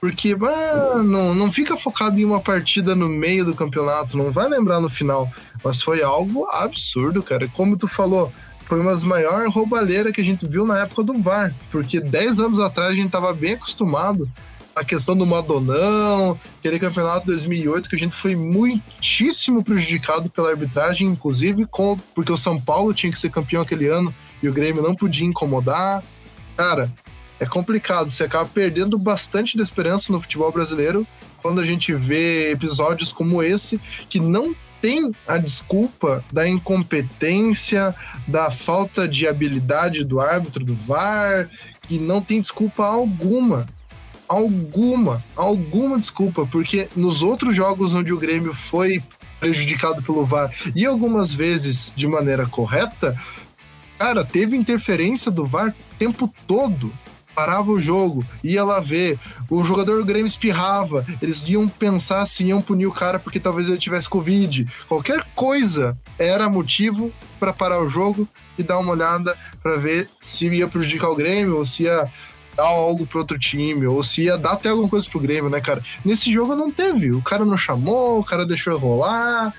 Porque 0.00 0.36
ah, 0.40 1.02
não, 1.04 1.34
não 1.34 1.50
fica 1.52 1.76
focado 1.76 2.18
em 2.20 2.24
uma 2.24 2.40
partida 2.40 2.94
no 2.94 3.08
meio 3.08 3.44
do 3.44 3.54
campeonato, 3.54 4.16
não 4.16 4.30
vai 4.30 4.48
lembrar 4.48 4.80
no 4.80 4.88
final. 4.88 5.30
Mas 5.62 5.82
foi 5.82 6.02
algo 6.02 6.46
absurdo, 6.50 7.22
cara. 7.22 7.48
Como 7.48 7.76
tu 7.76 7.88
falou, 7.88 8.32
foi 8.64 8.80
uma 8.80 8.92
das 8.92 9.02
maiores 9.02 9.52
roubalheiras 9.52 10.12
que 10.12 10.20
a 10.20 10.24
gente 10.24 10.46
viu 10.46 10.64
na 10.64 10.78
época 10.78 11.02
do 11.02 11.14
VAR. 11.20 11.52
Porque 11.70 12.00
10 12.00 12.38
anos 12.38 12.60
atrás 12.60 12.92
a 12.92 12.94
gente 12.94 13.10
tava 13.10 13.32
bem 13.34 13.54
acostumado 13.54 14.30
a 14.78 14.84
questão 14.84 15.16
do 15.16 15.26
Madonão, 15.26 16.38
aquele 16.58 16.78
campeonato 16.78 17.26
2008 17.26 17.88
que 17.88 17.96
a 17.96 17.98
gente 17.98 18.14
foi 18.14 18.36
muitíssimo 18.36 19.64
prejudicado 19.64 20.30
pela 20.30 20.50
arbitragem, 20.50 21.08
inclusive 21.08 21.66
com, 21.66 21.96
porque 22.14 22.30
o 22.30 22.36
São 22.36 22.60
Paulo 22.60 22.94
tinha 22.94 23.10
que 23.10 23.18
ser 23.18 23.30
campeão 23.30 23.62
aquele 23.62 23.88
ano 23.88 24.14
e 24.42 24.48
o 24.48 24.52
Grêmio 24.52 24.82
não 24.82 24.94
podia 24.94 25.26
incomodar. 25.26 26.02
Cara, 26.56 26.92
é 27.40 27.46
complicado. 27.46 28.10
Você 28.10 28.24
acaba 28.24 28.48
perdendo 28.52 28.98
bastante 28.98 29.56
da 29.56 29.62
esperança 29.62 30.12
no 30.12 30.20
futebol 30.20 30.50
brasileiro 30.50 31.06
quando 31.42 31.60
a 31.60 31.64
gente 31.64 31.92
vê 31.94 32.50
episódios 32.50 33.12
como 33.12 33.42
esse 33.42 33.80
que 34.08 34.18
não 34.18 34.54
tem 34.80 35.10
a 35.26 35.38
desculpa 35.38 36.24
da 36.32 36.48
incompetência, 36.48 37.94
da 38.26 38.50
falta 38.50 39.08
de 39.08 39.26
habilidade 39.26 40.04
do 40.04 40.20
árbitro 40.20 40.64
do 40.64 40.74
VAR, 40.74 41.48
que 41.82 41.98
não 41.98 42.20
tem 42.20 42.40
desculpa 42.40 42.84
alguma. 42.84 43.66
Alguma, 44.28 45.24
alguma 45.34 45.98
desculpa, 45.98 46.46
porque 46.46 46.86
nos 46.94 47.22
outros 47.22 47.56
jogos 47.56 47.94
onde 47.94 48.12
o 48.12 48.18
Grêmio 48.18 48.52
foi 48.52 49.02
prejudicado 49.40 50.02
pelo 50.02 50.24
VAR 50.24 50.52
e 50.74 50.84
algumas 50.84 51.32
vezes 51.32 51.92
de 51.96 52.06
maneira 52.06 52.44
correta, 52.46 53.18
Cara, 53.98 54.24
teve 54.24 54.56
interferência 54.56 55.30
do 55.30 55.44
VAR 55.44 55.70
o 55.70 55.98
tempo 55.98 56.32
todo. 56.46 56.92
Parava 57.34 57.70
o 57.70 57.80
jogo, 57.80 58.24
ia 58.42 58.64
lá 58.64 58.80
ver. 58.80 59.18
O 59.48 59.62
jogador 59.62 59.98
do 59.98 60.04
Grêmio 60.04 60.26
espirrava. 60.26 61.06
Eles 61.22 61.42
iam 61.46 61.68
pensar 61.68 62.26
se 62.26 62.44
iam 62.44 62.60
punir 62.60 62.86
o 62.86 62.92
cara 62.92 63.18
porque 63.18 63.38
talvez 63.38 63.68
ele 63.68 63.78
tivesse 63.78 64.08
Covid. 64.08 64.66
Qualquer 64.88 65.24
coisa 65.34 65.96
era 66.18 66.48
motivo 66.48 67.12
para 67.38 67.52
parar 67.52 67.80
o 67.80 67.88
jogo 67.88 68.28
e 68.58 68.62
dar 68.62 68.78
uma 68.78 68.92
olhada 68.92 69.36
para 69.62 69.76
ver 69.76 70.08
se 70.20 70.46
ia 70.46 70.66
prejudicar 70.66 71.10
o 71.10 71.14
Grêmio 71.14 71.56
ou 71.56 71.66
se 71.66 71.84
ia 71.84 72.08
dar 72.56 72.64
algo 72.64 73.06
para 73.06 73.20
outro 73.20 73.38
time, 73.38 73.86
ou 73.86 74.02
se 74.02 74.24
ia 74.24 74.36
dar 74.36 74.54
até 74.54 74.70
alguma 74.70 74.88
coisa 74.88 75.08
pro 75.08 75.20
Grêmio, 75.20 75.48
né, 75.48 75.60
cara? 75.60 75.80
Nesse 76.04 76.32
jogo 76.32 76.56
não 76.56 76.72
teve. 76.72 77.12
O 77.12 77.22
cara 77.22 77.44
não 77.44 77.56
chamou, 77.56 78.18
o 78.18 78.24
cara 78.24 78.44
deixou 78.44 78.76
rolar. 78.76 79.54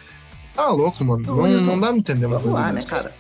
Tá 0.54 0.68
louco, 0.68 1.06
mano. 1.06 1.24
Não, 1.26 1.48
não, 1.48 1.62
não 1.62 1.80
dá 1.80 1.88
pra 1.88 1.98
entender. 1.98 2.28
Vamos 2.28 2.52
lá, 2.52 2.74
né, 2.74 2.82
cara? 2.82 3.14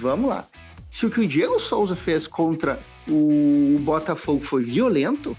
Vamos 0.00 0.28
lá. 0.28 0.46
Se 0.90 1.04
o 1.04 1.10
que 1.10 1.20
o 1.20 1.26
Diego 1.26 1.58
Souza 1.58 1.96
fez 1.96 2.26
contra 2.26 2.80
o 3.08 3.78
Botafogo 3.80 4.42
foi 4.42 4.62
violento, 4.62 5.36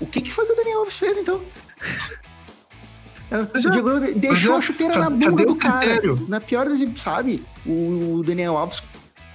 o 0.00 0.06
que, 0.06 0.20
que 0.20 0.32
foi 0.32 0.46
que 0.46 0.52
o 0.52 0.56
Daniel 0.56 0.80
Alves 0.80 0.98
fez, 0.98 1.16
então? 1.16 1.40
o 3.54 3.70
Diego 3.70 4.00
deixou 4.16 4.56
a 4.56 4.60
chuteira 4.60 4.98
na 4.98 5.08
bunda 5.08 5.44
do 5.44 5.56
cara. 5.56 6.00
Na 6.28 6.40
pior 6.40 6.68
das, 6.68 6.80
sabe? 6.96 7.42
O 7.64 8.22
Daniel 8.24 8.56
Alves 8.56 8.82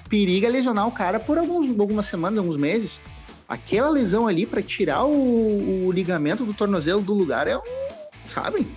periga 0.09 0.49
lesionar 0.49 0.87
o 0.87 0.91
cara 0.91 1.19
por 1.19 1.37
alguns, 1.37 1.67
algumas 1.79 2.05
semanas, 2.05 2.39
alguns 2.39 2.57
meses. 2.57 3.01
Aquela 3.47 3.89
lesão 3.89 4.27
ali 4.27 4.45
para 4.45 4.61
tirar 4.61 5.05
o, 5.05 5.87
o, 5.87 5.91
ligamento 5.91 6.43
do 6.43 6.53
tornozelo 6.53 7.01
do 7.01 7.13
lugar 7.13 7.47
é 7.47 7.57
um. 7.57 7.61
Sabe? 8.27 8.67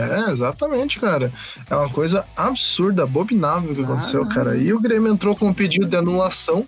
É, 0.00 0.30
exatamente, 0.30 0.98
cara. 0.98 1.32
É 1.68 1.74
uma 1.74 1.90
coisa 1.90 2.24
absurda, 2.36 3.02
abominável 3.04 3.74
que 3.74 3.80
ah, 3.80 3.84
aconteceu, 3.84 4.26
cara. 4.28 4.56
E 4.56 4.72
o 4.72 4.80
Grêmio 4.80 5.12
entrou 5.12 5.36
com 5.36 5.48
um 5.48 5.54
pedido 5.54 5.86
de 5.86 5.96
anulação, 5.96 6.66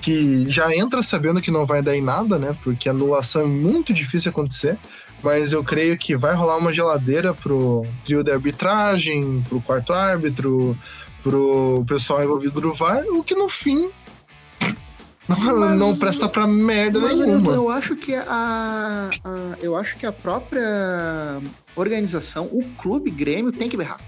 que 0.00 0.48
já 0.50 0.74
entra 0.74 1.02
sabendo 1.02 1.40
que 1.40 1.50
não 1.50 1.64
vai 1.64 1.80
dar 1.82 1.96
em 1.96 2.02
nada, 2.02 2.38
né? 2.38 2.54
Porque 2.62 2.88
anulação 2.88 3.42
é 3.42 3.46
muito 3.46 3.92
difícil 3.92 4.30
acontecer. 4.30 4.78
Mas 5.22 5.52
eu 5.52 5.64
creio 5.64 5.96
que 5.96 6.14
vai 6.14 6.34
rolar 6.34 6.58
uma 6.58 6.72
geladeira 6.72 7.32
pro 7.32 7.82
trio 8.04 8.22
de 8.22 8.30
arbitragem, 8.30 9.42
pro 9.48 9.60
quarto 9.60 9.94
árbitro, 9.94 10.76
pro 11.22 11.82
pessoal 11.88 12.22
envolvido 12.22 12.60
no 12.60 12.74
VAR, 12.74 13.04
o 13.08 13.24
que 13.24 13.34
no 13.34 13.48
fim 13.48 13.90
Não, 15.28 15.38
mas, 15.38 15.78
não 15.78 15.96
presta 15.96 16.28
pra 16.28 16.46
merda 16.46 17.00
mas 17.00 17.18
nenhuma. 17.18 17.52
Eu, 17.52 17.54
eu 17.54 17.70
acho 17.70 17.96
que 17.96 18.14
a, 18.14 19.10
a, 19.24 19.56
eu 19.60 19.76
acho 19.76 19.96
que 19.96 20.04
a 20.04 20.12
própria 20.12 21.40
organização, 21.74 22.44
o 22.46 22.62
clube 22.76 23.10
Grêmio 23.10 23.50
tem 23.50 23.68
que 23.68 23.76
berrar. 23.76 24.00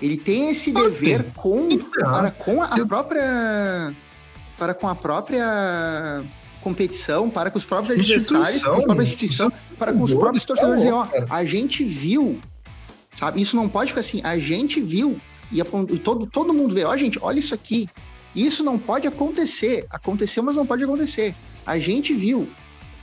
Ele 0.00 0.16
tem 0.16 0.50
esse 0.50 0.70
dever 0.70 1.22
tem. 1.22 1.32
com 1.32 1.78
para 1.78 2.30
com 2.30 2.62
a, 2.62 2.66
a 2.66 2.86
própria 2.86 3.94
para 4.56 4.74
com 4.74 4.88
a 4.88 4.94
própria 4.94 6.22
competição, 6.60 7.30
para 7.30 7.50
com 7.50 7.58
os 7.58 7.64
próprios 7.64 7.98
adversários, 7.98 8.62
com 8.62 8.70
a 8.70 8.82
própria 8.82 9.02
instituição, 9.04 9.52
para 9.78 9.92
com 9.92 10.02
os 10.02 10.12
próprios 10.12 10.44
torcedores 10.44 10.82
dizer, 10.82 10.92
ó, 10.92 11.06
a 11.30 11.44
gente 11.44 11.84
viu, 11.84 12.40
sabe? 13.14 13.40
Isso 13.40 13.56
não 13.56 13.68
pode 13.68 13.90
ficar 13.90 14.00
assim, 14.00 14.20
a 14.22 14.38
gente 14.38 14.80
viu 14.80 15.16
e, 15.50 15.60
a, 15.60 15.66
e 15.90 15.98
todo, 15.98 16.26
todo 16.26 16.52
mundo 16.52 16.74
vê, 16.74 16.84
ó, 16.84 16.96
gente, 16.96 17.18
olha 17.22 17.38
isso 17.38 17.54
aqui. 17.54 17.88
Isso 18.36 18.62
não 18.62 18.78
pode 18.78 19.08
acontecer. 19.08 19.86
Aconteceu, 19.90 20.42
mas 20.42 20.54
não 20.54 20.66
pode 20.66 20.84
acontecer. 20.84 21.34
A 21.64 21.78
gente 21.78 22.12
viu, 22.12 22.48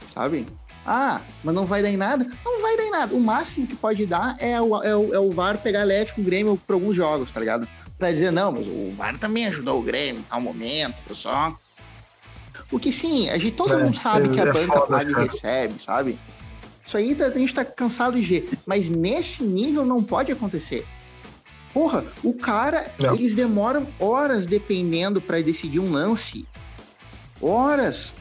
sabe? 0.05 0.45
Ah, 0.85 1.21
mas 1.43 1.55
não 1.55 1.65
vai 1.65 1.81
dar 1.81 1.89
em 1.89 1.97
nada? 1.97 2.27
Não 2.45 2.61
vai 2.61 2.77
dar 2.77 2.83
em 2.83 2.91
nada. 2.91 3.15
O 3.15 3.19
máximo 3.19 3.65
que 3.65 3.75
pode 3.75 4.05
dar 4.05 4.35
é 4.39 4.61
o, 4.61 4.83
é 4.83 4.95
o, 4.95 5.13
é 5.13 5.19
o 5.19 5.31
VAR 5.31 5.57
pegar 5.57 5.83
leve 5.83 6.11
com 6.13 6.21
o 6.21 6.23
Grêmio 6.23 6.61
por 6.67 6.73
alguns 6.73 6.95
jogos, 6.95 7.31
tá 7.31 7.39
ligado? 7.39 7.67
Pra 7.97 8.11
dizer, 8.11 8.31
não, 8.31 8.51
mas 8.51 8.67
o 8.67 8.91
VAR 8.91 9.17
também 9.17 9.47
ajudou 9.47 9.79
o 9.79 9.83
Grêmio 9.83 10.19
em 10.19 10.23
tal 10.23 10.39
momento, 10.39 11.15
só. 11.15 11.57
Porque 12.69 12.91
sim, 12.91 13.29
a 13.29 13.37
gente, 13.37 13.55
todo 13.55 13.73
é, 13.73 13.77
mundo 13.77 13.95
sabe 13.95 14.27
é, 14.27 14.33
que 14.33 14.41
a 14.41 14.43
é 14.43 14.53
banca 14.53 14.79
foda, 14.79 14.87
paga 14.87 15.11
e 15.11 15.23
recebe, 15.23 15.81
sabe? 15.81 16.19
Isso 16.85 16.97
aí 16.97 17.17
a 17.19 17.29
gente 17.29 17.53
tá 17.53 17.63
cansado 17.63 18.19
de 18.19 18.25
ver. 18.25 18.49
Mas 18.65 18.89
nesse 18.89 19.41
nível 19.43 19.85
não 19.85 20.03
pode 20.03 20.31
acontecer. 20.31 20.85
Porra, 21.73 22.05
o 22.23 22.33
cara, 22.33 22.91
não. 22.99 23.15
eles 23.15 23.33
demoram 23.33 23.87
horas 23.99 24.45
dependendo 24.45 25.19
para 25.19 25.41
decidir 25.41 25.79
um 25.79 25.91
lance. 25.91 26.47
Horas. 27.41 28.13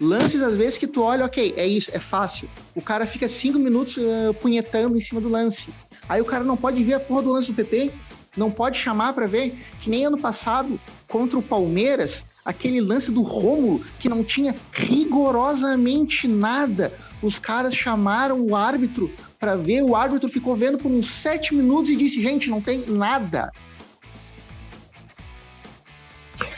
Lances, 0.00 0.42
às 0.42 0.56
vezes, 0.56 0.78
que 0.78 0.86
tu 0.86 1.02
olha, 1.02 1.24
ok, 1.24 1.54
é 1.56 1.66
isso, 1.66 1.90
é 1.92 2.00
fácil. 2.00 2.48
O 2.74 2.80
cara 2.80 3.06
fica 3.06 3.28
cinco 3.28 3.58
minutos 3.58 3.98
uh, 3.98 4.34
punhetando 4.40 4.96
em 4.96 5.00
cima 5.00 5.20
do 5.20 5.28
lance. 5.28 5.68
Aí 6.08 6.20
o 6.20 6.24
cara 6.24 6.42
não 6.42 6.56
pode 6.56 6.82
ver 6.82 6.94
a 6.94 7.00
porra 7.00 7.22
do 7.22 7.32
lance 7.32 7.48
do 7.48 7.54
PP, 7.54 7.92
não 8.36 8.50
pode 8.50 8.78
chamar 8.78 9.12
para 9.12 9.26
ver, 9.26 9.54
que 9.80 9.90
nem 9.90 10.06
ano 10.06 10.18
passado, 10.18 10.80
contra 11.06 11.38
o 11.38 11.42
Palmeiras, 11.42 12.24
aquele 12.44 12.80
lance 12.80 13.12
do 13.12 13.22
Rômulo, 13.22 13.84
que 13.98 14.08
não 14.08 14.24
tinha 14.24 14.54
rigorosamente 14.72 16.26
nada. 16.26 16.92
Os 17.22 17.38
caras 17.38 17.74
chamaram 17.74 18.40
o 18.40 18.56
árbitro 18.56 19.10
para 19.40 19.56
ver, 19.56 19.82
o 19.82 19.96
árbitro 19.96 20.28
ficou 20.28 20.54
vendo 20.54 20.76
por 20.76 20.92
uns 20.92 21.08
sete 21.08 21.54
minutos 21.54 21.90
e 21.90 21.96
disse: 21.96 22.20
gente, 22.20 22.50
não 22.50 22.60
tem 22.60 22.84
nada. 22.86 23.50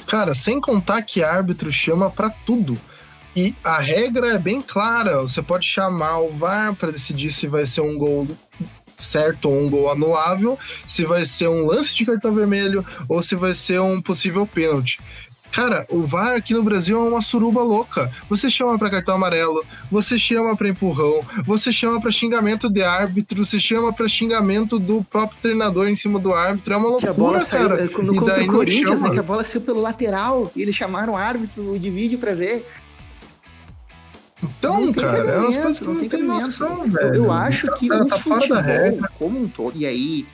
Cara, 0.07 0.35
sem 0.35 0.61
contar 0.61 1.01
que 1.03 1.23
árbitro 1.23 1.73
chama 1.73 2.11
para 2.11 2.29
tudo. 2.29 2.77
E 3.35 3.55
a 3.65 3.79
regra 3.79 4.35
é 4.35 4.39
bem 4.39 4.61
clara. 4.61 5.23
Você 5.23 5.41
pode 5.41 5.67
chamar 5.67 6.19
o 6.19 6.33
VAR 6.33 6.75
para 6.75 6.91
decidir 6.91 7.31
se 7.31 7.47
vai 7.47 7.67
ser 7.67 7.81
um 7.81 7.97
gol 7.97 8.29
certo 8.99 9.49
ou 9.49 9.59
um 9.59 9.71
gol 9.71 9.91
anulável, 9.91 10.59
se 10.87 11.05
vai 11.05 11.25
ser 11.25 11.49
um 11.49 11.67
lance 11.67 11.95
de 11.95 12.05
cartão 12.05 12.35
vermelho 12.35 12.85
ou 13.09 13.23
se 13.23 13.35
vai 13.35 13.55
ser 13.55 13.81
um 13.81 14.03
possível 14.03 14.47
pênalti. 14.47 15.01
Cara, 15.53 15.87
o 15.91 16.03
VAR 16.03 16.35
aqui 16.35 16.55
no 16.55 16.63
Brasil 16.63 16.97
é 16.97 17.09
uma 17.11 17.21
suruba 17.21 17.63
louca. 17.63 18.11
Você 18.29 18.49
chama 18.49 18.79
para 18.79 18.89
cartão 18.89 19.15
amarelo, 19.15 19.63
você 19.91 20.19
chama 20.19 20.57
para 20.57 20.67
empurrão, 20.67 21.21
você 21.45 21.71
chama 21.71 22.01
para 22.01 22.11
xingamento 22.11 22.71
de 22.71 22.83
árbitro, 22.83 23.45
você 23.45 23.61
chama 23.61 23.93
para 23.93 24.09
xingamento 24.09 24.79
do 24.79 25.05
próprio 25.05 25.39
treinador 25.43 25.89
em 25.89 25.97
cima 25.97 26.19
do 26.19 26.33
árbitro. 26.33 26.73
É 26.73 26.77
uma 26.79 26.89
loucura, 26.89 27.13
que 27.13 27.21
a 27.21 27.23
bola 27.23 27.41
saiu, 27.43 27.69
cara. 27.69 27.85
No, 27.85 28.15
e 28.15 28.27
daí 28.27 28.49
o 28.49 28.53
Corinthians, 28.53 29.03
né, 29.03 29.11
que 29.11 29.19
a 29.19 29.23
bola 29.23 29.45
saiu 29.45 29.61
pelo 29.61 29.83
lateral 29.83 30.51
e 30.57 30.63
eles 30.63 30.75
chamaram 30.75 31.13
o 31.13 31.17
árbitro 31.17 31.79
de 31.79 31.91
vídeo 31.91 32.19
para 32.19 32.35
ver. 32.35 32.67
Então, 34.43 34.91
cara, 34.93 35.31
é 35.31 35.39
umas 35.39 35.57
coisas 35.57 35.79
que 35.79 35.85
não, 35.87 35.95
não 35.95 36.09
tem 36.09 36.23
noção, 36.23 36.91
velho. 36.91 37.15
Eu 37.15 37.31
acho 37.31 37.67
tá, 37.67 37.73
que 37.75 37.89
tá, 37.89 37.97
o 37.97 38.07
tá 38.07 38.19
futebol 38.19 39.09
como 39.19 39.39
um 39.39 39.47
todo, 39.47 39.77
e 39.77 39.87
aí 39.87 40.27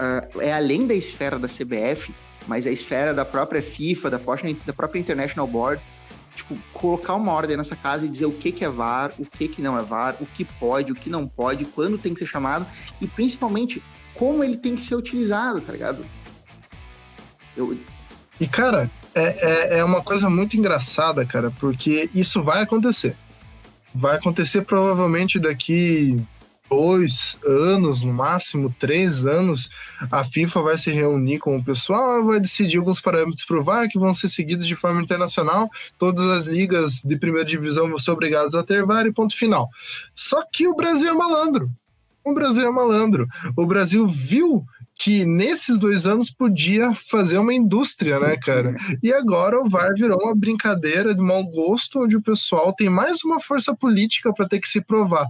uh, 0.00 0.40
é 0.40 0.52
além 0.52 0.86
da 0.86 0.94
esfera 0.94 1.38
da 1.38 1.46
CBF, 1.46 2.12
mas 2.46 2.66
a 2.66 2.70
esfera 2.70 3.12
da 3.12 3.24
própria 3.24 3.62
FIFA, 3.62 4.10
da 4.10 4.18
própria, 4.18 4.56
da 4.64 4.72
própria 4.72 5.00
International 5.00 5.46
Board, 5.46 5.82
tipo, 6.34 6.56
colocar 6.72 7.14
uma 7.14 7.32
ordem 7.32 7.56
nessa 7.56 7.74
casa 7.74 8.06
e 8.06 8.08
dizer 8.08 8.26
o 8.26 8.32
que, 8.32 8.52
que 8.52 8.64
é 8.64 8.68
VAR, 8.68 9.12
o 9.18 9.24
que, 9.24 9.48
que 9.48 9.62
não 9.62 9.78
é 9.78 9.82
VAR, 9.82 10.16
o 10.20 10.26
que 10.26 10.44
pode, 10.44 10.92
o 10.92 10.94
que 10.94 11.08
não 11.08 11.26
pode, 11.26 11.64
quando 11.64 11.98
tem 11.98 12.12
que 12.12 12.20
ser 12.20 12.26
chamado 12.26 12.66
e 13.00 13.06
principalmente 13.06 13.82
como 14.14 14.44
ele 14.44 14.56
tem 14.56 14.76
que 14.76 14.82
ser 14.82 14.94
utilizado, 14.94 15.60
tá 15.60 15.72
ligado? 15.72 16.04
Eu... 17.56 17.76
E, 18.38 18.46
cara, 18.46 18.90
é, 19.14 19.22
é, 19.22 19.78
é 19.78 19.84
uma 19.84 20.02
coisa 20.02 20.28
muito 20.28 20.56
engraçada, 20.56 21.24
cara, 21.24 21.50
porque 21.58 22.10
isso 22.14 22.42
vai 22.42 22.62
acontecer. 22.62 23.16
Vai 23.94 24.16
acontecer 24.16 24.62
provavelmente 24.62 25.38
daqui 25.38 26.22
dois 26.68 27.38
anos, 27.44 28.02
no 28.02 28.12
máximo 28.12 28.74
três 28.78 29.26
anos, 29.26 29.68
a 30.10 30.24
FIFA 30.24 30.62
vai 30.62 30.78
se 30.78 30.90
reunir 30.90 31.38
com 31.38 31.56
o 31.56 31.64
pessoal 31.64 32.20
e 32.20 32.24
vai 32.24 32.40
decidir 32.40 32.78
alguns 32.78 33.00
parâmetros 33.00 33.44
para 33.44 33.58
o 33.58 33.62
VAR 33.62 33.88
que 33.88 33.98
vão 33.98 34.14
ser 34.14 34.28
seguidos 34.28 34.66
de 34.66 34.76
forma 34.76 35.00
internacional. 35.00 35.70
Todas 35.98 36.26
as 36.26 36.46
ligas 36.46 37.02
de 37.02 37.16
primeira 37.16 37.46
divisão 37.46 37.88
vão 37.88 37.98
ser 37.98 38.10
obrigadas 38.10 38.54
a 38.54 38.62
ter 38.62 38.84
VAR 38.84 39.06
e 39.06 39.12
ponto 39.12 39.36
final. 39.36 39.68
Só 40.14 40.42
que 40.50 40.66
o 40.66 40.74
Brasil 40.74 41.08
é 41.08 41.14
malandro. 41.14 41.70
O 42.24 42.34
Brasil 42.34 42.66
é 42.66 42.70
malandro. 42.70 43.28
O 43.56 43.64
Brasil 43.66 44.06
viu 44.06 44.64
que 44.98 45.24
nesses 45.24 45.78
dois 45.78 46.06
anos 46.06 46.30
podia 46.30 46.92
fazer 46.94 47.38
uma 47.38 47.52
indústria, 47.52 48.18
né, 48.18 48.36
cara? 48.36 48.74
E 49.02 49.12
agora 49.12 49.60
o 49.60 49.68
VAR 49.68 49.92
virou 49.94 50.18
uma 50.20 50.34
brincadeira 50.34 51.14
de 51.14 51.22
mau 51.22 51.44
gosto, 51.44 52.02
onde 52.02 52.16
o 52.16 52.22
pessoal 52.22 52.72
tem 52.72 52.88
mais 52.88 53.22
uma 53.22 53.38
força 53.38 53.76
política 53.76 54.32
para 54.32 54.48
ter 54.48 54.58
que 54.58 54.68
se 54.68 54.80
provar 54.80 55.28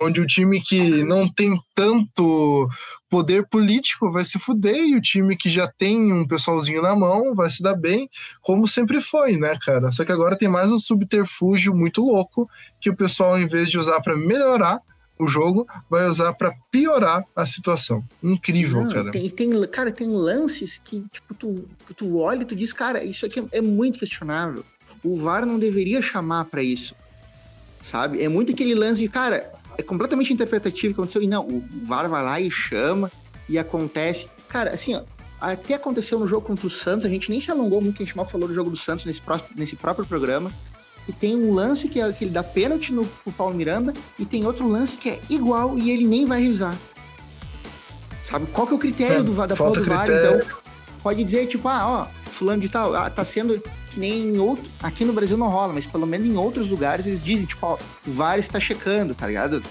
onde 0.00 0.20
o 0.20 0.26
time 0.26 0.62
que 0.62 1.02
não 1.02 1.30
tem 1.30 1.58
tanto 1.74 2.68
poder 3.08 3.46
político 3.48 4.10
vai 4.10 4.24
se 4.24 4.38
fuder 4.38 4.76
e 4.76 4.96
o 4.96 5.00
time 5.00 5.36
que 5.36 5.48
já 5.48 5.66
tem 5.66 6.12
um 6.12 6.26
pessoalzinho 6.26 6.82
na 6.82 6.94
mão 6.94 7.34
vai 7.34 7.48
se 7.48 7.62
dar 7.62 7.74
bem, 7.74 8.08
como 8.42 8.66
sempre 8.66 9.00
foi, 9.00 9.36
né, 9.36 9.56
cara? 9.64 9.90
Só 9.90 10.04
que 10.04 10.12
agora 10.12 10.36
tem 10.36 10.48
mais 10.48 10.70
um 10.70 10.78
subterfúgio 10.78 11.74
muito 11.74 12.02
louco 12.02 12.48
que 12.80 12.90
o 12.90 12.96
pessoal, 12.96 13.38
em 13.38 13.46
vez 13.46 13.70
de 13.70 13.78
usar 13.78 14.00
para 14.00 14.16
melhorar 14.16 14.80
o 15.18 15.26
jogo, 15.26 15.66
vai 15.88 16.06
usar 16.06 16.34
para 16.34 16.52
piorar 16.70 17.24
a 17.34 17.46
situação. 17.46 18.04
Incrível, 18.22 18.84
não, 18.84 18.92
cara. 18.92 19.10
Tem, 19.10 19.30
tem, 19.30 19.66
cara, 19.68 19.90
tem 19.90 20.08
lances 20.08 20.78
que, 20.84 21.02
tipo, 21.10 21.32
tu, 21.32 21.66
tu 21.96 22.18
olha 22.18 22.42
e 22.42 22.44
tu 22.44 22.54
diz, 22.54 22.70
cara, 22.74 23.02
isso 23.02 23.24
aqui 23.24 23.42
é, 23.50 23.62
muito 23.62 23.98
questionável. 23.98 24.62
O 25.02 25.16
VAR 25.16 25.46
não 25.46 25.58
deveria 25.58 26.02
chamar 26.02 26.44
para 26.46 26.62
isso 26.62 26.94
sabe? 27.86 28.22
É 28.22 28.28
muito 28.28 28.52
aquele 28.52 28.74
lance 28.74 29.00
de, 29.00 29.08
cara, 29.08 29.52
é 29.78 29.82
completamente 29.82 30.32
interpretativo 30.32 30.92
o 30.92 30.94
que 30.94 31.00
aconteceu. 31.00 31.22
E 31.22 31.26
não, 31.26 31.46
o 31.46 31.62
VAR 31.84 32.08
vai 32.08 32.22
lá 32.22 32.40
e 32.40 32.50
chama 32.50 33.10
e 33.48 33.58
acontece. 33.58 34.26
Cara, 34.48 34.70
assim, 34.70 34.94
ó, 34.94 35.02
até 35.40 35.74
aconteceu 35.74 36.18
no 36.18 36.26
jogo 36.26 36.46
contra 36.46 36.66
o 36.66 36.70
Santos, 36.70 37.04
a 37.04 37.08
gente 37.08 37.30
nem 37.30 37.40
se 37.40 37.50
alongou 37.50 37.80
muito, 37.80 38.02
a 38.02 38.04
gente 38.04 38.16
mal 38.16 38.26
falou 38.26 38.48
do 38.48 38.54
jogo 38.54 38.70
do 38.70 38.76
Santos 38.76 39.04
nesse, 39.04 39.20
próximo, 39.20 39.50
nesse 39.56 39.76
próprio 39.76 40.06
programa. 40.06 40.52
E 41.08 41.12
tem 41.12 41.36
um 41.36 41.52
lance 41.52 41.88
que, 41.88 42.00
é, 42.00 42.12
que 42.12 42.24
ele 42.24 42.32
dá 42.32 42.42
pênalti 42.42 42.92
no 42.92 43.04
pro 43.04 43.32
Paulo 43.32 43.54
Miranda, 43.54 43.92
e 44.18 44.24
tem 44.24 44.44
outro 44.44 44.68
lance 44.68 44.96
que 44.96 45.10
é 45.10 45.20
igual 45.30 45.78
e 45.78 45.90
ele 45.90 46.06
nem 46.06 46.26
vai 46.26 46.40
revisar. 46.42 46.76
Sabe? 48.24 48.46
Qual 48.46 48.66
que 48.66 48.72
é 48.72 48.76
o 48.76 48.78
critério 48.78 49.20
é, 49.20 49.22
do, 49.22 49.46
da 49.46 49.54
porra 49.54 49.72
do 49.72 49.84
VAR? 49.84 50.08
Então, 50.10 50.65
pode 51.06 51.22
dizer, 51.22 51.46
tipo, 51.46 51.68
ah, 51.68 51.86
ó, 51.86 52.28
fulano 52.28 52.60
de 52.60 52.68
tal, 52.68 52.92
ah, 52.96 53.08
tá 53.08 53.24
sendo 53.24 53.62
que 53.92 54.00
nem 54.00 54.30
em 54.30 54.38
outro. 54.38 54.68
Aqui 54.82 55.04
no 55.04 55.12
Brasil 55.12 55.36
não 55.36 55.48
rola, 55.48 55.72
mas 55.72 55.86
pelo 55.86 56.04
menos 56.04 56.26
em 56.26 56.36
outros 56.36 56.68
lugares 56.68 57.06
eles 57.06 57.22
dizem, 57.22 57.46
tipo, 57.46 57.64
ó, 57.64 57.78
o 58.04 58.10
VAR 58.10 58.40
está 58.40 58.58
checando, 58.58 59.14
tá 59.14 59.28
ligado? 59.28 59.62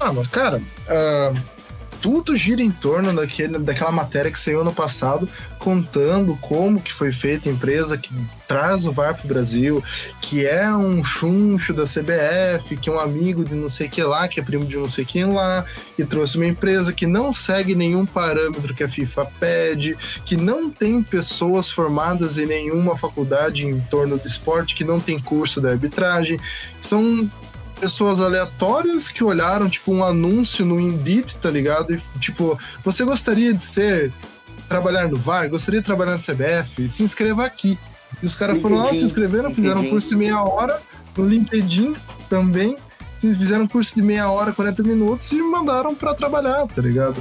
Ah, 0.00 0.10
mas 0.10 0.26
cara, 0.28 0.56
uh, 0.88 1.38
tudo 2.02 2.34
gira 2.34 2.60
em 2.60 2.70
torno 2.70 3.14
daquele, 3.14 3.58
daquela 3.58 3.92
matéria 3.92 4.30
que 4.30 4.38
saiu 4.38 4.60
ano 4.60 4.74
passado, 4.74 5.28
contando 5.56 6.36
como 6.40 6.82
que 6.82 6.92
foi 6.92 7.12
feita 7.12 7.48
a 7.48 7.52
empresa 7.52 7.96
que 7.96 8.12
traz 8.48 8.84
o 8.84 8.92
VAR 8.92 9.14
para 9.14 9.24
o 9.24 9.28
Brasil, 9.28 9.82
que 10.20 10.44
é 10.44 10.68
um 10.72 11.04
chuncho 11.04 11.72
da 11.72 11.84
CBF, 11.84 12.76
que 12.76 12.90
é 12.90 12.92
um 12.92 12.98
amigo 12.98 13.44
de 13.44 13.54
não 13.54 13.70
sei 13.70 13.88
que 13.88 14.02
lá, 14.02 14.26
que 14.26 14.40
é 14.40 14.42
primo 14.42 14.66
de 14.66 14.76
não 14.76 14.90
sei 14.90 15.04
quem 15.04 15.32
lá, 15.32 15.64
e 15.96 16.04
trouxe 16.04 16.36
uma 16.36 16.46
empresa 16.46 16.92
que 16.92 17.06
não 17.06 17.32
segue 17.32 17.76
nenhum 17.76 18.04
parâmetro 18.04 18.74
que 18.74 18.82
a 18.82 18.88
FIFA 18.88 19.24
pede, 19.38 19.96
que 20.26 20.36
não 20.36 20.68
tem 20.68 21.00
pessoas 21.04 21.70
formadas 21.70 22.36
em 22.36 22.46
nenhuma 22.46 22.98
faculdade 22.98 23.64
em 23.64 23.80
torno 23.82 24.18
do 24.18 24.26
esporte, 24.26 24.74
que 24.74 24.82
não 24.82 24.98
tem 24.98 25.20
curso 25.20 25.60
de 25.60 25.68
arbitragem. 25.68 26.38
São 26.80 27.30
pessoas 27.82 28.20
aleatórias 28.20 29.08
que 29.08 29.24
olharam, 29.24 29.68
tipo, 29.68 29.92
um 29.92 30.04
anúncio 30.04 30.64
no 30.64 30.78
Indeed, 30.78 31.34
tá 31.38 31.50
ligado? 31.50 31.92
E, 31.92 32.00
tipo, 32.20 32.56
você 32.84 33.04
gostaria 33.04 33.52
de 33.52 33.60
ser, 33.60 34.12
trabalhar 34.68 35.08
no 35.08 35.16
VAR? 35.16 35.50
Gostaria 35.50 35.80
de 35.80 35.86
trabalhar 35.86 36.12
na 36.12 36.18
CBF? 36.18 36.88
Se 36.88 37.02
inscreva 37.02 37.44
aqui. 37.44 37.76
E 38.22 38.26
os 38.26 38.36
caras 38.36 38.62
foram 38.62 38.76
lá, 38.76 38.94
se 38.94 39.02
inscreveram, 39.02 39.52
fizeram 39.52 39.80
um 39.80 39.90
curso 39.90 40.08
de 40.08 40.14
meia 40.14 40.40
hora, 40.40 40.80
no 41.16 41.26
LinkedIn 41.26 41.96
também, 42.30 42.76
fizeram 43.18 43.64
um 43.64 43.68
curso 43.68 43.96
de 43.96 44.02
meia 44.02 44.30
hora, 44.30 44.52
40 44.52 44.80
minutos 44.84 45.32
e 45.32 45.42
mandaram 45.42 45.92
para 45.92 46.14
trabalhar, 46.14 46.64
tá 46.68 46.80
ligado? 46.80 47.20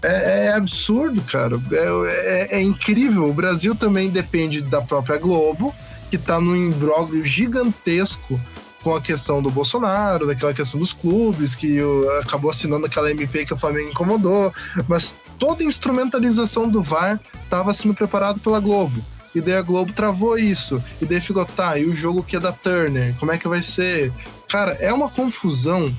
É, 0.00 0.46
é 0.46 0.52
absurdo, 0.54 1.20
cara. 1.20 1.60
É, 1.72 2.54
é, 2.54 2.58
é, 2.58 2.62
incrível. 2.62 3.24
O 3.24 3.34
Brasil 3.34 3.74
também 3.74 4.08
depende 4.08 4.62
da 4.62 4.80
própria 4.80 5.18
Globo, 5.18 5.74
que 6.10 6.16
tá 6.16 6.40
num 6.40 6.56
imbróglio 6.56 7.22
gigantesco 7.26 8.40
com 8.82 8.94
a 8.94 9.00
questão 9.00 9.42
do 9.42 9.50
Bolsonaro, 9.50 10.26
daquela 10.26 10.54
questão 10.54 10.80
dos 10.80 10.92
clubes, 10.92 11.54
que 11.54 11.78
acabou 12.20 12.50
assinando 12.50 12.86
aquela 12.86 13.10
MP 13.10 13.44
que 13.44 13.54
o 13.54 13.58
Flamengo 13.58 13.90
incomodou, 13.90 14.52
mas 14.88 15.14
toda 15.38 15.62
a 15.62 15.66
instrumentalização 15.66 16.68
do 16.68 16.82
VAR 16.82 17.20
estava 17.44 17.72
sendo 17.74 17.94
preparado 17.94 18.40
pela 18.40 18.60
Globo. 18.60 19.04
E 19.34 19.40
daí 19.40 19.54
a 19.54 19.62
Globo 19.62 19.92
travou 19.92 20.38
isso. 20.38 20.82
E 21.00 21.04
daí 21.04 21.20
ficou, 21.20 21.44
tá, 21.44 21.78
e 21.78 21.84
o 21.84 21.94
jogo 21.94 22.22
que 22.22 22.36
é 22.36 22.40
da 22.40 22.52
Turner? 22.52 23.14
Como 23.16 23.30
é 23.30 23.38
que 23.38 23.46
vai 23.46 23.62
ser? 23.62 24.12
Cara, 24.48 24.72
é 24.80 24.92
uma 24.92 25.08
confusão 25.08 25.94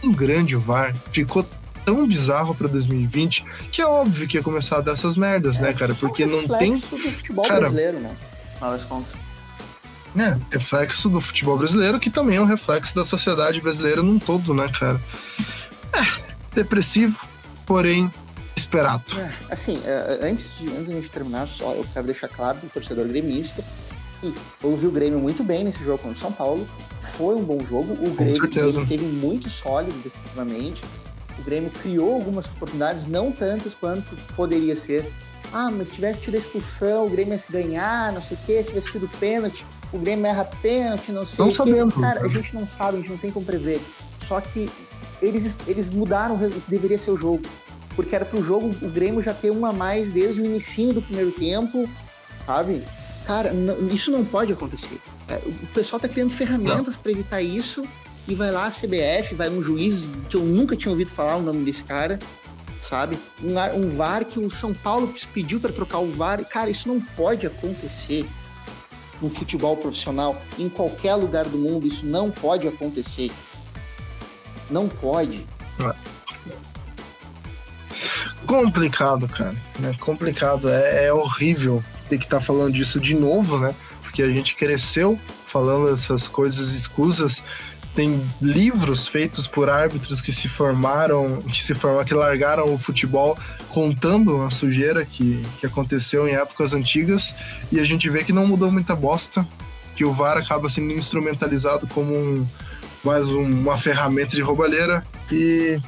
tão 0.00 0.10
grande 0.12 0.56
o 0.56 0.60
VAR. 0.60 0.94
Ficou 1.12 1.46
tão 1.84 2.06
bizarro 2.06 2.54
para 2.54 2.66
2020 2.66 3.44
que 3.70 3.82
é 3.82 3.86
óbvio 3.86 4.26
que 4.26 4.38
ia 4.38 4.42
começar 4.42 4.78
a 4.78 4.80
dar 4.80 4.92
essas 4.92 5.16
merdas, 5.16 5.58
né, 5.58 5.68
é, 5.68 5.72
né, 5.72 5.78
cara? 5.78 5.94
Porque 5.94 6.24
não 6.24 6.46
tem. 6.46 6.72
do 6.72 6.80
futebol 6.80 7.44
cara, 7.44 7.60
brasileiro, 7.60 8.00
né? 8.00 8.16
Afinal 8.60 9.02
contas. 10.14 10.32
É, 10.32 10.38
reflexo 10.50 11.08
do 11.08 11.20
futebol 11.20 11.58
brasileiro, 11.58 11.98
que 12.00 12.10
também 12.10 12.36
é 12.36 12.40
um 12.40 12.46
reflexo 12.46 12.94
da 12.94 13.04
sociedade 13.04 13.60
brasileira 13.60 14.02
num 14.02 14.18
todo, 14.18 14.54
né, 14.54 14.68
cara? 14.68 15.00
É, 15.92 16.22
depressivo, 16.54 17.26
porém 17.66 18.10
esperado. 18.56 19.02
É, 19.18 19.30
assim, 19.50 19.80
é, 19.84 20.20
antes 20.22 20.56
de, 20.58 20.68
antes 20.68 20.86
de 20.86 20.92
a 20.92 20.94
gente 20.96 21.10
terminar, 21.10 21.46
só 21.46 21.72
eu 21.72 21.84
quero 21.92 22.06
deixar 22.06 22.28
claro 22.28 22.58
pro 22.58 22.68
torcedor 22.68 23.06
gremista 23.06 23.62
que 24.20 24.34
ouvi 24.62 24.86
o 24.86 24.90
Grêmio 24.90 25.18
muito 25.18 25.42
bem 25.42 25.64
nesse 25.64 25.82
jogo 25.84 25.98
contra 25.98 26.16
o 26.16 26.20
São 26.20 26.32
Paulo. 26.32 26.66
Foi 27.16 27.34
um 27.34 27.44
bom 27.44 27.58
jogo. 27.64 27.92
O 27.92 28.14
Grêmio 28.14 28.48
teve 28.86 29.04
muito 29.04 29.50
sólido 29.50 29.96
defensivamente. 30.02 30.82
O 31.38 31.42
Grêmio 31.42 31.70
criou 31.70 32.14
algumas 32.14 32.46
oportunidades, 32.48 33.06
não 33.06 33.32
tantas 33.32 33.74
quanto 33.74 34.16
poderia 34.34 34.76
ser. 34.76 35.12
Ah, 35.56 35.70
mas 35.70 35.86
se 35.86 35.94
tivesse 35.94 36.20
tido 36.20 36.34
a 36.34 36.38
expulsão, 36.38 37.06
o 37.06 37.10
Grêmio 37.10 37.32
ia 37.32 37.38
se 37.38 37.50
ganhar, 37.50 38.12
não 38.12 38.20
sei 38.20 38.36
o 38.36 38.40
quê. 38.44 38.60
Se 38.60 38.70
tivesse 38.70 38.90
tido 38.90 39.08
pênalti, 39.20 39.64
o 39.92 39.98
Grêmio 39.98 40.26
erra 40.26 40.44
pênalti, 40.44 41.12
não 41.12 41.24
sei 41.24 41.38
não 41.38 41.46
o 41.46 41.50
quê. 41.50 41.56
Sabemos, 41.56 41.94
cara, 41.94 42.24
a 42.24 42.28
gente 42.28 42.52
não 42.52 42.66
sabe, 42.66 42.96
a 42.96 43.00
gente 43.00 43.10
não 43.10 43.18
tem 43.18 43.30
como 43.30 43.46
prever. 43.46 43.80
Só 44.18 44.40
que 44.40 44.68
eles, 45.22 45.56
eles 45.68 45.90
mudaram 45.90 46.34
o 46.34 46.50
que 46.50 46.68
deveria 46.68 46.98
ser 46.98 47.12
o 47.12 47.16
jogo. 47.16 47.42
Porque 47.94 48.16
era 48.16 48.24
pro 48.24 48.42
jogo 48.42 48.74
o 48.82 48.88
Grêmio 48.88 49.22
já 49.22 49.32
ter 49.32 49.50
uma 49.50 49.68
a 49.68 49.72
mais 49.72 50.10
desde 50.10 50.42
o 50.42 50.44
início 50.44 50.92
do 50.92 51.00
primeiro 51.00 51.30
tempo, 51.30 51.88
sabe? 52.44 52.82
Cara, 53.24 53.52
não, 53.52 53.86
isso 53.88 54.10
não 54.10 54.24
pode 54.24 54.52
acontecer. 54.52 55.00
É, 55.28 55.36
o 55.36 55.66
pessoal 55.68 56.00
tá 56.00 56.08
criando 56.08 56.30
ferramentas 56.30 56.96
para 56.96 57.12
evitar 57.12 57.40
isso 57.40 57.84
e 58.26 58.34
vai 58.34 58.50
lá 58.50 58.66
a 58.66 58.70
CBF, 58.70 59.36
vai 59.36 59.48
um 59.48 59.62
juiz 59.62 60.04
que 60.28 60.36
eu 60.36 60.42
nunca 60.42 60.74
tinha 60.74 60.90
ouvido 60.90 61.10
falar 61.10 61.36
o 61.36 61.42
nome 61.42 61.64
desse 61.64 61.84
cara, 61.84 62.18
sabe? 62.84 63.18
Um, 63.42 63.58
um 63.58 63.96
VAR 63.96 64.24
que 64.24 64.38
o 64.38 64.50
São 64.50 64.74
Paulo 64.74 65.12
pediu 65.32 65.58
para 65.58 65.72
trocar 65.72 65.98
o 65.98 66.12
VAR. 66.12 66.44
Cara, 66.44 66.70
isso 66.70 66.86
não 66.86 67.00
pode 67.00 67.46
acontecer 67.46 68.26
no 69.20 69.30
futebol 69.30 69.76
profissional, 69.76 70.40
em 70.58 70.68
qualquer 70.68 71.14
lugar 71.14 71.46
do 71.46 71.56
mundo, 71.56 71.86
isso 71.86 72.04
não 72.04 72.30
pode 72.30 72.68
acontecer. 72.68 73.30
Não 74.70 74.88
pode. 74.88 75.46
É. 75.80 75.94
Complicado, 78.46 79.26
cara. 79.28 79.54
É 79.82 79.96
complicado. 79.98 80.68
É, 80.68 81.06
é 81.06 81.12
horrível 81.12 81.82
ter 82.08 82.18
que 82.18 82.24
estar 82.24 82.38
tá 82.38 82.44
falando 82.44 82.74
disso 82.74 83.00
de 83.00 83.14
novo, 83.14 83.58
né? 83.58 83.74
Porque 84.02 84.22
a 84.22 84.28
gente 84.28 84.54
cresceu 84.54 85.18
falando 85.46 85.88
essas 85.92 86.28
coisas 86.28 86.70
escusas 86.70 87.42
tem 87.94 88.26
livros 88.42 89.06
feitos 89.06 89.46
por 89.46 89.70
árbitros 89.70 90.20
que 90.20 90.32
se 90.32 90.48
formaram, 90.48 91.40
que 91.42 91.62
se 91.62 91.74
formaram, 91.74 92.04
que 92.04 92.14
largaram 92.14 92.74
o 92.74 92.78
futebol 92.78 93.38
contando 93.68 94.42
a 94.42 94.50
sujeira 94.50 95.04
que, 95.04 95.44
que 95.60 95.66
aconteceu 95.66 96.28
em 96.28 96.34
épocas 96.34 96.74
antigas 96.74 97.34
e 97.70 97.78
a 97.78 97.84
gente 97.84 98.08
vê 98.10 98.24
que 98.24 98.32
não 98.32 98.46
mudou 98.46 98.70
muita 98.70 98.96
bosta, 98.96 99.46
que 99.94 100.04
o 100.04 100.12
VAR 100.12 100.36
acaba 100.36 100.68
sendo 100.68 100.92
instrumentalizado 100.92 101.86
como 101.86 102.16
um, 102.16 102.46
mais 103.04 103.28
um, 103.28 103.42
uma 103.42 103.76
ferramenta 103.78 104.34
de 104.34 104.42
roubalheira 104.42 105.04
e 105.30 105.78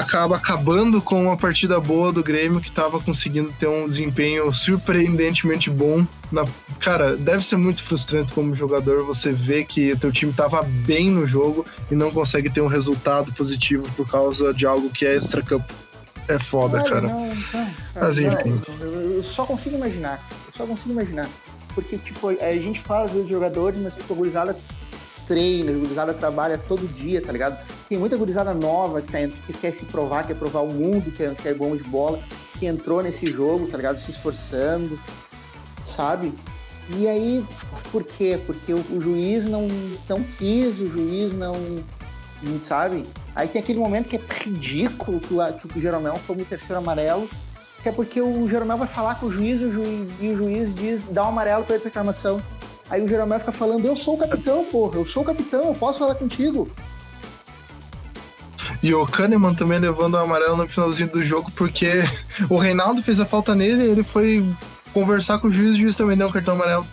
acaba 0.00 0.36
acabando 0.36 1.00
com 1.00 1.22
uma 1.22 1.36
partida 1.36 1.78
boa 1.78 2.12
do 2.12 2.22
Grêmio 2.22 2.60
que 2.60 2.68
estava 2.68 3.00
conseguindo 3.00 3.52
ter 3.58 3.68
um 3.68 3.86
desempenho 3.86 4.52
surpreendentemente 4.52 5.70
bom. 5.70 6.04
Na... 6.30 6.44
Cara, 6.78 7.16
deve 7.16 7.44
ser 7.44 7.56
muito 7.56 7.82
frustrante 7.82 8.32
como 8.32 8.54
jogador 8.54 9.04
você 9.04 9.32
ver 9.32 9.64
que 9.64 9.96
teu 9.96 10.10
time 10.10 10.32
estava 10.32 10.62
bem 10.62 11.10
no 11.10 11.26
jogo 11.26 11.64
e 11.90 11.94
não 11.94 12.10
consegue 12.10 12.50
ter 12.50 12.60
um 12.60 12.66
resultado 12.66 13.32
positivo 13.32 13.88
por 13.96 14.08
causa 14.08 14.52
de 14.52 14.66
algo 14.66 14.90
que 14.90 15.06
é 15.06 15.14
extra-campo. 15.14 15.72
É 16.28 16.38
foda, 16.38 16.82
cara. 16.84 17.08
Não, 17.08 17.26
não, 17.26 17.74
Mas 17.96 18.18
enfim. 18.18 18.62
eu 19.14 19.22
só 19.22 19.44
consigo 19.44 19.76
imaginar. 19.76 20.20
Eu 20.46 20.52
só 20.52 20.66
consigo 20.66 20.92
imaginar. 20.92 21.28
Porque, 21.74 21.98
tipo, 21.98 22.28
a 22.28 22.52
gente 22.56 22.80
fala 22.80 23.08
dos 23.08 23.28
jogadores, 23.28 23.80
mas 23.80 23.96
a 23.96 24.14
gurizada 24.14 24.56
treina, 25.30 25.70
a 25.70 25.74
gurizada 25.74 26.12
trabalha 26.12 26.58
todo 26.58 26.92
dia, 26.92 27.22
tá 27.22 27.30
ligado? 27.30 27.56
Tem 27.88 27.96
muita 27.96 28.16
gurizada 28.16 28.52
nova 28.52 29.00
que, 29.00 29.12
tá, 29.12 29.18
que 29.46 29.52
quer 29.52 29.72
se 29.72 29.84
provar, 29.84 30.26
quer 30.26 30.34
provar 30.34 30.62
o 30.62 30.72
mundo, 30.72 31.12
que 31.12 31.22
é, 31.22 31.32
que 31.32 31.48
é 31.48 31.54
bom 31.54 31.76
de 31.76 31.84
bola, 31.84 32.18
que 32.58 32.66
entrou 32.66 33.00
nesse 33.00 33.26
jogo, 33.26 33.68
tá 33.68 33.76
ligado? 33.76 33.98
Se 33.98 34.10
esforçando, 34.10 34.98
sabe? 35.84 36.34
E 36.96 37.06
aí, 37.06 37.46
por 37.92 38.02
quê? 38.02 38.40
Porque 38.44 38.74
o, 38.74 38.84
o 38.90 39.00
juiz 39.00 39.46
não, 39.46 39.68
não 40.08 40.20
quis, 40.24 40.80
o 40.80 40.86
juiz 40.86 41.36
não, 41.36 41.54
sabe? 42.60 43.04
Aí 43.32 43.46
tem 43.46 43.62
aquele 43.62 43.78
momento 43.78 44.08
que 44.08 44.16
é 44.16 44.20
ridículo 44.42 45.20
que 45.20 45.32
o, 45.32 45.52
que 45.52 45.78
o 45.78 45.80
Jeromel 45.80 46.18
toma 46.26 46.42
o 46.42 46.44
terceiro 46.44 46.78
amarelo, 46.78 47.30
que 47.84 47.88
é 47.88 47.92
porque 47.92 48.20
o 48.20 48.48
Jeromel 48.48 48.78
vai 48.78 48.88
falar 48.88 49.14
com 49.20 49.26
o 49.26 49.30
juiz, 49.30 49.62
o 49.62 49.70
juiz 49.70 50.10
e 50.20 50.28
o 50.30 50.36
juiz 50.36 50.74
diz, 50.74 51.06
dá 51.06 51.24
um 51.24 51.28
amarelo 51.28 51.62
para 51.62 51.76
ele 51.76 51.84
reclamação. 51.84 52.42
Aí 52.90 53.02
o 53.02 53.08
Jeromel 53.08 53.38
fica 53.38 53.52
falando, 53.52 53.84
eu 53.84 53.94
sou 53.94 54.14
o 54.14 54.18
capitão, 54.18 54.64
porra, 54.64 54.98
eu 54.98 55.06
sou 55.06 55.22
o 55.22 55.26
capitão, 55.26 55.68
eu 55.68 55.74
posso 55.74 55.98
falar 55.98 56.16
contigo. 56.16 56.68
E 58.82 58.92
o 58.94 59.06
Kahneman 59.06 59.54
também 59.54 59.78
levando 59.78 60.14
o 60.14 60.18
amarelo 60.18 60.56
no 60.56 60.68
finalzinho 60.68 61.08
do 61.08 61.22
jogo, 61.22 61.50
porque 61.52 62.02
o 62.48 62.56
Reinaldo 62.56 63.02
fez 63.02 63.20
a 63.20 63.24
falta 63.24 63.54
nele 63.54 63.84
ele 63.84 64.02
foi 64.02 64.44
conversar 64.92 65.38
com 65.38 65.48
o 65.48 65.52
juiz 65.52 65.76
e 65.76 65.78
o 65.78 65.82
juiz 65.82 65.96
também 65.96 66.16
deu 66.16 66.28
um 66.28 66.32
cartão 66.32 66.54
amarelo. 66.54 66.86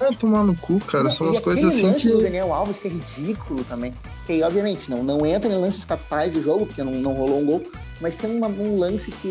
É 0.00 0.10
tomar 0.12 0.42
no 0.42 0.56
cu, 0.56 0.80
cara. 0.80 1.04
Não, 1.04 1.10
São 1.10 1.26
umas 1.26 1.38
coisas 1.38 1.64
assim. 1.64 1.92
que. 1.92 2.08
do 2.08 2.22
Daniel 2.22 2.54
Alves 2.54 2.78
que 2.78 2.88
é 2.88 2.90
ridículo 2.90 3.62
também. 3.64 3.92
Que 4.26 4.42
obviamente 4.42 4.90
não, 4.90 5.02
não 5.02 5.26
entra 5.26 5.52
em 5.52 5.56
lances 5.56 5.84
capitais 5.84 6.32
do 6.32 6.42
jogo, 6.42 6.64
porque 6.64 6.82
não, 6.82 6.92
não 6.92 7.12
rolou 7.12 7.42
um 7.42 7.46
gol. 7.46 7.62
Mas 8.00 8.16
tem 8.16 8.34
uma, 8.34 8.48
um 8.48 8.78
lance 8.78 9.10
que 9.10 9.28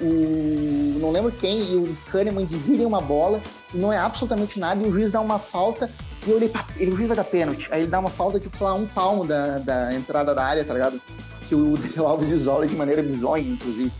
o, 0.00 0.98
Não 1.00 1.10
lembro 1.10 1.32
quem, 1.32 1.60
e 1.72 1.76
o 1.76 1.96
Kahneman 2.10 2.44
dividem 2.44 2.84
uma 2.84 3.00
bola, 3.00 3.40
e 3.72 3.78
não 3.78 3.92
é 3.92 3.96
absolutamente 3.96 4.58
nada, 4.58 4.82
e 4.82 4.86
o 4.86 4.92
juiz 4.92 5.10
dá 5.10 5.20
uma 5.20 5.38
falta, 5.38 5.90
e 6.26 6.30
eu 6.30 6.36
olhei, 6.36 6.48
pá, 6.48 6.66
ele, 6.76 6.92
o 6.92 6.96
juiz 6.96 7.08
vai 7.08 7.16
dar 7.16 7.24
pênalti. 7.24 7.68
Aí 7.70 7.82
ele 7.82 7.90
dá 7.90 7.98
uma 7.98 8.10
falta, 8.10 8.38
tipo, 8.38 8.56
sei 8.56 8.66
lá, 8.66 8.74
um 8.74 8.86
palmo 8.86 9.26
da, 9.26 9.58
da 9.58 9.94
entrada 9.94 10.34
da 10.34 10.44
área, 10.44 10.64
tá 10.64 10.74
ligado? 10.74 11.00
Que 11.48 11.54
o 11.54 11.76
Daniel 11.78 12.08
Alves 12.08 12.30
isola 12.30 12.66
de 12.66 12.76
maneira 12.76 13.02
bizonha, 13.02 13.48
inclusive. 13.48 13.92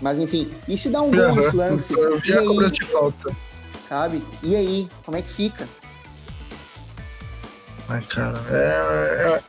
Mas 0.00 0.18
enfim, 0.18 0.50
e 0.68 0.76
se 0.76 0.90
dá 0.90 1.00
um 1.00 1.10
gol 1.10 1.34
nesse 1.34 1.56
lance? 1.56 1.92
Eu 1.92 2.18
vi 2.18 2.32
a 2.32 2.42
cobrança 2.44 2.74
de 2.74 2.84
falta. 2.84 3.36
Sabe? 3.82 4.22
E 4.42 4.56
aí, 4.56 4.88
como 5.04 5.16
é 5.16 5.22
que 5.22 5.28
fica? 5.28 5.68
Ai, 7.88 8.02
cara, 8.02 8.40
é, 8.50 9.34
é, 9.34 9.42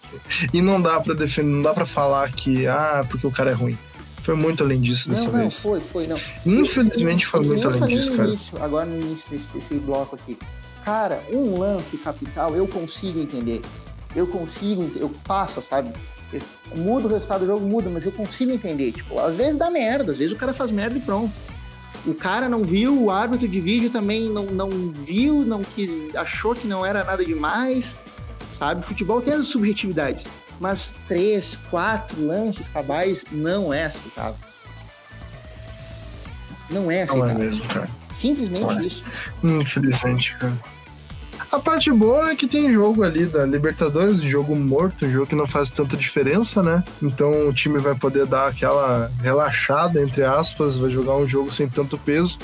E 0.53 0.61
não 0.61 0.81
dá 0.81 0.99
pra 0.99 1.13
defender, 1.13 1.49
não 1.49 1.61
dá 1.61 1.73
pra 1.73 1.85
falar 1.85 2.31
que, 2.31 2.67
ah, 2.67 3.05
porque 3.09 3.25
o 3.25 3.31
cara 3.31 3.51
é 3.51 3.53
ruim. 3.53 3.77
Foi 4.25 4.35
muito 4.35 4.63
além 4.63 4.81
disso 4.81 5.07
dessa 5.07 5.25
não, 5.25 5.33
não, 5.33 5.39
vez. 5.41 5.61
Foi, 5.61 5.79
foi, 5.79 6.07
não. 6.07 6.17
Infelizmente 6.45 7.25
foi 7.27 7.41
eu, 7.41 7.43
muito 7.43 7.67
além 7.67 7.85
disso, 7.85 8.15
cara. 8.15 8.29
Início, 8.29 8.63
agora 8.63 8.85
no 8.85 8.99
início 8.99 9.29
desse, 9.29 9.53
desse 9.53 9.79
bloco 9.79 10.15
aqui. 10.15 10.37
Cara, 10.83 11.21
um 11.31 11.59
lance 11.59 11.97
capital 11.97 12.55
eu 12.55 12.67
consigo 12.67 13.19
entender. 13.19 13.61
Eu 14.15 14.25
consigo, 14.25 14.91
eu 14.95 15.11
passo, 15.27 15.61
sabe? 15.61 15.91
Eu, 16.33 16.41
muda 16.75 17.07
o 17.07 17.11
resultado 17.11 17.41
do 17.41 17.47
jogo, 17.47 17.67
muda, 17.67 17.89
mas 17.89 18.05
eu 18.05 18.11
consigo 18.11 18.51
entender. 18.51 18.93
Tipo, 18.93 19.19
às 19.19 19.35
vezes 19.35 19.57
dá 19.57 19.69
merda, 19.69 20.11
às 20.11 20.17
vezes 20.17 20.33
o 20.33 20.37
cara 20.37 20.53
faz 20.53 20.71
merda 20.71 20.97
e 20.97 21.01
pronto. 21.01 21.31
O 22.05 22.13
cara 22.13 22.49
não 22.49 22.63
viu, 22.63 23.03
o 23.03 23.11
árbitro 23.11 23.47
de 23.47 23.59
vídeo 23.59 23.89
também 23.89 24.29
não, 24.29 24.45
não 24.45 24.69
viu, 24.91 25.41
não 25.41 25.63
quis, 25.63 26.15
achou 26.15 26.55
que 26.55 26.67
não 26.67 26.85
era 26.85 27.03
nada 27.03 27.25
demais, 27.25 27.97
sabe? 28.55 28.85
Futebol 28.85 29.21
tem 29.21 29.33
as 29.33 29.47
subjetividades, 29.47 30.25
mas 30.59 30.93
três, 31.07 31.59
quatro 31.69 32.25
lances 32.25 32.67
cabais 32.69 33.23
não 33.31 33.73
é 33.73 33.85
aceitável. 33.85 34.35
Não 36.69 36.89
é 36.89 37.03
aceitável. 37.03 37.33
Não 37.33 37.41
é 37.41 37.45
mesmo, 37.45 37.65
cara. 37.67 37.89
Simplesmente 38.13 38.83
é. 38.83 38.87
isso. 38.87 39.03
Infelizmente, 39.43 40.35
cara. 40.37 40.53
A 41.51 41.59
parte 41.59 41.91
boa 41.91 42.31
é 42.31 42.35
que 42.35 42.47
tem 42.47 42.71
jogo 42.71 43.03
ali 43.03 43.25
da 43.25 43.45
Libertadores, 43.45 44.21
jogo 44.21 44.55
morto, 44.55 45.09
jogo 45.09 45.27
que 45.27 45.35
não 45.35 45.47
faz 45.47 45.69
tanta 45.69 45.95
diferença, 45.95 46.63
né? 46.63 46.83
Então 47.01 47.47
o 47.47 47.53
time 47.53 47.77
vai 47.77 47.95
poder 47.95 48.25
dar 48.25 48.47
aquela 48.47 49.11
relaxada, 49.21 50.01
entre 50.01 50.23
aspas, 50.23 50.77
vai 50.77 50.89
jogar 50.89 51.15
um 51.15 51.25
jogo 51.25 51.51
sem 51.51 51.67
tanto 51.67 51.97
peso 51.97 52.39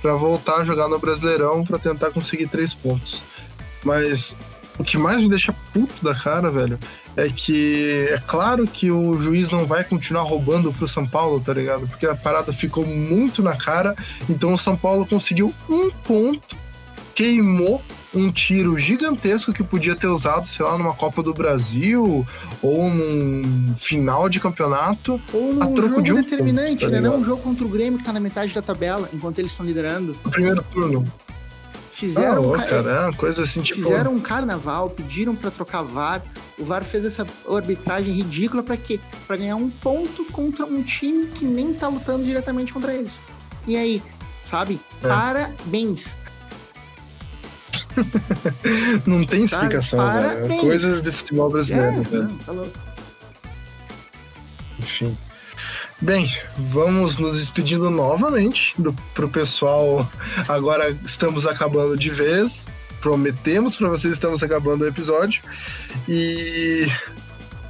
para 0.00 0.14
voltar 0.14 0.56
a 0.56 0.64
jogar 0.64 0.88
no 0.88 0.98
Brasileirão 0.98 1.64
para 1.64 1.78
tentar 1.78 2.10
conseguir 2.10 2.48
três 2.48 2.72
pontos. 2.72 3.22
Mas 3.84 4.36
o 4.78 4.84
que 4.84 4.96
mais 4.96 5.22
me 5.22 5.28
deixa 5.28 5.54
puto 5.72 6.04
da 6.04 6.14
cara, 6.14 6.50
velho, 6.50 6.78
é 7.16 7.28
que 7.28 8.06
é 8.10 8.18
claro 8.26 8.64
que 8.64 8.90
o 8.92 9.20
juiz 9.20 9.50
não 9.50 9.66
vai 9.66 9.82
continuar 9.82 10.22
roubando 10.22 10.72
pro 10.72 10.86
São 10.86 11.06
Paulo, 11.06 11.40
tá 11.40 11.52
ligado? 11.52 11.86
Porque 11.88 12.06
a 12.06 12.14
parada 12.14 12.52
ficou 12.52 12.86
muito 12.86 13.42
na 13.42 13.56
cara, 13.56 13.94
então 14.28 14.54
o 14.54 14.58
São 14.58 14.76
Paulo 14.76 15.04
conseguiu 15.04 15.52
um 15.68 15.90
ponto, 15.90 16.56
queimou 17.14 17.82
um 18.14 18.32
tiro 18.32 18.78
gigantesco 18.78 19.52
que 19.52 19.62
podia 19.62 19.94
ter 19.94 20.06
usado, 20.06 20.46
sei 20.46 20.64
lá, 20.64 20.78
numa 20.78 20.94
Copa 20.94 21.22
do 21.22 21.34
Brasil 21.34 22.26
ou 22.62 22.90
num 22.90 23.74
final 23.76 24.28
de 24.28 24.40
campeonato. 24.40 25.20
Ou 25.32 25.52
num 25.52 25.76
jogo 25.76 26.02
de 26.02 26.12
um 26.12 26.22
determinante, 26.22 26.84
ponto, 26.84 26.94
tá 26.94 27.00
né? 27.00 27.00
Não 27.00 27.18
um 27.18 27.24
jogo 27.24 27.42
contra 27.42 27.64
o 27.64 27.68
Grêmio 27.68 27.98
que 27.98 28.04
tá 28.04 28.12
na 28.12 28.20
metade 28.20 28.54
da 28.54 28.62
tabela, 28.62 29.10
enquanto 29.12 29.38
eles 29.38 29.50
estão 29.50 29.66
liderando. 29.66 30.16
No 30.24 30.30
primeiro 30.30 30.62
turno. 30.62 31.04
Fizeram, 31.98 32.54
ah, 32.54 32.62
cara, 32.62 33.08
é 33.08 33.12
coisa 33.12 33.42
assim, 33.42 33.60
tipo... 33.60 33.80
fizeram 33.80 34.14
um 34.14 34.20
carnaval, 34.20 34.88
pediram 34.88 35.34
para 35.34 35.50
trocar 35.50 35.82
VAR. 35.82 36.22
O 36.56 36.64
VAR 36.64 36.84
fez 36.84 37.04
essa 37.04 37.26
arbitragem 37.50 38.12
ridícula 38.14 38.62
para 38.62 38.76
quê? 38.76 39.00
Para 39.26 39.36
ganhar 39.36 39.56
um 39.56 39.68
ponto 39.68 40.24
contra 40.26 40.64
um 40.64 40.80
time 40.80 41.26
que 41.26 41.44
nem 41.44 41.74
tá 41.74 41.88
lutando 41.88 42.22
diretamente 42.22 42.72
contra 42.72 42.94
eles. 42.94 43.20
E 43.66 43.76
aí, 43.76 44.00
sabe? 44.44 44.80
É. 45.02 45.08
Parabéns. 45.08 46.16
não 49.04 49.26
tem 49.26 49.42
explicação, 49.42 49.98
velho. 49.98 50.60
Coisas 50.60 51.02
de 51.02 51.10
futebol 51.10 51.50
brasileiro, 51.50 51.96
é, 51.96 52.02
velho. 52.02 52.38
Tá 52.46 52.52
louco. 52.52 52.78
Enfim. 54.78 55.18
Bem, 56.00 56.32
vamos 56.56 57.18
nos 57.18 57.38
despedindo 57.38 57.90
novamente 57.90 58.72
do, 58.80 58.92
pro 59.14 59.28
pessoal. 59.28 60.08
Agora 60.46 60.96
estamos 61.04 61.44
acabando 61.44 61.96
de 61.96 62.08
vez. 62.08 62.68
Prometemos 63.00 63.74
para 63.74 63.88
vocês 63.88 64.12
estamos 64.12 64.40
acabando 64.44 64.84
o 64.84 64.86
episódio. 64.86 65.42
E 66.08 66.86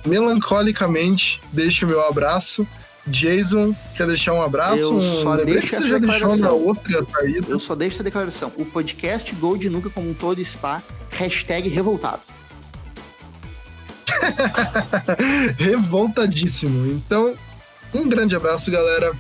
melancolicamente 0.07 1.41
deixo 1.55 1.87
o 1.87 1.89
meu 1.89 2.07
abraço. 2.07 2.67
Jason, 3.07 3.75
quer 3.97 4.07
deixar 4.07 4.35
um 4.35 4.43
abraço? 4.43 4.83
Eu 4.83 5.01
só 5.01 5.33
um... 5.33 5.45
deixo 5.47 5.77
essa 5.77 5.89
já 5.89 5.97
deixou 5.97 6.37
na 6.37 6.51
outra 6.51 7.07
saída. 7.07 7.47
Eu 7.49 7.59
só 7.59 7.75
deixo 7.75 7.97
essa 7.97 8.05
declaração. 8.05 8.53
O 8.59 8.67
podcast 8.67 9.35
Gold 9.37 9.71
Nunca 9.71 9.89
como 9.89 10.11
um 10.11 10.15
todo 10.15 10.39
está 10.39 10.83
hashtag 11.13 11.71
revoltado. 11.71 12.21
Revoltadíssimo. 15.57 16.87
Então, 16.91 17.35
um 17.95 18.09
grande 18.09 18.37
abraço, 18.37 18.71
galera. 18.71 19.13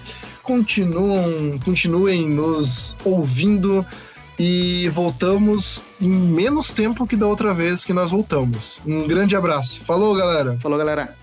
Continuam, 0.42 1.58
continuem 1.64 2.28
nos 2.28 2.96
ouvindo 3.04 3.84
e 4.38 4.88
voltamos 4.90 5.84
em 6.00 6.08
menos 6.08 6.72
tempo 6.72 7.06
que 7.06 7.16
da 7.16 7.26
outra 7.26 7.52
vez 7.52 7.84
que 7.84 7.92
nós 7.92 8.10
voltamos. 8.10 8.80
Um 8.86 9.06
grande 9.06 9.34
abraço. 9.34 9.80
Falou, 9.84 10.14
galera. 10.14 10.56
Falou, 10.60 10.78
galera. 10.78 11.16